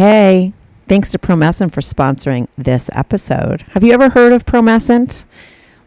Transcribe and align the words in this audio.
Hey, 0.00 0.54
thanks 0.88 1.10
to 1.10 1.18
Promescent 1.18 1.74
for 1.74 1.82
sponsoring 1.82 2.48
this 2.56 2.88
episode. 2.94 3.66
Have 3.72 3.84
you 3.84 3.92
ever 3.92 4.08
heard 4.08 4.32
of 4.32 4.46
Promescent? 4.46 5.26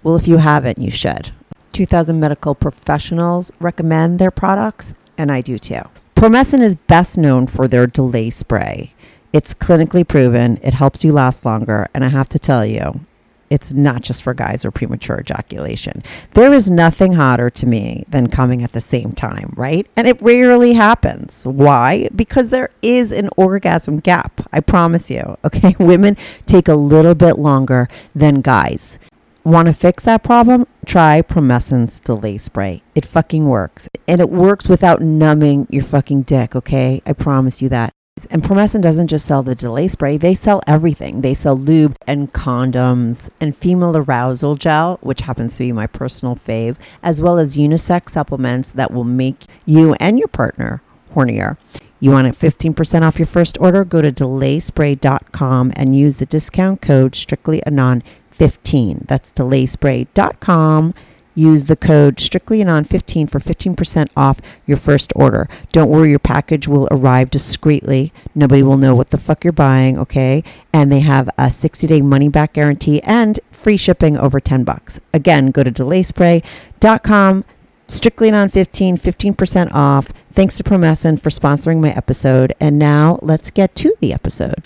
Well, 0.04 0.16
if 0.16 0.28
you 0.28 0.38
haven't, 0.38 0.78
you 0.78 0.92
should. 0.92 1.32
2,000 1.72 2.20
medical 2.20 2.54
professionals 2.54 3.52
recommend 3.60 4.20
their 4.20 4.30
products, 4.30 4.94
and 5.18 5.32
I 5.32 5.42
do 5.42 5.58
too. 5.58 5.82
Promescent 6.14 6.62
is 6.62 6.76
best 6.76 7.18
known 7.18 7.48
for 7.48 7.68
their 7.68 7.88
delay 7.88 8.30
spray. 8.30 8.94
It's 9.34 9.56
clinically 9.56 10.08
proven, 10.08 10.60
it 10.62 10.76
helps 10.76 11.04
you 11.04 11.12
last 11.12 11.44
longer, 11.44 11.88
and 11.92 12.06
I 12.06 12.10
have 12.10 12.30
to 12.30 12.38
tell 12.38 12.64
you, 12.64 13.08
it's 13.50 13.74
not 13.74 14.02
just 14.02 14.24
for 14.24 14.34
guys 14.34 14.66
or 14.66 14.72
premature 14.72 15.20
ejaculation. 15.20 16.04
There 16.34 16.54
is 16.54 16.70
nothing 16.70 17.14
hotter 17.14 17.50
to 17.52 17.66
me 17.66 18.06
than 18.08 18.28
coming 18.30 18.64
at 18.64 18.72
the 18.72 18.82
same 18.82 19.12
time, 19.14 19.54
right? 19.56 19.88
And 19.96 20.08
it 20.08 20.22
rarely 20.22 20.74
happens. 20.74 21.46
Why? 21.46 22.10
Because 22.16 22.50
there 22.50 22.70
is 22.82 23.12
an 23.12 23.30
orgasm 23.38 24.00
gap. 24.00 24.42
I 24.52 24.60
promise 24.60 25.10
you. 25.10 25.38
Okay. 25.54 25.76
Women 25.78 26.18
take 26.48 26.68
a 26.68 26.74
little 26.74 27.14
bit 27.14 27.38
longer 27.38 27.88
than 28.16 28.42
guys. 28.42 28.98
Want 29.44 29.68
to 29.68 29.74
fix 29.74 30.06
that 30.06 30.24
problem? 30.24 30.66
Try 30.86 31.22
Promescent's 31.22 32.00
delay 32.00 32.38
spray. 32.38 32.82
It 32.96 33.06
fucking 33.06 33.46
works. 33.46 33.90
And 34.08 34.22
it 34.22 34.30
works 34.30 34.68
without 34.70 35.02
numbing 35.02 35.68
your 35.70 35.84
fucking 35.84 36.24
dick, 36.24 36.56
okay? 36.56 37.02
I 37.06 37.14
promise 37.14 37.62
you 37.62 37.70
that. 37.70 37.94
And 38.30 38.44
Promescent 38.44 38.82
doesn't 38.82 39.08
just 39.08 39.26
sell 39.26 39.42
the 39.42 39.56
delay 39.56 39.88
spray, 39.88 40.18
they 40.18 40.36
sell 40.36 40.62
everything. 40.68 41.22
They 41.22 41.34
sell 41.34 41.58
lube 41.58 41.98
and 42.06 42.32
condoms 42.32 43.30
and 43.42 43.58
female 43.58 43.98
arousal 43.98 44.56
gel, 44.56 45.00
which 45.02 45.22
happens 45.22 45.54
to 45.54 45.64
be 45.64 45.72
my 45.72 45.88
personal 45.88 46.36
fave, 46.36 46.76
as 47.02 47.24
well 47.24 47.40
as 47.40 47.58
unisex 47.58 48.12
supplements 48.12 48.70
that 48.70 48.92
will 48.92 49.04
make 49.04 49.46
you 49.66 49.96
and 49.96 50.20
your 50.20 50.28
partner 50.28 50.84
hornier. 51.16 51.58
You 52.00 52.12
want 52.12 52.28
it 52.28 52.38
15% 52.38 53.02
off 53.02 53.18
your 53.18 53.26
first 53.26 53.58
order? 53.60 53.84
Go 53.84 54.02
to 54.02 54.12
delayspray.com 54.12 55.74
and 55.76 55.96
use 55.96 56.18
the 56.18 56.28
discount 56.28 56.82
code 56.82 57.14
strictlyanon15. 57.14 59.08
That's 59.08 59.32
delayspray.com 59.32 60.94
use 61.36 61.66
the 61.66 61.76
code 61.76 62.20
strictly 62.20 62.44
strictlyanon15 62.44 63.30
for 63.30 63.40
15% 63.40 64.10
off 64.16 64.40
your 64.66 64.78
first 64.78 65.14
order. 65.16 65.48
Don't 65.72 65.90
worry, 65.90 66.10
your 66.10 66.20
package 66.20 66.68
will 66.68 66.88
arrive 66.92 67.30
discreetly. 67.30 68.12
Nobody 68.36 68.64
will 68.64 68.78
know 68.78 68.96
what 68.96 69.10
the 69.10 69.18
fuck 69.18 69.44
you're 69.44 69.54
buying, 69.54 69.98
okay? 69.98 70.44
And 70.72 70.92
they 70.92 71.00
have 71.02 71.30
a 71.38 71.50
60 71.50 71.88
day 71.88 72.02
money 72.02 72.30
back 72.30 72.54
guarantee 72.54 73.02
and 73.04 73.40
free 73.52 73.78
shipping 73.78 74.18
over 74.18 74.40
10 74.40 74.64
bucks. 74.64 75.00
Again, 75.14 75.48
go 75.48 75.64
to 75.64 75.72
delayspray.com. 75.72 77.46
Strictly 77.88 78.32
on 78.32 78.50
15, 78.50 78.98
15% 78.98 79.74
off. 79.74 80.08
Thanks 80.32 80.58
to 80.58 80.64
Promescent 80.64 81.22
for 81.22 81.30
sponsoring 81.30 81.80
my 81.80 81.92
episode. 81.92 82.54
And 82.60 82.80
now 82.80 83.20
let's 83.22 83.52
get 83.52 83.76
to 83.76 83.94
the 84.00 84.14
episode. 84.14 84.64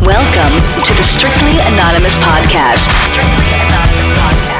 Welcome 0.00 0.82
to 0.84 0.94
the 0.94 1.02
Strictly 1.02 1.60
Anonymous 1.60 2.16
Podcast. 2.16 2.88
Strictly 2.88 3.60
Anonymous 3.60 4.18
Podcast. 4.18 4.59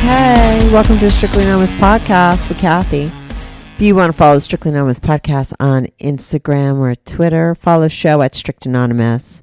Hey, 0.00 0.68
welcome 0.72 0.98
to 1.00 1.10
Strictly 1.10 1.42
Anonymous 1.42 1.72
Podcast 1.72 2.48
with 2.48 2.58
Kathy. 2.58 3.02
If 3.02 3.80
you 3.80 3.96
want 3.96 4.12
to 4.12 4.16
follow 4.16 4.38
Strictly 4.38 4.70
Anonymous 4.70 5.00
Podcast 5.00 5.52
on 5.58 5.88
Instagram 6.00 6.78
or 6.78 6.94
Twitter, 6.94 7.56
follow 7.56 7.82
the 7.82 7.88
show 7.88 8.22
at 8.22 8.36
Strict 8.36 8.64
Anonymous. 8.64 9.42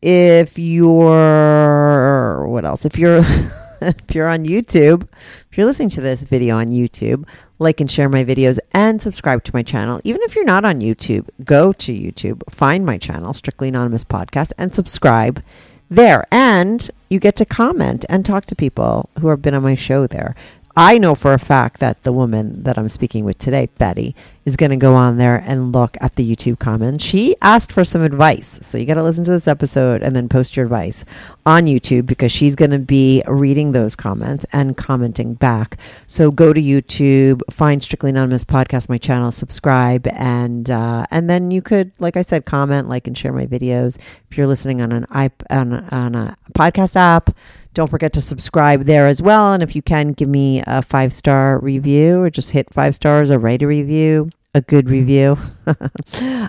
If 0.00 0.58
you're 0.58 2.48
what 2.48 2.64
else? 2.64 2.86
If 2.86 2.98
you're 2.98 3.18
if 3.82 4.14
you're 4.14 4.26
on 4.26 4.46
YouTube, 4.46 5.06
if 5.50 5.58
you're 5.58 5.66
listening 5.66 5.90
to 5.90 6.00
this 6.00 6.24
video 6.24 6.56
on 6.56 6.68
YouTube, 6.68 7.26
like 7.58 7.78
and 7.78 7.90
share 7.90 8.08
my 8.08 8.24
videos 8.24 8.58
and 8.72 9.02
subscribe 9.02 9.44
to 9.44 9.54
my 9.54 9.62
channel. 9.62 10.00
Even 10.02 10.22
if 10.22 10.34
you're 10.34 10.44
not 10.46 10.64
on 10.64 10.80
YouTube, 10.80 11.28
go 11.44 11.74
to 11.74 11.92
YouTube, 11.92 12.42
find 12.50 12.86
my 12.86 12.96
channel, 12.96 13.34
Strictly 13.34 13.68
Anonymous 13.68 14.04
Podcast, 14.04 14.52
and 14.56 14.74
subscribe 14.74 15.42
there. 15.90 16.26
And 16.30 16.90
you 17.10 17.18
get 17.18 17.36
to 17.36 17.44
comment 17.44 18.04
and 18.08 18.24
talk 18.24 18.46
to 18.46 18.56
people 18.56 19.10
who 19.20 19.28
have 19.28 19.42
been 19.42 19.54
on 19.54 19.62
my 19.62 19.74
show 19.74 20.06
there. 20.06 20.34
I 20.76 20.98
know 20.98 21.14
for 21.14 21.34
a 21.34 21.38
fact 21.38 21.80
that 21.80 22.02
the 22.04 22.12
woman 22.12 22.62
that 22.62 22.78
I'm 22.78 22.88
speaking 22.88 23.24
with 23.24 23.38
today, 23.38 23.68
Betty, 23.76 24.14
is 24.50 24.56
going 24.56 24.70
to 24.70 24.76
go 24.76 24.96
on 24.96 25.16
there 25.16 25.36
and 25.36 25.72
look 25.72 25.96
at 26.00 26.16
the 26.16 26.28
YouTube 26.28 26.58
comments. 26.58 27.04
She 27.04 27.36
asked 27.40 27.70
for 27.70 27.84
some 27.84 28.02
advice. 28.02 28.58
So 28.62 28.76
you 28.76 28.84
got 28.84 28.94
to 28.94 29.02
listen 29.02 29.22
to 29.24 29.30
this 29.30 29.46
episode 29.46 30.02
and 30.02 30.14
then 30.14 30.28
post 30.28 30.56
your 30.56 30.64
advice 30.64 31.04
on 31.46 31.66
YouTube 31.66 32.06
because 32.06 32.32
she's 32.32 32.56
going 32.56 32.72
to 32.72 32.78
be 32.80 33.22
reading 33.28 33.70
those 33.70 33.94
comments 33.94 34.44
and 34.52 34.76
commenting 34.76 35.34
back. 35.34 35.78
So 36.08 36.32
go 36.32 36.52
to 36.52 36.60
YouTube, 36.60 37.42
find 37.50 37.82
Strictly 37.82 38.10
Anonymous 38.10 38.44
Podcast, 38.44 38.88
my 38.88 38.98
channel, 38.98 39.30
subscribe, 39.30 40.08
and 40.08 40.68
uh, 40.68 41.06
and 41.12 41.30
then 41.30 41.50
you 41.52 41.62
could, 41.62 41.92
like 42.00 42.16
I 42.16 42.22
said, 42.22 42.44
comment, 42.44 42.88
like, 42.88 43.06
and 43.06 43.16
share 43.16 43.32
my 43.32 43.46
videos. 43.46 43.98
If 44.30 44.36
you're 44.36 44.48
listening 44.48 44.82
on 44.82 44.90
an 44.90 45.06
iP- 45.14 45.44
on, 45.50 45.72
on 45.90 46.14
a 46.16 46.36
podcast 46.52 46.96
app, 46.96 47.30
don't 47.72 47.88
forget 47.88 48.12
to 48.14 48.20
subscribe 48.20 48.84
there 48.84 49.06
as 49.06 49.22
well. 49.22 49.52
And 49.52 49.62
if 49.62 49.76
you 49.76 49.82
can, 49.82 50.12
give 50.12 50.28
me 50.28 50.62
a 50.66 50.82
five 50.82 51.12
star 51.12 51.58
review 51.60 52.20
or 52.20 52.30
just 52.30 52.50
hit 52.50 52.72
five 52.72 52.94
stars 52.94 53.30
or 53.30 53.38
write 53.38 53.62
a 53.62 53.66
review, 53.66 54.28
a 54.52 54.60
good 54.60 54.90
review. 54.90 55.36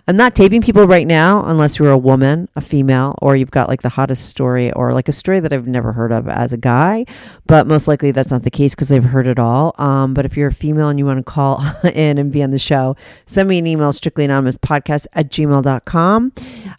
I'm 0.07 0.17
not 0.17 0.34
taping 0.34 0.63
people 0.63 0.88
right 0.88 1.06
now 1.06 1.44
unless 1.45 1.78
you're 1.78 1.91
a 1.91 1.97
woman, 1.97 2.50
a 2.56 2.62
female, 2.62 3.16
or 3.22 3.35
you've 3.35 3.51
got 3.51 3.69
like 3.69 3.84
the 3.84 3.89
hottest 3.89 4.25
story 4.25 4.72
or 4.73 4.91
like 4.91 5.07
a 5.07 5.13
story 5.13 5.39
that 5.39 5.53
I've 5.53 5.67
never 5.67 5.94
heard 5.94 6.11
of 6.11 6.28
as 6.28 6.51
a 6.51 6.57
guy. 6.57 7.06
But 7.45 7.67
most 7.67 7.88
likely 7.88 8.09
that's 8.09 8.31
not 8.31 8.41
the 8.41 8.50
case 8.50 8.73
because 8.73 8.91
I've 8.91 9.06
heard 9.06 9.28
it 9.28 9.38
all. 9.38 9.75
Um, 9.78 10.16
but 10.16 10.25
if 10.25 10.35
you're 10.35 10.47
a 10.47 10.53
female 10.53 10.90
and 10.90 10.97
you 10.97 11.06
want 11.06 11.19
to 11.19 11.31
call 11.31 11.63
in 11.94 12.17
and 12.17 12.31
be 12.31 12.41
on 12.41 12.50
the 12.50 12.57
show, 12.57 12.95
send 13.28 13.47
me 13.47 13.59
an 13.59 13.67
email, 13.67 13.94
strictly 13.94 14.25
anonymous 14.25 14.57
podcast 14.57 15.06
at 15.13 15.29
gmail.com. 15.29 16.34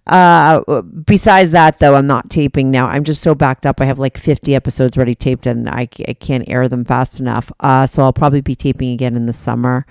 Uh, 0.08 0.82
besides 0.82 1.52
that, 1.52 1.78
though, 1.78 1.94
I'm 1.94 2.08
not 2.08 2.30
taping 2.30 2.72
now. 2.72 2.88
I'm 2.88 3.04
just 3.04 3.22
so 3.22 3.36
backed 3.36 3.64
up. 3.64 3.80
I 3.80 3.84
have 3.84 4.00
like 4.00 4.18
50 4.18 4.56
episodes 4.56 4.96
already 4.96 5.14
taped 5.14 5.46
and 5.46 5.68
I, 5.68 5.88
I 6.08 6.14
can't 6.14 6.48
air 6.48 6.68
them 6.68 6.84
fast 6.84 7.20
enough. 7.20 7.52
Uh, 7.60 7.86
so 7.86 8.02
I'll 8.02 8.12
probably 8.12 8.40
be 8.40 8.56
taping 8.56 8.90
again 8.90 9.14
in 9.14 9.26
the 9.26 9.32
summer. 9.32 9.86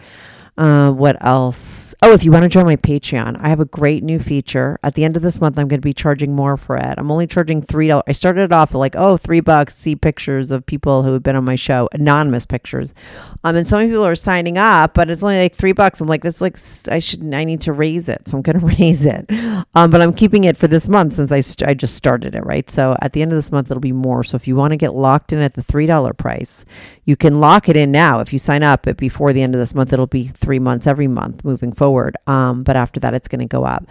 Uh, 0.57 0.91
what 0.91 1.15
else? 1.21 1.95
Oh, 2.01 2.11
if 2.11 2.23
you 2.23 2.31
want 2.31 2.43
to 2.43 2.49
join 2.49 2.65
my 2.65 2.75
Patreon, 2.75 3.37
I 3.39 3.49
have 3.49 3.61
a 3.61 3.65
great 3.65 4.03
new 4.03 4.19
feature. 4.19 4.77
At 4.83 4.95
the 4.95 5.05
end 5.05 5.15
of 5.15 5.23
this 5.23 5.39
month, 5.39 5.57
I'm 5.57 5.67
going 5.69 5.79
to 5.79 5.85
be 5.85 5.93
charging 5.93 6.35
more 6.35 6.57
for 6.57 6.75
it. 6.75 6.95
I'm 6.97 7.09
only 7.09 7.25
charging 7.25 7.61
three 7.61 7.87
dollars. 7.87 8.03
I 8.07 8.11
started 8.11 8.41
it 8.41 8.51
off 8.51 8.73
like, 8.73 8.95
oh, 8.97 9.15
three 9.15 9.39
bucks. 9.39 9.75
See 9.75 9.95
pictures 9.95 10.51
of 10.51 10.65
people 10.65 11.03
who 11.03 11.13
have 11.13 11.23
been 11.23 11.37
on 11.37 11.45
my 11.45 11.55
show, 11.55 11.87
anonymous 11.93 12.45
pictures. 12.45 12.93
Um, 13.43 13.55
and 13.55 13.67
so 13.67 13.77
many 13.77 13.89
people 13.89 14.05
are 14.05 14.13
signing 14.13 14.57
up, 14.57 14.93
but 14.93 15.09
it's 15.09 15.23
only 15.23 15.39
like 15.39 15.55
three 15.55 15.71
bucks. 15.71 16.01
I'm 16.01 16.07
like, 16.07 16.21
that's 16.21 16.41
like 16.41 16.57
I 16.89 16.99
should. 16.99 17.33
I 17.33 17.45
need 17.45 17.61
to 17.61 17.71
raise 17.71 18.09
it, 18.09 18.27
so 18.27 18.37
I'm 18.37 18.41
going 18.43 18.59
to 18.59 18.65
raise 18.65 19.05
it. 19.05 19.31
Um, 19.73 19.89
but 19.89 20.01
I'm 20.01 20.13
keeping 20.13 20.43
it 20.43 20.57
for 20.57 20.67
this 20.67 20.89
month 20.89 21.15
since 21.15 21.31
I 21.31 21.39
st- 21.39 21.69
I 21.69 21.73
just 21.73 21.95
started 21.95 22.35
it 22.35 22.45
right. 22.45 22.69
So 22.69 22.97
at 23.01 23.13
the 23.13 23.21
end 23.21 23.31
of 23.31 23.37
this 23.37 23.51
month, 23.51 23.71
it'll 23.71 23.79
be 23.79 23.93
more. 23.93 24.23
So 24.23 24.35
if 24.35 24.47
you 24.47 24.57
want 24.57 24.71
to 24.71 24.77
get 24.77 24.93
locked 24.93 25.31
in 25.31 25.39
at 25.39 25.53
the 25.53 25.63
three 25.63 25.85
dollar 25.85 26.13
price, 26.13 26.65
you 27.05 27.15
can 27.15 27.39
lock 27.39 27.69
it 27.69 27.77
in 27.77 27.91
now. 27.91 28.19
If 28.19 28.33
you 28.33 28.39
sign 28.39 28.63
up 28.63 28.85
before 28.97 29.31
the 29.33 29.41
end 29.41 29.55
of 29.55 29.59
this 29.59 29.73
month, 29.73 29.93
it'll 29.93 30.07
be 30.07 30.27
three 30.27 30.50
months 30.59 30.87
every 30.87 31.07
month 31.07 31.43
moving 31.43 31.73
forward. 31.73 32.15
Um, 32.27 32.63
but 32.63 32.75
after 32.75 32.99
that, 32.99 33.13
it's 33.13 33.27
going 33.27 33.39
to 33.39 33.45
go 33.45 33.63
up. 33.63 33.85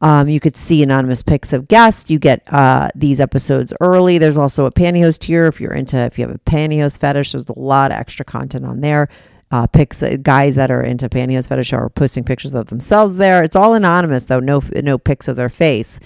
Um, 0.00 0.28
you 0.28 0.40
could 0.40 0.56
see 0.56 0.82
anonymous 0.82 1.22
pics 1.22 1.52
of 1.52 1.68
guests. 1.68 2.10
You 2.10 2.18
get 2.18 2.42
uh, 2.52 2.90
these 2.94 3.18
episodes 3.18 3.72
early. 3.80 4.18
There's 4.18 4.36
also 4.36 4.66
a 4.66 4.70
pantyhose 4.70 5.18
tier 5.18 5.46
if 5.46 5.60
you're 5.60 5.72
into 5.72 5.96
if 5.98 6.18
you 6.18 6.26
have 6.26 6.34
a 6.34 6.38
pantyhose 6.40 6.98
fetish. 6.98 7.32
There's 7.32 7.48
a 7.48 7.58
lot 7.58 7.90
of 7.90 7.98
extra 7.98 8.24
content 8.24 8.66
on 8.66 8.80
there. 8.80 9.08
Uh, 9.52 9.66
pics 9.66 10.02
guys 10.22 10.56
that 10.56 10.72
are 10.72 10.82
into 10.82 11.08
pantyhose 11.08 11.48
fetish 11.48 11.72
are 11.72 11.88
posting 11.88 12.24
pictures 12.24 12.52
of 12.52 12.66
themselves 12.66 13.16
there. 13.16 13.44
It's 13.44 13.54
all 13.54 13.74
anonymous 13.74 14.24
though. 14.24 14.40
No 14.40 14.60
no 14.82 14.98
pics 14.98 15.28
of 15.28 15.36
their 15.36 15.48
face 15.48 16.00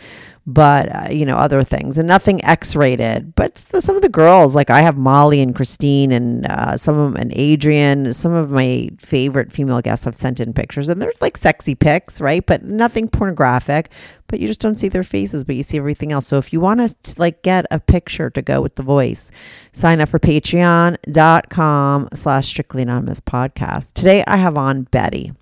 but 0.53 0.95
uh, 0.95 1.09
you 1.11 1.25
know 1.25 1.37
other 1.37 1.63
things 1.63 1.97
and 1.97 2.09
nothing 2.09 2.45
x-rated 2.45 3.35
but 3.35 3.55
the, 3.71 3.81
some 3.81 3.97
of 3.97 4.03
the 4.03 4.09
girls 4.09 4.55
like 4.55 4.71
i 4.71 4.81
have 4.81 4.97
molly 4.97 5.41
and 5.41 5.55
christine 5.55 6.11
and 6.13 6.47
uh, 6.47 6.77
some 6.77 6.99
of 6.99 7.13
them 7.13 7.21
and 7.21 7.33
adrian 7.37 8.13
some 8.13 8.33
of 8.33 8.51
my 8.51 8.89
favorite 8.99 9.53
female 9.53 9.81
guests 9.81 10.05
have 10.05 10.17
sent 10.17 10.41
in 10.41 10.53
pictures 10.53 10.89
and 10.89 11.01
there's 11.01 11.21
like 11.21 11.37
sexy 11.37 11.75
pics 11.75 12.21
right 12.21 12.47
but 12.47 12.65
nothing 12.65 13.09
pornographic 13.09 13.91
but 14.31 14.39
you 14.39 14.47
just 14.47 14.61
don't 14.61 14.77
see 14.77 14.89
their 14.89 15.03
faces 15.03 15.45
but 15.45 15.57
you 15.57 15.63
see 15.63 15.77
everything 15.77 16.13
else. 16.13 16.27
So 16.29 16.39
if 16.39 16.53
you 16.53 16.61
want 16.61 16.81
to 16.81 17.15
like 17.19 17.43
get 17.43 17.67
a 17.71 17.81
picture 17.81 18.31
to 18.31 18.41
go 18.41 18.63
with 18.63 18.77
the 18.77 18.83
voice 18.83 19.31
sign 19.73 20.01
up 20.01 20.09
for 20.09 20.19
patreon.com 20.19 22.09
slash 22.15 22.49
strictly 22.49 22.83
anonymous 22.83 23.21
podcast. 23.21 23.93
Today 23.93 24.25
i 24.27 24.37
have 24.37 24.57
on 24.57 24.83
betty. 24.83 25.33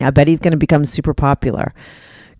Now 0.00 0.10
betty's 0.10 0.40
going 0.40 0.52
to 0.52 0.56
become 0.56 0.84
super 0.84 1.14
popular 1.14 1.74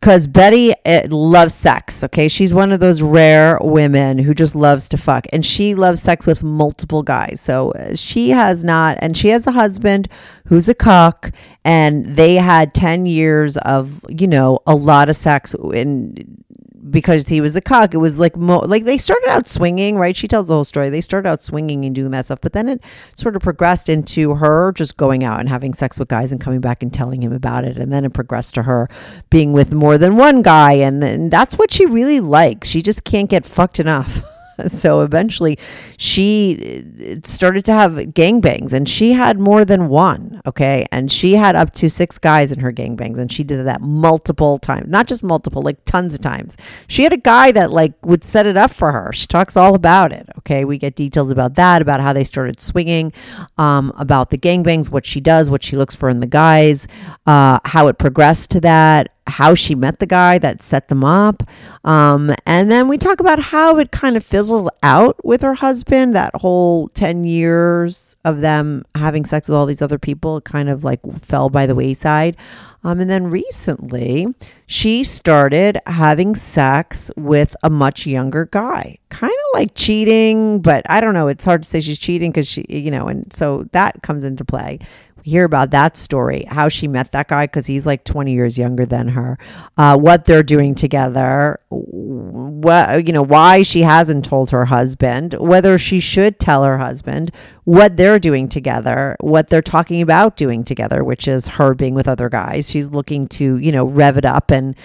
because 0.00 0.26
Betty 0.26 0.72
uh, 0.84 1.08
loves 1.08 1.54
sex. 1.54 2.04
Okay, 2.04 2.28
she's 2.28 2.52
one 2.52 2.72
of 2.72 2.80
those 2.80 3.02
rare 3.02 3.58
women 3.60 4.18
who 4.18 4.34
just 4.34 4.54
loves 4.54 4.88
to 4.90 4.98
fuck, 4.98 5.26
and 5.32 5.44
she 5.44 5.74
loves 5.74 6.02
sex 6.02 6.26
with 6.26 6.42
multiple 6.42 7.02
guys. 7.02 7.40
So 7.40 7.72
uh, 7.72 7.94
she 7.96 8.30
has 8.30 8.62
not, 8.62 8.98
and 9.00 9.16
she 9.16 9.28
has 9.28 9.46
a 9.46 9.52
husband 9.52 10.08
who's 10.46 10.68
a 10.68 10.74
cuck, 10.74 11.32
and 11.64 12.06
they 12.16 12.34
had 12.34 12.74
ten 12.74 13.06
years 13.06 13.56
of 13.58 14.04
you 14.08 14.26
know 14.26 14.60
a 14.66 14.74
lot 14.74 15.08
of 15.08 15.16
sex 15.16 15.54
in 15.72 16.44
because 16.90 17.28
he 17.28 17.40
was 17.40 17.56
a 17.56 17.60
cuck. 17.60 17.94
It 17.94 17.98
was 17.98 18.18
like 18.18 18.36
mo- 18.36 18.60
like 18.60 18.84
they 18.84 18.98
started 18.98 19.28
out 19.28 19.48
swinging, 19.48 19.96
right? 19.96 20.16
She 20.16 20.28
tells 20.28 20.48
the 20.48 20.54
whole 20.54 20.64
story. 20.64 20.90
They 20.90 21.00
started 21.00 21.28
out 21.28 21.42
swinging 21.42 21.84
and 21.84 21.94
doing 21.94 22.10
that 22.12 22.26
stuff, 22.26 22.40
but 22.40 22.52
then 22.52 22.68
it 22.68 22.82
sort 23.14 23.36
of 23.36 23.42
progressed 23.42 23.88
into 23.88 24.36
her 24.36 24.72
just 24.72 24.96
going 24.96 25.24
out 25.24 25.40
and 25.40 25.48
having 25.48 25.74
sex 25.74 25.98
with 25.98 26.08
guys 26.08 26.32
and 26.32 26.40
coming 26.40 26.60
back 26.60 26.82
and 26.82 26.92
telling 26.92 27.22
him 27.22 27.32
about 27.32 27.64
it, 27.64 27.76
and 27.76 27.92
then 27.92 28.04
it 28.04 28.12
progressed 28.12 28.54
to 28.54 28.62
her 28.64 28.88
being 29.30 29.52
with 29.52 29.72
more 29.72 29.98
than 29.98 30.16
one 30.16 30.42
guy, 30.42 30.72
and 30.72 31.02
then 31.02 31.30
that's 31.30 31.56
what 31.56 31.72
she 31.72 31.86
really 31.86 32.20
likes. 32.20 32.68
She 32.68 32.82
just 32.82 33.04
can't 33.04 33.30
get 33.30 33.44
fucked 33.44 33.80
enough. 33.80 34.22
so 34.68 35.00
eventually 35.00 35.58
she 35.96 36.84
uh, 37.00 37.26
started 37.26 37.64
to 37.64 37.72
have 37.72 37.92
gangbangs 37.92 38.72
and 38.72 38.88
she 38.88 39.12
had 39.12 39.38
more 39.38 39.64
than 39.64 39.88
one 39.88 40.40
okay? 40.46 40.86
And 40.92 41.10
she 41.10 41.34
had 41.34 41.56
up 41.56 41.72
to 41.74 41.88
six 41.88 42.18
guys 42.18 42.52
in 42.52 42.60
her 42.60 42.72
gangbangs 42.72 43.18
and 43.18 43.30
she 43.30 43.44
did 43.44 43.64
that 43.66 43.80
multiple 43.80 44.58
times 44.58 44.88
not 44.88 45.06
just 45.06 45.22
multiple 45.22 45.62
like 45.62 45.84
tons 45.84 46.14
of 46.14 46.20
times. 46.20 46.56
She 46.88 47.02
had 47.02 47.12
a 47.12 47.18
guy 47.18 47.52
that 47.52 47.70
like 47.70 47.94
would 48.04 48.24
set 48.24 48.46
it 48.46 48.56
up 48.56 48.70
for 48.70 48.92
her. 48.92 49.12
She 49.12 49.26
talks 49.26 49.56
all 49.56 49.74
about 49.74 50.12
it 50.12 50.28
okay? 50.38 50.64
We 50.64 50.78
get 50.78 50.94
details 50.94 51.30
about 51.30 51.54
that 51.54 51.82
about 51.82 52.00
how 52.00 52.12
they 52.12 52.24
started 52.24 52.60
swinging 52.60 53.12
um, 53.58 53.92
about 53.96 54.30
the 54.30 54.38
gangbangs 54.38 54.90
what 54.90 55.06
she 55.06 55.20
does 55.20 55.50
what 55.50 55.62
she 55.62 55.76
looks 55.76 55.96
for 55.96 56.08
in 56.08 56.20
the 56.20 56.26
guys 56.26 56.86
uh, 57.26 57.58
how 57.64 57.88
it 57.88 57.98
progressed 57.98 58.50
to 58.52 58.60
that 58.60 59.15
how 59.26 59.54
she 59.54 59.74
met 59.74 59.98
the 59.98 60.06
guy 60.06 60.38
that 60.38 60.62
set 60.62 60.88
them 60.88 61.04
up. 61.04 61.42
Um, 61.84 62.34
and 62.44 62.70
then 62.70 62.88
we 62.88 62.98
talk 62.98 63.20
about 63.20 63.38
how 63.38 63.76
it 63.78 63.90
kind 63.90 64.16
of 64.16 64.24
fizzled 64.24 64.70
out 64.82 65.24
with 65.24 65.42
her 65.42 65.54
husband, 65.54 66.14
that 66.14 66.34
whole 66.36 66.88
10 66.88 67.24
years 67.24 68.16
of 68.24 68.40
them 68.40 68.84
having 68.94 69.24
sex 69.24 69.48
with 69.48 69.56
all 69.56 69.66
these 69.66 69.82
other 69.82 69.98
people 69.98 70.40
kind 70.40 70.68
of 70.68 70.84
like 70.84 71.00
fell 71.22 71.48
by 71.48 71.66
the 71.66 71.74
wayside. 71.74 72.36
Um, 72.84 73.00
and 73.00 73.10
then 73.10 73.26
recently, 73.26 74.28
she 74.66 75.02
started 75.02 75.78
having 75.86 76.36
sex 76.36 77.10
with 77.16 77.56
a 77.64 77.70
much 77.70 78.06
younger 78.06 78.46
guy, 78.46 78.98
kind 79.08 79.32
of 79.32 79.60
like 79.60 79.72
cheating, 79.74 80.60
but 80.60 80.88
I 80.88 81.00
don't 81.00 81.14
know. 81.14 81.26
It's 81.26 81.44
hard 81.44 81.64
to 81.64 81.68
say 81.68 81.80
she's 81.80 81.98
cheating 81.98 82.30
because 82.30 82.46
she, 82.46 82.64
you 82.68 82.92
know, 82.92 83.08
and 83.08 83.32
so 83.32 83.64
that 83.72 84.02
comes 84.02 84.22
into 84.22 84.44
play 84.44 84.78
hear 85.26 85.44
about 85.44 85.72
that 85.72 85.96
story, 85.96 86.44
how 86.48 86.68
she 86.68 86.86
met 86.86 87.10
that 87.10 87.26
guy 87.26 87.46
because 87.46 87.66
he's 87.66 87.84
like 87.84 88.04
20 88.04 88.32
years 88.32 88.56
younger 88.56 88.86
than 88.86 89.08
her, 89.08 89.36
uh, 89.76 89.96
what 89.98 90.24
they're 90.24 90.44
doing 90.44 90.74
together, 90.74 91.58
what 91.68 93.04
you 93.06 93.12
know, 93.12 93.22
why 93.22 93.64
she 93.64 93.82
hasn't 93.82 94.24
told 94.24 94.50
her 94.50 94.66
husband, 94.66 95.34
whether 95.34 95.78
she 95.78 95.98
should 95.98 96.38
tell 96.38 96.62
her 96.62 96.78
husband, 96.78 97.32
what 97.64 97.96
they're 97.96 98.20
doing 98.20 98.48
together, 98.48 99.16
what 99.20 99.48
they're 99.48 99.60
talking 99.60 100.00
about 100.00 100.36
doing 100.36 100.62
together, 100.62 101.02
which 101.02 101.26
is 101.26 101.48
her 101.48 101.74
being 101.74 101.94
with 101.94 102.06
other 102.06 102.28
guys. 102.28 102.70
She's 102.70 102.90
looking 102.90 103.26
to 103.28 103.58
you 103.58 103.72
know 103.72 103.84
rev 103.84 104.16
it 104.16 104.24
up 104.24 104.52
and 104.52 104.76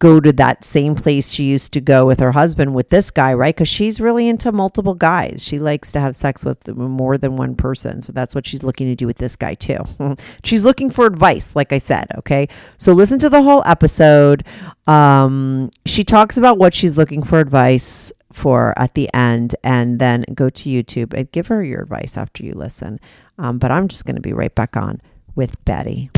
go 0.00 0.18
to 0.18 0.32
that 0.32 0.64
same 0.64 0.94
place 0.94 1.30
she 1.30 1.44
used 1.44 1.72
to 1.74 1.80
go 1.80 2.06
with 2.06 2.18
her 2.20 2.32
husband 2.32 2.74
with 2.74 2.88
this 2.88 3.10
guy, 3.10 3.32
right? 3.34 3.54
Because 3.54 3.68
she's 3.68 4.00
really 4.00 4.28
into 4.28 4.50
multiple 4.50 4.94
guys. 4.94 5.44
She 5.44 5.58
likes 5.58 5.92
to 5.92 6.00
have 6.00 6.16
sex 6.16 6.42
with 6.42 6.66
more 6.74 7.18
than 7.18 7.36
one 7.36 7.54
person. 7.54 8.00
So 8.00 8.10
that's 8.10 8.34
what 8.34 8.46
she's 8.46 8.62
looking 8.62 8.88
to 8.88 8.96
do 8.96 9.06
with 9.06 9.18
this 9.18 9.36
guy, 9.36 9.54
too. 9.54 9.84
she's 10.42 10.64
looking 10.64 10.90
for 10.90 11.04
advice, 11.04 11.54
like 11.54 11.72
I 11.72 11.78
said, 11.78 12.06
okay? 12.16 12.48
So 12.78 12.92
listen 12.92 13.18
to 13.20 13.28
the 13.28 13.42
whole 13.42 13.62
episode. 13.66 14.42
Um, 14.86 15.70
she 15.84 16.02
talks 16.02 16.38
about 16.38 16.56
what 16.56 16.72
she's 16.72 16.96
looking 16.96 17.22
for 17.22 17.38
advice 17.38 18.10
for 18.32 18.72
at 18.78 18.94
the 18.94 19.12
end, 19.12 19.54
and 19.62 19.98
then 19.98 20.24
go 20.32 20.48
to 20.48 20.70
YouTube 20.70 21.12
and 21.12 21.30
give 21.30 21.48
her 21.48 21.62
your 21.62 21.82
advice 21.82 22.16
after 22.16 22.42
you 22.42 22.54
listen. 22.54 23.00
Um, 23.38 23.58
but 23.58 23.70
I'm 23.70 23.86
just 23.86 24.06
going 24.06 24.16
to 24.16 24.22
be 24.22 24.32
right 24.32 24.54
back 24.54 24.78
on 24.78 25.02
with 25.34 25.62
Betty. 25.66 26.10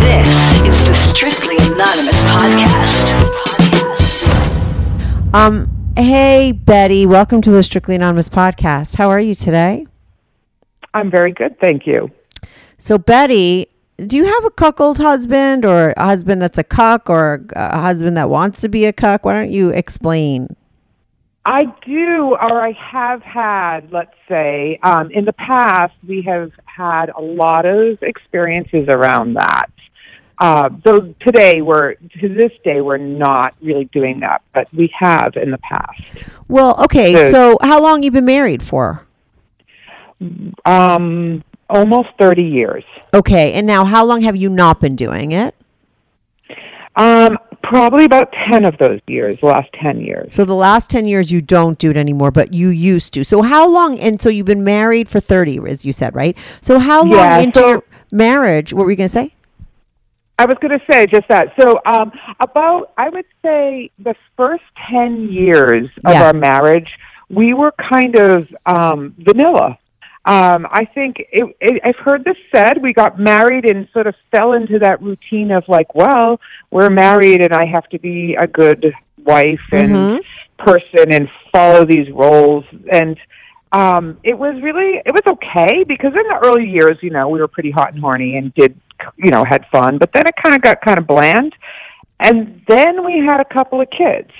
This 0.00 0.64
is 0.64 0.86
the 0.86 0.94
Strictly 0.94 1.56
Anonymous 1.56 2.22
podcast. 2.22 3.12
Um, 5.34 5.92
hey 5.94 6.52
Betty, 6.52 7.04
welcome 7.04 7.42
to 7.42 7.50
the 7.50 7.62
Strictly 7.62 7.96
Anonymous 7.96 8.30
podcast. 8.30 8.96
How 8.96 9.10
are 9.10 9.20
you 9.20 9.34
today? 9.34 9.86
I'm 10.94 11.10
very 11.10 11.32
good, 11.32 11.60
thank 11.60 11.86
you. 11.86 12.10
So 12.78 12.96
Betty, 12.96 13.66
do 13.98 14.16
you 14.16 14.24
have 14.24 14.44
a 14.46 14.50
cuckold 14.50 14.96
husband 14.96 15.66
or 15.66 15.92
a 15.98 16.04
husband 16.04 16.40
that's 16.40 16.56
a 16.56 16.64
cuck 16.64 17.10
or 17.10 17.44
a 17.52 17.80
husband 17.80 18.16
that 18.16 18.30
wants 18.30 18.62
to 18.62 18.70
be 18.70 18.86
a 18.86 18.94
cuck? 18.94 19.26
Why 19.26 19.34
don't 19.34 19.52
you 19.52 19.68
explain? 19.68 20.56
I 21.44 21.64
do, 21.86 22.36
or 22.40 22.62
I 22.62 22.72
have 22.72 23.22
had, 23.22 23.90
let's 23.90 24.14
say, 24.28 24.78
um, 24.82 25.10
in 25.10 25.24
the 25.24 25.32
past, 25.32 25.94
we 26.06 26.22
have 26.22 26.52
had 26.66 27.10
a 27.10 27.20
lot 27.20 27.64
of 27.64 28.02
experiences 28.02 28.86
around 28.88 29.34
that. 29.34 29.70
Uh, 30.40 30.70
so 30.86 31.14
today, 31.20 31.60
we're 31.60 31.94
to 31.94 32.28
this 32.34 32.50
day, 32.64 32.80
we're 32.80 32.96
not 32.96 33.54
really 33.60 33.84
doing 33.86 34.20
that, 34.20 34.42
but 34.54 34.72
we 34.72 34.90
have 34.98 35.36
in 35.36 35.50
the 35.50 35.58
past. 35.58 36.00
Well, 36.48 36.82
okay. 36.84 37.12
So, 37.12 37.30
so 37.30 37.58
how 37.60 37.80
long 37.82 38.02
you 38.02 38.10
been 38.10 38.24
married 38.24 38.62
for? 38.62 39.06
Um, 40.64 41.44
almost 41.68 42.08
thirty 42.18 42.42
years. 42.42 42.84
Okay, 43.12 43.52
and 43.52 43.66
now 43.66 43.84
how 43.84 44.04
long 44.04 44.22
have 44.22 44.34
you 44.34 44.48
not 44.48 44.80
been 44.80 44.96
doing 44.96 45.32
it? 45.32 45.54
Um, 46.96 47.38
probably 47.62 48.04
about 48.04 48.32
10 48.44 48.64
of 48.64 48.76
those 48.78 49.00
years, 49.06 49.38
the 49.40 49.46
last 49.46 49.72
10 49.80 50.00
years. 50.00 50.34
So 50.34 50.44
the 50.44 50.56
last 50.56 50.90
10 50.90 51.06
years 51.06 51.30
you 51.30 51.40
don't 51.40 51.78
do 51.78 51.90
it 51.90 51.96
anymore, 51.96 52.30
but 52.30 52.52
you 52.52 52.68
used 52.68 53.14
to. 53.14 53.24
So 53.24 53.42
how 53.42 53.68
long, 53.68 53.98
and 54.00 54.20
so 54.20 54.28
you've 54.28 54.44
been 54.46 54.64
married 54.64 55.08
for 55.08 55.20
30, 55.20 55.60
as 55.68 55.84
you 55.84 55.92
said, 55.92 56.14
right? 56.14 56.36
So 56.60 56.78
how 56.80 57.00
long 57.02 57.10
Yeah, 57.12 57.38
into 57.40 57.60
so- 57.60 57.68
your 57.68 57.84
marriage, 58.12 58.74
what 58.74 58.84
were 58.84 58.90
you 58.90 58.96
going 58.96 59.08
to 59.08 59.12
say? 59.12 59.34
I 60.40 60.46
was 60.46 60.56
going 60.58 60.78
to 60.78 60.84
say 60.90 61.06
just 61.06 61.28
that. 61.28 61.52
So, 61.60 61.78
um, 61.84 62.12
about, 62.40 62.92
I 62.96 63.10
would 63.10 63.26
say 63.42 63.90
the 63.98 64.14
first 64.38 64.62
10 64.90 65.28
years 65.30 65.90
of 66.06 66.14
Yeah. 66.14 66.24
our 66.28 66.32
marriage, 66.32 66.88
we 67.28 67.52
were 67.52 67.72
kind 67.72 68.16
of 68.18 68.48
um, 68.64 69.14
vanilla. 69.18 69.76
Um, 70.24 70.66
I 70.70 70.86
think 70.86 71.16
it, 71.18 71.54
it, 71.60 71.82
I've 71.84 71.96
heard 71.96 72.24
this 72.24 72.38
said. 72.54 72.80
We 72.82 72.94
got 72.94 73.18
married 73.18 73.66
and 73.70 73.86
sort 73.92 74.06
of 74.06 74.14
fell 74.30 74.54
into 74.54 74.78
that 74.78 75.02
routine 75.02 75.50
of 75.50 75.64
like, 75.68 75.94
well, 75.94 76.40
we're 76.70 76.88
married 76.90 77.42
and 77.42 77.52
I 77.52 77.66
have 77.66 77.86
to 77.90 77.98
be 77.98 78.34
a 78.34 78.46
good 78.46 78.94
wife 79.22 79.60
and 79.72 79.90
Mhm. 79.94 80.20
person 80.58 81.12
and 81.12 81.28
follow 81.52 81.84
these 81.84 82.10
roles. 82.10 82.64
And 82.90 83.18
um, 83.72 84.18
it 84.24 84.38
was 84.38 84.54
really, 84.62 85.02
it 85.04 85.12
was 85.12 85.26
okay 85.34 85.84
because 85.84 86.14
in 86.14 86.26
the 86.32 86.40
early 86.46 86.66
years, 86.66 86.96
you 87.02 87.10
know, 87.10 87.28
we 87.28 87.40
were 87.40 87.48
pretty 87.48 87.70
hot 87.70 87.92
and 87.92 88.00
horny 88.00 88.36
and 88.36 88.54
did, 88.54 88.78
you 89.16 89.30
know, 89.30 89.44
had 89.44 89.66
fun. 89.72 89.98
But 89.98 90.12
then 90.12 90.26
it 90.26 90.34
kind 90.42 90.54
of 90.54 90.62
got 90.62 90.80
kind 90.80 90.98
of 90.98 91.06
bland. 91.06 91.54
And 92.20 92.62
then 92.68 93.04
we 93.04 93.18
had 93.18 93.40
a 93.40 93.44
couple 93.44 93.80
of 93.80 93.88
kids. 93.90 94.30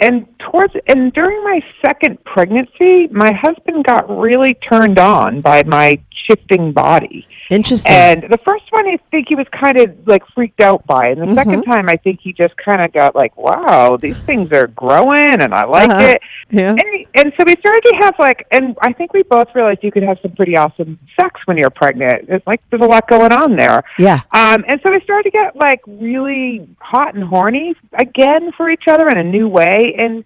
And 0.00 0.26
towards 0.38 0.74
and 0.86 1.12
during 1.12 1.42
my 1.44 1.60
second 1.84 2.22
pregnancy, 2.24 3.06
my 3.08 3.32
husband 3.32 3.84
got 3.84 4.08
really 4.08 4.54
turned 4.54 4.98
on 4.98 5.40
by 5.42 5.62
my 5.64 5.98
shifting 6.26 6.72
body. 6.72 7.26
Interesting. 7.50 7.92
And 7.92 8.22
the 8.30 8.38
first 8.38 8.64
one, 8.70 8.86
I 8.86 8.98
think 9.10 9.26
he 9.28 9.34
was 9.34 9.46
kind 9.50 9.78
of 9.78 9.94
like 10.06 10.22
freaked 10.34 10.60
out 10.60 10.86
by, 10.86 11.08
and 11.08 11.20
the 11.20 11.34
second 11.34 11.60
Mm-hmm. 11.62 11.70
time, 11.72 11.88
I 11.88 11.96
think 11.96 12.20
he 12.22 12.32
just 12.32 12.56
kind 12.56 12.80
of 12.80 12.92
got 12.92 13.14
like, 13.16 13.36
"Wow, 13.36 13.96
these 13.96 14.16
things 14.18 14.52
are 14.52 14.68
growing, 14.68 15.40
and 15.42 15.52
I 15.52 15.64
like 15.64 15.90
Uh-huh. 15.90 16.00
it." 16.14 16.22
yeah. 16.50 16.70
And 16.70 17.06
and 17.16 17.32
so 17.36 17.44
we 17.44 17.54
started 17.58 17.82
to 17.90 17.96
have 18.02 18.14
like, 18.18 18.46
and 18.52 18.76
I 18.80 18.92
think 18.92 19.12
we 19.12 19.22
both 19.24 19.48
realized 19.54 19.80
you 19.82 19.90
could 19.92 20.04
have 20.04 20.18
some 20.22 20.32
pretty 20.32 20.56
awesome 20.56 20.98
sex 21.20 21.40
when 21.46 21.56
you're 21.58 21.70
pregnant. 21.70 22.26
It's 22.28 22.46
like 22.46 22.60
there's 22.70 22.82
a 22.82 22.86
lot 22.86 23.08
going 23.08 23.32
on 23.32 23.56
there. 23.56 23.82
Yeah. 23.98 24.20
Um, 24.32 24.64
and 24.68 24.80
so 24.82 24.90
we 24.90 25.00
started 25.02 25.24
to 25.24 25.30
get 25.30 25.56
like 25.56 25.80
really 25.86 26.68
hot 26.80 27.14
and 27.14 27.24
horny 27.24 27.74
again 27.94 28.52
for 28.56 28.70
each 28.70 28.84
other 28.88 29.08
in 29.08 29.18
a 29.18 29.24
new 29.24 29.48
way. 29.48 29.89
And 29.96 30.24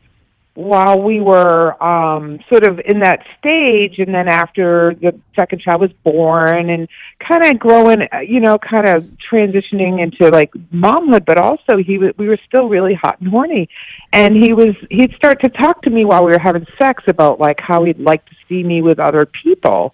while 0.55 1.03
we 1.03 1.21
were 1.21 1.83
um, 1.83 2.39
sort 2.49 2.65
of 2.65 2.79
in 2.85 3.01
that 3.01 3.27
stage, 3.39 3.99
and 3.99 4.15
then 4.15 4.29
after 4.29 4.95
the 4.95 5.19
second 5.35 5.61
child 5.61 5.81
was 5.81 5.93
born, 6.05 6.71
and 6.71 6.89
kind 7.19 7.45
of 7.45 7.59
growing, 7.59 8.03
uh, 8.13 8.21
you 8.21 8.39
know, 8.39 8.57
kind 8.59 8.87
of 8.87 9.05
transitioning 9.31 10.01
into 10.01 10.29
like 10.29 10.53
momhood, 10.73 11.25
but 11.25 11.39
also 11.39 11.77
he 11.79 11.99
was, 11.99 12.13
we 12.17 12.29
were 12.29 12.39
still 12.47 12.69
really 12.69 12.95
hot 12.95 13.21
and 13.21 13.29
horny, 13.29 13.69
and 14.13 14.37
he 14.37 14.53
was 14.53 14.77
he'd 14.91 15.13
start 15.15 15.41
to 15.41 15.49
talk 15.49 15.83
to 15.83 15.91
me 15.91 16.05
while 16.05 16.25
we 16.25 16.31
were 16.31 16.39
having 16.39 16.67
sex 16.79 17.03
about 17.09 17.41
like 17.41 17.59
how 17.59 17.83
he'd 17.83 17.99
like 17.99 18.25
to 18.27 18.37
see 18.49 18.63
me 18.63 18.81
with 18.81 19.01
other 19.01 19.27
people, 19.27 19.93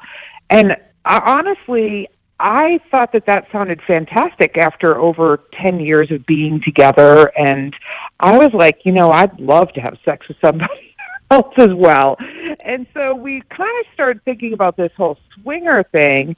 and 0.50 0.76
uh, 1.06 1.20
honestly, 1.24 2.06
I 2.40 2.80
thought 2.90 3.12
that 3.12 3.26
that 3.26 3.46
sounded 3.52 3.82
fantastic 3.82 4.56
after 4.56 4.98
over 4.98 5.42
10 5.52 5.78
years 5.78 6.10
of 6.10 6.24
being 6.24 6.60
together. 6.60 7.30
And 7.38 7.76
I 8.18 8.38
was 8.38 8.54
like, 8.54 8.86
you 8.86 8.92
know, 8.92 9.10
I'd 9.10 9.38
love 9.38 9.72
to 9.74 9.80
have 9.80 9.98
sex 10.04 10.26
with 10.26 10.38
somebody 10.40 10.94
else 11.30 11.52
as 11.58 11.74
well. 11.74 12.16
And 12.64 12.86
so 12.94 13.14
we 13.14 13.42
kind 13.50 13.78
of 13.80 13.92
started 13.92 14.24
thinking 14.24 14.54
about 14.54 14.78
this 14.78 14.90
whole 14.96 15.18
swinger 15.34 15.82
thing. 15.82 16.34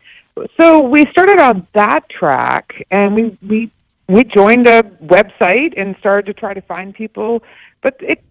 So 0.56 0.80
we 0.80 1.06
started 1.06 1.38
on 1.38 1.68
that 1.75 2.09
track 2.09 2.85
and 2.90 3.14
we, 3.14 3.38
we 3.47 3.71
we 4.09 4.25
joined 4.25 4.66
a 4.66 4.82
website 5.04 5.75
and 5.76 5.97
started 5.99 6.26
to 6.26 6.35
try 6.35 6.52
to 6.52 6.61
find 6.61 6.94
people, 6.94 7.42
but 7.80 7.97
it 8.00 8.23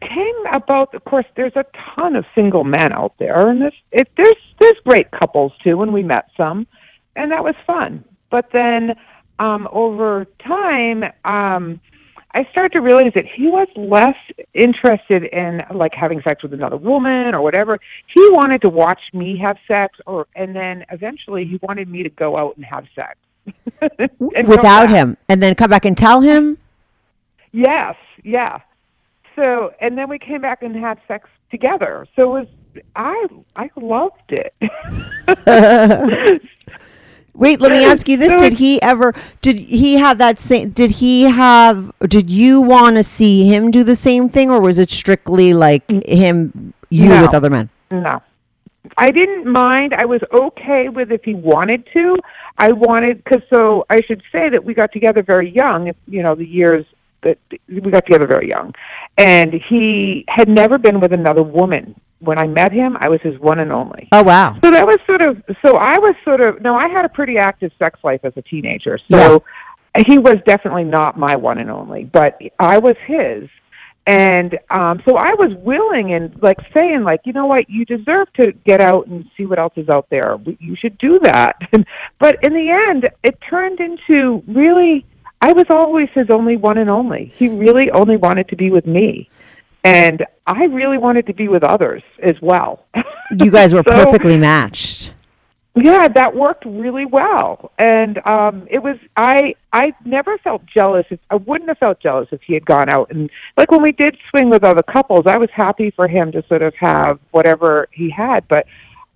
came 0.00 0.46
about. 0.50 0.94
Of 0.94 1.04
course, 1.04 1.24
there's 1.34 1.56
a 1.56 1.64
ton 1.94 2.16
of 2.16 2.26
single 2.34 2.64
men 2.64 2.92
out 2.92 3.14
there, 3.18 3.48
and 3.48 3.62
there's 3.62 3.80
it, 3.92 4.08
there's 4.16 4.34
there's 4.58 4.78
great 4.84 5.10
couples 5.12 5.52
too, 5.62 5.82
and 5.82 5.92
we 5.92 6.02
met 6.02 6.30
some, 6.36 6.66
and 7.16 7.30
that 7.32 7.42
was 7.42 7.54
fun. 7.66 8.04
But 8.30 8.50
then 8.52 8.94
um, 9.38 9.68
over 9.72 10.26
time, 10.38 11.04
um, 11.24 11.80
I 12.32 12.46
started 12.52 12.72
to 12.72 12.80
realize 12.80 13.12
that 13.14 13.26
he 13.26 13.48
was 13.48 13.66
less 13.74 14.16
interested 14.54 15.24
in 15.24 15.64
like 15.74 15.94
having 15.94 16.22
sex 16.22 16.42
with 16.42 16.54
another 16.54 16.76
woman 16.76 17.34
or 17.34 17.40
whatever. 17.40 17.80
He 18.06 18.28
wanted 18.30 18.60
to 18.62 18.68
watch 18.68 19.00
me 19.12 19.36
have 19.38 19.56
sex, 19.66 19.98
or 20.06 20.28
and 20.36 20.54
then 20.54 20.84
eventually 20.90 21.44
he 21.44 21.58
wanted 21.62 21.88
me 21.88 22.04
to 22.04 22.10
go 22.10 22.36
out 22.36 22.56
and 22.56 22.64
have 22.64 22.86
sex 22.94 23.18
And 24.36 24.46
Without 24.46 24.90
him, 24.90 25.16
and 25.28 25.42
then 25.42 25.54
come 25.54 25.70
back 25.70 25.84
and 25.84 25.96
tell 25.96 26.20
him. 26.20 26.58
Yes, 27.52 27.96
yeah. 28.22 28.60
So 29.34 29.72
and 29.80 29.98
then 29.98 30.08
we 30.08 30.18
came 30.18 30.40
back 30.40 30.62
and 30.62 30.76
had 30.76 31.00
sex 31.08 31.28
together. 31.50 32.06
So 32.14 32.36
it 32.36 32.40
was 32.40 32.48
I 32.94 33.26
I 33.56 33.70
loved 33.76 34.30
it. 34.30 34.54
Wait, 37.40 37.58
let 37.58 37.72
me 37.72 37.82
ask 37.82 38.06
you 38.06 38.18
this: 38.18 38.34
Did 38.38 38.52
he 38.52 38.80
ever? 38.82 39.14
Did 39.40 39.56
he 39.56 39.94
have 39.94 40.18
that 40.18 40.38
same? 40.38 40.70
Did 40.70 40.90
he 40.90 41.22
have? 41.22 41.90
Did 42.00 42.28
you 42.28 42.60
want 42.60 42.96
to 42.96 43.02
see 43.02 43.46
him 43.46 43.70
do 43.70 43.82
the 43.82 43.96
same 43.96 44.28
thing, 44.28 44.50
or 44.50 44.60
was 44.60 44.78
it 44.78 44.90
strictly 44.90 45.54
like 45.54 45.90
him, 46.06 46.74
you 46.90 47.08
No. 47.08 47.22
with 47.22 47.34
other 47.34 47.48
men? 47.48 47.70
No. 47.90 48.20
I 48.98 49.10
didn't 49.10 49.50
mind. 49.50 49.94
I 49.94 50.04
was 50.04 50.20
okay 50.32 50.90
with 50.90 51.10
if 51.10 51.24
he 51.24 51.32
wanted 51.32 51.88
to. 51.94 52.16
I 52.58 52.72
wanted 52.72 53.24
because 53.24 53.42
so 53.48 53.86
I 53.88 54.02
should 54.02 54.22
say 54.30 54.50
that 54.50 54.62
we 54.62 54.74
got 54.74 54.92
together 54.92 55.22
very 55.22 55.48
young. 55.50 55.92
You 56.06 56.22
know, 56.22 56.34
the 56.34 56.46
years 56.46 56.84
that 57.22 57.38
we 57.68 57.80
got 57.80 58.06
together 58.06 58.26
very 58.26 58.48
young, 58.48 58.74
and 59.18 59.52
he 59.52 60.24
had 60.28 60.48
never 60.48 60.78
been 60.78 61.00
with 61.00 61.12
another 61.12 61.42
woman. 61.42 61.98
When 62.20 62.38
I 62.38 62.46
met 62.46 62.70
him, 62.70 62.98
I 63.00 63.08
was 63.08 63.20
his 63.22 63.38
one 63.38 63.60
and 63.60 63.72
only. 63.72 64.08
Oh 64.12 64.22
wow! 64.22 64.56
So 64.62 64.70
that 64.70 64.86
was 64.86 64.98
sort 65.06 65.22
of 65.22 65.42
so 65.64 65.76
I 65.76 65.98
was 65.98 66.14
sort 66.24 66.40
of 66.40 66.60
no, 66.60 66.76
I 66.76 66.88
had 66.88 67.04
a 67.04 67.08
pretty 67.08 67.38
active 67.38 67.72
sex 67.78 67.98
life 68.04 68.20
as 68.24 68.34
a 68.36 68.42
teenager. 68.42 68.98
So 69.10 69.42
he 70.06 70.18
was 70.18 70.36
definitely 70.46 70.84
not 70.84 71.18
my 71.18 71.36
one 71.36 71.58
and 71.58 71.70
only, 71.70 72.04
but 72.04 72.40
I 72.58 72.78
was 72.78 72.96
his. 73.06 73.48
And 74.06 74.58
um 74.70 75.02
so 75.06 75.16
I 75.16 75.34
was 75.34 75.54
willing 75.58 76.12
and 76.14 76.34
like 76.42 76.58
saying 76.76 77.04
like, 77.04 77.22
you 77.24 77.32
know 77.32 77.46
what, 77.46 77.68
you 77.68 77.84
deserve 77.84 78.32
to 78.34 78.52
get 78.52 78.80
out 78.80 79.06
and 79.06 79.28
see 79.36 79.46
what 79.46 79.58
else 79.58 79.74
is 79.76 79.88
out 79.88 80.08
there. 80.10 80.38
You 80.58 80.76
should 80.76 80.96
do 80.98 81.18
that. 81.20 81.56
but 82.18 82.42
in 82.44 82.54
the 82.54 82.70
end, 82.70 83.08
it 83.22 83.38
turned 83.40 83.80
into 83.80 84.42
really 84.46 85.04
I 85.40 85.52
was 85.52 85.66
always 85.70 86.08
his 86.10 86.28
only 86.30 86.56
one 86.56 86.78
and 86.78 86.90
only. 86.90 87.32
He 87.34 87.48
really 87.48 87.90
only 87.90 88.16
wanted 88.16 88.48
to 88.48 88.56
be 88.56 88.70
with 88.70 88.86
me. 88.86 89.28
And 89.84 90.26
I 90.46 90.64
really 90.64 90.98
wanted 90.98 91.26
to 91.28 91.32
be 91.32 91.48
with 91.48 91.64
others 91.64 92.02
as 92.22 92.40
well. 92.42 92.84
You 93.30 93.50
guys 93.50 93.72
were 93.72 93.82
So- 93.86 94.04
perfectly 94.04 94.36
matched. 94.36 95.14
yeah, 95.74 96.08
that 96.08 96.34
worked 96.36 96.64
really 96.66 97.06
well, 97.06 97.70
and 97.78 98.18
um, 98.26 98.66
it 98.68 98.82
was 98.82 98.98
I. 99.16 99.54
I 99.72 99.94
never 100.04 100.36
felt 100.38 100.66
jealous. 100.66 101.06
If, 101.10 101.20
I 101.30 101.36
wouldn't 101.36 101.68
have 101.68 101.78
felt 101.78 102.00
jealous 102.00 102.28
if 102.32 102.42
he 102.42 102.54
had 102.54 102.66
gone 102.66 102.88
out 102.88 103.10
and 103.12 103.30
like 103.56 103.70
when 103.70 103.80
we 103.80 103.92
did 103.92 104.18
swing 104.30 104.50
with 104.50 104.64
other 104.64 104.82
couples. 104.82 105.26
I 105.26 105.38
was 105.38 105.48
happy 105.52 105.90
for 105.92 106.08
him 106.08 106.32
to 106.32 106.44
sort 106.48 106.62
of 106.62 106.74
have 106.74 107.20
whatever 107.30 107.88
he 107.92 108.10
had, 108.10 108.46
but 108.48 108.66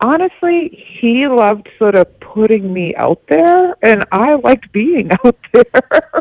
honestly, 0.05 0.69
he 1.01 1.27
loved 1.27 1.69
sort 1.79 1.95
of 1.95 2.07
putting 2.21 2.73
me 2.73 2.95
out 2.97 3.23
there, 3.29 3.75
and 3.83 4.05
I 4.13 4.35
liked 4.35 4.71
being 4.73 5.11
out 5.25 5.37
there. 5.53 5.65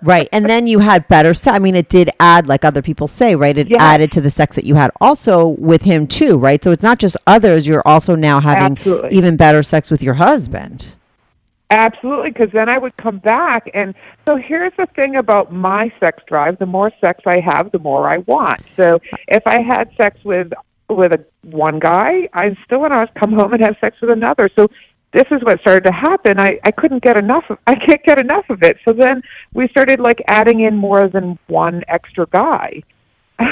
Right. 0.01 0.29
And 0.31 0.45
then 0.45 0.67
you 0.67 0.79
had 0.79 1.07
better 1.09 1.33
sex. 1.33 1.53
I 1.55 1.59
mean, 1.59 1.75
it 1.75 1.89
did 1.89 2.09
add, 2.19 2.47
like 2.47 2.63
other 2.63 2.81
people 2.81 3.07
say, 3.07 3.35
right? 3.35 3.57
It 3.57 3.69
Yes. 3.69 3.81
added 3.81 4.11
to 4.13 4.21
the 4.21 4.29
sex 4.29 4.55
that 4.55 4.65
you 4.65 4.75
had 4.75 4.91
also 5.01 5.47
with 5.47 5.81
him, 5.81 6.07
too, 6.07 6.37
right? 6.37 6.63
So 6.63 6.71
it's 6.71 6.83
not 6.83 6.97
just 6.99 7.17
others. 7.27 7.67
You're 7.67 7.85
also 7.85 8.15
now 8.15 8.39
having 8.39 8.77
Absolutely. 8.77 9.17
even 9.17 9.35
better 9.35 9.61
sex 9.63 9.91
with 9.91 10.01
your 10.01 10.13
husband. 10.15 10.95
Absolutely, 11.69 12.29
because 12.29 12.51
then 12.51 12.69
I 12.69 12.77
would 12.77 12.95
come 12.97 13.17
back. 13.17 13.69
And 13.73 13.95
so 14.25 14.35
here's 14.35 14.73
the 14.77 14.85
thing 14.95 15.15
about 15.15 15.51
my 15.51 15.91
sex 15.99 16.21
drive: 16.27 16.59
the 16.59 16.67
more 16.67 16.91
sex 17.01 17.21
I 17.25 17.39
have, 17.39 17.71
the 17.71 17.79
more 17.79 18.07
I 18.07 18.19
want. 18.19 18.61
So 18.77 18.99
if 19.27 19.41
I 19.47 19.59
had 19.61 19.89
sex 19.97 20.23
with 20.23 20.53
with 20.89 21.13
a 21.13 21.25
one 21.43 21.79
guy, 21.79 22.29
I 22.33 22.55
still 22.65 22.81
want 22.81 22.93
to 22.93 23.19
come 23.19 23.33
home 23.33 23.53
and 23.53 23.63
have 23.63 23.77
sex 23.79 23.99
with 24.01 24.11
another. 24.11 24.49
So 24.55 24.67
this 25.11 25.25
is 25.31 25.41
what 25.43 25.59
started 25.61 25.85
to 25.85 25.93
happen. 25.93 26.39
I 26.39 26.59
I 26.63 26.71
couldn't 26.71 27.03
get 27.03 27.17
enough. 27.17 27.45
Of, 27.49 27.59
I 27.67 27.75
can't 27.75 28.03
get 28.03 28.19
enough 28.19 28.49
of 28.49 28.63
it. 28.63 28.77
So 28.85 28.93
then 28.93 29.21
we 29.53 29.67
started 29.69 29.99
like 29.99 30.21
adding 30.27 30.61
in 30.61 30.75
more 30.75 31.07
than 31.07 31.37
one 31.47 31.83
extra 31.87 32.27
guy. 32.27 32.83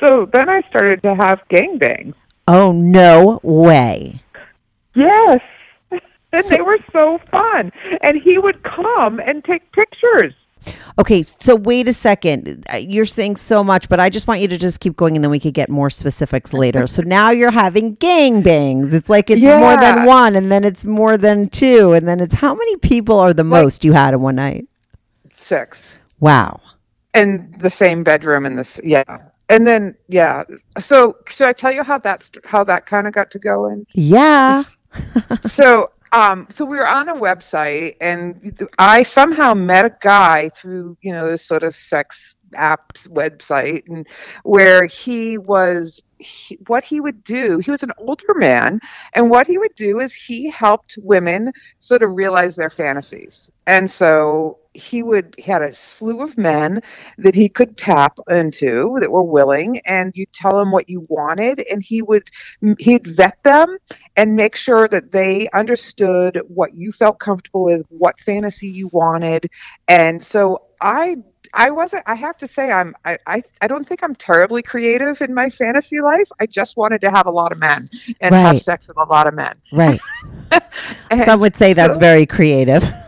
so 0.00 0.28
then 0.32 0.48
I 0.48 0.62
started 0.68 1.02
to 1.02 1.14
have 1.14 1.40
gangbangs. 1.48 2.14
Oh, 2.46 2.72
no 2.72 3.40
way. 3.42 4.20
Yes. 4.94 5.40
And 6.32 6.44
they 6.46 6.60
were 6.62 6.80
so 6.92 7.20
fun. 7.30 7.70
And 8.02 8.20
he 8.20 8.38
would 8.38 8.60
come 8.64 9.20
and 9.20 9.44
take 9.44 9.70
pictures. 9.70 10.34
Okay, 10.98 11.22
so 11.22 11.56
wait 11.56 11.88
a 11.88 11.92
second. 11.92 12.64
Uh, 12.72 12.76
You're 12.76 13.04
saying 13.04 13.36
so 13.36 13.64
much, 13.64 13.88
but 13.88 13.98
I 14.00 14.08
just 14.10 14.26
want 14.28 14.40
you 14.40 14.48
to 14.48 14.56
just 14.58 14.80
keep 14.80 14.96
going 14.96 15.16
and 15.16 15.24
then 15.24 15.30
we 15.30 15.40
could 15.40 15.54
get 15.54 15.68
more 15.68 15.90
specifics 15.90 16.52
later. 16.64 16.86
so 16.86 17.02
now 17.02 17.30
you're 17.30 17.50
having 17.50 17.96
gangbangs. 17.96 18.92
It's 18.92 19.08
like 19.10 19.30
it's 19.30 19.44
more 19.44 19.76
than 19.76 20.04
one, 20.06 20.36
and 20.36 20.50
then 20.52 20.64
it's 20.64 20.84
more 20.84 21.16
than 21.18 21.48
two, 21.48 21.92
and 21.92 22.06
then 22.06 22.20
it's 22.20 22.34
how 22.36 22.54
many 22.54 22.76
people 22.76 23.18
are 23.18 23.32
the 23.34 23.44
most 23.44 23.84
you 23.84 23.92
had 23.92 24.14
in 24.14 24.20
one 24.20 24.36
night? 24.36 24.66
Six. 25.32 25.96
Wow. 26.20 26.60
And 27.12 27.54
the 27.60 27.70
same 27.70 28.02
bedroom 28.02 28.44
in 28.46 28.56
this 28.56 28.80
yeah 28.82 29.04
and 29.50 29.66
then 29.66 29.94
yeah 30.08 30.42
so 30.80 31.16
should 31.28 31.46
i 31.46 31.52
tell 31.52 31.70
you 31.70 31.82
how 31.82 31.98
that's 31.98 32.30
how 32.44 32.64
that 32.64 32.86
kind 32.86 33.06
of 33.06 33.12
got 33.12 33.30
to 33.30 33.38
go 33.38 33.66
in 33.68 33.86
Yeah. 33.92 34.62
so 35.46 35.90
um 36.14 36.46
so 36.50 36.64
we 36.64 36.76
were 36.76 36.86
on 36.86 37.08
a 37.08 37.14
website 37.14 37.96
and 38.00 38.66
i 38.78 39.02
somehow 39.02 39.52
met 39.52 39.84
a 39.84 39.96
guy 40.02 40.50
through 40.56 40.96
you 41.02 41.12
know 41.12 41.28
this 41.30 41.46
sort 41.46 41.62
of 41.62 41.74
sex 41.74 42.34
apps 42.54 43.08
website 43.08 43.82
and 43.88 44.06
where 44.44 44.86
he 44.86 45.38
was 45.38 46.02
he, 46.18 46.58
what 46.68 46.84
he 46.84 47.00
would 47.00 47.22
do 47.24 47.58
he 47.58 47.70
was 47.70 47.82
an 47.82 47.90
older 47.98 48.34
man 48.36 48.80
and 49.14 49.28
what 49.30 49.46
he 49.46 49.58
would 49.58 49.74
do 49.74 50.00
is 50.00 50.14
he 50.14 50.48
helped 50.50 50.98
women 51.02 51.52
sort 51.80 52.02
of 52.02 52.12
realize 52.12 52.56
their 52.56 52.70
fantasies. 52.70 53.50
And 53.66 53.90
so 53.90 54.58
he 54.74 55.02
would 55.02 55.34
he 55.38 55.50
had 55.50 55.62
a 55.62 55.72
slew 55.72 56.20
of 56.20 56.36
men 56.36 56.82
that 57.18 57.34
he 57.34 57.48
could 57.48 57.76
tap 57.76 58.18
into 58.28 58.96
that 59.00 59.10
were 59.10 59.22
willing 59.22 59.78
and 59.86 60.12
you 60.14 60.26
tell 60.32 60.60
him 60.60 60.72
what 60.72 60.88
you 60.88 61.06
wanted 61.08 61.64
and 61.70 61.82
he 61.82 62.02
would 62.02 62.28
mm, 62.62 62.74
he'd 62.78 63.06
vet 63.16 63.38
them 63.44 63.78
and 64.16 64.34
make 64.34 64.56
sure 64.56 64.88
that 64.88 65.12
they 65.12 65.48
understood 65.54 66.40
what 66.48 66.74
you 66.74 66.92
felt 66.92 67.18
comfortable 67.20 67.64
with 67.64 67.86
what 67.88 68.18
fantasy 68.20 68.68
you 68.68 68.88
wanted 68.88 69.48
and 69.88 70.22
so 70.22 70.62
i 70.80 71.16
I 71.56 71.70
wasn't. 71.70 72.02
I 72.06 72.16
have 72.16 72.36
to 72.38 72.48
say, 72.48 72.72
I'm. 72.72 72.96
I, 73.04 73.16
I. 73.28 73.42
I 73.60 73.68
don't 73.68 73.86
think 73.86 74.02
I'm 74.02 74.16
terribly 74.16 74.60
creative 74.60 75.20
in 75.20 75.32
my 75.32 75.50
fantasy 75.50 76.00
life. 76.00 76.26
I 76.40 76.46
just 76.46 76.76
wanted 76.76 77.00
to 77.02 77.12
have 77.12 77.26
a 77.26 77.30
lot 77.30 77.52
of 77.52 77.58
men 77.58 77.88
and 78.20 78.34
have 78.34 78.60
sex 78.60 78.88
with 78.88 78.96
a 78.96 79.04
lot 79.04 79.28
of 79.28 79.34
men. 79.34 79.54
Right. 79.70 80.00
Some 81.24 81.38
would 81.38 81.54
say 81.54 81.72
that's 81.72 81.94
so- 81.94 82.00
very 82.00 82.26
creative. 82.26 82.84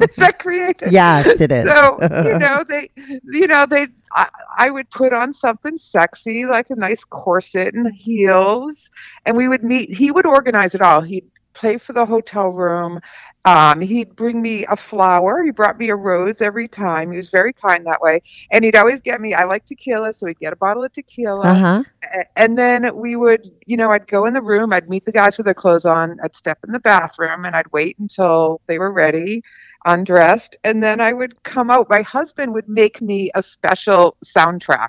Is 0.00 0.16
that 0.16 0.38
creative? 0.38 0.92
yes, 0.92 1.40
it 1.40 1.50
is. 1.52 1.66
So 1.66 1.98
you 2.00 2.38
know 2.38 2.64
they, 2.68 2.90
you 3.24 3.46
know 3.46 3.66
they. 3.66 3.88
I, 4.12 4.28
I 4.56 4.70
would 4.70 4.88
put 4.90 5.12
on 5.12 5.32
something 5.32 5.76
sexy 5.76 6.46
like 6.46 6.70
a 6.70 6.76
nice 6.76 7.04
corset 7.04 7.74
and 7.74 7.92
heels, 7.94 8.90
and 9.24 9.36
we 9.36 9.48
would 9.48 9.64
meet. 9.64 9.92
He 9.92 10.10
would 10.10 10.26
organize 10.26 10.74
it 10.74 10.82
all. 10.82 11.00
He'd 11.00 11.30
play 11.56 11.78
for 11.78 11.92
the 11.92 12.06
hotel 12.06 12.48
room. 12.48 13.00
Um, 13.46 13.80
he'd 13.80 14.16
bring 14.16 14.42
me 14.42 14.66
a 14.66 14.76
flower. 14.76 15.44
He 15.44 15.52
brought 15.52 15.78
me 15.78 15.90
a 15.90 15.94
rose 15.94 16.42
every 16.42 16.66
time. 16.66 17.12
He 17.12 17.16
was 17.16 17.28
very 17.28 17.52
kind 17.52 17.86
that 17.86 18.00
way, 18.00 18.20
and 18.50 18.64
he'd 18.64 18.74
always 18.74 19.00
get 19.00 19.20
me. 19.20 19.34
I 19.34 19.44
like 19.44 19.64
tequila, 19.64 20.12
so 20.12 20.26
he'd 20.26 20.40
get 20.40 20.52
a 20.52 20.56
bottle 20.56 20.82
of 20.82 20.92
tequila. 20.92 21.46
Uh 21.46 21.54
huh. 21.54 21.82
And 22.34 22.58
then 22.58 22.90
we 22.96 23.14
would, 23.14 23.48
you 23.64 23.76
know, 23.76 23.92
I'd 23.92 24.08
go 24.08 24.26
in 24.26 24.34
the 24.34 24.42
room, 24.42 24.72
I'd 24.72 24.88
meet 24.88 25.04
the 25.04 25.12
guys 25.12 25.38
with 25.38 25.44
their 25.44 25.54
clothes 25.54 25.84
on, 25.84 26.18
I'd 26.24 26.34
step 26.34 26.58
in 26.66 26.72
the 26.72 26.80
bathroom, 26.80 27.44
and 27.44 27.54
I'd 27.54 27.70
wait 27.72 27.96
until 28.00 28.60
they 28.66 28.80
were 28.80 28.92
ready, 28.92 29.42
undressed, 29.84 30.56
and 30.64 30.82
then 30.82 31.00
I 31.00 31.12
would 31.12 31.40
come 31.44 31.70
out. 31.70 31.88
My 31.88 32.02
husband 32.02 32.52
would 32.52 32.68
make 32.68 33.00
me 33.00 33.30
a 33.36 33.42
special 33.44 34.16
soundtrack. 34.24 34.88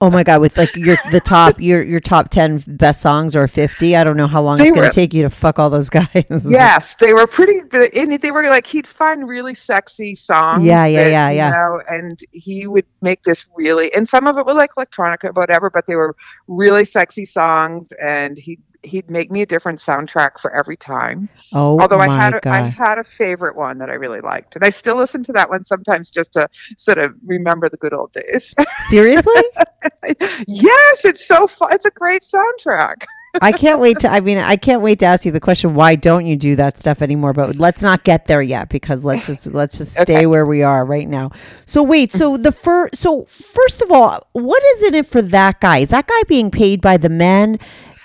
Oh 0.00 0.10
my 0.10 0.22
god! 0.22 0.40
With 0.40 0.56
like 0.56 0.76
your 0.76 0.96
the 1.10 1.18
top 1.18 1.58
your 1.58 1.82
your 1.82 1.98
top 1.98 2.30
ten 2.30 2.62
best 2.68 3.00
songs 3.00 3.34
or 3.34 3.48
fifty, 3.48 3.96
I 3.96 4.04
don't 4.04 4.16
know 4.16 4.28
how 4.28 4.40
long 4.40 4.58
They 4.58 4.68
it's 4.68 4.76
going 4.76 4.88
to 4.88 4.94
take 4.94 5.12
you 5.12 5.22
to 5.22 5.30
fuck 5.30 5.58
all 5.58 5.70
those 5.70 5.90
guys. 5.90 6.08
Yes, 6.48 6.94
they 7.00 7.12
were 7.12 7.26
pretty. 7.26 7.62
And 7.94 8.20
they 8.20 8.30
were 8.30 8.44
like 8.44 8.66
he'd 8.66 8.86
find 8.86 9.28
really 9.28 9.54
sexy 9.54 10.14
songs. 10.14 10.64
Yeah, 10.64 10.86
yeah, 10.86 11.04
that, 11.04 11.10
yeah, 11.10 11.30
you 11.30 11.36
yeah. 11.36 11.50
know, 11.50 11.82
and 11.88 12.20
he 12.30 12.68
would 12.68 12.86
make 13.00 13.24
this 13.24 13.46
really, 13.56 13.92
and 13.92 14.08
some 14.08 14.28
of 14.28 14.38
it 14.38 14.46
was 14.46 14.54
like 14.54 14.70
electronica, 14.78 15.24
or 15.24 15.32
whatever. 15.32 15.68
But 15.68 15.86
they 15.86 15.96
were 15.96 16.14
really 16.46 16.84
sexy 16.84 17.26
songs, 17.26 17.90
and 18.00 18.38
he 18.38 18.60
he'd 18.82 19.10
make 19.10 19.30
me 19.30 19.42
a 19.42 19.46
different 19.46 19.80
soundtrack 19.80 20.40
for 20.40 20.54
every 20.54 20.76
time. 20.76 21.28
Oh 21.52 21.80
Although 21.80 21.98
I 21.98 22.08
had 22.08 22.34
a, 22.34 22.40
god! 22.40 22.52
I 22.52 22.68
had 22.68 22.98
a 22.98 23.04
favorite 23.04 23.56
one 23.56 23.78
that 23.78 23.90
I 23.90 23.94
really 23.94 24.20
liked, 24.20 24.56
and 24.56 24.64
I 24.64 24.70
still 24.70 24.96
listen 24.96 25.22
to 25.24 25.32
that 25.32 25.48
one 25.48 25.64
sometimes 25.64 26.10
just 26.10 26.32
to 26.34 26.48
sort 26.76 26.98
of 26.98 27.14
remember 27.24 27.68
the 27.68 27.76
good 27.76 27.92
old 27.92 28.12
days. 28.12 28.54
Seriously, 28.88 29.42
yes, 30.46 31.04
it's 31.04 31.26
so 31.26 31.46
fun. 31.46 31.72
It's 31.72 31.84
a 31.84 31.90
great 31.90 32.22
soundtrack. 32.22 33.02
I 33.42 33.52
can't 33.52 33.78
wait 33.78 34.00
to. 34.00 34.08
I 34.08 34.20
mean, 34.20 34.38
I 34.38 34.56
can't 34.56 34.82
wait 34.82 35.00
to 35.00 35.06
ask 35.06 35.24
you 35.24 35.30
the 35.30 35.40
question. 35.40 35.74
Why 35.74 35.94
don't 35.94 36.26
you 36.26 36.34
do 36.36 36.56
that 36.56 36.76
stuff 36.78 37.02
anymore? 37.02 37.32
But 37.32 37.56
let's 37.56 37.82
not 37.82 38.02
get 38.02 38.26
there 38.26 38.42
yet 38.42 38.68
because 38.68 39.04
let's 39.04 39.26
just 39.26 39.46
let's 39.48 39.78
just 39.78 39.92
stay 39.96 40.02
Okay. 40.02 40.26
where 40.26 40.46
we 40.46 40.62
are 40.62 40.84
right 40.84 41.06
now. 41.08 41.30
So 41.66 41.82
wait. 41.82 42.10
So 42.10 42.36
the 42.36 42.52
first. 42.52 42.96
So 42.96 43.24
first 43.26 43.82
of 43.82 43.92
all, 43.92 44.26
what 44.32 44.62
is 44.74 44.82
in 44.88 44.94
it 44.94 45.06
for 45.06 45.22
that 45.22 45.60
guy? 45.60 45.78
Is 45.78 45.90
that 45.90 46.06
guy 46.06 46.22
being 46.26 46.50
paid 46.50 46.80
by 46.80 46.96
the 46.96 47.10
men? 47.10 47.58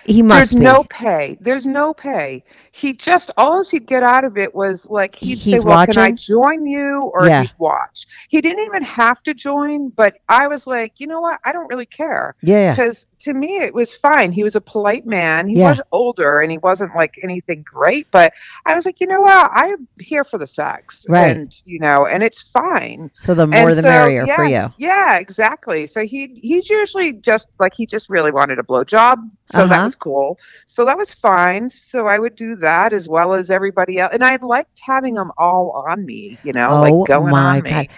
He 0.05 0.22
must 0.22 0.51
There's 0.51 0.53
be. 0.53 0.65
no 0.65 0.83
pay. 0.89 1.38
There's 1.41 1.65
no 1.65 1.93
pay. 1.93 2.43
He 2.75 2.94
just 2.94 3.30
all 3.38 3.63
he'd 3.63 3.86
get 3.86 4.01
out 4.01 4.24
of 4.24 4.36
it 4.36 4.53
was 4.56 4.88
like 4.89 5.13
he'd 5.13 5.38
He's 5.38 5.62
say, 5.62 5.63
"Well, 5.63 5.86
can 5.86 5.96
I 6.00 6.10
join 6.12 6.65
you?" 6.65 7.12
Or 7.13 7.27
Yeah. 7.27 7.44
he'd 7.44 7.51
watch. 7.60 8.08
He 8.30 8.42
didn't 8.42 8.65
even 8.65 8.82
have 8.82 9.22
to 9.24 9.36
join, 9.36 9.89
but 9.89 10.15
I 10.27 10.48
was 10.48 10.65
like, 10.65 11.00
you 11.00 11.06
know 11.06 11.22
what? 11.22 11.39
I 11.46 11.51
don't 11.51 11.68
really 11.70 11.86
care 11.86 12.34
yeah. 12.42 12.72
because 12.74 13.06
to 13.20 13.34
me 13.36 13.58
it 13.58 13.75
was 13.75 13.94
fine. 13.96 14.32
He 14.32 14.44
was 14.44 14.56
a 14.56 14.62
polite 14.62 15.06
man. 15.06 15.48
He 15.48 15.60
Yeah. 15.60 15.70
was 15.70 15.82
older 15.92 16.42
and 16.42 16.51
he 16.51 16.58
wasn't 16.58 16.96
like 16.96 17.13
anything 17.24 17.63
great, 17.63 18.08
but 18.12 18.34
I 18.65 18.74
was 18.74 18.88
like, 18.88 19.00
you 19.00 19.06
know 19.06 19.22
what? 19.22 19.51
I'm 19.53 19.88
here 20.00 20.24
for 20.24 20.39
the 20.39 20.48
sex, 20.48 21.06
Right. 21.08 21.38
And 21.38 21.56
you 21.65 21.80
know, 21.80 22.08
and 22.08 22.24
it's 22.24 22.42
fine. 22.42 23.12
So 23.22 23.36
the 23.36 23.46
more 23.46 23.70
And 23.70 23.77
the 23.77 23.84
so, 23.84 23.88
merrier 23.88 24.25
yeah, 24.25 24.36
for 24.36 24.46
you. 24.46 24.74
Yeah, 24.77 25.20
exactly. 25.20 25.86
So 25.86 26.01
he 26.01 26.39
he's 26.42 26.72
usually 26.72 27.13
just 27.13 27.50
like 27.60 27.74
he 27.75 27.86
just 27.86 28.10
really 28.10 28.32
wanted 28.32 28.58
a 28.58 28.63
blowjob, 28.63 29.18
so 29.51 29.60
Uh-huh. 29.60 29.68
that 29.68 29.84
was 29.84 29.96
cool. 29.96 30.39
So 30.65 30.86
that 30.86 30.98
was 30.98 31.13
fine. 31.13 31.70
So 31.70 32.08
I 32.08 32.18
would 32.18 32.36
do 32.36 32.56
that 32.63 32.91
as 32.93 33.08
well 33.08 33.34
as 33.34 33.50
everybody 33.51 34.00
else, 34.00 34.12
and 34.13 34.24
I 34.24 34.38
liked 34.41 34.79
having 34.79 35.13
them 35.13 35.32
all 35.38 35.86
on 35.88 36.05
me. 36.05 36.38
You 36.43 36.53
know, 36.53 36.70
Oh 36.70 36.82
like 36.82 37.08
going 37.08 37.32
my 37.32 37.58
on 37.58 37.63
me. 37.63 37.89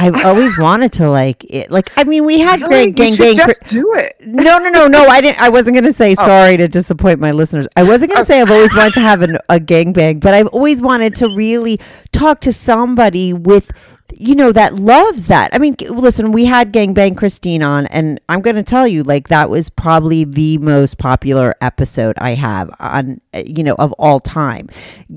I've 0.00 0.14
always 0.24 0.56
wanted 0.66 0.92
to 0.94 1.10
like 1.10 1.42
it. 1.44 1.70
Like 1.72 1.90
I 1.96 2.04
mean, 2.04 2.24
we 2.24 2.38
had 2.38 2.60
Really? 2.60 2.92
great 2.92 2.94
gang 2.94 3.16
bang. 3.16 3.36
just 3.36 3.60
do 3.64 3.94
it. 3.94 4.14
No, 4.20 4.58
no, 4.58 4.70
no, 4.70 4.86
no. 4.86 5.06
I 5.06 5.20
didn't. 5.20 5.40
I 5.40 5.48
wasn't 5.48 5.74
going 5.74 5.84
to 5.84 5.90
Oh. 5.90 5.92
say 5.92 6.14
sorry 6.14 6.56
to 6.56 6.68
disappoint 6.68 7.18
my 7.18 7.32
listeners. 7.32 7.66
I 7.74 7.82
wasn't 7.82 8.12
going 8.12 8.18
to 8.22 8.24
say 8.24 8.40
I've 8.40 8.50
always 8.50 8.72
wanted 8.74 8.94
to 8.94 9.00
have 9.10 9.22
an, 9.22 9.38
a 9.48 9.58
gangbang, 9.58 10.20
but 10.20 10.34
I've 10.34 10.46
always 10.48 10.80
wanted 10.80 11.16
to 11.16 11.28
really 11.34 11.80
talk 12.12 12.40
to 12.42 12.52
somebody 12.52 13.32
with, 13.32 13.70
you 14.14 14.34
know, 14.34 14.52
that 14.52 14.74
loves 14.74 15.26
that. 15.26 15.50
I 15.52 15.58
mean, 15.58 15.76
listen, 15.88 16.32
we 16.32 16.44
had 16.44 16.72
gangbang 16.72 17.16
Christine 17.16 17.62
on, 17.62 17.86
and 17.86 18.20
I'm 18.28 18.40
going 18.40 18.56
to 18.56 18.62
tell 18.62 18.86
you, 18.86 19.02
like 19.02 19.28
that 19.28 19.50
was 19.50 19.70
probably 19.70 20.24
the 20.24 20.58
most 20.58 20.98
popular 20.98 21.54
episode 21.60 22.16
I 22.18 22.30
have 22.34 22.70
on, 22.78 23.20
uh, 23.34 23.42
you 23.46 23.62
know, 23.62 23.74
of 23.74 23.92
all 23.92 24.20
time. 24.20 24.68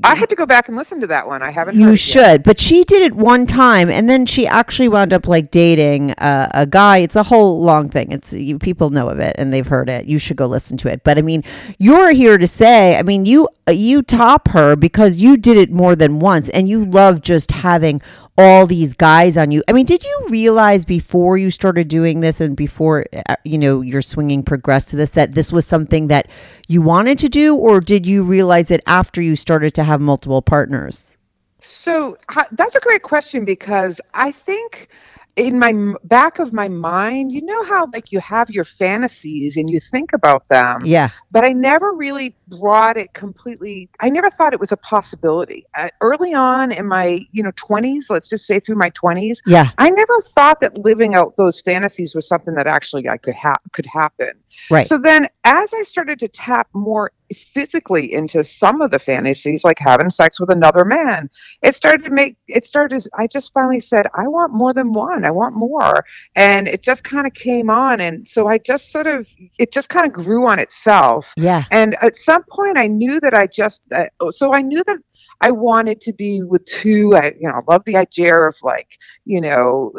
I 0.04 0.16
had 0.16 0.30
to 0.30 0.36
go 0.36 0.46
back 0.46 0.68
and 0.68 0.78
listen 0.78 1.00
to 1.02 1.08
that 1.08 1.28
one. 1.28 1.42
I 1.42 1.52
haven't. 1.52 1.76
You 1.76 1.86
heard 1.86 1.90
it 1.90 1.92
yet. 1.92 2.00
should, 2.00 2.44
but 2.44 2.60
she 2.60 2.84
did 2.84 3.02
it 3.02 3.16
one 3.16 3.46
time, 3.46 3.90
and 3.90 4.10
then 4.10 4.26
she 4.26 4.48
actually 4.48 4.88
wound 4.88 5.14
up 5.14 5.28
like 5.28 5.52
dating 5.52 6.12
uh, 6.14 6.50
a 6.54 6.66
guy. 6.66 6.98
It's 6.98 7.16
a 7.16 7.24
whole 7.24 7.62
long 7.62 7.90
thing. 7.90 8.12
It's 8.12 8.34
you 8.34 8.60
people 8.60 8.90
know 8.90 9.10
of 9.10 9.20
it 9.20 9.36
and 9.38 9.52
they've 9.52 9.68
heard 9.68 9.90
it. 9.90 10.06
You 10.06 10.18
should 10.18 10.38
go 10.38 10.46
listen 10.46 10.78
to 10.78 10.88
it. 10.92 11.04
But 11.04 11.18
I 11.18 11.22
mean, 11.22 11.44
you're 11.78 12.12
here 12.12 12.38
to 12.38 12.48
say, 12.48 12.98
I 12.98 13.04
mean, 13.04 13.26
you 13.26 13.48
you 13.70 14.02
top 14.02 14.50
her 14.50 14.76
because 14.76 15.18
you 15.18 15.38
did 15.38 15.58
it 15.58 15.72
more 15.72 15.96
than 15.96 16.20
once, 16.20 16.50
and 16.50 16.70
you 16.70 16.86
love 16.86 17.22
just 17.22 17.52
having 17.52 18.02
all 18.42 18.68
these 18.68 18.94
guys 18.94 19.38
on 19.38 19.52
you. 19.52 19.64
I 19.68 19.74
mean, 19.74 19.86
did 19.86 20.04
you 20.04 20.28
realize 20.30 20.86
before 20.86 21.38
you 21.38 21.52
started 21.52 21.88
doing 21.88 22.22
this 22.22 22.42
and 22.42 22.56
before 22.56 23.06
uh, 23.28 23.36
you 23.44 23.58
know 23.58 23.82
your 23.82 24.02
swinging 24.02 24.44
progressed 24.44 24.90
to 24.90 24.96
this 24.96 25.12
that 25.12 25.34
this 25.34 25.52
was 25.52 25.66
something 25.66 26.08
that 26.08 26.28
you 26.68 26.82
wanted 26.82 27.20
to 27.20 27.30
do, 27.30 27.56
or 27.56 27.80
did 27.80 28.06
you 28.06 28.24
realize 28.24 28.72
it 28.72 28.82
after 28.86 29.22
you 29.22 29.36
started 29.36 29.74
to 29.76 29.84
have 29.84 30.02
multiple 30.02 30.42
partners? 30.42 31.18
So 31.62 32.18
that's 32.52 32.76
a 32.76 32.80
great 32.80 33.04
question 33.04 33.46
because 33.46 34.02
I 34.14 34.32
think 34.32 34.90
in 35.36 35.58
my 35.60 35.74
back 36.04 36.40
of 36.40 36.52
my 36.54 36.68
mind, 36.68 37.32
you 37.32 37.42
know 37.44 37.64
how 37.64 37.88
like 37.94 38.12
you 38.12 38.20
have 38.20 38.50
your 38.50 38.66
fantasies 38.66 39.58
and 39.58 39.70
you 39.70 39.80
think 39.80 40.14
about 40.14 40.48
them, 40.50 40.82
Yeah. 40.86 41.10
but 41.32 41.44
I 41.46 41.54
never 41.54 41.94
really 41.94 42.36
brought 42.48 42.98
it 42.98 43.14
completely. 43.14 43.90
I 44.00 44.10
never 44.10 44.30
thought 44.30 44.54
it 44.54 44.60
was 44.60 44.72
a 44.72 44.78
possibility. 44.78 45.66
Uh, 45.76 45.90
early 46.02 46.34
on 46.34 46.72
in 46.72 46.86
my 46.88 47.26
you 47.32 47.44
know 47.44 47.52
twenties, 47.56 48.08
let's 48.10 48.28
just 48.28 48.46
say 48.46 48.60
through 48.60 48.76
my 48.76 48.90
twenties, 48.90 49.42
Yeah. 49.46 49.70
I 49.78 49.90
never 49.90 50.22
thought 50.36 50.60
that 50.62 50.78
living 50.78 51.16
out 51.16 51.38
those 51.38 51.62
fantasies 51.62 52.14
was 52.14 52.28
something 52.28 52.54
that 52.56 52.68
actually 52.68 53.08
I 53.08 53.18
could 53.18 53.36
ha- 53.36 53.60
could 53.74 53.86
happen. 53.86 54.32
Right. 54.70 54.88
So 54.88 54.98
then, 54.98 55.28
as 55.44 55.74
I 55.74 55.84
started 55.84 56.20
to 56.20 56.28
tap 56.28 56.68
more 56.74 57.12
physically 57.54 58.14
into 58.14 58.44
some 58.44 58.82
of 58.82 58.92
the 58.92 59.00
fantasies, 59.00 59.64
like 59.64 59.80
having 59.80 60.10
sex 60.10 60.40
with 60.40 60.50
another 60.50 60.86
man, 60.86 61.30
it 61.62 61.76
started 61.76 62.04
to 62.06 62.12
make 62.12 62.38
it 62.48 62.66
started. 62.66 63.06
I 63.18 63.28
just 63.28 63.54
finally 63.54 63.80
said, 63.80 64.08
I 64.16 64.28
want 64.28 64.54
more 64.54 64.74
than 64.74 64.94
one. 64.94 65.26
I 65.26 65.32
want 65.32 65.56
more, 65.56 66.06
and 66.36 66.68
it 66.68 66.84
just 66.84 67.04
kind 67.04 67.28
of 67.28 67.34
came 67.34 67.70
on, 67.70 68.00
and 68.00 68.28
so 68.28 68.48
I 68.48 68.58
just 68.58 68.92
sort 68.92 69.08
of 69.08 69.28
it 69.58 69.72
just 69.72 69.90
kind 69.90 70.06
of 70.06 70.14
grew 70.14 70.48
on 70.48 70.60
itself. 70.60 71.34
Yeah. 71.38 71.66
And 71.72 71.96
at 72.02 72.16
some 72.16 72.44
point, 72.50 72.78
I 72.78 72.88
knew 72.88 73.20
that 73.20 73.34
I 73.34 73.48
just 73.48 73.82
uh, 73.92 74.06
so 74.30 74.54
I 74.54 74.62
knew 74.62 74.84
that 74.86 74.98
I 75.42 75.52
wanted 75.52 76.02
to 76.02 76.14
be 76.14 76.44
with 76.44 76.64
two. 76.66 77.16
I 77.16 77.34
you 77.40 77.50
know 77.50 77.62
love 77.68 77.84
the 77.86 77.98
idea 77.98 78.38
of 78.38 78.56
like 78.62 78.88
you 79.26 79.42
know 79.42 79.92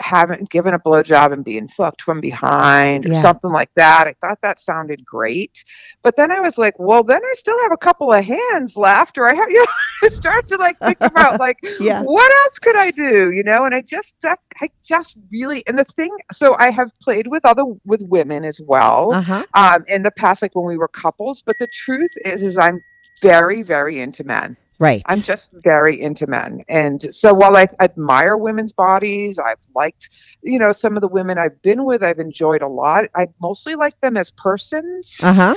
having 0.00 0.44
given 0.50 0.74
a 0.74 0.78
blowjob 0.78 1.32
and 1.32 1.44
being 1.44 1.68
fucked 1.68 2.02
from 2.02 2.20
behind 2.20 3.06
or 3.06 3.12
Yeah. 3.12 3.22
something 3.22 3.50
like 3.52 3.70
that. 3.76 4.06
I 4.06 4.14
thought 4.20 4.38
that 4.42 4.58
sounded 4.60 5.04
great, 5.04 5.62
but 6.02 6.16
then 6.16 6.30
I 6.30 6.40
was 6.40 6.58
like, 6.58 6.74
well, 6.78 7.02
then 7.04 7.20
I 7.24 7.34
still 7.34 7.60
have 7.62 7.72
a 7.72 7.76
couple 7.76 8.12
of 8.12 8.24
hands 8.24 8.76
left, 8.76 9.18
or 9.18 9.26
I 9.28 9.34
have 9.34 9.50
you 9.50 9.58
know 9.58 9.66
I 10.04 10.08
start 10.08 10.48
to 10.48 10.56
like 10.56 10.76
think 10.84 10.98
about 11.04 11.38
like 11.38 11.58
Yeah. 11.80 12.02
what 12.02 12.32
else 12.44 12.58
could 12.58 12.76
I 12.76 12.90
do, 12.90 13.30
you 13.30 13.44
know? 13.44 13.64
And 13.64 13.74
I 13.74 13.82
just 13.82 14.14
I 14.24 14.70
just 14.84 15.16
really 15.30 15.62
and 15.66 15.78
the 15.78 15.84
thing. 15.96 16.10
So 16.32 16.56
I 16.58 16.70
have 16.70 16.90
played 17.02 17.26
with 17.26 17.44
other 17.44 17.64
with 17.84 18.02
women 18.02 18.44
as 18.44 18.60
well 18.66 19.12
Uh 19.12 19.22
huh. 19.22 19.44
um, 19.54 19.84
in 19.88 20.02
the 20.02 20.10
past, 20.12 20.42
like 20.42 20.54
when 20.54 20.66
we 20.66 20.78
were 20.78 20.88
couples. 20.88 21.42
But 21.44 21.58
the 21.58 21.68
truth 21.68 22.12
is, 22.24 22.42
is 22.42 22.56
I'm 22.56 22.82
very, 23.20 23.62
very 23.62 24.00
into 24.00 24.24
men. 24.24 24.56
Right. 24.80 25.02
I'm 25.06 25.20
just 25.22 25.50
very 25.62 26.00
into 26.00 26.26
men, 26.26 26.64
and 26.68 27.14
so 27.14 27.32
while 27.34 27.56
I 27.56 27.68
admire 27.80 28.36
women's 28.36 28.72
bodies, 28.72 29.38
I've 29.38 29.58
liked, 29.76 30.08
you 30.42 30.58
know, 30.58 30.72
some 30.72 30.96
of 30.96 31.02
the 31.02 31.08
women 31.08 31.38
I've 31.38 31.60
been 31.62 31.84
with. 31.84 32.02
I've 32.02 32.18
enjoyed 32.18 32.62
a 32.62 32.66
lot. 32.66 33.04
I 33.14 33.28
mostly 33.40 33.74
like 33.76 34.00
them 34.00 34.16
as 34.16 34.30
persons, 34.32 35.14
Uh 35.22 35.32
huh. 35.34 35.54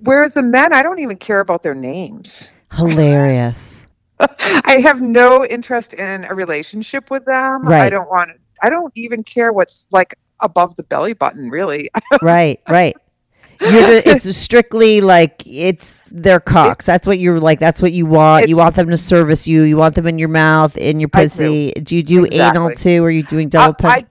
whereas 0.00 0.34
the 0.34 0.42
men, 0.42 0.72
I 0.74 0.82
don't 0.82 0.98
even 1.00 1.16
care 1.16 1.40
about 1.40 1.62
their 1.62 1.74
names. 1.74 2.50
Hilarious. 2.72 3.86
I 4.20 4.78
have 4.84 5.00
no 5.00 5.44
interest 5.44 5.94
in 5.94 6.24
a 6.24 6.34
relationship 6.34 7.10
with 7.10 7.24
them. 7.24 7.62
Right. 7.62 7.82
I 7.82 7.90
don't 7.90 8.08
want. 8.08 8.30
I 8.62 8.70
don't 8.70 8.92
even 8.94 9.22
care 9.24 9.52
what's 9.52 9.86
like 9.90 10.14
above 10.40 10.76
the 10.76 10.82
belly 10.84 11.12
button. 11.14 11.48
Really, 11.50 11.90
right. 12.22 12.60
Right. 12.68 12.96
You're 13.60 13.70
ju- 13.70 14.02
it's 14.10 14.36
strictly 14.36 15.00
like 15.00 15.42
it's 15.46 16.00
their 16.10 16.40
cocks. 16.40 16.86
That's 16.86 17.06
what 17.06 17.18
you're 17.18 17.40
like. 17.40 17.58
That's 17.58 17.80
what 17.82 17.92
you 17.92 18.06
want. 18.06 18.48
You 18.48 18.56
want 18.56 18.74
them 18.76 18.88
to 18.90 18.96
service 18.96 19.46
you. 19.46 19.62
You 19.62 19.76
want 19.76 19.94
them 19.94 20.06
in 20.06 20.18
your 20.18 20.28
mouth, 20.28 20.76
in 20.76 21.00
your 21.00 21.10
I 21.12 21.22
do. 21.22 21.28
pussy. 21.28 21.72
Do, 21.72 21.96
you 21.96 22.02
do 22.02 22.26
anal 22.30 22.70
too? 22.74 23.02
Or 23.02 23.06
are 23.06 23.10
you 23.10 23.22
doing 23.22 23.48
double? 23.48 23.74
I, 23.86 23.96
pen- 24.02 24.06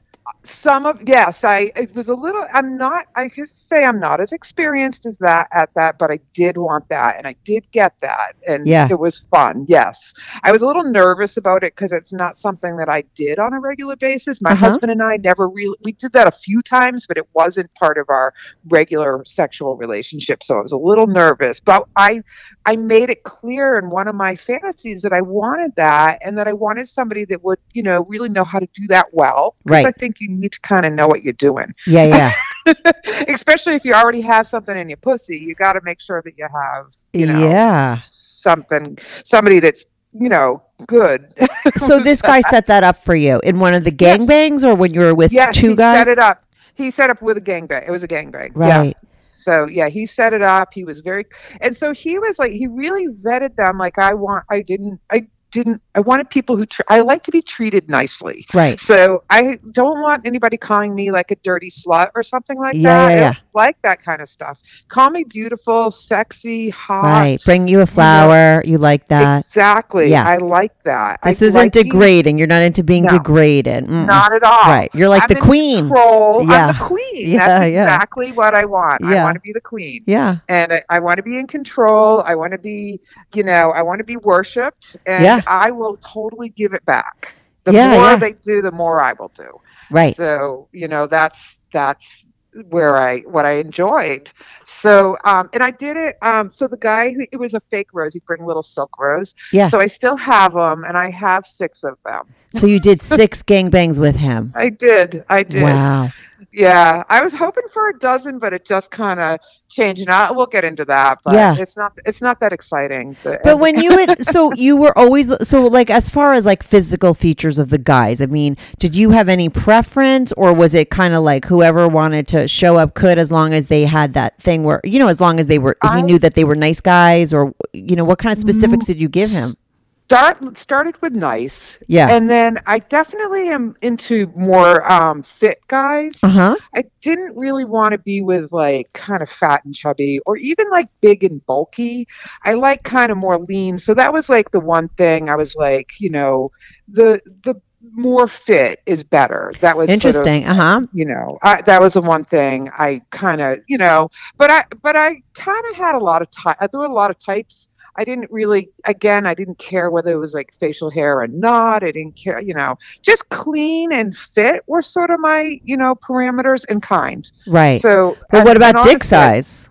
Some 0.46 0.86
of 0.86 1.02
yes, 1.08 1.44
I 1.44 1.72
it 1.76 1.94
was 1.96 2.08
a 2.10 2.14
little. 2.14 2.46
I'm 2.54 2.78
not. 2.78 3.08
I 3.16 3.30
can 3.30 3.46
say 3.48 3.84
I'm 3.84 4.00
not 4.00 4.22
as 4.22 4.32
experienced 4.32 5.06
as 5.06 5.18
that 5.20 5.48
at 5.52 5.70
that, 5.76 5.98
but 6.00 6.12
I 6.12 6.20
did 6.34 6.58
want 6.58 6.88
that, 6.90 7.18
and 7.18 7.26
I 7.28 7.36
did 7.46 7.70
get 7.72 7.94
that, 8.02 8.36
and 8.48 8.68
Yeah. 8.68 8.88
it 8.90 9.00
was 9.00 9.26
fun. 9.32 9.66
Yes, 9.68 10.14
I 10.44 10.52
was 10.52 10.62
a 10.62 10.68
little 10.68 10.84
nervous 10.84 11.38
about 11.38 11.64
it 11.64 11.76
because 11.76 11.92
it's 11.92 12.14
not 12.14 12.38
something 12.38 12.78
that 12.78 12.90
I 12.90 13.04
did 13.16 13.40
on 13.40 13.54
a 13.54 13.60
regular 13.60 13.96
basis. 13.96 14.40
My 14.42 14.52
Uh-huh. 14.52 14.66
husband 14.68 14.92
and 14.92 15.02
I 15.02 15.18
never 15.18 15.48
really. 15.50 15.78
We 15.84 15.94
did 15.94 16.12
that 16.14 16.28
a 16.28 16.32
few 16.32 16.62
times, 16.62 17.06
but 17.08 17.18
it 17.18 17.28
wasn't 17.34 17.74
part 17.76 17.98
of 17.98 18.06
our 18.10 18.34
regular 18.68 19.24
sexual 19.26 19.76
relationship. 19.78 20.44
So 20.44 20.58
I 20.58 20.62
was 20.62 20.72
a 20.72 20.78
little 20.78 21.08
nervous, 21.08 21.60
but 21.60 21.88
I 21.96 22.22
I 22.66 22.76
made 22.76 23.10
it 23.10 23.24
clear 23.24 23.78
in 23.80 23.90
one 23.90 24.08
of 24.08 24.16
my 24.16 24.36
fantasies 24.36 25.02
that 25.04 25.14
I 25.14 25.22
wanted 25.22 25.74
that 25.76 26.20
and 26.24 26.38
that 26.38 26.48
I 26.48 26.54
wanted 26.54 26.88
somebody 26.90 27.26
that 27.26 27.44
would, 27.44 27.60
you 27.74 27.84
know, 27.84 28.06
really 28.10 28.30
know 28.30 28.44
how 28.44 28.60
to 28.60 28.68
do 28.74 28.88
that 28.88 29.08
well 29.14 29.56
Right. 29.66 29.86
I 29.86 29.92
think 29.92 30.18
you 30.20 30.30
need 30.36 30.52
to 30.52 30.60
kind 30.62 30.86
of 30.86 30.94
know 30.94 31.08
what 31.08 31.24
you're 31.24 31.34
doing. 31.34 31.74
Yeah, 31.88 32.34
yeah. 32.66 32.74
Especially 33.28 33.76
if 33.76 33.86
you 33.86 33.94
already 33.94 34.22
have 34.22 34.48
something 34.48 34.78
in 34.78 34.90
your 34.90 34.98
pussy, 34.98 35.38
you 35.38 35.56
got 35.56 35.74
to 35.74 35.82
make 35.84 36.00
sure 36.02 36.22
that 36.24 36.38
you 36.38 36.48
have, 36.52 36.88
you 37.14 37.26
know, 37.28 37.40
yeah. 37.40 37.98
something, 38.02 38.98
somebody 39.24 39.60
that's, 39.60 39.86
you 40.14 40.30
know, 40.30 40.64
good. 40.88 41.34
So 41.78 42.00
this 42.04 42.22
guy 42.22 42.42
set 42.42 42.66
that 42.68 42.84
up 42.84 43.04
for 43.04 43.16
you 43.16 43.40
in 43.44 43.60
one 43.60 43.74
of 43.74 43.84
the 43.84 43.94
Yes. 43.98 44.18
gangbangs 44.20 44.64
or 44.64 44.76
when 44.76 44.94
you 44.94 45.02
were 45.02 45.16
with 45.16 45.32
yes, 45.34 45.56
two 45.56 45.70
he 45.70 45.76
guys? 45.76 46.00
set 46.00 46.08
it 46.08 46.20
up. 46.20 46.44
He 46.74 46.92
set 46.92 47.10
up 47.10 47.22
with 47.22 47.38
a 47.38 47.42
gangbang. 47.42 47.88
It 47.88 47.92
was 47.92 48.04
a 48.04 48.08
gangbang. 48.08 48.52
Yeah. 48.58 48.80
Right. 48.80 48.98
So 49.22 49.68
yeah, 49.68 49.90
he 49.90 50.06
set 50.08 50.34
it 50.34 50.42
up. 50.42 50.74
He 50.74 50.84
was 50.84 51.02
very, 51.02 51.26
and 51.62 51.76
so 51.78 51.94
he 51.94 52.18
was 52.18 52.40
like, 52.40 52.52
he 52.52 52.68
really 52.68 53.08
vetted 53.08 53.56
them. 53.56 53.78
Like 53.78 54.00
I 54.00 54.14
want, 54.16 54.44
I 54.50 54.62
didn't, 54.62 55.00
I 55.12 55.28
didn't, 55.52 55.82
I 55.96 56.02
wanted 56.02 56.30
people 56.30 56.58
who, 56.58 56.66
tr- 56.66 56.82
I 56.90 57.00
like 57.00 57.24
to 57.24 57.32
be 57.32 57.42
treated 57.42 57.90
nicely. 57.90 58.46
Right. 58.54 58.80
So 58.80 59.24
I 59.30 59.58
don't 59.72 60.02
want 60.02 60.26
anybody 60.26 60.58
calling 60.58 60.94
me 60.94 61.10
like 61.12 61.32
a 61.32 61.36
dirty 61.38 61.72
slut 61.72 62.12
or 62.16 62.22
something 62.22 62.58
like 62.60 62.76
Yeah, 62.76 62.82
that. 63.08 63.10
yeah, 63.12 63.16
I 63.16 63.20
yeah. 63.20 63.34
like 63.54 63.82
that 63.84 64.02
kind 64.04 64.22
of 64.22 64.28
stuff. 64.30 64.60
Call 64.90 65.10
me 65.10 65.24
beautiful, 65.24 65.92
sexy, 65.92 66.70
hot. 66.70 67.04
Right. 67.04 67.40
Bring 67.46 67.68
you 67.70 67.80
a 67.80 67.86
flower. 67.86 68.62
You 68.66 68.78
like 68.78 69.08
that. 69.08 69.46
Exactly. 69.46 70.10
Yeah. 70.10 70.28
I 70.28 70.38
like 70.38 70.74
that. 70.84 71.20
This 71.24 71.42
I 71.42 71.46
isn't 71.46 71.60
like 71.62 71.74
being- 71.74 71.86
degrading. 71.86 72.38
You're 72.38 72.48
not 72.48 72.62
into 72.62 72.84
being 72.84 73.04
No. 73.06 73.18
degraded. 73.18 73.86
Mm-mm. 73.86 74.06
Not 74.06 74.34
at 74.34 74.44
all. 74.44 74.64
Right. 74.70 74.90
You're 74.94 75.10
like 75.10 75.24
I'm 75.24 75.28
the 75.30 75.40
queen. 75.40 75.88
Control. 75.88 76.46
Yeah. 76.46 76.68
I'm 76.68 76.74
the 76.78 76.84
queen. 76.84 77.02
Yeah, 77.16 77.48
That's 77.48 77.66
exactly 77.70 78.32
what 78.34 78.54
I 78.54 78.66
want. 78.66 79.04
I 79.06 79.24
want 79.24 79.36
to 79.36 79.40
be 79.40 79.54
the 79.54 79.62
queen. 79.62 80.04
Yeah. 80.06 80.38
and 80.50 80.74
I, 80.74 80.84
I 80.90 81.00
want 81.00 81.16
to 81.18 81.24
be 81.24 81.38
in 81.40 81.48
control. 81.48 82.22
I 82.22 82.36
want 82.36 82.52
to 82.52 82.58
be, 82.58 83.00
you 83.34 83.44
know, 83.44 83.72
I 83.72 83.82
want 83.84 84.00
to 84.00 84.04
be 84.04 84.18
worshipped, 84.18 84.98
and 85.06 85.24
Yeah. 85.24 85.42
I 85.48 85.72
will 85.72 85.85
totally 85.94 86.50
give 86.50 86.74
it 86.74 86.86
back. 86.86 87.36
The 87.64 87.74
Yeah, 87.74 87.92
more 87.92 88.12
yeah. 88.12 88.18
they 88.18 88.34
do, 88.34 88.62
the 88.62 88.72
more 88.72 89.04
I 89.04 89.14
will 89.14 89.32
do. 89.36 89.60
Right. 89.90 90.16
So, 90.16 90.68
you 90.72 90.88
know, 90.88 91.08
that's 91.08 91.58
that's 91.72 92.26
where 92.70 92.96
I 92.98 93.20
what 93.22 93.46
I 93.46 93.54
enjoyed. 93.54 94.32
So, 94.66 95.18
um, 95.26 95.50
and 95.54 95.62
I 95.64 95.72
did 95.72 95.98
it. 95.98 96.18
Um, 96.22 96.52
so 96.52 96.68
the 96.68 96.78
guy, 96.78 97.12
who 97.12 97.26
it 97.32 97.38
was 97.38 97.54
a 97.54 97.62
fake 97.72 97.88
rose. 97.94 98.14
He'd 98.14 98.26
bring 98.26 98.46
little 98.46 98.64
silk 98.64 98.98
rose. 99.00 99.34
Yeah. 99.52 99.70
So 99.70 99.80
I 99.80 99.88
still 99.88 100.16
have 100.16 100.54
them, 100.54 100.84
and 100.84 100.98
I 100.98 101.10
have 101.12 101.46
six 101.46 101.84
of 101.84 101.98
them. 102.06 102.34
So 102.56 102.66
you 102.66 102.80
did 102.80 103.02
six 103.02 103.44
gangbangs 103.44 104.00
with 104.00 104.16
him. 104.16 104.54
I 104.56 104.70
did. 104.70 105.24
I 105.30 105.44
did. 105.44 105.64
Wow. 105.64 106.10
Yeah, 106.52 107.04
I 107.10 107.24
was 107.24 107.34
hoping 107.34 107.64
for 107.74 107.90
a 107.90 108.00
dozen, 108.00 108.40
but 108.40 108.54
it 108.54 108.66
just 108.66 108.92
kind 108.92 109.20
of 109.20 109.40
changed. 109.70 110.02
And 110.02 110.10
I, 110.10 110.32
we'll 110.32 110.46
get 110.46 110.64
into 110.64 110.86
that, 110.86 111.20
but 111.24 111.34
Yeah. 111.34 111.56
it's 111.58 111.76
not. 111.78 111.94
It's 112.06 112.22
not 112.22 112.40
that 112.40 112.54
exciting. 112.54 113.16
The- 113.24 113.40
But 113.44 113.60
when 113.60 113.78
you 113.80 113.96
would, 113.96 114.26
so 114.34 114.54
you 114.54 114.78
were 114.78 114.98
always, 114.98 115.32
so 115.48 115.68
like 115.68 115.90
as 115.90 116.10
far 116.10 116.34
as 116.34 116.46
like 116.46 116.64
physical 116.64 117.14
features 117.14 117.60
of 117.60 117.70
the 117.70 117.78
guys, 117.78 118.22
I 118.22 118.26
mean, 118.26 118.58
did 118.80 118.96
you 118.96 119.12
have 119.12 119.30
any 119.30 119.50
preference 119.50 120.32
or 120.34 120.54
was 120.54 120.74
it 120.74 120.90
kind 120.90 121.14
of 121.14 121.24
like 121.24 121.46
whoever 121.46 121.88
wanted 121.88 122.28
to 122.30 122.48
show 122.48 122.78
up 122.78 122.94
could 122.94 123.18
as 123.18 123.32
long 123.32 123.54
as 123.54 123.68
they 123.68 123.86
had 123.86 124.14
that 124.14 124.40
thing 124.42 124.64
where, 124.64 124.82
you 124.84 125.00
know, 125.00 125.08
as 125.08 125.22
long 125.22 125.40
as 125.40 125.48
they 125.48 125.60
were, 125.60 125.78
he 125.94 126.02
knew 126.02 126.20
that 126.20 126.34
they 126.36 126.44
were 126.44 126.56
nice 126.56 126.82
guys 126.82 127.34
or, 127.34 127.54
you 127.74 127.96
know, 127.96 128.06
what 128.06 128.20
kind 128.20 128.32
of 128.32 128.38
specifics 128.38 128.86
mm. 128.86 128.88
did 128.88 129.02
you 129.02 129.10
give 129.10 129.30
him? 129.30 129.56
Start 130.06 130.58
started 130.58 130.96
with 131.02 131.14
nice, 131.14 131.78
Yeah. 131.88 132.10
and 132.10 132.30
then 132.30 132.60
I 132.66 132.80
definitely 132.80 133.50
am 133.50 133.76
into 133.82 134.32
more 134.36 134.90
um, 134.92 135.24
fit 135.24 135.60
guys. 135.68 136.14
Uh 136.22 136.28
huh. 136.28 136.56
I 136.76 136.84
didn't 137.02 137.36
really 137.36 137.66
want 137.66 137.92
to 137.94 137.98
be 137.98 138.22
with 138.22 138.52
like 138.52 138.92
kind 138.94 139.22
of 139.24 139.30
fat 139.30 139.66
and 139.66 139.74
chubby 139.74 140.20
or 140.26 140.38
even 140.38 140.70
like 140.70 140.90
big 141.02 141.24
and 141.24 141.44
bulky. 141.46 142.08
I 142.44 142.54
like 142.54 142.84
kind 142.84 143.12
of 143.12 143.18
more 143.18 143.40
lean. 143.40 143.78
So 143.78 143.94
that 143.96 144.14
was 144.14 144.30
like 144.30 144.52
the 144.52 144.60
one 144.60 144.90
thing 144.90 145.30
I 145.30 145.36
was 145.36 145.56
like, 145.56 145.90
you 146.00 146.10
know, 146.12 146.52
the 146.88 147.20
the 147.44 147.56
more 147.94 148.28
fit 148.28 148.82
is 148.86 149.04
better. 149.04 149.52
That 149.62 149.78
was 149.78 149.88
sort 149.88 149.90
of, 149.90 150.06
Interesting. 150.06 150.46
Uh 150.46 150.56
huh. 150.56 150.82
you 150.94 151.06
know, 151.06 151.38
I, 151.44 151.62
that 151.64 151.82
was 151.82 151.94
the 151.94 152.02
one 152.02 152.26
thing 152.26 152.70
I 152.78 153.02
kind 153.12 153.42
of, 153.42 153.60
you 153.68 153.78
know, 153.78 154.10
but 154.38 154.50
I 154.52 154.66
but 154.82 154.96
I 154.96 155.22
kind 155.34 155.64
of 155.70 155.76
had 155.76 155.96
a 155.96 156.00
lot 156.00 156.22
of 156.22 156.30
type. 156.32 156.58
There 156.72 156.80
were 156.80 156.86
a 156.88 156.94
lot 156.94 157.12
of 157.12 157.18
types. 157.20 157.70
I 157.98 158.04
didn't 158.04 158.30
really, 158.32 158.70
again, 158.84 159.26
I 159.26 159.34
didn't 159.34 159.58
care 159.58 159.90
whether 159.90 160.12
it 160.12 160.18
was 160.18 160.34
like 160.34 160.54
facial 160.60 160.90
hair 160.90 161.20
or 161.20 161.28
not. 161.28 161.84
I 161.84 161.92
didn't 161.92 162.16
care, 162.16 162.40
you 162.42 162.54
know, 162.54 162.78
just 163.02 163.28
clean 163.30 163.94
and 163.94 164.16
fit 164.16 164.64
were 164.68 164.82
sort 164.82 165.10
of 165.12 165.20
my, 165.20 165.60
you 165.64 165.78
know, 165.78 165.96
parameters 165.96 166.66
and 166.68 166.82
kind. 166.82 167.30
Right. 167.48 167.82
So, 167.82 168.18
but 168.32 168.46
what 168.46 168.58
about 168.58 168.84
dick 168.84 168.96
honestly, 168.96 169.08
size? 169.08 169.70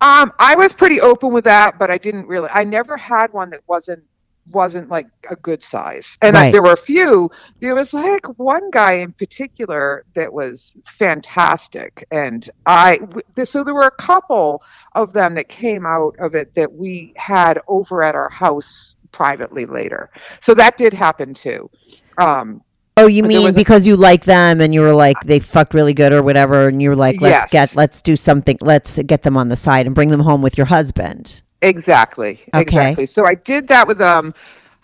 Um, 0.00 0.32
I 0.40 0.56
was 0.56 0.72
pretty 0.72 1.00
open 1.00 1.32
with 1.32 1.44
that, 1.44 1.78
but 1.78 1.90
I 1.90 1.98
didn't 1.98 2.26
really. 2.26 2.48
I 2.52 2.64
never 2.64 2.96
had 2.96 3.32
one 3.32 3.50
that 3.50 3.60
wasn't 3.68 4.02
wasn't 4.50 4.88
like 4.88 5.06
a 5.30 5.36
good 5.36 5.62
size. 5.62 6.18
And 6.20 6.36
I, 6.36 6.40
Right. 6.42 6.52
there 6.52 6.62
were 6.62 6.72
a 6.72 6.76
few. 6.76 7.30
There 7.60 7.74
was 7.74 7.94
like 7.94 8.26
one 8.38 8.70
guy 8.72 8.94
in 8.94 9.12
particular 9.12 10.04
that 10.14 10.32
was 10.32 10.74
fantastic, 10.98 12.04
and 12.10 12.48
I. 12.66 12.96
w- 12.98 13.22
So 13.44 13.62
there 13.64 13.74
were 13.74 13.82
a 13.98 14.02
couple 14.02 14.62
of 14.94 15.12
them 15.12 15.34
that 15.36 15.48
came 15.48 15.86
out 15.86 16.14
of 16.18 16.34
it 16.34 16.54
that 16.54 16.72
we 16.72 17.12
had 17.16 17.60
over 17.68 18.02
at 18.02 18.14
our 18.14 18.28
house 18.30 18.94
privately 19.12 19.66
later. 19.66 20.10
So 20.40 20.54
that 20.54 20.76
did 20.78 20.92
happen 20.92 21.34
too. 21.34 21.70
Um, 22.18 22.62
Oh, 22.96 23.06
you 23.06 23.22
mean 23.22 23.44
was 23.44 23.54
a- 23.54 23.58
because 23.58 23.86
you 23.86 23.96
like 23.96 24.24
them 24.24 24.60
and 24.60 24.74
you 24.74 24.80
were 24.82 24.92
like 24.92 25.16
they 25.24 25.38
fucked 25.38 25.72
really 25.72 25.94
good 25.94 26.12
or 26.12 26.22
whatever, 26.22 26.68
and 26.68 26.82
you 26.82 26.90
were 26.90 26.96
like, 26.96 27.20
let's 27.20 27.44
Yes. 27.44 27.50
get, 27.50 27.76
let's 27.76 28.02
do 28.02 28.16
something, 28.16 28.58
let's 28.60 28.98
get 28.98 29.22
them 29.22 29.36
on 29.36 29.48
the 29.48 29.56
side 29.56 29.86
and 29.86 29.94
bring 29.94 30.10
them 30.10 30.20
home 30.20 30.42
with 30.42 30.58
your 30.58 30.66
husband. 30.66 31.42
Exactly. 31.62 32.40
Okay. 32.54 32.60
Exactly. 32.62 33.06
So 33.06 33.24
I 33.24 33.34
did 33.34 33.68
that 33.68 33.86
with 33.88 34.00
um 34.00 34.34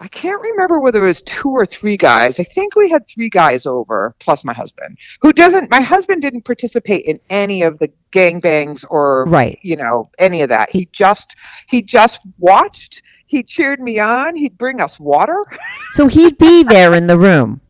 I 0.00 0.06
can't 0.06 0.40
remember 0.40 0.80
whether 0.80 1.02
it 1.02 1.06
was 1.08 1.22
two 1.22 1.48
or 1.48 1.66
three 1.66 1.96
guys. 1.96 2.38
I 2.38 2.44
think 2.44 2.76
we 2.76 2.88
had 2.88 3.02
three 3.08 3.28
guys 3.28 3.66
over 3.66 4.14
plus 4.20 4.44
my 4.44 4.52
husband. 4.52 4.96
Who 5.22 5.32
doesn't 5.32 5.70
my 5.70 5.80
husband 5.80 6.22
didn't 6.22 6.44
participate 6.44 7.04
in 7.04 7.18
any 7.30 7.62
of 7.62 7.78
the 7.80 7.90
gangbangs 8.12 8.84
or 8.88 9.24
Right. 9.26 9.58
you 9.62 9.76
know, 9.76 10.10
any 10.18 10.42
of 10.42 10.48
that. 10.50 10.70
He 10.70 10.88
just 10.92 11.34
he 11.66 11.82
just 11.82 12.20
watched, 12.38 13.02
he 13.26 13.42
cheered 13.42 13.80
me 13.80 13.98
on, 13.98 14.36
he'd 14.36 14.56
bring 14.56 14.80
us 14.80 15.00
water. 15.00 15.44
So 15.92 16.06
he'd 16.06 16.38
be 16.38 16.62
there 16.62 16.94
in 16.94 17.08
the 17.08 17.18
room. 17.18 17.60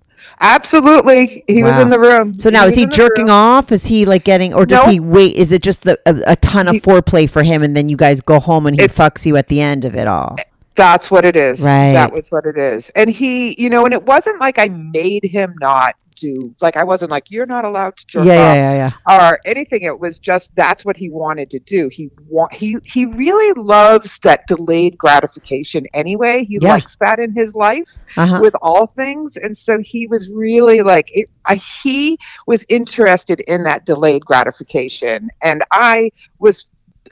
Absolutely. 0.41 1.45
He 1.49 1.63
was 1.63 1.79
in 1.79 1.91
the 1.91 1.99
room. 1.99 2.39
So 2.39 2.51
now 2.51 2.65
was 2.65 2.73
is 2.73 2.79
he 2.79 2.87
jerking 2.87 3.31
off? 3.31 3.73
Is 3.73 3.87
he 3.87 4.05
like 4.07 4.25
getting, 4.25 4.55
or 4.55 4.67
does 4.67 4.85
No. 4.87 4.93
he 4.93 5.01
wait? 5.01 5.35
Is 5.37 5.53
it 5.53 5.63
just 5.63 5.83
the, 5.83 5.99
a, 6.07 6.33
a 6.33 6.37
ton 6.37 6.69
of 6.69 6.75
He- 6.75 6.81
foreplay 6.81 7.29
for 7.29 7.43
him, 7.43 7.63
and 7.63 7.77
then 7.77 7.89
you 7.89 7.97
guys 7.97 8.21
go 8.21 8.39
home 8.41 8.67
and 8.67 8.77
he 8.77 8.83
It's- 8.85 8.97
fucks 8.99 9.27
you 9.27 9.37
at 9.37 9.49
the 9.49 9.61
end 9.61 9.85
of 9.85 9.95
it 9.95 10.07
all? 10.07 10.37
Eh, 10.39 10.45
that's 10.77 11.11
what 11.11 11.25
it 11.25 11.37
is. 11.37 11.61
Right. 11.61 11.93
That 11.93 12.13
was 12.13 12.31
what 12.31 12.47
it 12.47 12.57
is. 12.57 12.91
And 12.95 13.11
he, 13.11 13.61
you 13.61 13.69
know, 13.71 13.85
and 13.85 13.93
it 13.93 14.05
wasn't 14.05 14.41
like 14.41 14.59
I 14.59 14.69
made 14.69 15.25
him 15.25 15.55
not 15.61 15.95
do, 16.19 16.55
like 16.61 16.77
I 16.77 16.85
wasn't 16.85 17.11
like, 17.11 17.31
you're 17.31 17.47
not 17.47 17.65
allowed 17.65 17.97
to 17.99 18.05
Yeah, 18.19 18.25
jerk 18.25 18.27
yeah, 18.27 18.51
off 18.51 18.57
yeah, 18.57 18.93
yeah. 19.07 19.31
or 19.31 19.41
anything. 19.45 19.83
It 19.83 19.99
was 19.99 20.19
just 20.19 20.51
that's 20.57 20.85
what 20.85 20.97
he 20.97 21.09
wanted 21.11 21.51
to 21.51 21.59
do. 21.61 21.89
He 21.91 22.11
want 22.29 22.53
he 22.53 22.77
he 22.85 23.07
really 23.07 23.53
loves 23.61 24.19
that 24.23 24.47
delayed 24.47 24.99
gratification 24.99 25.87
anyway. 25.95 26.45
He 26.45 26.59
Yeah. 26.61 26.75
likes 26.75 26.97
that 27.01 27.19
in 27.19 27.33
his 27.35 27.55
life 27.55 27.89
Uh-huh. 28.17 28.39
with 28.43 28.55
all 28.63 28.87
things, 28.87 29.37
and 29.37 29.57
so 29.57 29.79
he 29.81 30.07
was 30.07 30.29
really 30.31 30.83
like 30.83 31.09
it, 31.15 31.29
I, 31.47 31.57
he 31.83 32.19
was 32.47 32.65
interested 32.69 33.41
in 33.41 33.65
that 33.65 33.87
delayed 33.87 34.25
gratification, 34.25 35.31
and 35.43 35.63
I 35.71 36.11
was. 36.39 36.67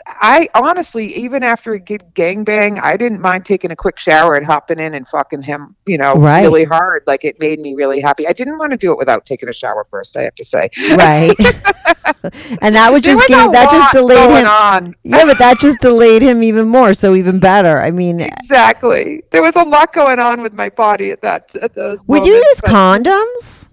I 0.06 0.48
honestly, 0.54 1.14
even 1.16 1.42
after 1.42 1.72
a 1.74 1.80
good 1.80 2.02
gangbang, 2.14 2.80
I 2.82 2.96
didn't 2.96 3.20
mind 3.20 3.44
taking 3.44 3.70
a 3.70 3.76
quick 3.76 3.98
shower 3.98 4.34
and 4.34 4.44
hopping 4.46 4.78
in 4.78 4.94
and 4.94 5.06
fucking 5.08 5.42
him, 5.42 5.76
you 5.86 5.98
know, 5.98 6.14
Right. 6.16 6.42
really 6.42 6.64
hard. 6.64 7.02
Like 7.06 7.24
it 7.24 7.38
made 7.40 7.60
me 7.60 7.74
really 7.74 8.00
happy. 8.00 8.26
I 8.26 8.32
didn't 8.32 8.58
want 8.58 8.72
to 8.72 8.76
do 8.76 8.92
it 8.92 8.98
without 8.98 9.26
taking 9.26 9.48
a 9.48 9.52
shower 9.52 9.86
first. 9.90 10.16
I 10.16 10.22
have 10.22 10.34
to 10.36 10.44
say, 10.44 10.68
Right. 10.96 11.34
and 12.60 12.74
that 12.74 12.90
would 12.92 13.04
just 13.04 13.26
give 13.28 13.52
that 13.52 13.70
just 13.70 13.92
delayed 13.92 14.30
him. 14.30 14.46
on. 14.46 14.94
Yeah, 15.04 15.24
but 15.24 15.38
that 15.38 15.58
just 15.60 15.78
delayed 15.80 16.22
him 16.22 16.42
even 16.42 16.68
more. 16.68 16.94
So 16.94 17.14
even 17.14 17.38
better. 17.38 17.80
I 17.80 17.90
mean, 17.90 18.20
uh, 18.20 18.28
Exactly. 18.42 19.22
There 19.32 19.42
was 19.42 19.54
a 19.56 19.62
lot 19.64 19.92
going 19.92 20.18
on 20.18 20.42
with 20.42 20.52
my 20.52 20.68
body 20.70 21.10
at 21.10 21.22
that. 21.22 21.50
At 21.62 21.74
those 21.74 22.00
would 22.06 22.24
you 22.26 22.34
use 22.34 22.60
but- 22.62 22.70
condoms? 22.70 23.66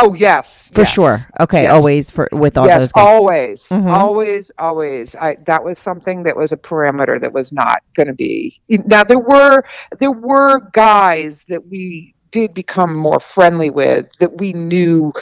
Oh 0.00 0.14
yes, 0.14 0.70
For 0.72 0.84
yes. 0.84 0.86
sure. 0.86 1.26
Okay, 1.40 1.66
Yes. 1.66 1.68
always 1.68 2.10
for 2.10 2.28
with 2.32 2.56
all 2.56 2.68
yes, 2.68 2.70
those 2.70 2.92
guys. 2.92 3.20
always, 3.20 3.62
Mhm. 3.70 3.88
always, 3.88 4.50
always. 4.58 5.14
I 5.16 5.36
that 5.46 5.62
was 5.64 5.78
something 5.78 6.22
that 6.24 6.36
was 6.36 6.52
a 6.52 6.56
parameter 6.56 7.20
that 7.20 7.32
was 7.32 7.52
not 7.52 7.82
going 7.96 8.06
to 8.08 8.14
be. 8.14 8.60
Now 8.68 9.04
there 9.04 9.18
were 9.20 9.62
there 9.98 10.12
were 10.12 10.60
guys 10.72 11.44
that 11.48 11.66
we 11.66 12.14
did 12.32 12.54
become 12.54 12.94
more 12.94 13.20
friendly 13.20 13.70
with 13.70 14.06
that 14.20 14.38
we 14.38 14.52
knew 14.52 15.12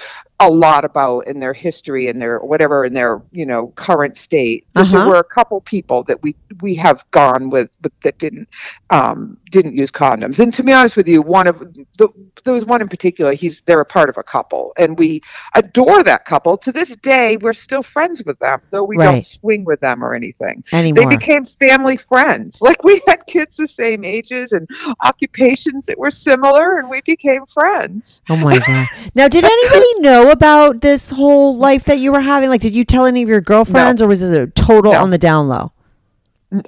a 0.40 0.48
lot 0.48 0.84
about 0.84 1.26
in 1.26 1.40
their 1.40 1.52
history 1.52 2.08
and 2.08 2.22
their 2.22 2.38
whatever 2.38 2.84
in 2.84 2.94
their 2.94 3.20
you 3.32 3.44
know 3.44 3.72
current 3.76 4.16
state. 4.16 4.66
Uh-huh. 4.76 4.96
There 4.96 5.06
were 5.06 5.18
a 5.18 5.24
couple 5.24 5.60
people 5.62 6.04
that 6.04 6.22
we 6.22 6.36
we 6.60 6.74
have 6.76 7.04
gone 7.10 7.50
with, 7.50 7.70
but 7.80 7.92
that 8.04 8.18
didn't 8.18 8.48
um, 8.90 9.36
didn't 9.50 9.76
use 9.76 9.90
condoms. 9.90 10.38
And 10.38 10.54
to 10.54 10.62
be 10.62 10.72
honest 10.72 10.96
with 10.96 11.08
you, 11.08 11.22
one 11.22 11.48
of 11.48 11.58
the 11.58 12.08
there 12.44 12.54
was 12.54 12.64
one 12.64 12.80
in 12.80 12.88
particular. 12.88 13.32
He's 13.34 13.62
they're 13.66 13.80
a 13.80 13.84
part 13.84 14.08
of 14.08 14.16
a 14.16 14.22
couple, 14.22 14.72
and 14.78 14.96
we 14.96 15.20
adore 15.54 16.02
that 16.04 16.24
couple. 16.24 16.56
To 16.58 16.70
this 16.72 16.94
day, 16.96 17.36
we're 17.38 17.52
still 17.52 17.82
friends 17.82 18.22
with 18.24 18.38
them, 18.38 18.60
though 18.70 18.84
we 18.84 18.96
Right. 18.96 19.12
don't 19.12 19.24
swing 19.26 19.64
with 19.64 19.80
them 19.80 20.04
or 20.04 20.14
anything. 20.14 20.62
They 20.70 21.16
became 21.16 21.44
family 21.44 21.96
friends. 21.96 22.58
Like 22.68 22.84
we 22.84 23.00
had 23.06 23.24
kids 23.26 23.56
the 23.56 23.66
same 23.66 24.04
ages 24.04 24.52
and 24.52 24.68
occupations 25.02 25.86
that 25.86 25.98
were 25.98 26.10
similar, 26.10 26.78
and 26.78 26.90
we 26.90 27.00
became 27.00 27.46
friends. 27.46 28.20
Oh 28.28 28.36
my 28.36 28.58
god! 28.58 28.86
Now, 29.14 29.26
did 29.26 29.44
anybody 29.44 30.00
know 30.00 30.27
about 30.30 30.80
this 30.80 31.10
whole 31.10 31.56
life 31.56 31.84
that 31.84 31.98
you 31.98 32.12
were 32.12 32.20
having? 32.20 32.48
Like, 32.48 32.60
did 32.60 32.74
you 32.74 32.84
tell 32.84 33.04
any 33.06 33.22
of 33.22 33.28
your 33.28 33.40
girlfriends, 33.40 34.00
or 34.02 34.08
was 34.08 34.22
it 34.22 34.42
a 34.42 34.46
total 34.48 34.92
No. 34.92 35.02
on 35.02 35.10
the 35.10 35.18
down 35.18 35.48
low? 35.48 35.72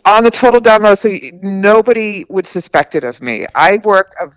on 0.05 0.25
the 0.25 0.31
total 0.31 0.61
down 0.61 0.83
low, 0.83 0.94
so 0.94 1.09
nobody 1.42 2.27
would 2.29 2.46
suspect 2.46 2.94
it 2.94 3.03
of 3.03 3.20
me. 3.23 3.46
I 3.55 3.79
work 3.83 4.14
a, 4.20 4.29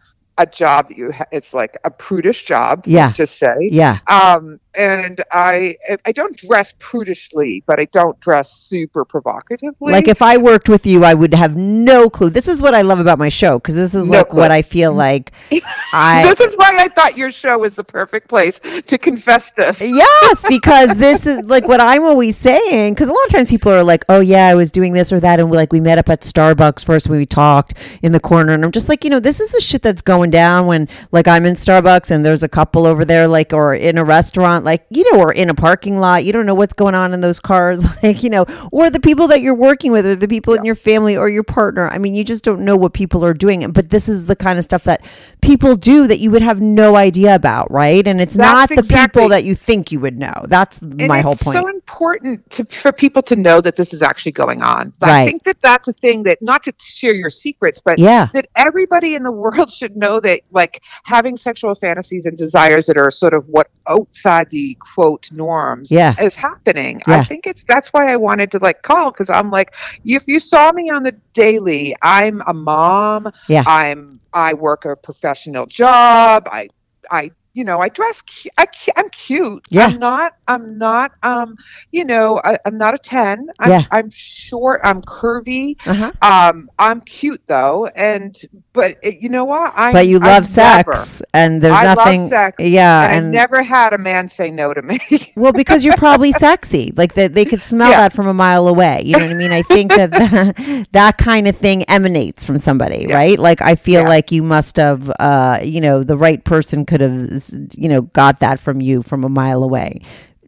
a 0.42 0.46
job 0.46 0.88
that 0.88 0.98
you 0.98 1.12
ha- 1.12 1.26
it's 1.34 1.54
like 1.54 1.78
a 1.84 1.92
prudish 1.92 2.46
job. 2.46 2.84
Yeah. 2.86 3.12
just 3.12 3.38
say. 3.38 3.54
Yeah, 3.72 4.00
Um, 4.08 4.60
and 4.76 5.24
I 5.32 5.78
I 6.06 6.12
don't 6.12 6.36
dress 6.38 6.74
prudishly, 6.80 7.64
but 7.66 7.80
I 7.80 7.86
don't 7.86 8.20
dress 8.20 8.52
super 8.52 9.06
provocatively. 9.06 9.92
like 9.92 10.08
if 10.08 10.22
I 10.22 10.38
worked 10.38 10.70
with 10.70 10.86
you, 10.86 11.04
I 11.04 11.14
would 11.14 11.34
have 11.34 11.56
no 11.56 12.10
clue. 12.10 12.30
This 12.30 12.48
is 12.48 12.62
what 12.62 12.74
I 12.74 12.82
love 12.82 13.00
about 13.00 13.20
my 13.20 13.30
show 13.30 13.60
because 13.60 13.76
this 13.76 13.94
is 13.94 14.08
No 14.08 14.20
like 14.20 14.30
clue. 14.30 14.40
what 14.40 14.52
I 14.52 14.62
feel 14.62 14.92
mm-hmm. 14.92 15.00
like. 15.00 15.32
I 15.94 16.24
this 16.24 16.50
is 16.50 16.56
why 16.56 16.72
I 16.78 16.90
thought 16.90 17.18
your 17.18 17.32
show 17.32 17.60
was 17.60 17.76
the 17.76 17.84
perfect 17.84 18.28
place 18.28 18.60
to 18.88 18.98
confess 18.98 19.52
this. 19.56 19.80
Yes, 19.80 20.44
because 20.48 20.96
this 20.98 21.26
is 21.26 21.46
like 21.46 21.68
what 21.68 21.80
I'm 21.80 22.04
always 22.04 22.38
saying. 22.38 22.94
Because 22.94 23.10
a 23.10 23.14
lot 23.14 23.26
of 23.26 23.32
times 23.32 23.50
people 23.50 23.72
are 23.72 23.84
like, 23.84 24.04
"Oh 24.10 24.22
yeah, 24.22 24.48
I 24.48 24.56
was 24.56 24.72
doing 24.72 24.94
this 24.94 25.12
or 25.12 25.20
that," 25.20 25.40
and 25.40 25.50
we 25.50 25.58
like 25.58 25.72
we 25.72 25.80
met 25.80 25.98
up 25.98 26.10
at 26.10 26.22
Starbucks 26.22 26.84
first 26.84 27.10
when 27.10 27.20
we 27.20 27.26
talked 27.26 27.74
in 28.02 28.12
the 28.12 28.20
corner, 28.20 28.54
and 28.54 28.64
I'm 28.66 28.72
just 28.72 28.90
like, 28.90 29.04
you 29.04 29.10
know, 29.10 29.20
this 29.20 29.40
is 29.40 29.52
the 29.52 29.62
shit 29.62 29.82
that's 29.82 30.02
going 30.02 30.32
down 30.32 30.66
when 30.66 30.88
like 31.12 31.28
I'm 31.28 31.46
in 31.46 31.54
Starbucks 31.54 32.12
and 32.12 32.26
there's 32.26 32.44
a 32.44 32.50
couple 32.50 32.86
over 32.86 33.06
there, 33.06 33.28
like 33.28 33.54
or 33.54 33.76
in 33.76 33.98
a 33.98 34.04
restaurant, 34.04 34.63
like 34.64 34.86
you 34.90 35.12
know, 35.14 35.20
or 35.22 35.34
in 35.34 35.50
a 35.50 35.54
parking 35.56 35.98
lot. 35.98 36.26
You 36.26 36.34
don't 36.34 36.46
know 36.46 36.56
what's 36.56 36.74
going 36.74 36.96
on 36.96 37.14
in 37.14 37.22
those 37.22 37.40
cars, 37.40 37.84
like 38.04 38.24
you 38.24 38.30
know, 38.30 38.46
or 38.72 38.90
the 38.90 39.00
people 39.00 39.28
that 39.28 39.42
you're 39.42 39.56
working 39.56 39.92
with, 39.92 40.06
or 40.06 40.16
the 40.16 40.28
people 40.28 40.54
in 40.54 40.66
your 40.66 40.76
family 40.76 41.16
or 41.16 41.30
your 41.30 41.44
partner. 41.44 41.90
I 41.90 41.98
mean, 41.98 42.16
you 42.16 42.24
just 42.24 42.44
don't 42.44 42.62
know 42.62 42.78
what 42.78 42.94
people 42.94 43.24
are 43.26 43.34
doing. 43.34 43.72
But 43.72 43.90
this 43.90 44.10
is 44.10 44.26
the 44.26 44.36
kind 44.36 44.58
of 44.58 44.64
stuff 44.66 44.84
that 44.86 45.06
people 45.42 45.76
do 45.76 46.08
that 46.08 46.20
you 46.20 46.32
would 46.32 46.42
have 46.42 46.62
no 46.62 46.96
idea 46.96 47.36
about, 47.36 47.72
right? 47.72 48.06
And 48.08 48.20
it's 48.22 48.38
not 48.38 48.70
That's 48.70 48.82
the 48.82 48.96
people 48.96 49.30
that 49.30 49.44
you 49.44 49.56
think 49.56 49.92
you 49.92 50.00
would 50.00 50.18
know. 50.18 50.34
That's 50.48 50.80
And 50.80 51.08
my 51.08 51.22
whole 51.22 51.36
point. 51.36 51.58
so 51.58 51.68
important 51.68 52.50
to, 52.52 52.66
for 52.82 52.92
people 52.92 53.22
to 53.24 53.36
know 53.36 53.62
that 53.62 53.76
this 53.76 53.94
is 53.94 54.02
actually 54.02 54.32
going 54.34 54.62
on. 54.62 54.94
Right. 55.02 55.24
I 55.24 55.26
think 55.26 55.44
that 55.44 55.58
that's 55.62 55.88
a 55.88 55.94
thing 55.94 56.24
that 56.24 56.42
not 56.42 56.64
to 56.64 56.74
share 56.80 57.14
your 57.14 57.30
secrets, 57.30 57.82
but 57.84 58.00
Yeah. 58.00 58.28
that 58.34 58.48
everybody 58.56 59.16
in 59.16 59.24
the 59.24 59.32
world 59.32 59.72
should 59.80 59.96
know 59.96 60.20
that 60.22 60.42
like 60.52 60.82
having 61.04 61.38
sexual 61.38 61.76
fantasies 61.76 62.26
and 62.26 62.38
desires 62.38 62.86
that 62.88 62.98
are 62.98 63.12
sort 63.12 63.34
of 63.34 63.48
what 63.48 63.70
outside 63.88 64.50
the 64.54 64.78
quote 64.94 65.30
norms 65.32 65.90
Yeah. 65.92 66.14
is 66.22 66.36
happening. 66.36 67.02
Yeah. 67.08 67.22
I 67.22 67.26
think 67.26 67.48
it's 67.48 67.64
that's 67.68 67.90
why 67.94 68.04
I 68.14 68.18
wanted 68.18 68.52
to 68.52 68.60
like 68.60 68.84
call 68.84 69.12
because 69.12 69.30
I'm 69.30 69.50
like 69.50 69.74
if 70.06 70.24
you 70.28 70.40
saw 70.40 70.72
me 70.72 70.90
on 70.92 71.02
the 71.04 71.16
daily, 71.34 71.96
I'm 72.02 72.42
a 72.48 72.54
mom. 72.54 73.32
Yeah. 73.50 73.64
I'm 73.66 74.20
I 74.34 74.54
work 74.54 74.86
a 74.86 74.96
professional 74.96 75.66
job. 75.66 76.48
I 76.60 76.70
I 77.10 77.32
you 77.54 77.64
know 77.64 77.80
I 77.80 77.90
dress 77.90 78.22
cu- 78.22 78.50
I, 78.58 78.66
I'm 78.96 79.10
cute. 79.10 79.64
Yeah. 79.70 79.86
I'm 79.88 80.00
not 80.00 80.34
I'm 80.48 80.78
not 80.78 81.12
um 81.24 81.56
you 81.92 82.04
know 82.04 82.42
I, 82.44 82.58
I'm 82.66 82.78
not 82.78 82.94
a 82.94 82.98
ten. 82.98 83.48
I'm, 83.60 83.70
Yeah. 83.70 83.84
I'm 83.92 84.10
short. 84.12 84.82
I'm 84.84 85.02
curvy. 85.02 85.76
Uh-huh. 85.86 86.12
Um, 86.22 86.70
I'm 86.80 87.02
cute 87.02 87.42
though, 87.48 87.88
and 87.96 88.36
but 88.74 88.98
uh, 89.06 89.10
you 89.20 89.30
know 89.30 89.46
what? 89.46 89.72
I 89.76 89.92
But 89.92 90.08
you 90.08 90.20
love 90.20 90.44
I've 90.44 90.58
never- 90.58 90.96
sex, 90.96 91.22
and 91.34 91.62
there's 91.62 91.74
I 91.76 91.84
love 91.86 91.98
nothing. 91.98 92.28
sex, 92.30 92.56
yeah, 92.60 93.04
and, 93.10 93.28
and, 93.28 93.36
I 93.36 93.42
never 93.42 93.62
had 93.64 93.94
a 93.94 93.98
man 93.98 94.30
say 94.30 94.50
no 94.50 94.74
to 94.74 94.82
me. 94.82 95.00
well, 95.36 95.54
because 95.54 95.84
you're 95.84 95.96
probably 95.98 96.32
sexy. 96.32 96.92
Like 96.96 97.14
that, 97.14 97.34
they 97.36 97.46
could 97.46 97.62
smell 97.62 97.92
Yeah. 97.92 98.02
that 98.02 98.14
from 98.14 98.28
a 98.28 98.34
mile 98.34 98.68
away. 98.68 99.04
You 99.06 99.14
know 99.18 99.26
what 99.26 99.32
I 99.32 99.36
mean? 99.36 99.52
I 99.52 99.62
think 99.62 99.92
that 99.92 100.12
that, 100.12 100.88
that 100.92 101.18
kind 101.18 101.48
of 101.48 101.56
thing 101.58 101.84
emanates 101.84 102.44
from 102.44 102.58
somebody, 102.60 103.06
Yeah. 103.10 103.16
right? 103.16 103.38
Like 103.38 103.62
I 103.62 103.76
feel 103.76 104.04
like 104.04 104.32
you 104.32 104.42
must 104.42 104.78
have, 104.78 105.12
uh, 105.20 105.60
you 105.64 105.82
know, 105.82 106.04
the 106.04 106.18
right 106.18 106.44
person 106.44 106.86
could 106.86 107.02
have, 107.02 107.43
you 107.52 107.90
know, 107.90 108.02
got 108.02 108.40
that 108.40 108.60
from 108.60 108.82
you 108.82 109.04
from 109.04 109.24
a 109.24 109.30
mile 109.30 109.64
away. 109.64 110.02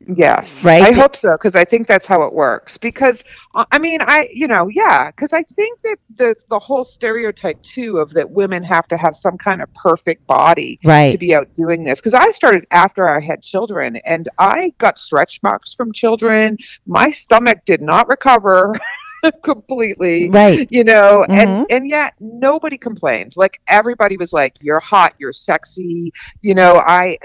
yes, 0.07 0.49
Right? 0.63 0.83
I 0.83 0.91
hope 0.91 1.15
so 1.15 1.31
because 1.31 1.55
I 1.55 1.65
think 1.65 1.87
that's 1.87 2.05
how 2.05 2.23
it 2.23 2.33
works. 2.33 2.77
Because 2.77 3.23
uh, 3.55 3.65
I 3.71 3.79
mean, 3.79 3.99
I 4.01 4.29
you 4.31 4.47
know, 4.47 4.67
yeah, 4.67 5.09
because 5.11 5.33
I 5.33 5.43
think 5.43 5.81
that 5.83 5.97
the 6.17 6.35
the 6.49 6.59
whole 6.59 6.83
stereotype 6.83 7.61
too 7.63 7.97
of 7.97 8.11
that 8.11 8.29
women 8.29 8.63
have 8.63 8.87
to 8.89 8.97
have 8.97 9.15
some 9.15 9.37
kind 9.37 9.61
of 9.61 9.73
perfect 9.73 10.25
body 10.27 10.79
to 11.11 11.17
be 11.17 11.33
out 11.33 11.53
doing 11.55 11.83
this 11.83 11.99
because 11.99 12.13
I 12.13 12.31
started 12.31 12.65
after 12.71 13.09
I 13.09 13.19
had 13.19 13.41
children 13.41 13.95
and 14.05 14.29
I 14.37 14.73
got 14.77 14.99
stretch 14.99 15.41
marks 15.41 15.73
from 15.73 15.91
children. 15.91 16.57
My 16.85 17.09
stomach 17.09 17.59
did 17.65 17.81
not 17.81 18.07
recover 18.07 18.73
completely. 19.43 20.29
Right. 20.29 20.67
You 20.71 20.83
know, 20.83 21.25
Mhm. 21.29 21.41
and 21.43 21.65
and 21.69 21.89
yet 21.89 22.13
nobody 22.19 22.77
complained. 22.77 23.33
Like 23.35 23.59
everybody 23.67 24.17
was 24.17 24.33
like, 24.33 24.53
"You're 24.61 24.79
hot, 24.79 25.13
you're 25.17 25.33
sexy." 25.33 26.11
You 26.41 26.55
know, 26.55 26.75
I 26.85 27.17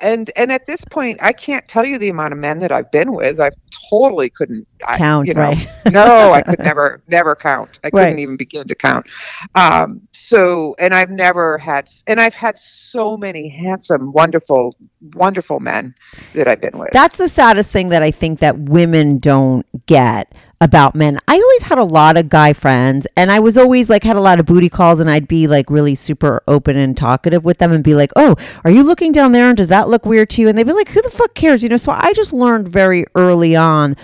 and 0.00 0.30
and 0.36 0.52
at 0.52 0.66
this 0.66 0.84
point, 0.90 1.18
I 1.20 1.32
can't 1.32 1.66
tell 1.66 1.84
you 1.84 1.98
the 1.98 2.08
amount 2.08 2.32
of 2.32 2.38
men 2.38 2.60
that 2.60 2.70
I've 2.70 2.90
been 2.92 3.12
with. 3.12 3.40
I 3.40 3.50
totally 3.90 4.30
couldn't 4.30 4.66
I, 4.86 4.96
Count, 4.98 5.28
you 5.28 5.34
know, 5.34 5.40
right. 5.40 5.66
no, 5.92 6.32
I 6.32 6.42
could 6.42 6.58
never 6.70 7.02
never 7.08 7.34
count. 7.34 7.80
I 7.82 7.90
couldn't 7.90 8.18
even 8.18 8.36
begin 8.36 8.66
to 8.68 8.74
count. 8.74 9.06
Um, 9.54 10.02
so, 10.12 10.74
and 10.78 10.94
I've 10.94 11.10
never 11.10 11.58
had, 11.58 11.88
and 12.06 12.20
I've 12.20 12.34
had 12.34 12.58
so 12.58 13.16
many 13.16 13.48
handsome, 13.48 14.12
wonderful, 14.12 14.76
wonderful 15.14 15.60
men 15.60 15.94
that 16.34 16.48
I've 16.48 16.60
been 16.60 16.78
with. 16.78 16.90
That's 16.92 17.18
the 17.18 17.28
saddest 17.28 17.70
thing 17.70 17.88
that 17.90 18.02
I 18.02 18.10
think 18.10 18.40
that 18.40 18.58
women 18.58 19.18
don't 19.18 19.66
get 19.86 20.32
about 20.62 20.94
men. 20.94 21.18
I 21.26 21.34
always 21.34 21.62
had 21.64 21.76
a 21.78 21.82
lot 21.82 22.16
of 22.16 22.28
guy 22.28 22.52
friends 22.52 23.04
and 23.16 23.32
I 23.32 23.40
was 23.40 23.58
always 23.58 23.90
like 23.90 24.04
had 24.04 24.14
a 24.14 24.20
lot 24.20 24.38
of 24.38 24.46
booty 24.46 24.68
calls 24.68 25.00
and 25.00 25.10
I'd 25.10 25.26
be 25.26 25.48
like 25.48 25.68
really 25.68 25.96
super 25.96 26.40
open 26.46 26.76
and 26.76 26.96
talkative 26.96 27.44
with 27.44 27.58
them 27.58 27.72
and 27.72 27.82
be 27.82 27.96
like, 27.96 28.12
"Oh, 28.14 28.36
are 28.62 28.70
you 28.70 28.84
looking 28.84 29.10
down 29.10 29.32
there 29.32 29.48
and 29.48 29.56
does 29.56 29.66
that 29.68 29.88
look 29.88 30.06
weird 30.06 30.30
to 30.30 30.40
you?" 30.40 30.48
And 30.48 30.56
they'd 30.56 30.62
be 30.62 30.72
like, 30.72 30.90
"Who 30.90 31.02
the 31.02 31.10
fuck 31.10 31.34
cares?" 31.34 31.64
You 31.64 31.68
know, 31.68 31.76
so 31.76 31.90
I 31.90 32.12
just 32.12 32.32
learned 32.32 32.68
very 32.68 33.04
early 33.16 33.56
on 33.56 33.96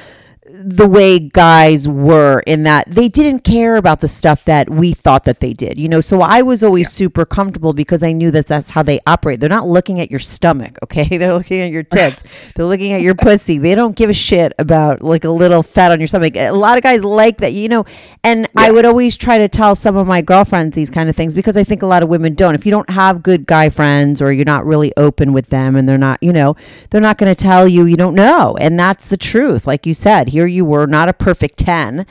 the 0.51 0.89
way 0.89 1.19
guys 1.19 1.87
were 1.87 2.41
in 2.47 2.63
that 2.63 2.91
they 2.91 3.09
didn't 3.09 3.45
care 3.45 3.77
about 3.77 4.01
the 4.01 4.09
stuff 4.09 4.45
that 4.45 4.71
we 4.71 4.93
thought 4.93 5.25
that 5.25 5.41
they 5.41 5.53
did 5.53 5.79
you 5.79 5.89
know? 5.89 6.01
So 6.01 6.23
i 6.23 6.43
was 6.43 6.63
always 6.63 6.91
super 6.91 7.25
comfortable 7.25 7.73
because 7.73 8.03
i 8.03 8.13
knew 8.13 8.31
that 8.31 8.47
that's 8.47 8.71
how 8.71 8.83
they 8.83 9.01
operate. 9.07 9.41
They're 9.41 9.49
not 9.49 9.67
looking 9.67 10.01
at 10.01 10.11
your 10.11 10.21
stomach 10.21 10.79
okay? 10.83 11.19
They're 11.19 11.35
looking 11.35 11.61
at 11.61 11.71
your 11.71 11.83
tits. 11.99 12.23
They're 12.55 12.65
looking 12.67 12.93
at 12.93 13.03
your 13.03 13.15
pussy. 13.15 13.59
They 13.59 13.75
don't 13.75 13.97
give 13.97 14.11
a 14.11 14.15
shit 14.15 14.53
about 14.59 15.03
like 15.03 15.25
a 15.25 15.31
little 15.31 15.63
fat 15.63 15.93
on 15.93 16.01
your 16.01 16.07
stomach. 16.07 16.37
A 16.37 16.51
lot 16.51 16.77
of 16.77 16.83
guys 16.83 17.05
like 17.05 17.39
that 17.39 17.53
you 17.53 17.69
know? 17.69 17.85
And 18.25 18.49
i 18.57 18.71
would 18.71 18.85
always 18.85 19.17
try 19.17 19.39
to 19.39 19.49
tell 19.49 19.75
some 19.75 19.97
of 19.97 20.07
my 20.07 20.23
girlfriends 20.23 20.75
these 20.75 20.91
kind 20.91 21.09
of 21.09 21.17
things 21.17 21.35
because 21.35 21.57
i 21.57 21.65
think 21.65 21.83
a 21.83 21.87
lot 21.87 22.03
of 22.03 22.09
women 22.09 22.35
don't. 22.35 22.55
If 22.55 22.65
you 22.65 22.71
don't 22.71 22.91
have 22.91 23.23
good 23.23 23.47
guy 23.47 23.71
friends 23.71 24.23
or 24.23 24.33
you're 24.33 24.45
not 24.45 24.65
really 24.65 24.93
open 24.97 25.33
with 25.33 25.49
them 25.49 25.77
and 25.77 25.89
they're 25.89 25.99
not 25.99 26.23
you 26.23 26.33
know 26.33 26.57
they're 26.91 27.01
not 27.01 27.19
going 27.19 27.35
to 27.35 27.41
tell 27.41 27.69
you 27.69 27.85
you 27.85 27.97
don't 27.97 28.15
know. 28.15 28.57
And 28.61 28.79
that's 28.79 29.09
the 29.09 29.17
truth 29.17 29.67
like 29.67 29.87
you 29.87 29.95
said 29.95 30.29
here 30.39 30.47
you 30.47 30.65
were 30.65 30.87
not 30.87 31.09
a 31.09 31.13
perfect 31.13 31.59
10 31.59 32.07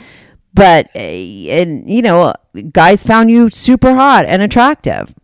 but 0.54 0.88
uh, 0.96 1.00
and 1.00 1.90
you 1.90 2.02
know 2.02 2.34
guys 2.72 3.04
found 3.04 3.32
you 3.32 3.50
super 3.50 3.94
hot 3.96 4.26
and 4.26 4.42
attractive 4.42 5.16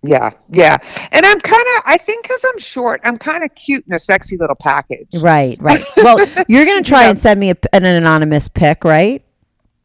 yeah, 0.00 0.30
yeah. 0.52 0.76
And 1.10 1.26
I'm 1.26 1.40
kind 1.40 1.64
of, 1.76 1.82
I 1.84 1.96
think 1.98 2.22
because 2.22 2.44
I'm 2.48 2.60
short, 2.60 3.00
I'm 3.02 3.18
kind 3.18 3.42
of 3.42 3.52
cute 3.56 3.84
in 3.88 3.94
a 3.94 3.98
sexy 3.98 4.36
little 4.36 4.54
package. 4.54 5.08
right 5.20 5.60
right 5.60 5.84
well 5.96 6.18
you're 6.48 6.64
going 6.64 6.80
to 6.80 6.88
try 6.88 7.02
Yeah. 7.02 7.10
and 7.10 7.18
send 7.18 7.40
me 7.40 7.50
a, 7.50 7.56
an 7.72 7.84
anonymous 7.84 8.48
pic 8.48 8.84
right 8.84 9.24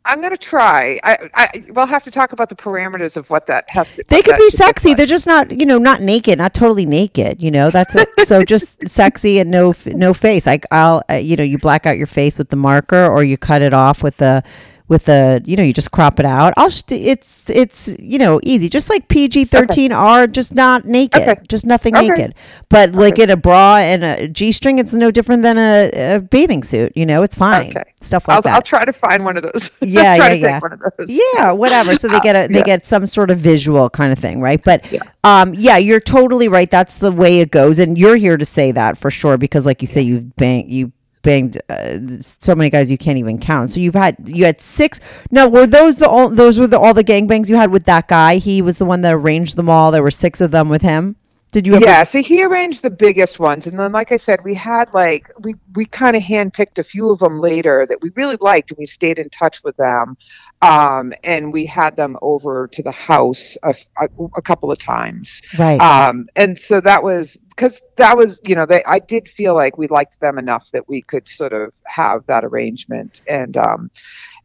I'm 0.05 0.21
gonna 0.21 0.35
try. 0.35 0.99
I, 1.03 1.29
I, 1.33 1.63
we'll 1.69 1.85
have 1.85 2.03
to 2.03 2.11
talk 2.11 2.33
about 2.33 2.49
the 2.49 2.55
parameters 2.55 3.15
of 3.15 3.29
what 3.29 3.47
that 3.47 3.65
has 3.69 3.89
to. 3.91 3.97
Be. 3.97 4.03
They 4.03 4.21
could 4.21 4.37
be 4.37 4.49
sexy 4.49 4.89
like. 4.89 4.97
they're 4.97 5.05
just 5.05 5.25
not 5.25 5.57
you 5.57 5.65
know 5.65 5.77
not 5.77 6.01
naked 6.01 6.37
not 6.37 6.53
totally 6.53 6.85
naked 6.85 7.41
you 7.41 7.49
know 7.49 7.71
that's 7.71 7.95
it 7.95 8.09
so 8.23 8.43
just 8.43 8.87
sexy 8.89 9.39
and 9.39 9.49
no 9.49 9.73
no 9.87 10.13
face 10.13 10.45
like 10.45 10.65
i'll 10.71 11.03
uh, 11.09 11.13
you 11.13 11.35
know 11.37 11.43
you 11.43 11.57
black 11.57 11.85
out 11.85 11.97
your 11.97 12.07
face 12.07 12.37
with 12.37 12.49
the 12.49 12.55
marker 12.55 13.05
or 13.05 13.23
you 13.23 13.37
cut 13.37 13.61
it 13.61 13.73
off 13.73 14.03
with 14.03 14.17
the 14.17 14.43
with 14.87 15.05
the 15.05 15.41
you 15.45 15.55
know 15.55 15.63
you 15.63 15.73
just 15.73 15.91
crop 15.91 16.19
it 16.19 16.25
out. 16.25 16.53
I'll 16.57 16.69
sh- 16.69 16.83
it's 16.89 17.49
it's 17.49 17.95
you 17.99 18.19
know 18.19 18.39
easy, 18.43 18.69
just 18.69 18.89
like 18.89 19.07
PG 19.07 19.45
thirteen 19.45 19.91
R, 19.91 20.27
just 20.27 20.53
not 20.53 20.85
naked, 20.85 21.21
Okay. 21.21 21.41
just 21.47 21.65
nothing 21.65 21.95
Okay. 21.95 22.07
naked. 22.07 22.35
But 22.69 22.91
like 22.93 23.17
in 23.19 23.29
a 23.29 23.37
bra 23.37 23.77
and 23.77 24.03
a 24.03 24.27
G 24.27 24.51
string, 24.51 24.79
it's 24.79 24.93
no 24.93 25.09
different 25.11 25.41
than 25.43 25.57
a, 25.57 26.15
a 26.15 26.19
bathing 26.19 26.63
suit. 26.63 26.91
You 26.95 27.05
know, 27.05 27.23
it's 27.23 27.35
fine. 27.35 27.69
Okay. 27.69 27.83
Stuff 28.01 28.27
like 28.27 28.35
I'll, 28.35 28.41
that. 28.41 28.53
I'll 28.55 28.61
try 28.61 28.83
to 28.83 28.93
find 28.93 29.23
one 29.23 29.37
of 29.37 29.43
those. 29.43 29.69
Yeah, 29.81 30.17
try 30.17 30.27
yeah, 30.27 30.29
to 30.33 30.37
yeah. 30.37 30.59
One 30.59 30.73
of 30.73 30.79
those. 30.97 31.07
Yeah, 31.09 31.51
whatever. 31.51 31.95
So 31.95 32.07
they 32.07 32.19
get 32.19 32.35
a 32.35 32.47
they 32.51 32.59
yeah. 32.59 32.65
get 32.65 32.85
some 32.85 33.05
sort 33.07 33.31
of 33.31 33.39
visual 33.39 33.89
kind 33.89 34.11
of 34.11 34.19
thing, 34.19 34.41
right? 34.41 34.61
But 34.63 34.91
Yeah. 34.91 34.99
um 35.23 35.53
yeah, 35.55 35.77
you're 35.77 35.99
totally 36.01 36.47
right. 36.47 36.69
That's 36.69 36.97
the 36.97 37.11
way 37.11 37.39
it 37.39 37.51
goes 37.51 37.79
and 37.79 37.97
you're 37.97 38.17
here 38.17 38.37
to 38.37 38.45
say 38.45 38.71
that 38.73 38.97
for 38.97 39.09
sure 39.09 39.37
because 39.37 39.65
like 39.65 39.81
you 39.81 39.87
say 39.87 40.01
you've 40.01 40.35
banged 40.35 40.69
you 40.71 40.91
banged 41.23 41.57
uh, 41.69 41.97
so 42.21 42.53
many 42.53 42.69
guys 42.69 42.91
you 42.91 42.97
can't 42.97 43.17
even 43.17 43.39
count. 43.39 43.71
So 43.71 43.79
you've 43.79 43.95
had 43.95 44.17
you 44.25 44.45
had 44.45 44.61
six. 44.61 44.99
No, 45.31 45.49
were 45.49 45.65
those 45.65 45.97
the 45.97 46.07
all 46.07 46.29
those 46.29 46.59
were 46.59 46.67
the 46.67 46.79
all 46.79 46.93
the 46.93 47.03
gangbangs 47.03 47.49
you 47.49 47.55
had 47.55 47.71
with 47.71 47.85
that 47.85 48.07
guy? 48.07 48.35
He 48.35 48.61
was 48.61 48.77
the 48.77 48.85
one 48.85 49.01
that 49.01 49.13
arranged 49.13 49.55
them 49.55 49.69
all. 49.69 49.91
There 49.91 50.03
were 50.03 50.11
six 50.11 50.39
of 50.39 50.51
them 50.51 50.69
with 50.69 50.83
him. 50.83 51.15
Did 51.53 51.67
you 51.67 51.75
ever 51.75 51.85
Yeah, 51.85 52.03
so 52.03 52.21
he 52.23 52.43
arranged 52.43 52.81
the 52.81 52.89
biggest 52.89 53.39
ones, 53.39 53.67
and 53.67 53.77
then, 53.77 53.91
like 53.91 54.11
I 54.11 54.17
said, 54.17 54.43
we 54.43 54.55
had 54.55 54.91
like 54.91 55.29
we 55.39 55.53
we 55.75 55.85
kind 55.85 56.15
of 56.15 56.23
handpicked 56.23 56.79
a 56.79 56.83
few 56.83 57.11
of 57.11 57.19
them 57.19 57.39
later 57.39 57.85
that 57.87 58.01
we 58.01 58.09
really 58.15 58.37
liked, 58.41 58.71
and 58.71 58.77
we 58.79 58.87
stayed 58.87 59.19
in 59.19 59.29
touch 59.29 59.63
with 59.63 59.77
them, 59.77 60.17
um, 60.63 61.13
and 61.23 61.53
we 61.53 61.67
had 61.67 61.95
them 61.95 62.17
over 62.23 62.67
to 62.69 62.81
the 62.81 62.91
house 62.91 63.55
a, 63.61 63.75
a, 64.01 64.07
a 64.35 64.41
couple 64.41 64.71
of 64.71 64.79
times, 64.79 65.41
Right. 65.59 65.79
um, 65.79 66.27
and 66.35 66.59
so 66.59 66.81
that 66.81 67.03
was 67.03 67.37
because 67.49 67.79
that 67.97 68.17
was 68.17 68.41
you 68.43 68.55
know 68.55 68.65
they 68.65 68.83
I 68.85 68.97
did 68.97 69.29
feel 69.29 69.53
like 69.53 69.77
we 69.77 69.87
liked 69.87 70.19
them 70.21 70.39
enough 70.39 70.71
that 70.73 70.89
we 70.89 71.03
could 71.03 71.29
sort 71.29 71.53
of 71.53 71.71
have 71.85 72.25
that 72.25 72.43
arrangement, 72.43 73.21
and 73.27 73.55
um, 73.57 73.91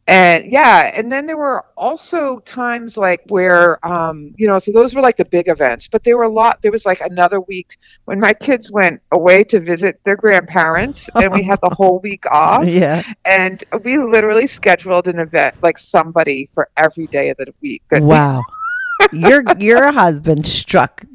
and 0.09 0.51
yeah 0.51 0.91
and 0.95 1.11
then 1.11 1.27
there 1.27 1.37
were 1.37 1.63
also 1.77 2.39
times 2.39 2.97
like 2.97 3.21
where 3.27 3.83
um 3.85 4.33
you 4.37 4.47
know 4.47 4.57
so 4.57 4.71
those 4.71 4.95
were 4.95 5.01
like 5.01 5.15
the 5.17 5.25
big 5.25 5.47
events 5.47 5.87
but 5.87 6.03
there 6.03 6.17
were 6.17 6.23
a 6.23 6.29
lot 6.29 6.59
there 6.61 6.71
was 6.71 6.85
like 6.85 6.99
another 7.01 7.39
week 7.41 7.77
when 8.05 8.19
my 8.19 8.33
kids 8.33 8.71
went 8.71 8.99
away 9.11 9.43
to 9.43 9.59
visit 9.59 9.99
their 10.05 10.15
grandparents 10.15 11.07
and 11.15 11.31
we 11.31 11.43
had 11.43 11.59
the 11.61 11.73
whole 11.75 11.99
week 11.99 12.25
off 12.31 12.65
yeah. 12.65 13.03
and 13.25 13.63
we 13.83 13.97
literally 13.99 14.47
scheduled 14.47 15.07
an 15.07 15.19
event 15.19 15.55
like 15.61 15.77
somebody 15.77 16.49
for 16.53 16.69
every 16.75 17.07
day 17.07 17.29
of 17.29 17.37
the 17.37 17.53
week 17.61 17.83
Wow. 17.91 18.43
your 19.13 19.43
your 19.59 19.91
husband 19.91 20.45
struck 20.45 21.05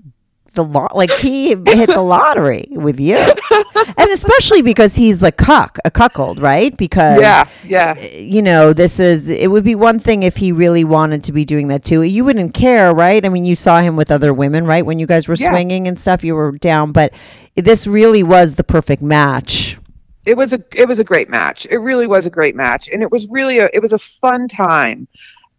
the 0.54 0.64
lot 0.64 0.96
like 0.96 1.10
he 1.12 1.48
hit 1.50 1.64
the 1.88 2.00
lottery 2.02 2.66
with 2.70 2.98
you. 3.00 3.16
And 3.16 4.10
especially 4.10 4.62
because 4.62 4.96
he's 4.96 5.22
a 5.22 5.30
cuck, 5.32 5.78
a 5.84 5.90
cuckold, 5.90 6.40
right? 6.40 6.76
Because 6.76 7.20
yeah 7.20 7.48
yeah 7.64 7.94
eh, 7.98 8.18
you 8.20 8.42
know, 8.42 8.72
this 8.72 8.98
is 9.00 9.28
it 9.28 9.50
would 9.50 9.64
be 9.64 9.74
one 9.74 9.98
thing 9.98 10.22
if 10.22 10.36
he 10.36 10.52
really 10.52 10.84
wanted 10.84 11.22
to 11.24 11.32
be 11.32 11.44
doing 11.44 11.68
that 11.68 11.84
too. 11.84 12.02
You 12.02 12.24
wouldn't 12.24 12.54
care, 12.54 12.94
right? 12.94 13.24
I 13.24 13.28
mean, 13.28 13.44
you 13.44 13.56
saw 13.56 13.80
him 13.80 13.96
with 13.96 14.10
other 14.10 14.32
women, 14.32 14.66
right? 14.66 14.84
When 14.86 14.98
you 14.98 15.06
guys 15.06 15.28
were 15.28 15.34
Yeah. 15.36 15.50
swinging 15.50 15.86
and 15.88 15.98
stuff, 15.98 16.24
you 16.24 16.34
were 16.34 16.52
down, 16.52 16.92
but 16.92 17.12
this 17.56 17.86
really 17.86 18.22
was 18.22 18.54
the 18.54 18.64
perfect 18.64 19.02
match. 19.02 19.78
it 20.26 20.36
was 20.36 20.52
a 20.54 20.60
it 20.74 20.88
was 20.88 20.98
a 20.98 21.04
great 21.04 21.28
match. 21.28 21.66
It 21.70 21.76
really 21.78 22.06
was 22.06 22.24
a 22.26 22.30
great 22.30 22.56
match, 22.56 22.88
and 22.88 23.02
it 23.02 23.10
was 23.12 23.26
really 23.28 23.58
a 23.58 23.68
it 23.74 23.80
was 23.82 23.92
a 23.92 23.98
fun 23.98 24.48
time. 24.48 25.06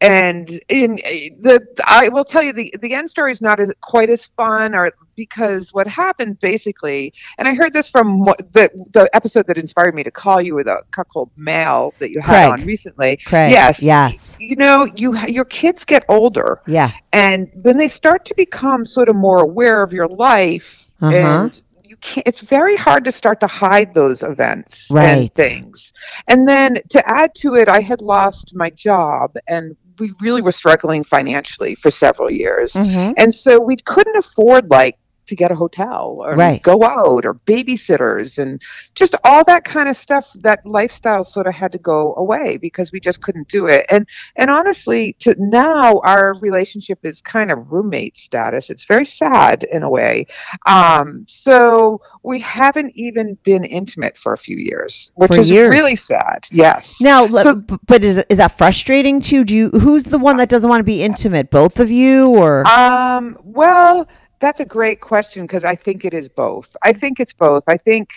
And 0.06 0.50
in 0.70 0.96
the 1.42 1.66
I 1.86 2.10
will 2.10 2.26
tell 2.26 2.44
you 2.44 2.54
the 2.54 2.74
the 2.82 2.94
end 2.94 3.10
story 3.10 3.32
is 3.32 3.42
not 3.42 3.60
as 3.60 3.72
quite 3.82 4.10
as 4.10 4.26
fun, 4.38 4.76
or 4.76 4.92
because 5.16 5.74
what 5.74 5.88
happened 5.88 6.40
basically, 6.42 7.14
and 7.38 7.48
I 7.48 7.54
heard 7.56 7.74
this 7.74 7.90
from 7.90 8.20
the 8.54 8.70
the 8.94 9.10
episode 9.14 9.48
that 9.48 9.58
inspired 9.58 9.96
me 9.96 10.04
to 10.04 10.12
call 10.12 10.42
you 10.42 10.56
with 10.56 10.68
a 10.68 10.80
cuckold 10.92 11.32
male 11.38 11.94
that 12.00 12.12
you 12.12 12.20
had 12.22 12.50
Craig. 12.50 12.60
on 12.62 12.66
recently. 12.66 13.18
Craig. 13.26 13.52
Yes, 13.52 13.82
Yes. 13.82 14.36
You 14.40 14.56
know, 14.58 14.88
you 14.96 15.18
your 15.28 15.46
kids 15.46 15.86
get 15.86 16.06
older, 16.10 16.62
Yeah. 16.68 16.92
and 17.14 17.50
when 17.64 17.78
they 17.78 17.88
start 17.88 18.26
to 18.26 18.36
become 18.36 18.86
sort 18.86 19.10
of 19.10 19.16
more 19.16 19.40
aware 19.42 19.82
of 19.82 19.92
your 19.94 20.08
life 20.08 20.86
Uh-huh. 21.02 21.16
and 21.16 21.64
you 21.84 21.98
can't 21.98 22.26
it's 22.28 22.42
very 22.42 22.76
hard 22.76 23.04
to 23.06 23.12
start 23.12 23.40
to 23.40 23.48
hide 23.48 23.94
those 23.94 24.24
events 24.24 24.88
Right. 24.92 25.06
and 25.06 25.34
things 25.34 25.94
and 26.28 26.48
then 26.48 26.80
to 26.90 27.00
add 27.08 27.36
to 27.36 27.56
it 27.56 27.68
i 27.70 27.80
had 27.80 28.02
lost 28.02 28.54
my 28.56 28.70
job 28.72 29.36
and 29.48 29.76
we 30.00 30.14
really 30.22 30.42
were 30.42 30.52
struggling 30.52 31.04
financially 31.04 31.76
for 31.76 31.92
several 31.92 32.30
years 32.30 32.74
Mhm. 32.74 33.14
and 33.18 33.34
so 33.34 33.60
we 33.60 33.76
couldn't 33.78 34.18
afford 34.18 34.70
like 34.70 34.98
to 35.28 35.36
get 35.36 35.52
a 35.52 35.56
hotel 35.56 36.18
or 36.22 36.36
Right. 36.36 36.62
go 36.62 36.84
out 36.84 37.26
or 37.26 37.34
babysitters 37.48 38.38
and 38.38 38.62
just 38.94 39.16
all 39.24 39.44
that 39.46 39.64
kind 39.64 39.90
of 39.90 39.98
stuff 39.98 40.26
that 40.36 40.66
lifestyle 40.66 41.24
sort 41.24 41.48
of 41.48 41.54
had 41.54 41.72
to 41.72 41.78
go 41.78 42.14
away 42.16 42.58
because 42.58 42.92
we 42.92 43.00
just 43.00 43.22
couldn't 43.22 43.48
do 43.48 43.68
it 43.68 43.86
and 43.90 44.08
and 44.36 44.50
honestly 44.50 45.16
to 45.20 45.36
now 45.38 46.00
our 46.06 46.36
relationship 46.42 47.00
is 47.04 47.22
kind 47.22 47.52
of 47.52 47.72
roommate 47.72 48.18
status 48.18 48.70
it's 48.70 48.86
very 48.86 49.06
sad 49.06 49.64
in 49.72 49.84
a 49.84 49.90
way 49.90 50.26
um 50.66 51.26
so 51.28 52.02
we 52.24 52.40
haven't 52.40 52.92
even 52.96 53.38
been 53.44 53.64
intimate 53.64 54.18
for 54.18 54.34
a 54.34 54.38
few 54.38 54.58
years 54.58 55.12
which 55.16 55.32
For 55.34 55.40
is 55.42 55.50
years. 55.50 55.72
really 55.74 55.96
sad 55.96 56.48
yes 56.52 56.96
Now, 57.02 57.28
So- 57.28 57.56
but 57.88 58.04
is 58.04 58.24
is 58.30 58.38
that 58.38 58.58
frustrating 58.58 59.20
too? 59.20 59.44
Do 59.44 59.54
you 59.56 59.70
who's 59.70 60.06
the 60.06 60.18
one 60.20 60.38
that 60.38 60.50
doesn't 60.50 60.70
want 60.70 60.80
to 60.80 60.84
be 60.84 61.02
intimate? 61.04 61.50
Both 61.50 61.80
of 61.80 61.90
you, 61.92 62.30
or 62.30 62.66
Um, 62.68 63.38
well, 63.44 64.08
that's 64.40 64.60
a 64.60 64.66
great 64.66 65.02
question 65.02 65.46
because 65.46 65.64
I 65.64 65.76
think 65.76 66.06
it 66.06 66.14
is 66.14 66.30
both. 66.30 66.76
I 66.84 66.94
think 66.94 67.20
it's 67.20 67.34
both. 67.34 67.64
I 67.68 67.78
think 67.78 68.10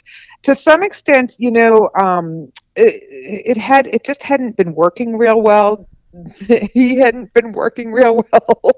to 0.42 0.54
some 0.54 0.82
extent, 0.82 1.36
you 1.38 1.50
know, 1.50 1.90
um, 1.96 2.52
it, 2.76 3.02
it 3.10 3.56
had 3.56 3.86
it 3.88 4.04
just 4.04 4.22
hadn't 4.22 4.56
been 4.56 4.74
working 4.74 5.16
real 5.16 5.40
well. 5.40 5.88
he 6.72 6.96
hadn't 6.96 7.32
been 7.34 7.52
working 7.52 7.92
real 7.92 8.24
well. 8.32 8.72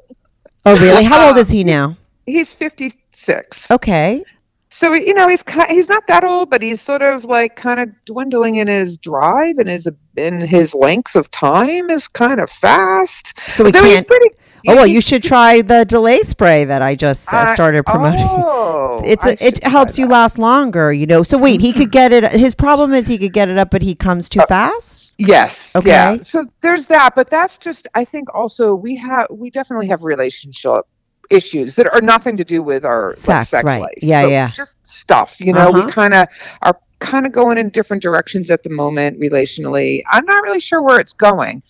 oh 0.67 0.81
really? 0.81 1.05
How 1.05 1.29
old 1.29 1.39
is 1.39 1.51
he 1.51 1.65
now? 1.77 1.97
he's 2.27 2.53
56. 2.53 3.71
Okay, 3.71 4.25
So 4.73 4.95
you 4.95 5.15
know 5.15 5.29
he's 5.29 5.43
ki- 5.43 5.67
he's 5.69 5.89
not 5.89 6.07
that 6.07 6.23
old, 6.23 6.49
but 6.49 6.63
he's 6.63 6.81
sort 6.81 7.03
of 7.03 7.25
like 7.25 7.57
kind 7.57 7.81
of 7.81 7.89
dwindling 8.05 8.57
in 8.57 8.69
his 8.69 8.97
drive 8.99 9.59
and 9.59 9.69
his 9.69 9.89
in 10.17 10.41
his 10.41 10.75
length 10.75 11.17
of 11.17 11.31
time 11.31 11.91
is 11.91 12.07
kind 12.09 12.41
of 12.41 12.49
fast. 12.51 13.37
so 13.49 13.65
we 13.65 13.73
can't. 13.73 14.07
pretty. 14.07 14.31
Oh 14.69 14.77
well, 14.77 14.87
you 14.87 15.01
should 15.01 15.23
try 15.23 15.63
the 15.63 15.85
delay 15.87 16.21
spray 16.23 16.65
that 16.67 16.83
I 16.83 16.95
just 16.95 17.33
uh, 17.33 17.47
started 17.47 17.85
promoting. 17.85 18.29
Oh, 18.93 19.03
it's 19.05 19.25
a, 19.25 19.43
it 19.43 19.63
helps 19.65 19.99
you 19.99 20.07
last 20.07 20.39
longer, 20.39 20.93
you 20.93 21.07
know. 21.07 21.23
So 21.23 21.39
wait, 21.39 21.61
he 21.61 21.73
could 21.73 21.91
get 21.91 22.13
it. 22.13 22.31
His 22.33 22.55
problem 22.55 22.93
is 22.93 23.07
he 23.07 23.17
could 23.19 23.33
get 23.33 23.49
it 23.49 23.57
up, 23.57 23.71
but 23.71 23.81
he 23.83 23.95
comes 23.95 24.27
Uh, 24.27 24.41
too 24.43 24.47
fast. 24.47 25.13
Yes. 25.17 25.75
Okay. 25.75 25.89
Yeah. 25.89 26.19
So 26.23 26.45
there's 26.61 26.85
that, 26.87 27.15
but 27.15 27.31
that's 27.31 27.57
just 27.57 27.89
I 27.95 28.05
think 28.05 28.33
also 28.35 28.75
we 28.75 28.97
have 28.97 29.29
we 29.31 29.49
definitely 29.49 29.87
have 29.89 30.03
relationship 30.03 30.85
issues 31.31 31.75
that 31.77 31.93
are 31.95 32.01
nothing 32.01 32.37
to 32.37 32.45
do 32.45 32.63
with 32.63 32.85
our 32.85 33.09
like, 33.11 33.17
Sex, 33.17 33.49
sex 33.51 33.65
right. 33.65 33.81
life. 33.81 33.99
Yeah, 34.03 34.27
yeah. 34.27 34.51
Just 34.51 34.77
stuff. 34.83 35.37
You 35.41 35.53
know, 35.53 35.69
Uh-huh. 35.71 35.87
we 35.87 35.93
kind 35.93 36.15
of 36.15 36.27
are 36.63 36.79
kind 36.99 37.25
of 37.27 37.33
going 37.33 37.57
in 37.59 37.71
different 37.71 38.03
directions 38.03 38.51
at 38.51 38.63
the 38.63 38.71
moment 38.71 39.19
relationally. 39.21 40.03
I'm 40.11 40.25
not 40.27 40.43
really 40.43 40.61
sure 40.61 40.83
where 40.83 41.01
it's 41.01 41.13
going. 41.15 41.63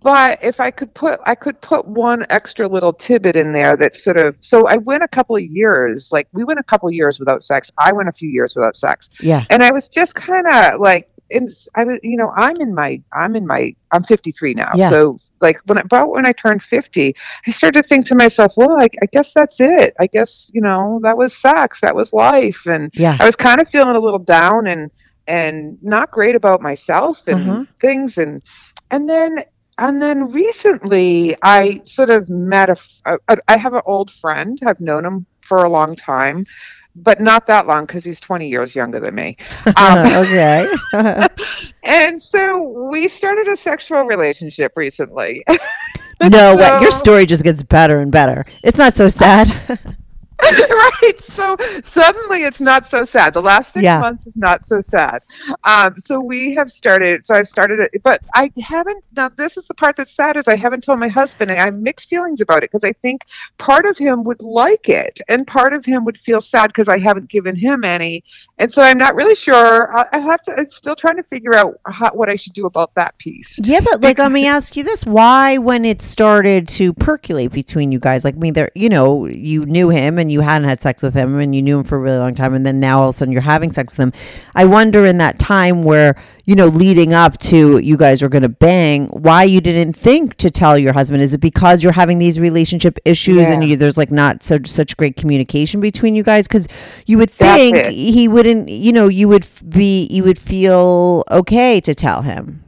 But 0.00 0.38
if 0.44 0.60
I 0.60 0.70
could 0.70 0.94
put, 0.94 1.18
I 1.26 1.34
could 1.34 1.60
put 1.60 1.84
one 1.84 2.24
extra 2.30 2.68
little 2.68 2.92
tidbit 2.92 3.34
in 3.34 3.52
there 3.52 3.76
that 3.78 3.96
sort 3.96 4.16
of. 4.16 4.36
So 4.40 4.68
I 4.68 4.76
went 4.76 5.02
a 5.02 5.08
couple 5.08 5.34
of 5.34 5.42
years, 5.42 6.10
like 6.12 6.28
we 6.32 6.44
went 6.44 6.60
a 6.60 6.62
couple 6.62 6.88
of 6.88 6.94
years 6.94 7.18
without 7.18 7.42
sex. 7.42 7.72
I 7.78 7.92
went 7.92 8.08
a 8.08 8.12
few 8.12 8.28
years 8.28 8.54
without 8.54 8.76
sex 8.76 9.08
Yeah. 9.20 9.44
and 9.50 9.60
I 9.60 9.72
was 9.72 9.88
just 9.88 10.14
kind 10.14 10.46
of 10.52 10.80
like, 10.80 11.10
in, 11.30 11.48
I 11.74 11.82
was, 11.82 11.98
you 12.04 12.16
know, 12.16 12.30
I'm 12.36 12.56
in 12.60 12.72
my, 12.74 13.02
I'm 13.12 13.34
in 13.34 13.44
my, 13.44 13.74
I'm 13.90 14.04
53 14.04 14.54
now. 14.54 14.70
Yeah. 14.76 14.88
So 14.90 15.18
like 15.40 15.58
when 15.66 15.78
about 15.78 16.10
when 16.10 16.26
I 16.26 16.32
turned 16.32 16.62
50, 16.62 17.14
I 17.46 17.50
started 17.50 17.82
to 17.82 17.88
think 17.88 18.06
to 18.06 18.14
myself, 18.14 18.52
well, 18.56 18.72
I, 18.80 18.88
I 19.02 19.06
guess 19.12 19.32
that's 19.32 19.60
it. 19.60 19.94
I 20.00 20.06
guess 20.06 20.50
you 20.54 20.60
know 20.60 20.98
that 21.02 21.16
was 21.16 21.36
sex, 21.36 21.80
that 21.80 21.94
was 21.94 22.12
life, 22.12 22.60
and 22.66 22.90
Yeah. 22.94 23.16
I 23.20 23.24
was 23.26 23.36
kind 23.36 23.60
of 23.60 23.68
feeling 23.68 23.96
a 23.96 24.00
little 24.00 24.18
down 24.18 24.66
and 24.66 24.90
and 25.26 25.78
not 25.82 26.10
great 26.10 26.34
about 26.34 26.62
myself 26.62 27.20
and 27.26 27.48
Uh-huh. 27.48 27.64
things, 27.80 28.18
and 28.18 28.42
and 28.90 29.08
then. 29.08 29.44
And 29.80 30.02
then 30.02 30.32
recently, 30.32 31.36
I 31.40 31.82
sort 31.84 32.10
of 32.10 32.28
met 32.28 32.68
a. 32.68 32.76
a- 33.06 33.38
I 33.46 33.56
have 33.56 33.74
an 33.74 33.82
old 33.86 34.10
friend. 34.10 34.58
I've 34.66 34.80
known 34.80 35.04
him 35.04 35.24
for 35.42 35.58
a 35.64 35.68
long 35.70 35.94
time, 35.94 36.44
but 37.02 37.20
not 37.20 37.46
that 37.46 37.66
long 37.66 37.84
because 37.84 38.04
he's 38.04 38.20
20 38.20 38.48
years 38.48 38.74
younger 38.74 39.00
than 39.00 39.14
me. 39.14 39.36
Um, 39.76 40.06
okay. 40.06 40.66
and 41.84 42.20
so 42.20 42.88
we 42.90 43.06
started 43.06 43.46
a 43.48 43.56
sexual 43.56 44.02
relationship 44.04 44.72
recently. 44.76 45.44
no, 46.22 46.56
what 46.56 46.82
your 46.82 46.90
story 46.90 47.26
just 47.26 47.44
gets 47.44 47.62
better 47.62 48.00
and 48.00 48.10
better. 48.10 48.44
It's 48.64 48.78
not 48.78 48.94
so 48.94 49.08
sad. 49.08 49.78
right. 50.70 51.20
So 51.22 51.56
suddenly 51.82 52.44
it's 52.44 52.60
not 52.60 52.88
so 52.88 53.04
sad. 53.04 53.34
The 53.34 53.42
last 53.42 53.72
six 53.72 53.82
Yeah. 53.82 54.00
months 54.00 54.26
is 54.26 54.36
not 54.36 54.64
so 54.64 54.80
sad. 54.80 55.22
Um, 55.64 55.94
so 55.98 56.20
we 56.20 56.54
have 56.54 56.70
started. 56.70 57.24
So 57.26 57.34
I've 57.34 57.48
started 57.48 57.80
it, 57.80 58.02
but 58.02 58.20
I 58.34 58.50
haven't. 58.60 59.04
Now 59.16 59.28
this 59.28 59.56
is 59.56 59.66
the 59.66 59.74
part 59.74 59.96
that's 59.96 60.14
sad 60.14 60.36
is 60.36 60.48
I 60.48 60.56
haven't 60.56 60.84
told 60.84 60.98
my 61.00 61.08
husband, 61.08 61.50
and 61.50 61.60
I 61.60 61.64
have 61.66 61.74
mixed 61.74 62.08
feelings 62.08 62.40
about 62.40 62.58
it 62.62 62.70
because 62.70 62.84
I 62.84 62.92
think 63.02 63.22
part 63.58 63.86
of 63.86 63.98
him 63.98 64.24
would 64.24 64.42
like 64.42 64.88
it, 64.88 65.20
and 65.28 65.46
part 65.46 65.72
of 65.72 65.84
him 65.84 66.04
would 66.04 66.18
feel 66.18 66.40
sad 66.40 66.68
because 66.68 66.88
I 66.88 66.98
haven't 66.98 67.28
given 67.28 67.54
him 67.56 67.84
any, 67.84 68.24
and 68.58 68.72
so 68.72 68.82
I'm 68.82 68.98
not 68.98 69.14
really 69.14 69.34
sure. 69.34 69.94
I, 69.96 70.06
I 70.12 70.18
have 70.18 70.42
to. 70.42 70.52
I'm 70.56 70.70
still 70.70 70.96
trying 70.96 71.16
to 71.16 71.22
figure 71.24 71.54
out 71.54 71.78
how, 71.86 72.10
what 72.12 72.28
I 72.28 72.36
should 72.36 72.52
do 72.52 72.66
about 72.66 72.94
that 72.94 73.16
piece. 73.18 73.58
Yeah, 73.62 73.80
but 73.80 74.00
like, 74.02 74.18
let 74.18 74.32
me 74.32 74.46
ask 74.56 74.76
you 74.76 74.84
this: 74.84 75.04
Why, 75.04 75.58
when 75.58 75.84
it 75.84 76.02
started 76.02 76.68
to 76.68 76.92
percolate 76.92 77.52
between 77.52 77.92
you 77.92 77.98
guys, 77.98 78.24
like, 78.24 78.34
I 78.36 78.38
mean, 78.38 78.54
there, 78.54 78.70
you 78.74 78.88
know, 78.88 79.26
you 79.26 79.66
knew 79.66 79.90
him 79.90 80.18
and 80.18 80.30
you 80.30 80.37
hadn't 80.40 80.68
had 80.68 80.80
sex 80.80 81.02
with 81.02 81.14
him, 81.14 81.38
and 81.38 81.54
you 81.54 81.62
knew 81.62 81.78
him 81.78 81.84
for 81.84 81.96
a 81.96 82.00
really 82.00 82.18
long 82.18 82.34
time, 82.34 82.54
and 82.54 82.66
then 82.66 82.80
now 82.80 83.00
all 83.00 83.08
of 83.10 83.14
a 83.14 83.18
sudden 83.18 83.32
you're 83.32 83.42
having 83.42 83.72
sex 83.72 83.96
with 83.96 84.08
him. 84.08 84.12
I 84.54 84.64
wonder 84.64 85.06
in 85.06 85.18
that 85.18 85.38
time 85.38 85.84
where 85.84 86.14
you 86.48 86.54
know, 86.54 86.64
leading 86.64 87.12
up 87.12 87.36
to 87.36 87.76
you 87.76 87.94
guys 87.98 88.22
are 88.22 88.28
going 88.30 88.42
to 88.42 88.48
bang, 88.48 89.06
why 89.08 89.42
you 89.42 89.60
didn't 89.60 89.92
think 89.92 90.34
to 90.36 90.50
tell 90.50 90.78
your 90.78 90.94
husband? 90.94 91.22
Is 91.22 91.34
it 91.34 91.42
because 91.42 91.82
you're 91.82 91.92
having 91.92 92.18
these 92.18 92.40
relationship 92.40 92.98
issues 93.04 93.50
and 93.50 93.62
you, 93.62 93.76
there's 93.76 93.98
like 93.98 94.10
not 94.10 94.42
such 94.42 94.66
such 94.66 94.96
great 94.96 95.16
communication 95.16 95.78
between 95.78 96.14
you 96.14 96.22
guys? 96.22 96.48
Because 96.48 96.66
you 97.04 97.18
would 97.18 97.28
think 97.28 97.76
he 97.88 98.28
wouldn't, 98.28 98.70
you 98.70 98.94
know, 98.94 99.08
you 99.08 99.28
would 99.28 99.46
be, 99.68 100.06
you 100.06 100.24
would 100.24 100.38
feel 100.38 101.22
okay 101.30 101.82
to 101.82 101.94
tell 101.94 102.22
him. 102.22 102.64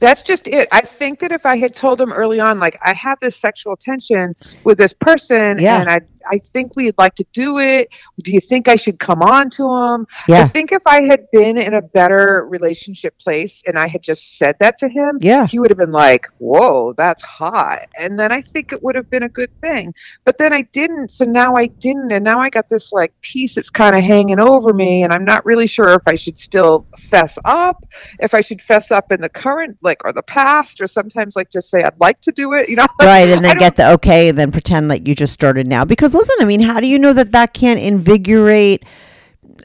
That's 0.00 0.22
just 0.22 0.46
it. 0.46 0.68
I 0.70 0.82
think 0.82 1.20
that 1.20 1.32
if 1.32 1.46
I 1.46 1.56
had 1.56 1.74
told 1.74 1.98
him 1.98 2.12
early 2.12 2.38
on, 2.38 2.58
like 2.60 2.78
I 2.82 2.92
have 2.92 3.18
this 3.20 3.36
sexual 3.36 3.76
tension 3.76 4.36
with 4.64 4.76
this 4.76 4.92
person, 4.92 5.58
Yeah. 5.58 5.80
and 5.80 5.88
I 5.88 6.00
I 6.30 6.38
think 6.38 6.74
we'd 6.76 6.94
like 6.98 7.14
to 7.16 7.24
do 7.32 7.58
it. 7.58 7.88
Do 8.22 8.32
you 8.32 8.40
think 8.40 8.68
I 8.68 8.76
should 8.76 8.98
come 8.98 9.22
on 9.22 9.50
to 9.50 9.62
him? 9.64 10.06
Yeah. 10.28 10.42
I 10.42 10.48
think 10.48 10.72
if 10.72 10.82
I 10.86 11.02
had 11.02 11.30
been 11.32 11.56
in 11.58 11.74
a 11.74 11.82
better 11.82 12.46
relationship 12.48 13.18
place 13.18 13.62
and 13.66 13.78
I 13.78 13.86
had 13.86 14.02
just 14.02 14.38
said 14.38 14.56
that 14.60 14.78
to 14.78 14.88
him, 14.88 15.18
Yeah. 15.20 15.46
he 15.46 15.58
would 15.58 15.70
have 15.70 15.78
been 15.78 15.92
like, 15.92 16.26
"Whoa, 16.38 16.92
that's 16.94 17.22
hot," 17.22 17.86
and 17.98 18.18
then 18.18 18.32
I 18.32 18.42
think 18.42 18.72
it 18.72 18.82
would 18.82 18.94
have 18.94 19.10
been 19.10 19.22
a 19.24 19.28
good 19.28 19.50
thing. 19.60 19.94
But 20.24 20.38
then 20.38 20.52
I 20.52 20.62
didn't, 20.72 21.10
so 21.10 21.24
now 21.24 21.54
I 21.56 21.66
didn't, 21.66 22.12
and 22.12 22.24
now 22.24 22.38
I 22.40 22.50
got 22.50 22.68
this 22.68 22.92
like 22.92 23.12
piece 23.22 23.54
that's 23.54 23.70
kind 23.70 23.96
of 23.96 24.02
hanging 24.02 24.40
over 24.40 24.72
me, 24.72 25.02
and 25.04 25.12
I'm 25.12 25.24
not 25.24 25.44
really 25.44 25.66
sure 25.66 25.90
if 25.94 26.02
I 26.06 26.14
should 26.14 26.38
still 26.38 26.86
fess 27.10 27.38
up, 27.44 27.84
if 28.20 28.34
I 28.34 28.40
should 28.40 28.60
fess 28.62 28.90
up 28.90 29.12
in 29.12 29.20
the 29.20 29.28
current, 29.28 29.76
like, 29.82 30.04
or 30.04 30.12
the 30.12 30.22
past, 30.22 30.80
or 30.80 30.86
sometimes 30.86 31.36
like 31.36 31.50
just 31.50 31.70
say 31.70 31.82
I'd 31.82 32.00
like 32.00 32.20
to 32.22 32.32
do 32.32 32.52
it, 32.54 32.68
you 32.68 32.76
know? 32.76 32.86
right 33.00 33.28
and 33.28 33.44
then 33.44 33.56
get 33.58 33.76
the 33.76 33.90
okay 33.92 34.28
and 34.28 34.38
then 34.38 34.50
pretend 34.50 34.88
like 34.88 35.06
you 35.06 35.14
just 35.14 35.32
started 35.32 35.66
now 35.66 35.84
because 35.84 36.12
listen 36.16 36.34
i 36.40 36.44
mean 36.44 36.60
how 36.60 36.80
do 36.80 36.86
you 36.86 36.98
know 36.98 37.12
that 37.12 37.32
that 37.32 37.52
can't 37.54 37.80
invigorate 37.80 38.84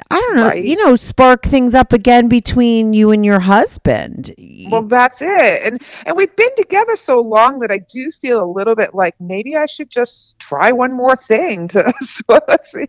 i 0.10 0.20
don't 0.20 0.36
know 0.36 0.48
Right. 0.48 0.64
you 0.64 0.76
know 0.78 0.96
spark 0.96 1.44
things 1.44 1.76
up 1.76 1.94
again 1.94 2.28
between 2.28 2.94
you 2.94 3.12
and 3.12 3.26
your 3.26 3.42
husband 3.42 4.34
Well, 4.70 4.84
that's 4.84 5.22
it. 5.22 5.62
And 5.64 5.82
and 6.06 6.16
we've 6.16 6.36
been 6.36 6.56
together 6.56 6.96
so 6.96 7.20
long 7.20 7.60
that 7.60 7.72
I 7.72 7.80
do 7.80 8.12
feel 8.12 8.44
a 8.44 8.46
little 8.52 8.76
bit 8.76 8.94
like 8.94 9.16
maybe 9.20 9.56
I 9.56 9.66
should 9.66 9.90
just 9.90 10.38
try 10.40 10.72
one 10.72 10.94
more 10.94 11.16
thing 11.16 11.68
to 11.70 11.94
see, 12.64 12.88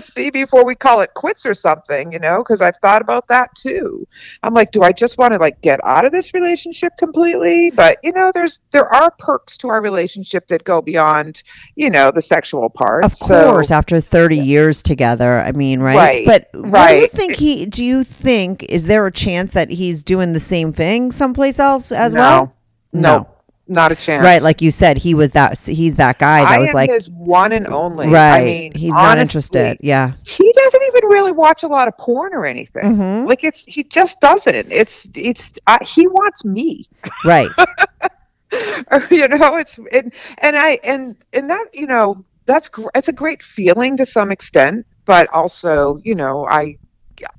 see 0.00 0.30
before 0.30 0.64
we 0.66 0.74
call 0.74 1.00
it 1.00 1.14
quits 1.14 1.46
or 1.46 1.54
something, 1.54 2.12
you 2.12 2.18
know, 2.18 2.38
because 2.38 2.60
I've 2.60 2.76
thought 2.82 3.00
about 3.02 3.28
that 3.28 3.50
too. 3.56 4.06
I'm 4.42 4.54
like, 4.54 4.70
do 4.72 4.82
I 4.82 4.92
just 4.92 5.18
want 5.18 5.32
to 5.34 5.38
like 5.38 5.60
get 5.62 5.80
out 5.84 6.04
of 6.04 6.12
this 6.12 6.34
relationship 6.34 6.92
completely? 6.98 7.70
But 7.70 7.98
you 8.02 8.12
know, 8.12 8.30
there's 8.34 8.60
there 8.72 8.92
are 8.94 9.10
perks 9.18 9.56
to 9.58 9.68
our 9.68 9.80
relationship 9.80 10.48
that 10.48 10.64
go 10.64 10.80
beyond, 10.82 11.42
you 11.76 11.90
know, 11.90 12.10
the 12.10 12.22
sexual 12.22 12.68
part. 12.70 13.04
of 13.04 13.14
So- 13.16 13.44
course 13.50 13.70
after 13.70 14.00
30 14.00 14.36
years 14.36 14.82
together 14.82 15.40
i 15.40 15.52
mean 15.52 15.80
right, 15.80 15.96
Right, 15.96 16.24
but 16.28 16.48
what 16.52 16.88
do 16.88 16.94
you 16.94 17.08
think 17.08 17.36
he 17.36 17.66
do 17.66 17.84
you 17.84 18.04
think 18.04 18.62
is 18.64 18.86
there 18.86 19.06
a 19.06 19.12
chance 19.12 19.52
that 19.52 19.70
he's 19.70 20.04
doing 20.04 20.32
the 20.32 20.40
same 20.40 20.72
thing 20.72 21.10
someplace 21.12 21.58
else 21.58 21.90
as 21.90 22.14
no, 22.14 22.20
well 22.20 22.54
no, 22.92 23.28
not 23.66 23.92
a 23.92 23.96
chance. 23.96 24.22
right 24.24 24.42
like 24.42 24.62
you 24.62 24.70
said 24.70 24.98
he 24.98 25.14
was 25.14 25.32
that 25.32 25.58
he's 25.58 25.96
that 25.96 26.18
guy 26.18 26.42
that 26.42 26.52
I 26.52 26.58
was 26.58 26.68
am 26.68 26.74
like 26.74 26.90
his 26.90 27.08
one 27.10 27.52
and 27.52 27.66
only. 27.68 28.08
right 28.08 28.40
I 28.40 28.44
mean, 28.44 28.72
he's 28.74 28.92
not 28.92 29.18
interested 29.18 29.78
yeah 29.80 30.12
he 30.24 30.52
doesn't 30.52 30.82
even 30.88 31.08
really 31.08 31.32
watch 31.32 31.62
a 31.62 31.68
lot 31.68 31.88
of 31.88 31.96
porn 31.98 32.32
or 32.34 32.46
anything. 32.46 32.96
Mhm. 32.96 33.28
Like 33.28 33.44
it's 33.44 33.64
he 33.66 33.84
just 33.84 34.20
doesn't. 34.20 34.70
It's 34.70 35.08
it's 35.14 35.52
uh, 35.66 35.78
he 35.82 36.06
wants 36.06 36.44
me. 36.44 36.88
right 37.24 37.50
you 39.10 39.28
know, 39.28 39.56
it's 39.56 39.78
and 39.92 40.12
and 40.38 40.56
I 40.56 40.78
and 40.82 41.16
and 41.32 41.50
that 41.50 41.66
you 41.72 41.86
know 41.86 42.24
that's 42.46 42.68
gr- 42.68 42.88
it's 42.94 43.08
a 43.08 43.12
great 43.12 43.42
feeling 43.42 43.96
to 43.98 44.06
some 44.06 44.30
extent, 44.32 44.86
but 45.08 45.28
also 45.30 46.00
you 46.04 46.14
know 46.14 46.46
I. 46.48 46.78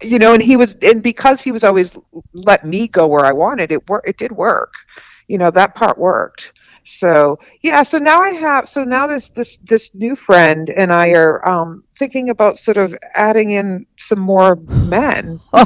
You 0.03 0.19
know, 0.19 0.33
and 0.33 0.43
he 0.43 0.57
was, 0.57 0.75
and 0.81 1.01
because 1.01 1.41
he 1.41 1.53
was 1.53 1.63
always 1.63 1.95
let 2.33 2.65
me 2.65 2.89
go 2.89 3.07
where 3.07 3.25
I 3.25 3.31
wanted, 3.31 3.71
it 3.71 3.87
work. 3.87 4.03
It 4.05 4.17
did 4.17 4.31
work. 4.33 4.73
You 5.29 5.37
know, 5.37 5.51
that 5.51 5.73
part 5.75 5.97
worked. 5.97 6.51
So 6.85 7.39
yeah, 7.61 7.83
so 7.83 7.97
now 7.97 8.19
I 8.21 8.31
have, 8.31 8.67
so 8.67 8.83
now 8.83 9.07
this 9.07 9.29
this 9.35 9.57
this 9.63 9.91
new 9.93 10.17
friend 10.17 10.69
and 10.75 10.91
I 10.91 11.09
are 11.11 11.47
um, 11.49 11.85
thinking 11.97 12.29
about 12.29 12.57
sort 12.57 12.77
of 12.77 12.93
adding 13.13 13.51
in 13.51 13.85
some 13.97 14.19
more 14.19 14.57
men. 14.57 15.39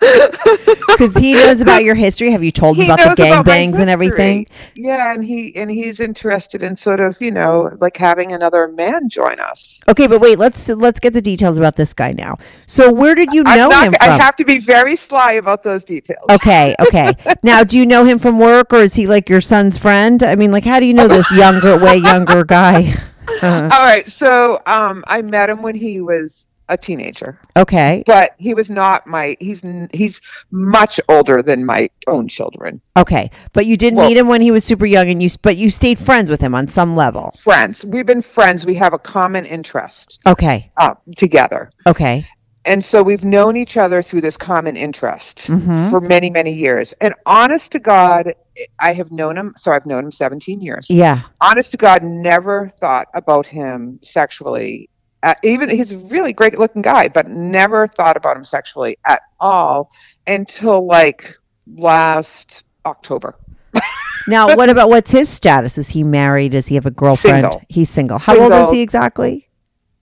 Because 0.88 1.16
he 1.16 1.34
knows 1.34 1.60
about 1.60 1.84
your 1.84 1.94
history. 1.94 2.32
Have 2.32 2.42
you 2.42 2.50
told 2.50 2.76
him 2.76 2.90
about 2.90 3.16
the 3.16 3.22
gangbangs 3.22 3.78
and 3.78 3.88
everything? 3.88 4.46
Yeah, 4.74 5.12
and 5.12 5.24
he 5.24 5.54
and 5.54 5.70
he's 5.70 6.00
interested 6.00 6.62
in 6.62 6.76
sort 6.76 7.00
of 7.00 7.20
you 7.20 7.30
know 7.30 7.76
like 7.80 7.96
having 7.96 8.32
another 8.32 8.68
man 8.68 9.08
join 9.08 9.38
us. 9.38 9.78
Okay, 9.88 10.06
but 10.06 10.20
wait, 10.20 10.38
let's 10.38 10.68
let's 10.68 10.98
get 10.98 11.12
the 11.12 11.22
details 11.22 11.58
about 11.58 11.76
this 11.76 11.92
guy 11.92 12.12
now. 12.12 12.36
So 12.66 12.92
where 12.92 13.14
did 13.14 13.32
you 13.32 13.44
know 13.44 13.68
not, 13.68 13.86
him 13.86 13.94
I 14.00 14.18
have 14.18 14.36
to 14.36 14.44
be 14.44 14.58
very 14.58 14.96
sly 14.96 15.34
about 15.34 15.62
those 15.62 15.84
details. 15.84 16.24
okay, 16.30 16.74
okay. 16.80 17.12
now, 17.42 17.62
do 17.62 17.78
you 17.78 17.86
know 17.86 18.04
him 18.04 18.18
from 18.18 18.38
work, 18.38 18.72
or 18.72 18.80
is 18.80 18.94
he 18.94 19.06
like 19.06 19.28
your 19.28 19.40
son's 19.40 19.78
friend? 19.78 20.22
I 20.22 20.34
mean, 20.36 20.50
like, 20.52 20.64
how 20.64 20.80
do 20.80 20.86
you 20.86 20.94
know 20.94 21.08
this 21.08 21.30
younger, 21.32 21.78
way 21.78 21.96
younger 21.96 22.44
guy? 22.44 22.94
Uh, 23.42 23.68
All 23.72 23.84
right, 23.84 24.06
so 24.10 24.60
um, 24.66 25.04
I 25.06 25.22
met 25.22 25.50
him 25.50 25.62
when 25.62 25.74
he 25.74 26.00
was 26.00 26.46
a 26.68 26.76
teenager, 26.76 27.40
okay, 27.56 28.02
but 28.06 28.32
he 28.38 28.54
was 28.54 28.70
not 28.70 29.06
my. 29.06 29.36
He's 29.40 29.62
he's 29.92 30.20
much 30.50 31.00
older 31.08 31.42
than 31.42 31.64
my 31.64 31.90
own 32.06 32.28
children. 32.28 32.80
okay. 32.96 33.30
But 33.52 33.66
you 33.66 33.76
didn't 33.76 33.98
Well- 33.98 34.08
meet 34.08 34.16
him 34.16 34.28
when 34.28 34.42
he 34.42 34.50
was 34.50 34.64
super 34.64 34.86
young, 34.86 35.08
and 35.08 35.22
you, 35.22 35.28
but 35.42 35.56
you 35.56 35.70
stayed 35.70 35.98
friends 35.98 36.28
with 36.30 36.40
him 36.40 36.54
on 36.54 36.68
some 36.68 36.94
level. 36.96 37.34
Friends, 37.42 37.84
we've 37.86 38.06
been 38.06 38.22
friends. 38.22 38.66
We 38.66 38.74
have 38.76 38.92
a 38.92 38.98
common 38.98 39.44
interest 39.46 40.20
Okay, 40.26 40.70
uh, 40.76 40.94
together. 41.16 41.70
okay. 41.86 42.26
and 42.64 42.84
so 42.84 43.02
we've 43.02 43.24
known 43.24 43.56
each 43.56 43.76
other 43.78 44.02
through 44.02 44.20
this 44.20 44.36
common 44.36 44.76
interest 44.76 45.46
Mhm. 45.46 45.88
for 45.90 46.00
many 46.00 46.28
many 46.28 46.52
years 46.52 46.92
and 47.00 47.14
honest 47.24 47.70
to 47.72 47.78
god 47.78 48.34
i 48.80 48.92
have 48.92 49.10
known 49.12 49.38
him 49.38 49.54
so 49.56 49.70
i've 49.72 49.86
known 49.86 50.04
him 50.06 50.12
17 50.12 50.60
years 50.60 50.86
Yeah. 50.90 51.20
honest 51.40 51.70
to 51.70 51.76
god 51.78 52.02
never 52.02 52.70
thought 52.80 53.06
about 53.14 53.46
him 53.46 54.00
sexually 54.02 54.90
uh, 55.22 55.34
even 55.42 55.68
he's 55.68 55.92
a 55.92 55.98
really 55.98 56.32
great 56.32 56.58
looking 56.58 56.82
guy 56.82 57.08
but 57.08 57.28
never 57.28 57.86
thought 57.86 58.16
about 58.16 58.36
him 58.36 58.44
sexually 58.44 58.96
at 59.04 59.22
all 59.40 59.90
until 60.26 60.86
like 60.86 61.34
last 61.76 62.64
october 62.86 63.36
Now, 64.26 64.54
what 64.56 64.68
about 64.68 64.90
what's 64.90 65.10
his 65.10 65.30
status? 65.30 65.78
Is 65.78 65.88
he 65.88 66.04
married? 66.04 66.52
Does 66.52 66.66
he 66.66 66.74
have 66.74 66.84
a 66.84 66.90
girlfriend? 66.90 67.44
Single. 67.44 67.62
He's 67.70 67.88
single. 67.88 68.18
How 68.18 68.38
old 68.38 68.52
is 68.52 68.70
he 68.70 68.82
exactly? 68.82 69.48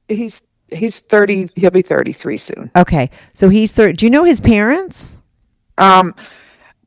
he's 0.08 0.42
he's 0.68 0.98
30 0.98 1.50
he'll 1.54 1.70
be 1.70 1.82
33 1.82 2.36
soon 2.36 2.70
Okay, 2.74 3.10
so 3.34 3.48
he's 3.48 3.70
thir- 3.72 3.92
Do 3.92 4.04
you 4.06 4.10
know 4.10 4.24
his 4.24 4.40
parents? 4.40 5.16
um 5.78 6.14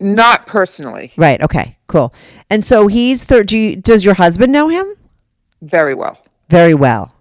not 0.01 0.47
personally 0.47 1.13
Right. 1.17 1.41
Okay. 1.41 1.77
Cool. 1.87 2.13
And 2.49 2.65
so 2.65 2.87
he's 2.87 3.23
thir- 3.23 3.43
do 3.43 3.57
you, 3.57 3.75
does 3.77 4.03
your 4.03 4.15
husband 4.15 4.51
know 4.51 4.67
him? 4.67 4.95
very 5.61 5.95
well 5.95 6.17
Very 6.49 6.73
well. 6.73 7.13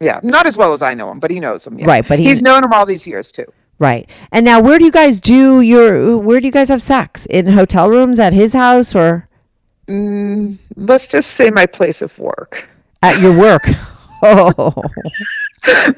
Yeah, 0.00 0.18
not 0.22 0.46
as 0.46 0.56
well 0.56 0.72
as 0.72 0.80
I 0.82 0.94
know 0.94 1.10
him, 1.10 1.20
but 1.20 1.30
he 1.30 1.40
knows 1.40 1.66
him. 1.66 1.78
Yeah. 1.78 1.86
Right, 1.86 2.06
but 2.08 2.18
he- 2.18 2.24
he's 2.26 2.40
known 2.42 2.64
him 2.64 2.72
all 2.72 2.86
these 2.86 3.06
years 3.06 3.30
too. 3.30 3.46
Right. 3.78 4.08
And 4.32 4.44
now 4.44 4.60
where 4.60 4.78
do 4.78 4.84
you 4.84 4.90
guys 4.90 5.20
do 5.20 5.60
your 5.60 6.16
where 6.18 6.40
do 6.40 6.46
you 6.46 6.52
guys 6.52 6.68
have 6.68 6.82
sex? 6.82 7.26
In 7.26 7.48
hotel 7.48 7.88
rooms 7.88 8.18
at 8.20 8.32
his 8.32 8.52
house 8.52 8.94
or 8.94 9.26
Mm, 9.88 10.58
let's 10.76 11.06
just 11.08 11.30
say 11.32 11.50
my 11.50 11.66
place 11.66 12.00
of 12.02 12.16
work. 12.18 12.68
at 13.02 13.20
your 13.20 13.32
work? 13.36 13.66
Oh. 14.22 14.74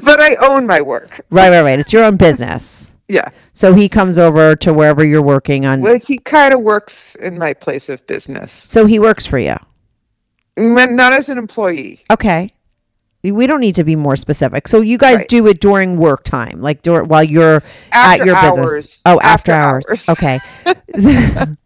but 0.00 0.20
I 0.20 0.36
own 0.40 0.64
my 0.66 0.80
work. 0.80 1.24
Right, 1.30 1.50
right, 1.50 1.62
right. 1.62 1.78
It's 1.80 1.92
your 1.92 2.04
own 2.04 2.16
business. 2.16 2.94
Yeah. 3.08 3.28
So 3.52 3.74
he 3.74 3.88
comes 3.88 4.16
over 4.16 4.54
to 4.56 4.72
wherever 4.72 5.04
you're 5.04 5.20
working 5.22 5.66
on 5.66 5.80
Well, 5.80 5.98
he 5.98 6.18
kind 6.18 6.54
of 6.54 6.60
works 6.60 7.16
in 7.20 7.36
my 7.36 7.52
place 7.52 7.88
of 7.88 8.04
business, 8.06 8.52
So 8.64 8.86
he 8.86 8.98
works 9.00 9.26
for 9.26 9.38
you. 9.38 9.56
Not 10.56 11.12
as 11.12 11.28
an 11.28 11.36
employee. 11.36 12.04
Okay. 12.10 12.52
We 13.24 13.46
don't 13.46 13.60
need 13.60 13.76
to 13.76 13.84
be 13.84 13.94
more 13.94 14.16
specific. 14.16 14.66
So 14.66 14.80
you 14.80 14.98
guys 14.98 15.18
Right. 15.18 15.28
do 15.28 15.46
it 15.46 15.60
during 15.60 15.96
work 15.96 16.24
time, 16.24 16.60
like 16.60 16.82
dur- 16.82 17.04
while 17.04 17.22
you're 17.22 17.62
After 17.92 18.22
at 18.22 18.26
your 18.26 18.34
hours. 18.36 18.74
business. 18.86 19.00
Oh, 19.06 19.20
after, 19.22 19.52
After 19.52 19.52
hours. 19.52 19.84
hours. 19.88 20.08
Okay. 20.08 20.40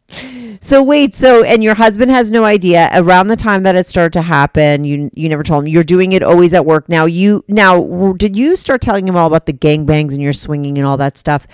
So 0.58 0.82
wait, 0.82 1.14
so 1.14 1.44
and 1.44 1.62
your 1.62 1.74
husband 1.74 2.10
has 2.10 2.30
no 2.30 2.44
idea 2.44 2.90
around 2.94 3.28
the 3.28 3.36
time 3.36 3.62
that 3.64 3.76
it 3.76 3.86
started 3.86 4.12
to 4.14 4.22
happen. 4.22 4.84
You 4.84 5.10
you 5.14 5.28
never 5.28 5.42
told 5.42 5.64
him. 5.64 5.68
You're 5.68 5.84
doing 5.84 6.12
it 6.12 6.22
always 6.22 6.54
at 6.54 6.64
work. 6.64 6.88
Now 6.88 7.04
you 7.06 7.44
now 7.46 8.12
did 8.14 8.36
you 8.36 8.56
start 8.56 8.80
telling 8.80 9.06
him 9.06 9.16
all 9.16 9.26
about 9.26 9.46
the 9.46 9.52
gangbangs 9.52 10.12
and 10.12 10.22
your 10.22 10.32
swinging 10.32 10.78
and 10.78 10.86
all 10.86 10.96
that 10.96 11.18
stuff 11.18 11.46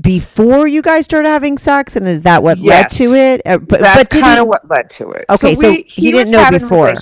before 0.00 0.66
you 0.66 0.82
guys 0.82 1.04
started 1.04 1.28
having 1.28 1.56
sex? 1.58 1.94
And 1.96 2.06
is 2.08 2.22
that 2.22 2.42
what 2.42 2.58
led 2.58 2.90
to 2.92 3.14
it? 3.14 3.40
Uh, 3.46 3.58
but 3.58 3.80
That's 3.80 3.96
but 3.98 4.10
did 4.10 4.22
kind 4.22 4.34
he? 4.34 4.40
of 4.40 4.48
what 4.48 4.68
led 4.68 4.90
to 4.90 5.10
it. 5.10 5.24
Okay, 5.30 5.54
so 5.54 5.70
we- 5.70 5.84
he 5.88 6.12
was 6.12 6.24
didn't 6.24 6.32
know 6.32 6.50
before. 6.58 6.94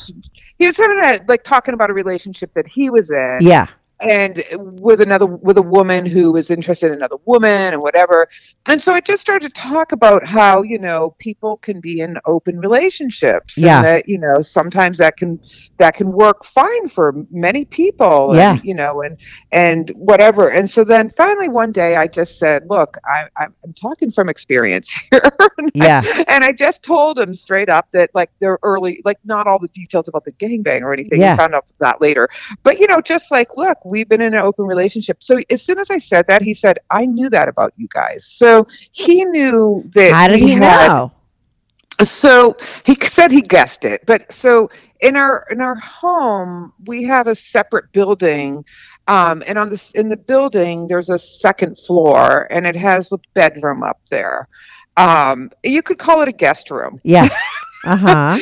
He 0.58 0.66
was 0.66 0.76
having 0.76 0.98
a, 1.04 1.20
like 1.28 1.44
talking 1.44 1.74
about 1.74 1.90
a 1.90 1.92
relationship 1.92 2.52
that 2.54 2.66
he 2.66 2.90
was 2.90 3.10
in, 3.10 3.38
yeah. 3.40 3.68
And 4.00 4.44
with 4.80 5.00
another 5.00 5.26
with 5.26 5.58
a 5.58 5.62
woman 5.62 6.06
who 6.06 6.32
was 6.32 6.50
interested 6.50 6.88
in 6.88 6.94
another 6.94 7.16
woman 7.24 7.72
and 7.74 7.82
whatever. 7.82 8.28
And 8.66 8.80
so 8.80 8.92
I 8.92 9.00
just 9.00 9.20
started 9.20 9.54
to 9.54 9.60
talk 9.60 9.92
about 9.92 10.26
how 10.26 10.62
you 10.62 10.78
know 10.78 11.14
people 11.18 11.56
can 11.58 11.80
be 11.80 12.00
in 12.00 12.16
open 12.26 12.58
relationships. 12.60 13.56
and 13.56 13.66
Yeah. 13.66 13.82
that 13.82 14.08
you 14.08 14.18
know 14.18 14.42
sometimes 14.42 14.98
that 14.98 15.16
can 15.16 15.40
that 15.78 15.94
can 15.94 16.12
work 16.12 16.44
fine 16.44 16.88
for 16.88 17.14
many 17.30 17.64
people. 17.64 18.34
Yeah. 18.34 18.52
And, 18.52 18.64
you 18.64 18.74
know, 18.74 19.02
and 19.02 19.16
and 19.52 19.90
whatever. 19.96 20.48
And 20.50 20.68
so 20.70 20.84
then 20.84 21.12
finally 21.16 21.48
one 21.48 21.72
day 21.72 21.96
I 21.96 22.06
just 22.06 22.38
said, 22.38 22.64
look, 22.68 22.96
I, 23.04 23.24
I'm 23.36 23.54
I'm 23.64 23.72
talking 23.72 24.12
from 24.12 24.28
experience 24.28 24.88
here. 25.10 25.20
And 25.58 25.70
I- 25.80 25.86
Yeah. 25.86 26.24
and 26.28 26.44
I 26.44 26.52
just 26.52 26.82
told 26.82 27.18
him 27.18 27.34
straight 27.34 27.68
up 27.68 27.88
that 27.92 28.10
like 28.14 28.30
they're 28.40 28.58
early, 28.62 29.00
like 29.04 29.18
not 29.24 29.46
all 29.46 29.58
the 29.58 29.68
details 29.68 30.08
about 30.08 30.24
the 30.24 30.32
gangbang 30.32 30.82
or 30.82 30.92
anything. 30.92 31.20
Yeah. 31.20 31.34
We 31.34 31.38
found 31.38 31.54
out 31.54 31.66
that 31.80 32.00
later. 32.00 32.28
But 32.62 32.78
you 32.78 32.86
know, 32.86 33.00
just 33.00 33.30
like, 33.30 33.56
look, 33.56 33.78
we've 33.88 34.08
been 34.08 34.20
in 34.20 34.34
an 34.34 34.40
open 34.40 34.66
relationship. 34.66 35.18
So 35.20 35.40
as 35.50 35.62
soon 35.62 35.78
as 35.78 35.90
I 35.90 35.98
said 35.98 36.26
that, 36.28 36.42
he 36.42 36.54
said, 36.54 36.78
I 36.90 37.06
knew 37.06 37.28
that 37.30 37.48
about 37.48 37.72
you 37.76 37.88
guys. 37.92 38.26
So 38.30 38.66
he 38.92 39.24
knew 39.24 39.82
that. 39.94 40.12
How 40.12 40.28
did 40.28 40.40
he 40.40 40.52
had- 40.52 40.88
know? 40.88 41.12
so 42.04 42.56
he 42.84 42.96
said 43.10 43.32
he 43.32 43.40
guessed 43.42 43.84
it 43.84 44.06
but 44.06 44.32
so 44.32 44.70
in 45.00 45.16
our 45.16 45.44
in 45.50 45.60
our 45.60 45.74
home 45.74 46.72
we 46.86 47.02
have 47.02 47.26
a 47.26 47.34
separate 47.34 47.90
building 47.92 48.64
um, 49.08 49.42
and 49.48 49.58
on 49.58 49.68
this 49.68 49.90
in 49.96 50.08
the 50.08 50.16
building 50.16 50.86
there's 50.86 51.08
a 51.10 51.18
second 51.18 51.76
floor 51.86 52.46
and 52.52 52.64
it 52.68 52.76
has 52.76 53.10
a 53.10 53.18
bedroom 53.34 53.82
up 53.82 53.98
there 54.10 54.46
um, 54.96 55.50
you 55.64 55.82
could 55.82 55.98
call 55.98 56.22
it 56.22 56.28
a 56.28 56.32
guest 56.32 56.70
room 56.70 57.00
Yeah. 57.02 57.28
Uh 57.84 57.96
huh. 57.96 58.38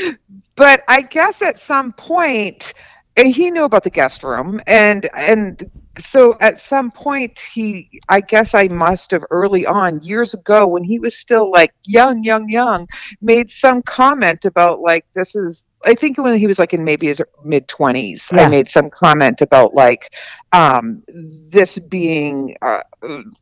but 0.57 0.82
I 0.88 1.03
guess 1.03 1.40
at 1.42 1.59
some 1.59 1.92
point 1.94 2.74
and 3.16 3.28
he 3.34 3.50
knew 3.50 3.64
about 3.64 3.84
the 3.84 3.90
guest 3.90 4.22
room 4.22 4.60
and 4.66 5.08
and 5.16 5.70
so 5.98 6.36
at 6.40 6.60
some 6.60 6.90
point 6.90 7.38
he 7.54 8.00
I 8.08 8.20
guess 8.20 8.54
I 8.54 8.68
must 8.68 9.10
have 9.12 9.24
early 9.30 9.64
on 9.64 10.02
years 10.02 10.34
ago 10.34 10.66
when 10.66 10.84
he 10.84 10.98
was 10.98 11.16
still 11.16 11.50
like 11.50 11.72
young 11.84 12.22
young 12.22 12.48
young 12.48 12.86
made 13.20 13.50
some 13.50 13.82
comment 13.82 14.44
about 14.44 14.80
like 14.80 15.06
this 15.14 15.34
is 15.34 15.64
I 15.84 15.94
think 15.94 16.18
when 16.18 16.38
he 16.38 16.46
was 16.46 16.58
like 16.58 16.74
in 16.74 16.84
maybe 16.84 17.06
his 17.06 17.22
mid 17.44 17.66
20s 17.68 18.30
Yeah. 18.32 18.42
I 18.42 18.48
made 18.48 18.68
some 18.68 18.90
comment 18.90 19.40
about 19.40 19.74
like 19.74 20.12
um 20.52 21.02
this 21.08 21.78
being 21.78 22.56
uh, 22.60 22.82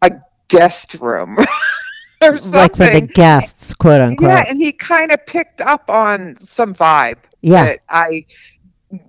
a 0.03 0.11
guest 0.49 0.95
room 1.01 1.37
or 2.23 2.39
something 2.39 2.51
Like 2.53 2.77
for 2.77 2.87
the 2.87 3.01
guests, 3.01 3.75
quote 3.75 4.01
unquote. 4.01 4.31
yeah, 4.31 4.45
and 4.49 4.59
he 4.59 4.73
kind 4.73 5.13
of 5.13 5.25
picked 5.27 5.61
up 5.61 5.91
on 5.91 6.39
some 6.47 6.75
vibe 6.75 7.19
Yeah. 7.43 7.65
that 7.65 7.81
I 7.89 8.27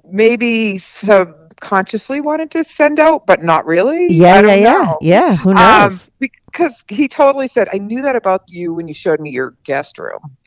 maybe 0.03 0.77
subconsciously 0.77 2.21
wanted 2.21 2.51
to 2.51 2.63
send 2.65 2.99
out, 2.99 3.25
but 3.27 3.43
not 3.43 3.65
really. 3.65 4.07
Yeah, 4.11 4.41
yeah, 4.41 4.55
yeah, 4.55 4.93
yeah. 5.01 5.35
Who 5.37 5.53
Um, 5.55 5.57
knows? 5.83 6.09
because 6.19 6.83
he 6.87 7.07
totally 7.07 7.47
said, 7.47 7.69
"I 7.73 7.77
knew 7.77 8.01
that 8.03 8.15
about 8.15 8.43
you 8.47 8.73
when 8.73 8.87
you 8.87 8.93
showed 8.93 9.19
me 9.19 9.31
your 9.31 9.55
guest 9.63 9.97
room." 9.99 10.37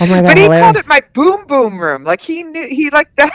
oh 0.00 0.06
my 0.06 0.22
god, 0.22 0.26
but 0.26 0.38
he 0.38 0.48
called 0.48 0.76
it 0.76 0.86
my 0.86 1.00
boom 1.14 1.46
boom 1.46 1.78
room. 1.78 2.04
Like 2.04 2.20
he 2.20 2.42
knew 2.42 2.68
he 2.68 2.90
liked 2.90 3.16
that. 3.18 3.32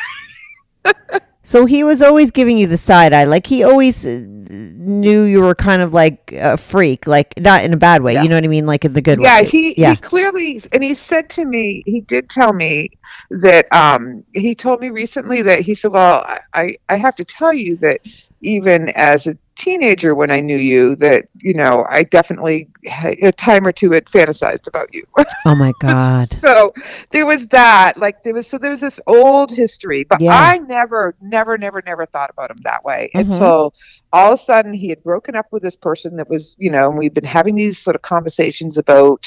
So 1.43 1.65
he 1.65 1.83
was 1.83 2.01
always 2.01 2.29
giving 2.29 2.57
you 2.57 2.67
the 2.67 2.77
side 2.77 3.13
eye. 3.13 3.23
Like 3.23 3.47
he 3.47 3.63
always 3.63 4.05
uh, 4.05 4.21
knew 4.23 5.23
you 5.23 5.41
were 5.41 5.55
kind 5.55 5.81
of 5.81 5.93
like 5.93 6.31
a 6.33 6.57
freak, 6.57 7.07
like 7.07 7.33
not 7.39 7.63
in 7.63 7.73
a 7.73 7.77
bad 7.77 8.03
way. 8.03 8.13
Yeah. 8.13 8.23
You 8.23 8.29
know 8.29 8.35
what 8.37 8.43
I 8.43 8.47
mean? 8.47 8.65
Like 8.65 8.85
in 8.85 8.93
the 8.93 9.01
good 9.01 9.19
yeah, 9.19 9.41
way. 9.41 9.47
he 9.47 9.79
yeah. 9.79 9.91
he 9.91 9.97
clearly 9.97 10.63
and 10.71 10.83
he 10.83 10.93
said 10.93 11.29
to 11.31 11.45
me, 11.45 11.83
he 11.85 12.01
did 12.01 12.29
tell 12.29 12.53
me 12.53 12.91
that 13.31 13.71
um 13.73 14.23
he 14.33 14.53
told 14.53 14.81
me 14.81 14.89
recently 14.89 15.41
that 15.41 15.61
he 15.61 15.73
said, 15.73 15.91
well, 15.91 16.23
I 16.25 16.39
I, 16.53 16.77
I 16.89 16.97
have 16.97 17.15
to 17.15 17.25
tell 17.25 17.53
you 17.53 17.75
that 17.77 18.01
even 18.41 18.89
as 18.89 19.25
a 19.25 19.35
teenager 19.61 20.15
when 20.15 20.31
I 20.31 20.39
knew 20.39 20.57
you 20.57 20.95
that 20.97 21.27
you 21.35 21.53
know 21.53 21.85
I 21.89 22.03
definitely 22.03 22.67
had 22.85 23.17
a 23.21 23.31
time 23.31 23.65
or 23.67 23.71
two 23.71 23.91
had 23.91 24.05
fantasized 24.05 24.67
about 24.67 24.93
you. 24.93 25.05
oh 25.45 25.55
my 25.55 25.71
god. 25.79 26.29
so 26.41 26.73
there 27.11 27.25
was 27.25 27.45
that 27.47 27.93
like 27.97 28.23
there 28.23 28.33
was 28.33 28.47
so 28.47 28.57
there 28.57 28.71
was 28.71 28.81
this 28.81 28.99
old 29.07 29.51
history 29.51 30.03
but 30.09 30.19
Yeah. 30.21 30.33
i 30.35 30.57
never 30.57 31.15
never 31.21 31.57
never 31.57 31.81
never 31.85 32.05
thought 32.07 32.29
about 32.31 32.49
him 32.51 32.57
that 32.63 32.83
way 32.83 33.09
Mhm. 33.15 33.21
until 33.21 33.73
all 34.13 34.33
of 34.33 34.39
a 34.39 34.41
sudden 34.43 34.73
he 34.73 34.89
had 34.89 35.01
broken 35.03 35.35
up 35.35 35.47
with 35.51 35.63
this 35.63 35.75
person 35.75 36.15
that 36.17 36.29
was 36.29 36.55
you 36.59 36.69
know 36.69 36.89
and 36.89 36.97
we've 36.97 37.13
been 37.13 37.23
having 37.23 37.55
these 37.55 37.79
sort 37.79 37.95
of 37.95 38.01
conversations 38.01 38.77
about 38.77 39.25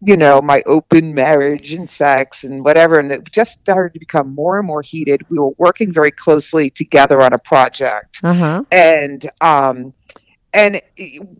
you 0.00 0.16
know 0.16 0.40
my 0.40 0.62
open 0.66 1.14
marriage 1.14 1.72
and 1.72 1.88
sex 1.90 2.44
and 2.44 2.64
whatever 2.64 2.98
and 2.98 3.10
it 3.10 3.30
just 3.30 3.52
started 3.60 3.92
to 3.92 3.98
become 3.98 4.34
more 4.34 4.58
and 4.58 4.66
more 4.66 4.82
heated. 4.82 5.24
We 5.28 5.38
were 5.38 5.52
working 5.58 5.92
very 5.92 6.12
closely 6.12 6.70
together 6.70 7.20
on 7.22 7.32
a 7.32 7.38
project. 7.38 8.18
Uh 8.22 8.34
huh. 8.34 8.64
and 8.70 9.30
um 9.40 9.92
and 10.54 10.82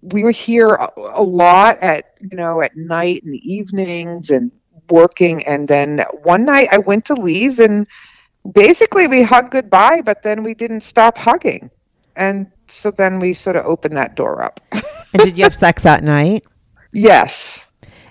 we 0.00 0.24
were 0.24 0.30
here 0.30 0.68
a, 0.68 0.90
a 0.96 1.22
lot 1.22 1.78
at 1.82 2.14
you 2.20 2.36
know 2.36 2.62
at 2.62 2.76
night 2.76 3.22
and 3.22 3.32
the 3.32 3.52
evenings 3.52 4.30
and 4.30 4.50
working. 4.90 5.44
And 5.46 5.68
then 5.68 6.04
one 6.22 6.44
night 6.44 6.68
i 6.72 6.78
went 6.78 7.04
to 7.06 7.14
leave 7.14 7.60
and 7.60 7.86
basically 8.54 9.06
we 9.06 9.22
hugged 9.22 9.52
goodbye 9.52 10.00
but 10.04 10.24
then 10.24 10.42
we 10.42 10.54
didn't 10.54 10.82
stop 10.82 11.16
hugging. 11.16 11.70
And 12.16 12.50
so 12.72 12.90
then 12.90 13.20
we 13.20 13.34
sort 13.34 13.56
of 13.56 13.64
opened 13.66 13.96
that 13.96 14.14
door 14.16 14.42
up 14.42 14.60
And 14.72 15.22
did 15.22 15.36
you 15.36 15.44
have 15.44 15.54
sex 15.54 15.82
that 15.82 16.02
night? 16.02 16.44
yes 16.92 17.64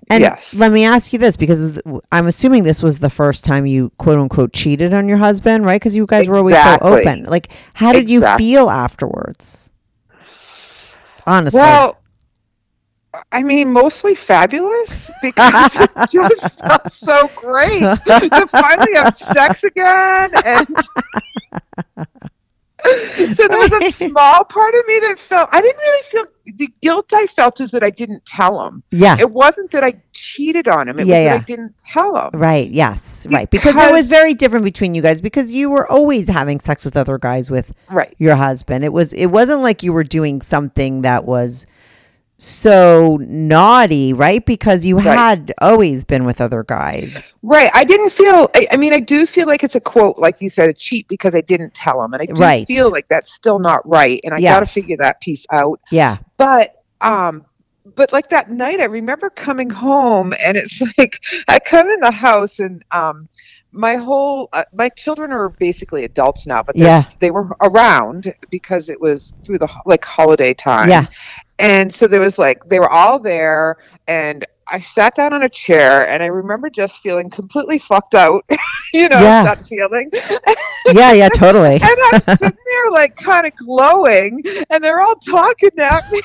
And 0.09 0.22
yes 0.22 0.53
let 0.53 0.72
me 0.72 0.86
ask 0.86 1.14
you 1.14 1.20
this, 1.20 1.36
because 1.36 1.80
I'm 2.12 2.28
assuming 2.28 2.64
this 2.64 2.82
was 2.84 2.99
the 2.99 3.09
first 3.09 3.43
time 3.45 3.66
you 3.66 3.91
quote 3.97 4.20
unquote 4.20 4.53
cheated 4.53 4.93
on 4.93 5.07
your 5.09 5.18
husband, 5.18 5.66
right? 5.66 5.82
Because 5.82 5.95
you 5.95 6.05
guys 6.05 6.28
were 6.28 6.38
always 6.38 6.62
so 6.62 6.78
open. 6.82 7.24
Like, 7.24 7.49
how 7.74 7.91
did 7.93 8.09
you 8.09 8.26
feel 8.38 8.70
afterwards? 8.70 9.72
Honestly. 11.26 11.59
well 11.59 12.01
I 13.32 13.43
mean, 13.43 13.72
mostly 13.72 14.16
fabulous 14.16 15.12
because 15.22 15.70
it 15.76 16.09
just 16.12 16.57
felt 16.59 16.93
so 16.93 17.30
great 17.36 17.82
to 17.82 18.47
finally 18.51 18.93
have 18.95 19.18
sex 19.18 19.64
again. 19.64 20.32
And 20.45 20.76
so 23.36 23.47
there 23.47 23.57
was 23.57 23.71
a 23.73 23.91
small 24.09 24.43
part 24.45 24.73
of 24.73 24.86
me 24.88 24.99
that 24.99 25.17
felt 25.29 25.49
I 25.51 25.61
didn't 25.61 25.77
really 25.79 26.03
feel 26.11 26.25
the 26.57 26.69
guilt 26.82 27.11
I 27.13 27.27
felt 27.27 27.61
is 27.61 27.71
that 27.71 27.84
I 27.84 27.89
didn't 27.91 28.25
tell 28.25 28.65
him. 28.65 28.84
yeah. 28.91 29.15
It 29.19 29.29
wasn't 29.32 29.71
that 29.71 29.84
I 29.84 30.01
cheated 30.11 30.67
on 30.67 30.89
him. 30.89 30.99
It 30.99 31.05
Yeah, 31.07 31.15
was 31.17 31.23
yeah. 31.23 31.34
that 31.36 31.41
I 31.41 31.43
didn't 31.43 31.75
tell 31.93 32.15
him. 32.15 32.39
Right. 32.39 32.69
Yes. 32.69 33.27
Right. 33.29 33.49
Because 33.49 33.75
it 33.75 33.91
was 33.91 34.07
very 34.07 34.34
different 34.34 34.65
between 34.65 34.95
you 34.95 35.01
guys 35.01 35.21
because 35.21 35.53
you 35.53 35.69
were 35.69 35.89
always 35.89 36.27
having 36.27 36.59
sex 36.59 36.84
with 36.84 36.97
other 36.97 37.17
guys 37.17 37.49
with 37.51 37.71
Right. 37.89 38.15
your 38.17 38.36
husband. 38.36 38.84
It 38.84 38.91
was. 38.93 39.13
It 39.13 39.27
wasn't 39.27 39.61
like 39.61 39.84
you 39.84 39.93
were 39.93 40.03
doing 40.03 40.41
something 40.41 41.03
that 41.03 41.25
was 41.25 41.65
so 42.43 43.17
naughty, 43.21 44.13
right? 44.13 44.43
Because 44.43 44.83
you 44.83 44.97
Right. 44.97 45.05
had 45.17 45.53
always 45.61 46.03
been 46.03 46.25
with 46.25 46.41
other 46.41 46.63
guys. 46.63 47.15
Right. 47.43 47.69
I 47.73 47.83
didn't 47.83 48.09
feel. 48.11 48.49
I, 48.55 48.67
I 48.71 48.77
mean, 48.77 48.93
I 48.95 48.99
do 48.99 49.27
feel 49.27 49.45
like 49.45 49.63
it's 49.63 49.75
a 49.75 49.79
quote, 49.79 50.17
like 50.17 50.41
you 50.41 50.49
said, 50.49 50.67
a 50.69 50.73
cheat 50.73 51.07
because 51.07 51.35
I 51.35 51.41
didn't 51.41 51.75
tell 51.75 52.01
him, 52.03 52.13
and 52.13 52.21
I 52.21 52.25
do 52.25 52.33
Right. 52.41 52.65
feel 52.65 52.89
like 52.89 53.07
that's 53.09 53.31
still 53.33 53.59
not 53.59 53.87
right, 53.87 54.19
and 54.23 54.33
I 54.33 54.41
got 54.41 54.61
to 54.61 54.65
figure 54.65 54.97
that 55.01 55.21
piece 55.21 55.45
out. 55.51 55.79
Yeah. 55.91 56.17
but 56.37 56.75
um 57.01 57.45
but 57.95 58.13
like 58.13 58.29
that 58.29 58.51
night 58.51 58.79
i 58.79 58.85
remember 58.85 59.27
coming 59.31 59.67
home 59.69 60.33
and 60.39 60.55
it's 60.55 60.79
like 60.99 61.19
i 61.47 61.57
come 61.57 61.89
in 61.89 61.99
the 61.99 62.11
house 62.11 62.59
and 62.59 62.85
um 62.91 63.27
my 63.71 63.95
whole 63.95 64.49
uh, 64.53 64.63
my 64.71 64.87
children 64.89 65.31
are 65.31 65.49
basically 65.49 66.03
adults 66.05 66.45
now 66.45 66.61
but 66.61 66.75
Yeah. 66.77 67.03
they 67.19 67.31
were 67.31 67.47
around 67.63 68.31
because 68.51 68.87
it 68.87 69.01
was 69.01 69.33
through 69.43 69.57
the 69.57 69.67
like 69.87 70.05
holiday 70.05 70.53
time 70.53 70.89
Yeah. 70.89 71.07
And 71.62 71.93
so 71.93 72.07
there 72.07 72.20
was 72.20 72.38
like 72.38 72.64
they 72.68 72.80
were 72.80 72.89
all 72.89 73.20
there 73.20 73.78
and 74.07 74.45
i 74.68 74.80
sat 74.80 75.16
down 75.16 75.34
on 75.34 75.43
a 75.43 75.49
chair 75.49 76.07
and 76.09 76.22
i 76.24 76.26
remember 76.26 76.70
just 76.70 77.01
feeling 77.01 77.30
completely 77.30 77.78
fucked 77.80 78.16
out 78.16 78.43
you 78.93 79.07
know 79.09 79.20
Yeah. 79.22 79.43
that 79.43 79.66
feeling 79.68 80.09
Yeah. 80.93 81.12
Yeah. 81.14 81.30
Totally. 81.34 81.76
and 81.76 81.84
i'm 81.84 82.22
sitting 82.38 82.57
there 82.66 82.91
like 82.91 83.16
kind 83.16 83.45
of 83.47 83.53
glowing 83.57 84.41
and 84.70 84.84
they're 84.84 85.01
all 85.01 85.16
talking 85.16 85.70
at 85.78 86.12
me 86.12 86.22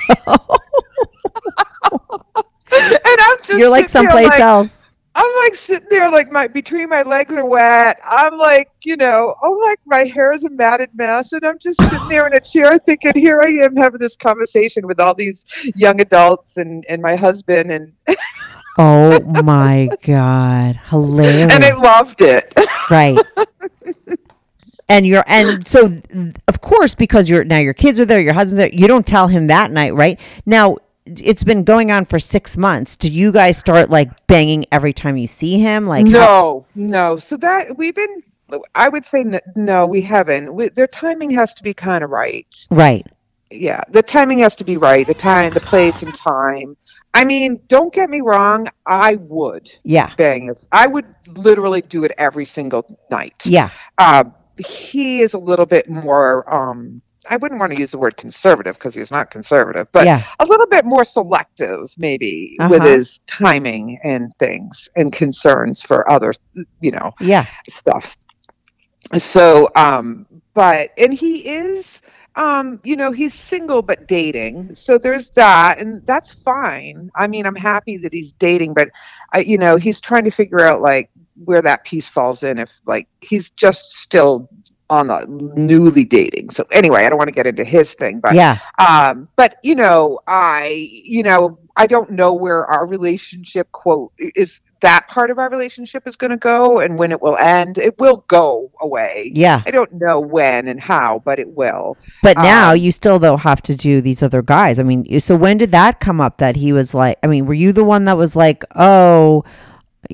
and 2.72 2.98
I'm 3.20 3.36
just 3.38 3.50
You're 3.58 3.68
like 3.70 3.88
someplace 3.88 4.28
like- 4.28 4.40
else. 4.40 4.85
I'm 5.18 5.34
like 5.44 5.54
sitting 5.56 5.88
there 5.88 6.10
like 6.10 6.30
my 6.30 6.46
between 6.46 6.90
my 6.90 7.00
legs 7.00 7.34
are 7.34 7.46
wet. 7.46 7.98
I'm 8.04 8.36
like, 8.36 8.70
you 8.82 8.96
know, 8.96 9.34
oh 9.42 9.52
like 9.64 9.80
my 9.86 10.04
hair 10.04 10.34
is 10.34 10.44
a 10.44 10.50
matted 10.50 10.90
mess 10.94 11.32
and 11.32 11.42
I'm 11.42 11.58
just 11.58 11.80
sitting 11.80 12.08
there 12.08 12.26
in 12.26 12.34
a 12.34 12.40
chair 12.40 12.78
thinking, 12.78 13.12
here 13.14 13.40
I 13.42 13.64
am 13.64 13.76
having 13.76 13.98
this 13.98 14.14
conversation 14.14 14.86
with 14.86 15.00
all 15.00 15.14
these 15.14 15.46
young 15.74 16.02
adults 16.02 16.58
and, 16.58 16.84
and 16.90 17.00
my 17.00 17.16
husband 17.16 17.72
and 17.72 17.92
Oh 18.78 19.18
my 19.42 19.88
god, 20.02 20.78
hilarious! 20.90 21.50
and 21.50 21.64
I 21.64 21.72
loved 21.72 22.20
it. 22.20 22.52
right. 22.90 23.18
And 24.88 25.06
you're 25.06 25.24
and 25.26 25.66
so 25.66 25.88
of 26.46 26.60
course 26.60 26.94
because 26.94 27.28
you're 27.28 27.42
now 27.42 27.58
your 27.58 27.72
kids 27.72 27.98
are 27.98 28.04
there, 28.04 28.20
your 28.20 28.34
husband's 28.34 28.58
there. 28.58 28.68
You 28.70 28.86
don't 28.86 29.06
tell 29.06 29.28
him 29.28 29.46
that 29.46 29.70
night, 29.70 29.94
right? 29.94 30.20
Now 30.44 30.76
it's 31.06 31.44
been 31.44 31.64
going 31.64 31.90
on 31.90 32.04
for 32.04 32.18
six 32.18 32.56
months. 32.56 32.96
Do 32.96 33.08
you 33.08 33.32
guys 33.32 33.56
start 33.58 33.90
like 33.90 34.26
banging 34.26 34.66
every 34.72 34.92
time 34.92 35.16
you 35.16 35.26
see 35.26 35.58
him? 35.58 35.86
Like 35.86 36.06
how- 36.08 36.12
no, 36.12 36.66
no. 36.74 37.16
So 37.18 37.36
that 37.38 37.76
we've 37.76 37.94
been. 37.94 38.22
I 38.76 38.88
would 38.88 39.04
say 39.04 39.20
n- 39.20 39.40
no, 39.56 39.86
we 39.86 40.00
haven't. 40.02 40.54
We, 40.54 40.68
their 40.68 40.86
timing 40.86 41.30
has 41.32 41.52
to 41.54 41.64
be 41.64 41.74
kind 41.74 42.04
of 42.04 42.10
right. 42.10 42.46
right? 42.70 43.04
Yeah, 43.50 43.80
the 43.90 44.02
timing 44.02 44.38
has 44.40 44.54
to 44.56 44.64
be 44.64 44.76
right. 44.76 45.04
The 45.06 45.14
time, 45.14 45.50
the 45.52 45.60
place, 45.60 46.02
and 46.02 46.14
time. 46.14 46.76
I 47.12 47.24
mean, 47.24 47.60
don't 47.68 47.92
get 47.92 48.08
me 48.08 48.20
wrong. 48.20 48.68
I 48.86 49.16
would 49.16 49.68
Yeah, 49.82 50.12
bang. 50.16 50.54
I 50.70 50.86
would 50.86 51.06
literally 51.28 51.82
do 51.82 52.04
it 52.04 52.12
every 52.18 52.44
single 52.44 52.98
night. 53.10 53.42
yeah, 53.44 53.70
Uh, 53.98 54.24
he 54.58 55.22
is 55.22 55.34
a 55.34 55.38
little 55.38 55.66
bit 55.66 55.88
more. 55.88 56.44
Um, 56.52 57.02
I 57.28 57.36
wouldn't 57.36 57.60
want 57.60 57.72
to 57.72 57.78
use 57.78 57.90
the 57.90 57.98
word 57.98 58.16
conservative 58.16 58.74
because 58.76 58.94
he's 58.94 59.10
not 59.10 59.30
conservative, 59.30 59.88
but 59.92 60.04
yeah, 60.04 60.26
a 60.40 60.46
little 60.46 60.66
bit 60.66 60.84
more 60.84 61.04
selective, 61.04 61.90
maybe 61.96 62.56
with 62.70 62.80
Uh-huh. 62.82 62.88
his 62.98 63.20
timing 63.26 63.98
and 64.04 64.32
things 64.38 64.88
and 64.96 65.12
concerns 65.12 65.82
for 65.82 66.08
other, 66.10 66.32
you 66.80 66.90
know, 66.92 67.12
yeah. 67.20 67.46
stuff. 67.68 68.16
So, 69.18 69.68
um, 69.76 70.26
but 70.54 70.90
and 70.98 71.12
he 71.14 71.38
is, 71.48 72.00
um, 72.34 72.80
you 72.84 72.96
know, 72.96 73.12
he's 73.12 73.34
single 73.34 73.82
but 73.82 74.08
dating. 74.08 74.74
So 74.74 74.98
there's 74.98 75.30
that, 75.30 75.78
and 75.78 76.04
that's 76.06 76.34
fine. 76.44 77.10
I 77.14 77.26
mean, 77.26 77.46
I'm 77.46 77.54
happy 77.54 77.96
that 77.98 78.12
he's 78.12 78.32
dating, 78.32 78.74
but 78.74 78.88
I, 79.32 79.40
you 79.40 79.58
know, 79.58 79.76
he's 79.76 80.00
trying 80.00 80.24
to 80.24 80.30
figure 80.30 80.60
out 80.60 80.82
like 80.82 81.10
where 81.44 81.62
that 81.62 81.84
piece 81.84 82.08
falls 82.08 82.42
in. 82.42 82.58
If 82.58 82.70
like 82.86 83.06
he's 83.20 83.50
just 83.50 83.92
still 83.96 84.48
on 84.90 85.08
the 85.08 85.24
newly 85.28 86.04
dating. 86.04 86.50
So 86.50 86.64
anyway, 86.70 87.04
I 87.04 87.08
don't 87.08 87.18
want 87.18 87.28
to 87.28 87.32
get 87.34 87.46
into 87.46 87.64
his 87.64 87.94
thing, 87.94 88.20
but 88.20 88.34
yeah. 88.34 88.58
um 88.78 89.28
but 89.36 89.56
you 89.62 89.74
know 89.74 90.20
i 90.26 90.66
you 91.04 91.22
know 91.22 91.58
i 91.76 91.86
don't 91.86 92.10
know 92.10 92.32
where 92.34 92.64
our 92.66 92.86
relationship 92.86 93.70
quote 93.72 94.12
is 94.18 94.60
that 94.82 95.08
part 95.08 95.30
of 95.30 95.38
our 95.38 95.48
relationship 95.50 96.06
is 96.06 96.16
going 96.16 96.30
to 96.30 96.36
go 96.36 96.78
and 96.80 96.98
when 96.98 97.10
it 97.10 97.20
will 97.22 97.36
end 97.38 97.78
it 97.78 97.98
will 97.98 98.24
go 98.28 98.70
away 98.80 99.32
Yeah. 99.34 99.62
i 99.66 99.70
don't 99.70 99.92
know 99.92 100.20
when 100.20 100.68
and 100.68 100.80
how 100.80 101.22
but 101.24 101.38
it 101.38 101.48
will 101.56 101.96
But 102.22 102.36
now 102.36 102.72
Um, 102.72 102.78
you 102.78 102.92
still 102.92 103.18
though 103.18 103.36
have 103.38 103.62
to 103.62 103.74
do 103.74 104.00
these 104.00 104.22
other 104.22 104.42
guys. 104.42 104.78
I 104.78 104.82
mean, 104.82 105.20
so 105.20 105.34
when 105.36 105.56
did 105.58 105.70
that 105.72 106.00
come 106.00 106.20
up 106.20 106.38
that 106.38 106.56
he 106.56 106.72
was 106.72 106.92
like 106.94 107.18
I 107.22 107.26
mean, 107.26 107.46
were 107.46 107.54
you 107.54 107.72
the 107.72 107.84
one 107.84 108.04
that 108.04 108.16
was 108.18 108.36
like, 108.36 108.64
"Oh, 108.74 109.44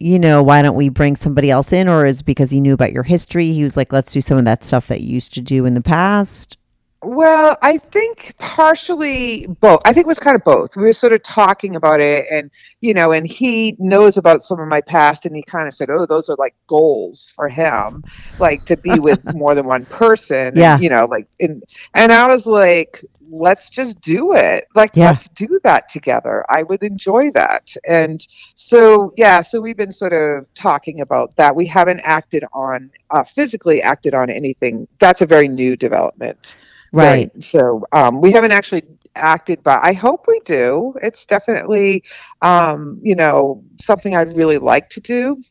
you 0.01 0.18
know, 0.18 0.43
why 0.43 0.62
don't 0.62 0.76
we 0.76 0.88
bring 0.88 1.16
somebody 1.16 1.51
else 1.51 1.72
in?" 1.72 1.88
Or 1.88 2.07
is 2.07 2.20
it 2.20 2.26
because 2.26 2.51
he 2.51 2.61
knew 2.61 2.74
about 2.74 2.93
your 2.93 3.03
history? 3.05 3.53
He 3.53 3.62
was 3.62 3.76
like, 3.76 3.93
"Let's 3.93 4.12
do 4.12 4.20
some 4.20 4.38
of 4.38 4.45
that 4.45 4.64
stuff 4.64 4.86
that 4.88 5.01
you 5.01 5.14
used 5.14 5.34
to 5.34 5.40
do 5.40 5.64
in 5.66 5.74
the 5.74 5.82
past." 5.82 6.57
well 7.05 7.57
i 7.62 7.78
think 7.78 8.32
partially 8.38 9.47
both 9.61 9.80
i 9.84 9.93
think 9.93 10.05
it 10.05 10.07
was 10.07 10.20
kind 10.20 10.36
of 10.36 10.45
both 10.45 10.76
we 10.76 10.82
were 10.84 10.93
sort 10.93 11.12
of 11.12 11.20
talking 11.24 11.74
about 11.74 11.99
it 12.01 12.26
and 12.30 12.49
you 12.80 12.95
know 12.95 13.11
and 13.11 13.26
he 13.26 13.74
knows 13.80 14.16
about 14.16 14.43
some 14.43 14.61
of 14.61 14.68
my 14.68 14.80
past 14.80 15.26
and 15.26 15.34
he 15.34 15.43
kind 15.43 15.66
of 15.66 15.74
said 15.74 15.90
oh 15.90 16.07
those 16.07 16.28
are 16.28 16.36
like 16.38 16.55
goals 16.68 17.32
for 17.34 17.49
him 17.49 18.05
like 18.38 18.64
to 18.64 18.76
be 18.76 19.01
with 19.01 19.20
more 19.34 19.57
than 19.57 19.66
one 19.66 19.84
person 19.86 20.49
and, 20.49 20.57
Yeah. 20.57 20.78
you 20.78 20.88
know 20.90 21.07
like 21.07 21.26
and 21.40 21.64
and 21.95 22.12
i 22.12 22.28
was 22.28 22.47
like 22.47 23.05
let's 23.33 23.70
just 23.70 24.01
do 24.03 24.35
it 24.35 24.68
like 24.74 24.91
Yeah. 24.95 25.12
let's 25.12 25.28
do 25.28 25.59
that 25.64 25.89
together 25.89 26.45
i 26.51 26.62
would 26.62 26.83
enjoy 26.83 27.30
that 27.33 27.74
and 27.89 28.24
so 28.55 29.12
yeah 29.16 29.41
so 29.43 29.61
we've 29.61 29.76
been 29.76 29.93
sort 29.93 30.12
of 30.12 30.47
talking 30.55 31.01
about 31.01 31.35
that 31.37 31.57
we 31.57 31.66
haven't 31.66 32.01
acted 32.05 32.45
on 32.53 32.91
uh, 33.11 33.24
physically 33.24 33.80
acted 33.83 34.14
on 34.14 34.28
anything 34.30 34.87
that's 35.01 35.22
a 35.22 35.26
very 35.26 35.49
new 35.49 35.76
development 35.76 36.57
Right. 36.93 37.30
so 37.41 37.87
um, 37.93 38.20
we 38.20 38.33
haven't 38.33 38.53
actually 38.53 38.83
acted, 39.14 39.62
but 39.62 39.80
I 39.83 39.95
hope 39.95 40.26
we 40.28 40.41
do. 40.45 40.95
It's 41.03 41.24
definitely, 41.24 42.05
um, 42.43 42.99
you 43.03 43.16
know, 43.16 43.64
something 43.80 44.14
I'd 44.14 44.37
really 44.37 44.59
like 44.59 44.91
to 44.91 45.01
do. 45.01 45.43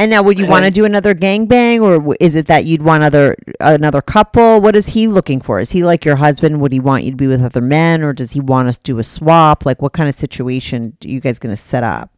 And 0.00 0.12
now 0.12 0.22
would 0.22 0.38
you 0.38 0.46
want 0.46 0.64
to 0.64 0.70
do 0.70 0.84
another 0.84 1.12
gangbang 1.12 1.80
or 1.80 2.16
is 2.20 2.36
it 2.36 2.46
that 2.46 2.64
you'd 2.64 2.82
want 2.82 3.02
other 3.02 3.36
another 3.58 4.00
couple? 4.00 4.60
What 4.60 4.76
is 4.76 4.90
he 4.90 5.08
looking 5.08 5.40
for? 5.40 5.58
Is 5.58 5.72
he 5.72 5.82
like 5.82 6.04
your 6.04 6.16
husband? 6.16 6.60
Would 6.60 6.72
he 6.72 6.78
want 6.78 7.02
you 7.02 7.10
to 7.10 7.16
be 7.16 7.26
with 7.26 7.42
other 7.42 7.60
men 7.60 8.04
or 8.04 8.12
does 8.12 8.30
he 8.32 8.40
want 8.40 8.68
us 8.68 8.78
to 8.78 8.84
do 8.84 8.98
a 9.00 9.04
swap? 9.04 9.66
Like 9.66 9.82
what 9.82 9.92
kind 9.94 10.08
of 10.08 10.14
situation 10.14 10.96
are 11.04 11.08
you 11.08 11.18
guys 11.18 11.40
going 11.40 11.54
to 11.54 11.60
set 11.60 11.82
up? 11.82 12.12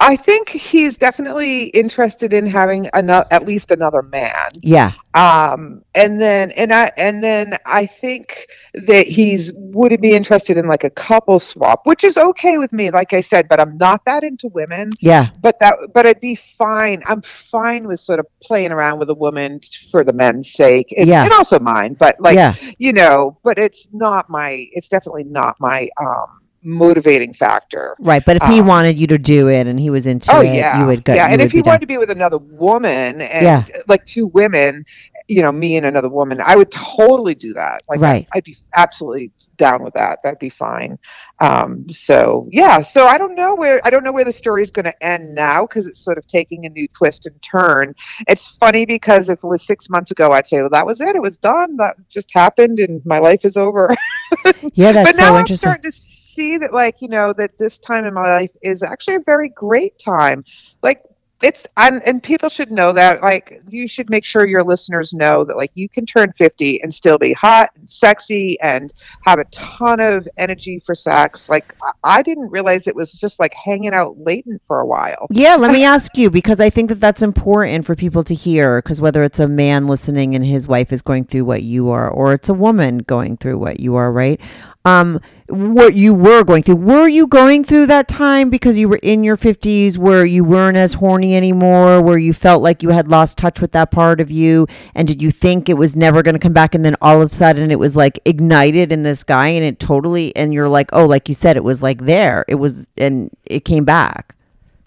I 0.00 0.16
think 0.16 0.48
he's 0.48 0.96
definitely 0.96 1.64
interested 1.64 2.32
in 2.32 2.46
having 2.46 2.88
another, 2.94 3.26
at 3.32 3.44
least 3.46 3.72
another 3.72 4.02
man. 4.02 4.48
Yeah. 4.62 4.92
Um, 5.14 5.82
and 5.94 6.20
then, 6.20 6.52
and 6.52 6.72
I, 6.72 6.92
and 6.96 7.22
then 7.22 7.58
I 7.66 7.86
think 7.86 8.46
that 8.86 9.08
he's 9.08 9.50
would 9.56 10.00
be 10.00 10.12
interested 10.14 10.56
in 10.56 10.68
like 10.68 10.84
a 10.84 10.90
couple 10.90 11.40
swap, 11.40 11.80
which 11.84 12.04
is 12.04 12.16
okay 12.16 12.58
with 12.58 12.72
me, 12.72 12.92
like 12.92 13.12
I 13.12 13.20
said. 13.20 13.48
But 13.48 13.58
I'm 13.60 13.76
not 13.76 14.04
that 14.06 14.22
into 14.22 14.48
women. 14.48 14.90
Yeah. 15.00 15.30
but 15.42 15.58
that 15.58 15.74
but 15.92 16.06
I'd 16.06 16.20
be 16.20 16.36
fine. 16.56 17.02
I'm 17.06 17.22
fine 17.50 17.88
with 17.88 17.98
sort 17.98 18.20
of 18.20 18.26
playing 18.40 18.70
around 18.70 19.00
with 19.00 19.10
a 19.10 19.14
woman 19.14 19.60
for 19.90 20.04
the 20.04 20.12
men's 20.12 20.52
sake, 20.52 20.94
and, 20.96 21.08
Yeah. 21.08 21.24
and 21.24 21.32
also 21.32 21.58
mine. 21.58 21.94
But 21.98 22.20
like 22.20 22.36
yeah. 22.36 22.54
you 22.78 22.92
know, 22.92 23.38
but 23.42 23.58
it's 23.58 23.88
not 23.92 24.30
my. 24.30 24.66
It's 24.72 24.88
definitely 24.88 25.24
not 25.24 25.56
my 25.58 25.88
um 26.00 26.37
motivating 26.62 27.32
factor. 27.34 27.94
Right, 28.00 28.24
but 28.24 28.36
if 28.36 28.42
he 28.44 28.60
Um, 28.60 28.66
wanted 28.66 28.96
you 28.98 29.06
to 29.08 29.18
do 29.18 29.48
it 29.48 29.66
and 29.66 29.78
he 29.78 29.90
was 29.90 30.06
into 30.06 30.32
oh 30.34 30.40
it, 30.40 30.54
yeah, 30.54 30.80
you 30.80 30.86
would 30.86 31.04
go. 31.04 31.14
yeah. 31.14 31.28
And 31.28 31.40
if 31.40 31.52
he 31.52 31.62
wanted 31.62 31.80
to 31.82 31.86
be 31.86 31.98
with 31.98 32.10
another 32.10 32.38
woman 32.38 33.20
and 33.20 33.44
Yeah. 33.44 33.64
like 33.86 34.04
two 34.06 34.26
women, 34.28 34.84
you 35.28 35.42
know, 35.42 35.52
me 35.52 35.76
and 35.76 35.86
another 35.86 36.08
woman, 36.08 36.40
I 36.42 36.56
would 36.56 36.70
totally 36.72 37.34
do 37.34 37.52
that. 37.54 37.82
Like 37.88 38.00
Right. 38.00 38.26
I'd 38.32 38.44
be 38.44 38.56
absolutely 38.74 39.30
down 39.56 39.82
with 39.82 39.92
that. 39.94 40.20
That'd 40.22 40.38
be 40.38 40.48
fine. 40.48 40.98
Um, 41.40 41.84
so 41.88 42.48
yeah, 42.50 42.80
so 42.82 43.06
I 43.06 43.18
don't 43.18 43.34
know 43.34 43.54
where 43.54 43.80
I 43.84 43.90
don't 43.90 44.04
know 44.04 44.12
where 44.12 44.24
the 44.24 44.32
story 44.32 44.62
is 44.62 44.70
going 44.70 44.84
to 44.86 45.04
end 45.04 45.34
now 45.34 45.66
because 45.66 45.86
it's 45.86 46.02
sort 46.04 46.18
of 46.18 46.26
taking 46.26 46.66
a 46.66 46.68
new 46.68 46.88
twist 46.88 47.26
and 47.26 47.40
turn. 47.42 47.94
It's 48.26 48.56
funny 48.60 48.86
because 48.86 49.28
if 49.28 49.38
it 49.42 49.46
was 49.46 49.64
six 49.66 49.88
months 49.90 50.10
ago, 50.10 50.30
I'd 50.32 50.46
say, 50.48 50.60
well, 50.60 50.70
that 50.70 50.86
was 50.86 51.00
it. 51.00 51.14
It 51.14 51.22
was 51.22 51.38
done. 51.38 51.76
That 51.76 51.96
just 52.08 52.30
happened, 52.32 52.78
and 52.78 53.00
my 53.04 53.18
life 53.18 53.44
is 53.44 53.56
over. 53.56 53.94
yeah, 54.74 54.92
that's 54.92 55.10
but 55.12 55.16
now 55.20 55.28
so 55.28 55.34
I'm 55.34 55.40
interesting. 55.40 55.68
starting 55.70 55.90
to 55.90 55.98
see 56.38 56.56
that, 56.58 56.72
like 56.72 57.02
you 57.02 57.08
know, 57.08 57.32
that 57.32 57.58
this 57.58 57.78
time 57.78 58.04
in 58.04 58.14
my 58.14 58.28
life 58.28 58.50
is 58.62 58.82
actually 58.82 59.16
a 59.16 59.20
very 59.20 59.48
great 59.48 59.98
time. 59.98 60.44
Like 60.82 61.02
it's 61.42 61.66
and, 61.76 62.22
people 62.22 62.48
should 62.48 62.70
know 62.72 62.92
that 62.92 63.22
like 63.22 63.62
you 63.68 63.86
should 63.86 64.10
make 64.10 64.24
sure 64.24 64.46
your 64.46 64.64
listeners 64.64 65.12
know 65.12 65.44
that 65.44 65.56
like 65.56 65.70
you 65.74 65.88
can 65.88 66.04
turn 66.04 66.32
50 66.36 66.82
and 66.82 66.92
still 66.92 67.16
be 67.16 67.32
hot 67.32 67.70
and 67.76 67.88
sexy 67.88 68.58
and 68.60 68.92
have 69.24 69.38
a 69.38 69.44
ton 69.44 70.00
of 70.00 70.26
energy 70.36 70.82
for 70.84 70.94
sex 70.94 71.48
like 71.48 71.76
I 72.02 72.22
didn't 72.22 72.50
realize 72.50 72.86
it 72.86 72.96
was 72.96 73.12
just 73.12 73.38
like 73.38 73.54
hanging 73.54 73.94
out 73.94 74.18
latent 74.18 74.62
for 74.66 74.80
a 74.80 74.86
while 74.86 75.28
Yeah, 75.30 75.54
let 75.54 75.70
me 75.70 75.84
ask 75.84 76.16
you 76.18 76.30
because 76.30 76.60
I 76.60 76.70
think 76.70 76.88
that 76.88 77.00
that's 77.00 77.22
important 77.22 77.86
for 77.86 77.94
people 77.94 78.24
to 78.24 78.34
hear. 78.34 78.82
Because 78.82 79.00
whether 79.00 79.22
it's 79.22 79.38
a 79.38 79.48
man 79.48 79.86
listening 79.86 80.34
and 80.34 80.44
his 80.44 80.66
wife 80.66 80.92
is 80.92 81.02
going 81.02 81.24
through 81.24 81.44
what 81.44 81.62
you 81.62 81.90
are, 81.90 82.08
or 82.08 82.32
it's 82.32 82.48
a 82.48 82.54
woman 82.54 82.98
going 82.98 83.36
through 83.36 83.58
what 83.58 83.80
you 83.80 83.94
are, 83.94 84.12
right? 84.12 84.40
Um, 84.88 85.20
what 85.48 85.94
you 85.94 86.14
were 86.14 86.44
going 86.44 86.62
through, 86.62 86.76
were 86.76 87.08
you 87.08 87.26
going 87.26 87.64
through 87.64 87.86
that 87.86 88.06
time 88.06 88.50
because 88.50 88.76
you 88.76 88.88
were 88.88 89.00
in 89.02 89.24
your 89.24 89.36
fifties, 89.36 89.98
where 89.98 90.24
you 90.24 90.44
weren't 90.44 90.76
as 90.76 90.94
horny 90.94 91.34
anymore, 91.34 92.02
where 92.02 92.18
you 92.18 92.34
felt 92.34 92.62
like 92.62 92.82
you 92.82 92.90
had 92.90 93.08
lost 93.08 93.38
touch 93.38 93.60
with 93.60 93.72
that 93.72 93.90
part 93.90 94.20
of 94.20 94.30
you, 94.30 94.66
and 94.94 95.08
did 95.08 95.22
you 95.22 95.30
think 95.30 95.68
it 95.68 95.74
was 95.74 95.96
never 95.96 96.22
going 96.22 96.34
to 96.34 96.38
come 96.38 96.52
back, 96.52 96.74
and 96.74 96.84
then 96.84 96.96
all 97.00 97.22
of 97.22 97.32
a 97.32 97.34
sudden 97.34 97.70
it 97.70 97.78
was 97.78 97.96
like 97.96 98.18
ignited 98.26 98.92
in 98.92 99.04
this 99.04 99.22
guy, 99.22 99.48
and 99.48 99.64
it 99.64 99.78
totally, 99.78 100.36
and 100.36 100.52
you're 100.52 100.68
like, 100.68 100.90
oh, 100.92 101.06
like 101.06 101.28
you 101.28 101.34
said, 101.34 101.56
it 101.56 101.64
was 101.64 101.82
like 101.82 102.04
there, 102.04 102.44
it 102.46 102.56
was, 102.56 102.88
and 102.98 103.30
it 103.44 103.64
came 103.64 103.86
back. 103.86 104.34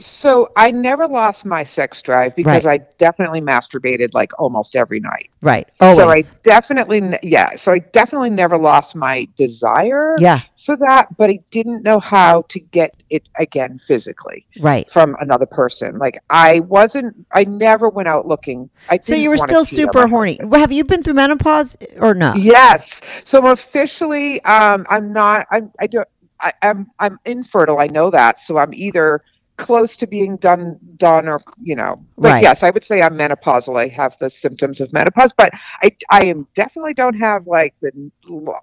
So 0.01 0.49
i 0.55 0.71
never 0.71 1.07
lost 1.07 1.45
my 1.45 1.63
sex 1.63 2.01
drive 2.01 2.35
because 2.35 2.65
Right. 2.65 2.81
i 2.81 2.85
definitely 2.97 3.41
masturbated 3.41 4.09
like 4.13 4.31
almost 4.39 4.75
every 4.75 4.99
night 4.99 5.29
Right. 5.41 5.67
Oh 5.79 5.95
so 5.97 6.09
i 6.09 6.23
definitely 6.43 7.17
yeah 7.23 7.55
so 7.55 7.71
i 7.71 7.79
definitely 7.79 8.29
never 8.29 8.57
lost 8.57 8.95
my 8.95 9.27
desire 9.37 10.15
yeah. 10.19 10.41
for 10.65 10.75
that 10.77 11.15
but 11.17 11.29
i 11.29 11.39
didn't 11.51 11.83
know 11.83 11.99
how 11.99 12.43
to 12.49 12.59
get 12.59 13.01
it 13.09 13.23
again 13.37 13.79
physically 13.87 14.45
Right. 14.59 14.89
from 14.91 15.15
another 15.19 15.45
person. 15.45 15.97
Like 15.97 16.21
I 16.29 16.59
wasn't, 16.61 17.15
I 17.33 17.43
never 17.45 17.89
went 17.89 18.07
out 18.07 18.27
looking. 18.27 18.69
I 18.89 18.99
So 18.99 19.15
you 19.15 19.29
were 19.29 19.37
still 19.37 19.65
super 19.65 20.07
horny. 20.07 20.37
husband. 20.37 20.55
Have 20.61 20.71
you 20.71 20.83
been 20.83 21.01
through 21.03 21.13
menopause 21.15 21.75
or 21.97 22.13
no? 22.13 22.33
Yes. 22.35 23.01
So 23.25 23.47
officially, 23.47 24.41
um, 24.43 24.85
I'm 24.89 25.11
not. 25.13 25.47
I'm. 25.51 25.71
I 25.79 25.87
don't. 25.87 26.07
I, 26.39 26.53
I'm. 26.61 26.87
I'm 26.99 27.19
infertile. 27.25 27.79
I 27.79 27.87
know 27.87 28.11
that. 28.11 28.39
So 28.39 28.57
I'm 28.57 28.73
either 28.73 29.23
close 29.61 29.95
to 29.95 30.07
being 30.07 30.35
done 30.37 30.77
done 30.97 31.27
or 31.27 31.39
you 31.61 31.75
know 31.75 32.03
but 32.17 32.29
Right. 32.31 32.41
yes 32.43 32.63
i 32.63 32.71
would 32.71 32.83
say 32.83 33.01
i'm 33.01 33.15
menopausal 33.15 33.79
i 33.79 33.87
have 33.89 34.15
the 34.19 34.29
symptoms 34.29 34.81
of 34.81 34.91
menopause 34.91 35.31
but 35.37 35.51
i 35.83 35.91
i 36.09 36.25
am 36.25 36.47
definitely 36.55 36.93
don't 36.95 37.13
have 37.13 37.45
like 37.45 37.75
the 37.81 37.91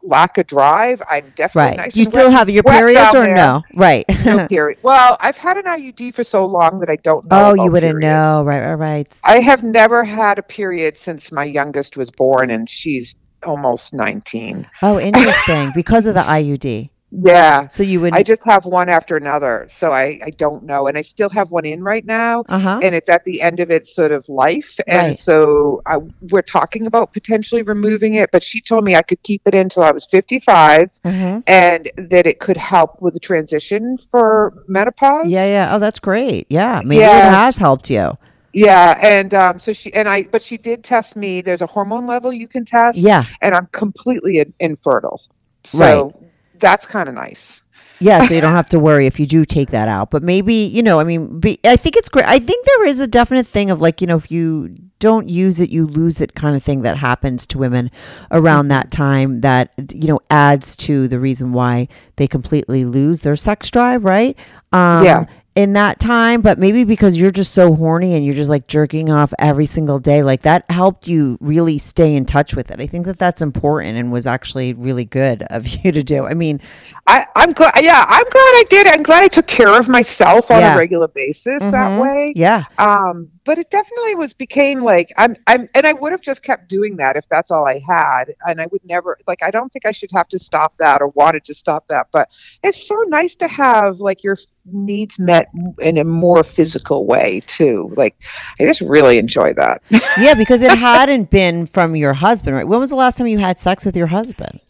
lack 0.02 0.38
of 0.38 0.46
drive 0.48 1.00
i'm 1.08 1.32
definitely 1.36 1.68
Right. 1.68 1.76
nice 1.76 1.96
you 1.96 2.04
still 2.04 2.24
wet- 2.30 2.32
have 2.38 2.50
your 2.50 2.64
periods 2.64 3.14
or 3.14 3.26
there. 3.26 3.34
no? 3.36 3.62
Right. 3.76 4.04
no 4.26 4.48
period 4.48 4.78
well 4.82 5.16
i've 5.20 5.36
had 5.36 5.56
an 5.56 5.64
iud 5.64 6.14
for 6.16 6.24
so 6.24 6.44
long 6.44 6.80
that 6.80 6.90
i 6.90 6.96
don't 6.96 7.24
know 7.30 7.50
oh, 7.50 7.54
you 7.54 7.70
wouldn't 7.70 8.00
periods. 8.00 8.02
know. 8.12 8.42
Right, 8.44 8.60
right, 8.60 8.74
right. 8.74 9.20
i 9.22 9.38
have 9.40 9.62
never 9.62 10.02
had 10.04 10.38
a 10.40 10.42
period 10.42 10.98
since 10.98 11.30
my 11.30 11.44
youngest 11.44 11.96
was 11.96 12.10
born 12.10 12.50
and 12.50 12.68
she's 12.68 13.14
almost 13.46 13.92
19 13.94 14.66
Oh, 14.82 14.98
interesting. 14.98 15.70
because 15.72 16.06
of 16.06 16.14
the 16.14 16.22
IUD. 16.22 16.90
Yeah 17.10 17.66
So 17.68 17.82
you 17.82 18.00
would 18.00 18.14
I 18.14 18.22
just 18.22 18.44
have 18.44 18.64
one 18.66 18.88
after 18.88 19.16
another, 19.16 19.66
so 19.70 19.92
I, 19.92 20.20
I 20.24 20.30
don't 20.36 20.64
know. 20.64 20.88
And 20.88 20.98
I 20.98 21.02
still 21.02 21.30
have 21.30 21.50
one 21.50 21.64
in 21.64 21.82
right 21.82 22.04
now, 22.04 22.44
Uh-huh. 22.48 22.80
and 22.82 22.94
it's 22.94 23.08
at 23.08 23.24
the 23.24 23.40
end 23.40 23.60
of 23.60 23.70
its 23.70 23.94
sort 23.94 24.12
of 24.12 24.28
life. 24.28 24.68
And 24.86 25.08
Right. 25.08 25.18
so 25.18 25.80
I, 25.86 25.98
we're 26.30 26.42
talking 26.42 26.86
about 26.86 27.12
potentially 27.14 27.62
removing 27.62 28.14
it, 28.14 28.30
but 28.30 28.42
she 28.42 28.60
told 28.60 28.84
me 28.84 28.94
I 28.94 29.02
could 29.02 29.22
keep 29.22 29.42
it 29.46 29.54
until 29.54 29.82
I 29.84 29.90
was 29.92 30.06
55 30.10 30.90
Mhm. 31.04 31.42
and 31.46 31.90
that 32.10 32.26
it 32.26 32.40
could 32.40 32.56
help 32.58 33.00
with 33.00 33.14
the 33.14 33.20
transition 33.20 33.98
for 34.10 34.52
menopause. 34.68 35.26
Yeah, 35.28 35.46
yeah. 35.46 35.74
Oh, 35.74 35.78
that's 35.78 35.98
great. 35.98 36.46
Yeah. 36.50 36.82
Maybe 36.84 37.02
it 37.02 37.08
has 37.10 37.56
helped 37.56 37.88
you. 37.90 38.18
Yeah. 38.52 38.98
And 39.02 39.32
um, 39.34 39.60
so 39.60 39.72
she, 39.72 39.92
and 39.94 40.08
I, 40.08 40.24
but 40.24 40.42
she 40.42 40.56
did 40.58 40.84
test 40.84 41.16
me. 41.16 41.40
There's 41.42 41.62
a 41.62 41.66
hormone 41.66 42.06
level 42.06 42.32
you 42.32 42.48
can 42.48 42.64
test, 42.64 42.98
Yeah. 42.98 43.24
and 43.40 43.54
I'm 43.54 43.66
completely 43.72 44.40
in, 44.40 44.52
infertile. 44.60 45.20
So 45.64 45.78
Right. 45.78 46.14
That's 46.60 46.86
kind 46.86 47.08
of 47.08 47.14
nice. 47.14 47.62
Yeah, 48.00 48.24
so 48.24 48.34
you 48.34 48.40
don't 48.40 48.54
have 48.54 48.68
to 48.68 48.78
worry 48.78 49.06
if 49.08 49.18
you 49.18 49.26
do 49.26 49.44
take 49.44 49.70
that 49.70 49.88
out. 49.88 50.10
But 50.12 50.22
maybe, 50.22 50.54
you 50.54 50.84
know, 50.84 51.00
I 51.00 51.04
mean, 51.04 51.40
be, 51.40 51.58
I 51.64 51.74
think 51.74 51.96
it's 51.96 52.08
great. 52.08 52.26
I 52.26 52.38
think 52.38 52.64
there 52.64 52.86
is 52.86 53.00
a 53.00 53.08
definite 53.08 53.46
thing 53.46 53.70
of 53.70 53.80
like, 53.80 54.00
you 54.00 54.06
know, 54.06 54.16
if 54.16 54.30
you 54.30 54.68
don't 55.00 55.28
use 55.28 55.58
it, 55.58 55.70
you 55.70 55.84
lose 55.84 56.20
it 56.20 56.34
kind 56.34 56.54
of 56.54 56.62
thing 56.62 56.82
that 56.82 56.96
happens 56.98 57.44
to 57.48 57.58
women 57.58 57.90
around 58.30 58.66
Mm-hmm. 58.66 58.68
that 58.68 58.90
time 58.92 59.40
that, 59.40 59.72
you 59.92 60.06
know, 60.06 60.20
adds 60.30 60.76
to 60.76 61.08
the 61.08 61.18
reason 61.18 61.52
why 61.52 61.88
they 62.16 62.28
completely 62.28 62.84
lose 62.84 63.22
their 63.22 63.36
sex 63.36 63.68
drive, 63.68 64.04
right? 64.04 64.36
Um, 64.72 65.04
Yeah. 65.04 65.26
In 65.58 65.72
that 65.72 65.98
time, 65.98 66.40
but 66.40 66.56
maybe 66.56 66.84
because 66.84 67.16
you're 67.16 67.32
just 67.32 67.52
so 67.52 67.74
horny 67.74 68.14
and 68.14 68.24
you're 68.24 68.32
just 68.36 68.48
like 68.48 68.68
jerking 68.68 69.10
off 69.10 69.34
every 69.40 69.66
single 69.66 69.98
day, 69.98 70.22
like 70.22 70.42
that 70.42 70.64
helped 70.70 71.08
you 71.08 71.36
really 71.40 71.78
stay 71.78 72.14
in 72.14 72.26
touch 72.26 72.54
with 72.54 72.70
it. 72.70 72.78
I 72.78 72.86
think 72.86 73.06
that 73.06 73.18
that's 73.18 73.42
important 73.42 73.96
and 73.96 74.12
was 74.12 74.24
actually 74.24 74.72
really 74.72 75.04
good 75.04 75.42
of 75.50 75.66
you 75.84 75.90
to 75.90 76.04
do. 76.04 76.26
I 76.26 76.34
mean, 76.34 76.60
I, 77.08 77.26
I'm 77.34 77.50
glad. 77.54 77.72
Yeah, 77.82 78.04
I'm 78.06 78.22
glad 78.22 78.52
I 78.54 78.64
did. 78.70 78.86
I'm 78.86 79.02
glad 79.02 79.24
I 79.24 79.28
took 79.28 79.48
care 79.48 79.76
of 79.76 79.88
myself 79.88 80.48
on 80.48 80.60
Yeah. 80.60 80.76
a 80.76 80.78
regular 80.78 81.08
basis 81.08 81.58
that 81.58 81.90
mhm. 81.90 82.02
way. 82.02 82.32
Yeah. 82.36 82.62
Um, 82.78 83.28
but 83.48 83.58
it 83.58 83.70
definitely 83.70 84.14
was 84.14 84.34
became 84.34 84.82
like 84.82 85.10
I'm. 85.16 85.34
I'm, 85.46 85.70
and 85.74 85.86
I 85.86 85.94
would 85.94 86.12
have 86.12 86.20
just 86.20 86.42
kept 86.42 86.68
doing 86.68 86.98
that 86.98 87.16
if 87.16 87.24
that's 87.30 87.50
all 87.50 87.66
I 87.66 87.78
had. 87.78 88.24
And 88.44 88.60
I 88.60 88.66
would 88.66 88.84
never 88.84 89.16
like. 89.26 89.42
I 89.42 89.50
don't 89.50 89.72
think 89.72 89.86
I 89.86 89.90
should 89.90 90.10
have 90.12 90.28
to 90.28 90.38
stop 90.38 90.76
that 90.76 91.00
or 91.00 91.08
wanted 91.08 91.46
to 91.46 91.54
stop 91.54 91.88
that. 91.88 92.08
But 92.12 92.28
it's 92.62 92.86
so 92.86 93.02
nice 93.06 93.34
to 93.36 93.48
have 93.48 94.00
like 94.00 94.22
your 94.22 94.36
needs 94.66 95.18
met 95.18 95.48
in 95.78 95.96
a 95.96 96.04
more 96.04 96.44
physical 96.44 97.06
way 97.06 97.40
too. 97.46 97.90
Like 97.96 98.16
I 98.60 98.64
just 98.66 98.82
really 98.82 99.16
enjoy 99.16 99.54
that. 99.54 99.80
Yeah, 100.18 100.34
because 100.34 100.60
it 100.60 100.76
hadn't 100.76 101.30
been 101.30 101.66
from 101.66 101.96
your 101.96 102.12
husband, 102.12 102.54
right? 102.54 102.68
When 102.68 102.80
was 102.80 102.90
the 102.90 102.96
last 102.96 103.16
time 103.16 103.28
you 103.28 103.38
had 103.38 103.58
sex 103.58 103.86
with 103.86 103.96
your 103.96 104.08
husband? 104.08 104.60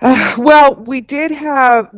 Uh, 0.00 0.36
well, 0.38 0.76
we 0.76 1.02
did 1.02 1.30
have 1.30 1.94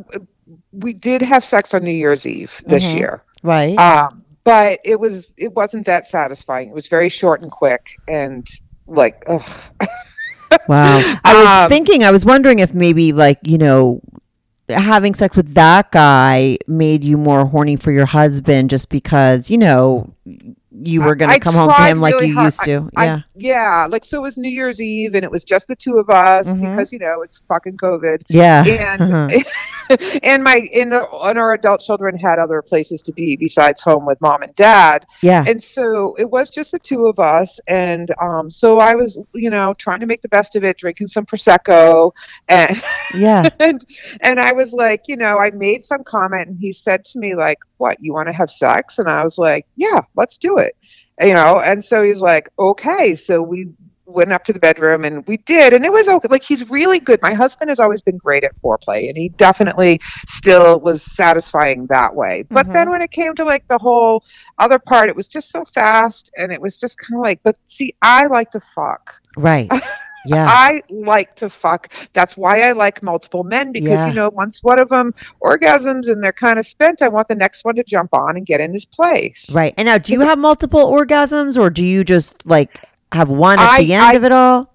we 0.73 0.91
did 0.91 1.21
have 1.21 1.45
sex 1.45 1.73
on 1.73 1.85
New 1.85 1.91
Year's 1.91 2.25
Eve 2.27 2.51
this 2.65 2.83
Mhm. 2.83 2.97
year. 2.97 3.23
Right. 3.43 3.77
um, 3.77 4.25
but 4.47 4.79
it 4.85 4.97
was 4.97 5.29
it 5.35 5.53
wasn't 5.53 5.85
that 5.87 6.07
satisfying. 6.07 6.69
It 6.69 6.73
was 6.73 6.87
very 6.87 7.09
short 7.09 7.41
and 7.41 7.51
quick, 7.51 7.89
and 8.07 8.47
like, 8.87 9.21
ugh. 9.27 9.43
wow. 10.69 11.19
I 11.25 11.33
was 11.33 11.47
um, 11.65 11.69
thinking, 11.69 12.05
I 12.05 12.11
was 12.11 12.23
wondering 12.23 12.59
if 12.59 12.73
maybe 12.73 13.11
like, 13.11 13.39
you 13.43 13.57
know, 13.57 13.99
having 14.69 15.15
sex 15.15 15.35
with 15.35 15.53
that 15.55 15.91
guy 15.91 16.59
made 16.65 17.03
you 17.03 17.17
more 17.17 17.45
horny 17.45 17.75
for 17.75 17.91
your 17.91 18.05
husband 18.05 18.69
just 18.69 18.87
because, 18.87 19.49
you 19.49 19.57
know, 19.57 20.13
you 20.71 21.01
were 21.01 21.15
going 21.15 21.31
to 21.31 21.39
come 21.41 21.55
home 21.55 21.73
to 21.75 21.83
him 21.83 21.99
like 21.99 22.13
really 22.13 22.27
you 22.27 22.35
hard. 22.35 22.45
used 22.45 22.63
to. 22.63 22.89
I- 22.95 23.05
yeah. 23.05 23.21
Yeah, 23.37 23.87
like 23.89 24.05
so 24.05 24.17
it 24.17 24.21
was 24.21 24.37
New 24.37 24.49
Year's 24.49 24.79
Eve, 24.81 25.15
and 25.15 25.23
it 25.23 25.31
was 25.31 25.43
just 25.43 25.67
the 25.67 25.75
two 25.75 25.97
of 25.97 26.09
us 26.09 26.47
Mhm. 26.47 26.61
because 26.61 26.91
you 26.91 26.99
know 26.99 27.21
it's 27.21 27.41
fucking 27.47 27.77
COVID, 27.77 28.23
yeah. 28.29 28.63
and 28.65 29.45
and 30.23 30.43
my 30.43 30.67
and, 30.73 30.93
and 30.93 31.39
our 31.39 31.53
adult 31.53 31.81
children 31.81 32.17
had 32.17 32.39
other 32.39 32.61
places 32.61 33.01
to 33.03 33.13
be 33.13 33.35
besides 33.35 33.81
home 33.81 34.05
with 34.05 34.19
mom 34.21 34.41
and 34.43 34.53
dad, 34.55 35.05
yeah. 35.21 35.43
and 35.47 35.63
so 35.63 36.15
it 36.19 36.29
was 36.29 36.49
just 36.49 36.71
the 36.71 36.79
two 36.79 37.05
of 37.07 37.19
us 37.19 37.59
and 37.67 38.11
um 38.21 38.49
so 38.49 38.79
i 38.79 38.93
was 38.95 39.17
you 39.33 39.49
know 39.49 39.73
trying 39.75 39.99
to 39.99 40.05
make 40.05 40.21
the 40.21 40.27
best 40.29 40.55
of 40.55 40.63
it 40.63 40.77
drinking 40.77 41.07
some 41.07 41.25
prosecco 41.25 42.11
and 42.49 42.81
Yeah. 43.13 43.47
and 43.59 43.85
and 44.21 44.39
i 44.39 44.51
was 44.51 44.73
like 44.73 45.03
you 45.07 45.15
know 45.15 45.37
i 45.37 45.51
made 45.51 45.85
some 45.85 46.03
comment 46.03 46.49
and 46.49 46.57
he 46.57 46.71
said 46.73 47.05
to 47.05 47.19
me 47.19 47.35
like 47.35 47.59
what 47.77 47.97
you 48.01 48.13
want 48.13 48.27
to 48.27 48.33
have 48.33 48.49
sex 48.49 48.99
and 48.99 49.07
i 49.09 49.23
was 49.23 49.37
like 49.37 49.65
yeah 49.75 50.01
let's 50.15 50.37
do 50.37 50.57
it 50.57 50.75
you 51.21 51.33
know 51.33 51.59
and 51.59 51.83
so 51.83 52.03
he's 52.03 52.19
like 52.21 52.49
okay 52.59 53.15
so 53.15 53.41
we 53.41 53.67
went 54.05 54.31
up 54.31 54.43
to 54.45 54.53
the 54.53 54.59
bedroom 54.59 55.03
and 55.03 55.25
we 55.27 55.35
did 55.37 55.73
and 55.73 55.83
it 55.83 55.91
was 55.91 56.07
okay 56.07 56.27
like 56.29 56.43
he's 56.43 56.69
really 56.69 56.99
good 56.99 57.19
my 57.21 57.33
husband 57.33 57.69
has 57.69 57.79
always 57.79 58.01
been 58.01 58.17
great 58.17 58.43
at 58.43 58.51
foreplay 58.61 59.09
and 59.09 59.17
he 59.17 59.27
definitely 59.29 59.99
still 60.29 60.79
was 60.79 61.03
satisfying 61.15 61.85
that 61.87 62.15
way 62.15 62.43
but 62.49 62.67
Mhm. 62.67 62.73
then 62.73 62.89
when 62.89 63.01
it 63.01 63.11
came 63.11 63.35
to 63.35 63.43
like 63.43 63.67
the 63.67 63.77
whole 63.77 64.23
other 64.59 64.79
part 64.79 65.09
it 65.09 65.15
was 65.15 65.27
just 65.27 65.51
so 65.51 65.65
fast 65.73 66.31
and 66.37 66.53
it 66.53 66.61
was 66.61 66.77
just 66.77 66.97
kind 66.97 67.19
of 67.19 67.23
like 67.23 67.41
but 67.43 67.57
see 67.67 67.93
i 68.01 68.25
like 68.27 68.49
to 68.51 68.61
fuck 68.73 69.13
Right. 69.35 69.69
Yeah. 70.25 70.45
I 70.49 70.81
like 70.89 71.35
to 71.37 71.49
fuck. 71.49 71.89
That's 72.13 72.35
why 72.35 72.61
I 72.61 72.71
like 72.73 73.01
multiple 73.01 73.43
men 73.43 73.71
because 73.71 73.91
Yeah. 73.91 74.07
you 74.07 74.13
know 74.13 74.29
once 74.29 74.61
one 74.63 74.79
of 74.79 74.89
them 74.89 75.13
orgasms 75.41 76.09
and 76.11 76.21
they're 76.23 76.33
kind 76.33 76.59
of 76.59 76.67
spent, 76.67 77.01
I 77.01 77.07
want 77.07 77.27
the 77.27 77.35
next 77.35 77.63
one 77.63 77.75
to 77.75 77.83
jump 77.83 78.13
on 78.13 78.35
and 78.35 78.45
get 78.45 78.59
in 78.59 78.73
his 78.73 78.85
place. 78.85 79.49
Right. 79.53 79.73
And 79.77 79.85
now, 79.85 79.97
do 79.97 80.11
you 80.13 80.21
have 80.21 80.37
multiple 80.37 80.85
orgasms 80.91 81.57
or 81.57 81.69
do 81.69 81.85
you 81.85 82.03
just 82.03 82.45
like 82.45 82.83
have 83.11 83.29
one 83.29 83.59
at 83.59 83.69
I- 83.69 83.83
the 83.83 83.93
end 83.93 84.03
I- 84.03 84.13
of 84.13 84.23
it 84.25 84.31
all? 84.31 84.69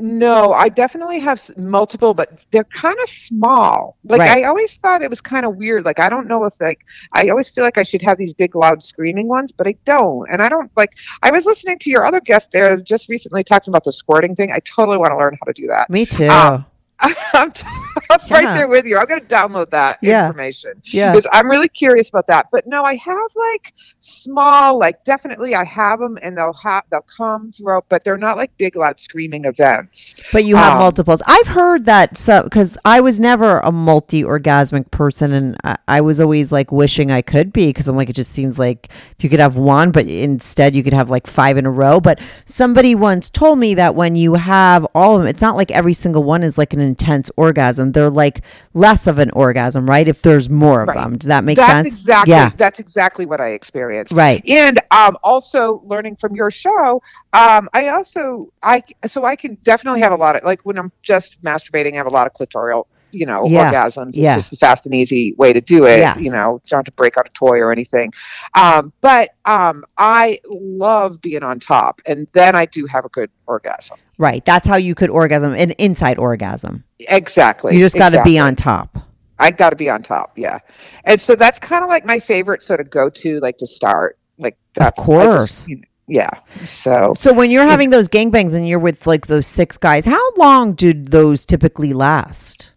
No, 0.00 0.52
I 0.52 0.68
definitely 0.68 1.18
have 1.18 1.40
multiple, 1.58 2.14
but 2.14 2.38
they're 2.52 2.64
kind 2.64 2.96
of 3.02 3.08
small. 3.08 3.96
Like 4.04 4.20
Right. 4.20 4.38
I 4.38 4.42
always 4.44 4.74
thought 4.76 5.02
it 5.02 5.10
was 5.10 5.20
kind 5.20 5.44
of 5.44 5.56
weird. 5.56 5.84
Like 5.84 5.98
I 5.98 6.08
don't 6.08 6.28
know 6.28 6.44
if 6.44 6.54
like 6.60 6.80
I 7.12 7.28
always 7.30 7.48
feel 7.48 7.64
like 7.64 7.78
I 7.78 7.82
should 7.82 8.02
have 8.02 8.16
these 8.16 8.32
big 8.32 8.54
loud 8.54 8.80
screaming 8.82 9.26
ones, 9.26 9.50
but 9.50 9.66
I 9.66 9.74
don't. 9.84 10.28
And 10.30 10.40
I 10.40 10.48
don't 10.48 10.70
like. 10.76 10.92
I 11.22 11.32
was 11.32 11.46
listening 11.46 11.78
to 11.80 11.90
your 11.90 12.06
other 12.06 12.20
guest 12.20 12.50
there 12.52 12.76
just 12.76 13.08
recently 13.08 13.42
talking 13.42 13.72
about 13.72 13.82
the 13.84 13.92
squirting 13.92 14.36
thing. 14.36 14.52
I 14.52 14.60
totally 14.60 14.98
want 14.98 15.10
to 15.10 15.16
learn 15.16 15.36
how 15.40 15.46
to 15.46 15.52
do 15.52 15.66
that. 15.66 15.90
Me 15.90 16.06
too. 16.06 16.28
Um, 16.28 16.64
I'm, 17.00 17.52
I'm 18.10 18.20
right 18.30 18.54
there 18.54 18.68
with 18.68 18.86
you. 18.86 18.96
I'm 18.98 19.06
going 19.06 19.20
to 19.20 19.26
download 19.26 19.70
that 19.70 19.98
Yeah. 20.02 20.26
information 20.26 20.80
yeah. 20.86 21.12
because 21.12 21.28
I'm 21.32 21.48
really 21.48 21.68
curious 21.68 22.08
about 22.08 22.26
that. 22.28 22.46
But 22.50 22.66
no, 22.66 22.84
I 22.84 22.94
have 22.96 23.30
like 23.34 23.74
small, 24.00 24.78
like 24.78 25.04
definitely 25.04 25.54
I 25.54 25.64
have 25.64 25.98
them 26.00 26.18
and 26.22 26.36
they'll 26.36 26.52
have 26.54 26.84
they'll 26.90 27.04
come 27.16 27.52
throughout, 27.52 27.84
but 27.88 28.04
they're 28.04 28.16
not 28.18 28.36
like 28.36 28.50
big 28.56 28.76
loud 28.76 28.98
screaming 28.98 29.44
events. 29.44 30.14
But 30.32 30.44
you 30.44 30.56
have 30.56 30.74
Um, 30.74 30.78
multiples. 30.78 31.22
I've 31.26 31.48
heard 31.48 31.84
that 31.84 32.16
so 32.16 32.42
because 32.42 32.78
I 32.84 33.00
was 33.00 33.20
never 33.20 33.58
a 33.60 33.70
multi 33.72 34.22
orgasmic 34.22 34.90
person, 34.90 35.32
and 35.32 35.56
I, 35.64 35.76
I 35.86 36.00
was 36.00 36.20
always 36.20 36.50
like 36.52 36.72
wishing 36.72 37.10
I 37.10 37.22
could 37.22 37.52
be 37.52 37.68
because 37.68 37.88
I'm 37.88 37.96
like 37.96 38.08
it 38.10 38.16
just 38.16 38.32
seems 38.32 38.58
like 38.58 38.88
if 39.16 39.24
you 39.24 39.28
could 39.30 39.40
have 39.40 39.56
one, 39.56 39.90
but 39.90 40.06
instead 40.06 40.74
you 40.74 40.82
could 40.82 40.92
have 40.92 41.10
like 41.10 41.26
five 41.26 41.56
in 41.56 41.66
a 41.66 41.70
row. 41.70 42.00
But 42.00 42.20
somebody 42.46 42.94
once 42.94 43.28
told 43.30 43.58
me 43.58 43.74
that 43.74 43.94
when 43.94 44.16
you 44.16 44.34
have 44.34 44.86
all 44.94 45.16
of 45.16 45.22
them, 45.22 45.28
it's 45.28 45.42
not 45.42 45.56
like 45.56 45.70
every 45.70 45.92
single 45.94 46.22
one 46.24 46.42
is 46.42 46.56
like 46.58 46.72
an 46.72 46.80
intense 46.80 47.30
orgasm. 47.36 47.77
They're 47.92 48.10
like 48.10 48.42
less 48.74 49.06
of 49.06 49.18
an 49.18 49.30
orgasm, 49.32 49.88
right? 49.88 50.06
If 50.06 50.22
there's 50.22 50.48
more 50.50 50.82
of 50.82 50.88
Right. 50.88 50.96
them, 50.96 51.16
does 51.18 51.28
that 51.28 51.44
make 51.44 51.56
that's 51.58 51.70
sense? 51.70 51.86
exactly 52.00 52.32
Yeah. 52.32 52.50
that's 52.56 52.78
exactly 52.80 53.26
what 53.26 53.40
I 53.40 53.48
experienced. 53.50 54.12
Right. 54.12 54.42
And 54.48 54.80
um, 54.90 55.16
also 55.22 55.82
learning 55.86 56.16
from 56.16 56.34
your 56.34 56.50
show, 56.50 57.00
um, 57.32 57.68
I 57.72 57.88
also 57.88 58.52
I 58.62 58.82
so 59.06 59.24
I 59.24 59.36
can 59.36 59.56
definitely 59.62 60.00
have 60.00 60.12
a 60.12 60.16
lot 60.16 60.36
of 60.36 60.44
like 60.44 60.60
when 60.64 60.78
I'm 60.78 60.92
just 61.02 61.42
masturbating, 61.42 61.94
I 61.94 61.96
have 61.96 62.06
a 62.06 62.10
lot 62.10 62.26
of 62.26 62.34
clitoral, 62.34 62.86
you 63.10 63.26
know, 63.26 63.46
Yeah. 63.46 63.72
orgasms. 63.72 64.08
It's 64.10 64.18
Yeah. 64.18 64.36
just 64.36 64.52
a 64.52 64.56
fast 64.56 64.86
and 64.86 64.94
easy 64.94 65.34
way 65.38 65.52
to 65.52 65.60
do 65.60 65.84
it. 65.86 65.98
Yes. 65.98 66.18
You 66.20 66.30
know, 66.30 66.60
don't 66.68 66.78
have 66.78 66.84
to 66.84 66.92
break 66.92 67.16
out 67.18 67.26
a 67.26 67.30
toy 67.32 67.58
or 67.58 67.72
anything. 67.72 68.12
Um, 68.54 68.92
but 69.00 69.30
um, 69.44 69.84
I 69.96 70.40
love 70.48 71.20
being 71.20 71.42
on 71.42 71.60
top, 71.60 72.00
and 72.06 72.26
then 72.32 72.54
I 72.54 72.66
do 72.66 72.86
have 72.86 73.04
a 73.04 73.08
good 73.08 73.30
orgasm. 73.46 73.98
Right. 74.18 74.44
That's 74.44 74.66
how 74.66 74.76
you 74.76 74.94
could 74.94 75.10
orgasm, 75.10 75.54
an 75.54 75.70
inside 75.72 76.18
orgasm. 76.18 76.84
Exactly. 77.00 77.74
You 77.74 77.80
just 77.80 77.94
got 77.96 78.10
to 78.10 78.16
exactly. 78.16 78.32
be 78.32 78.38
on 78.38 78.56
top. 78.56 78.98
I 79.38 79.50
got 79.52 79.70
to 79.70 79.76
be 79.76 79.88
on 79.88 80.02
top, 80.02 80.32
yeah. 80.36 80.58
And 81.04 81.20
so 81.20 81.36
that's 81.36 81.60
kind 81.60 81.84
of 81.84 81.88
like 81.88 82.04
my 82.04 82.18
favorite 82.18 82.60
sort 82.62 82.80
of 82.80 82.90
go 82.90 83.08
to, 83.08 83.38
like 83.40 83.56
to 83.58 83.66
start, 83.68 84.18
like 84.38 84.56
just- 84.76 84.96
course. 84.96 85.68
you 85.68 85.76
know, 85.76 85.82
yeah. 86.08 86.30
So 86.66 87.12
So 87.14 87.32
when 87.32 87.50
you're 87.50 87.66
having 87.66 87.90
those 87.90 88.08
gangbangs 88.08 88.54
and 88.54 88.66
you're 88.66 88.78
with 88.80 89.06
like 89.06 89.28
those 89.28 89.46
six 89.46 89.76
guys, 89.78 90.06
how 90.06 90.32
long 90.36 90.72
do 90.72 90.92
those 90.92 91.44
typically 91.46 91.92
last? 91.92 92.72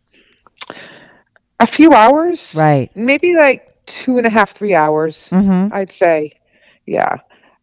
A 1.61 1.67
few 1.67 1.91
hours, 1.93 2.53
Right. 2.55 2.89
maybe 2.95 3.35
like 3.35 3.75
two 3.85 4.17
and 4.17 4.25
a 4.27 4.29
half, 4.29 4.55
three 4.57 4.73
hours. 4.75 5.29
Mm-hmm. 5.31 5.73
I'd 5.73 5.91
say, 5.91 6.33
yeah. 6.85 7.17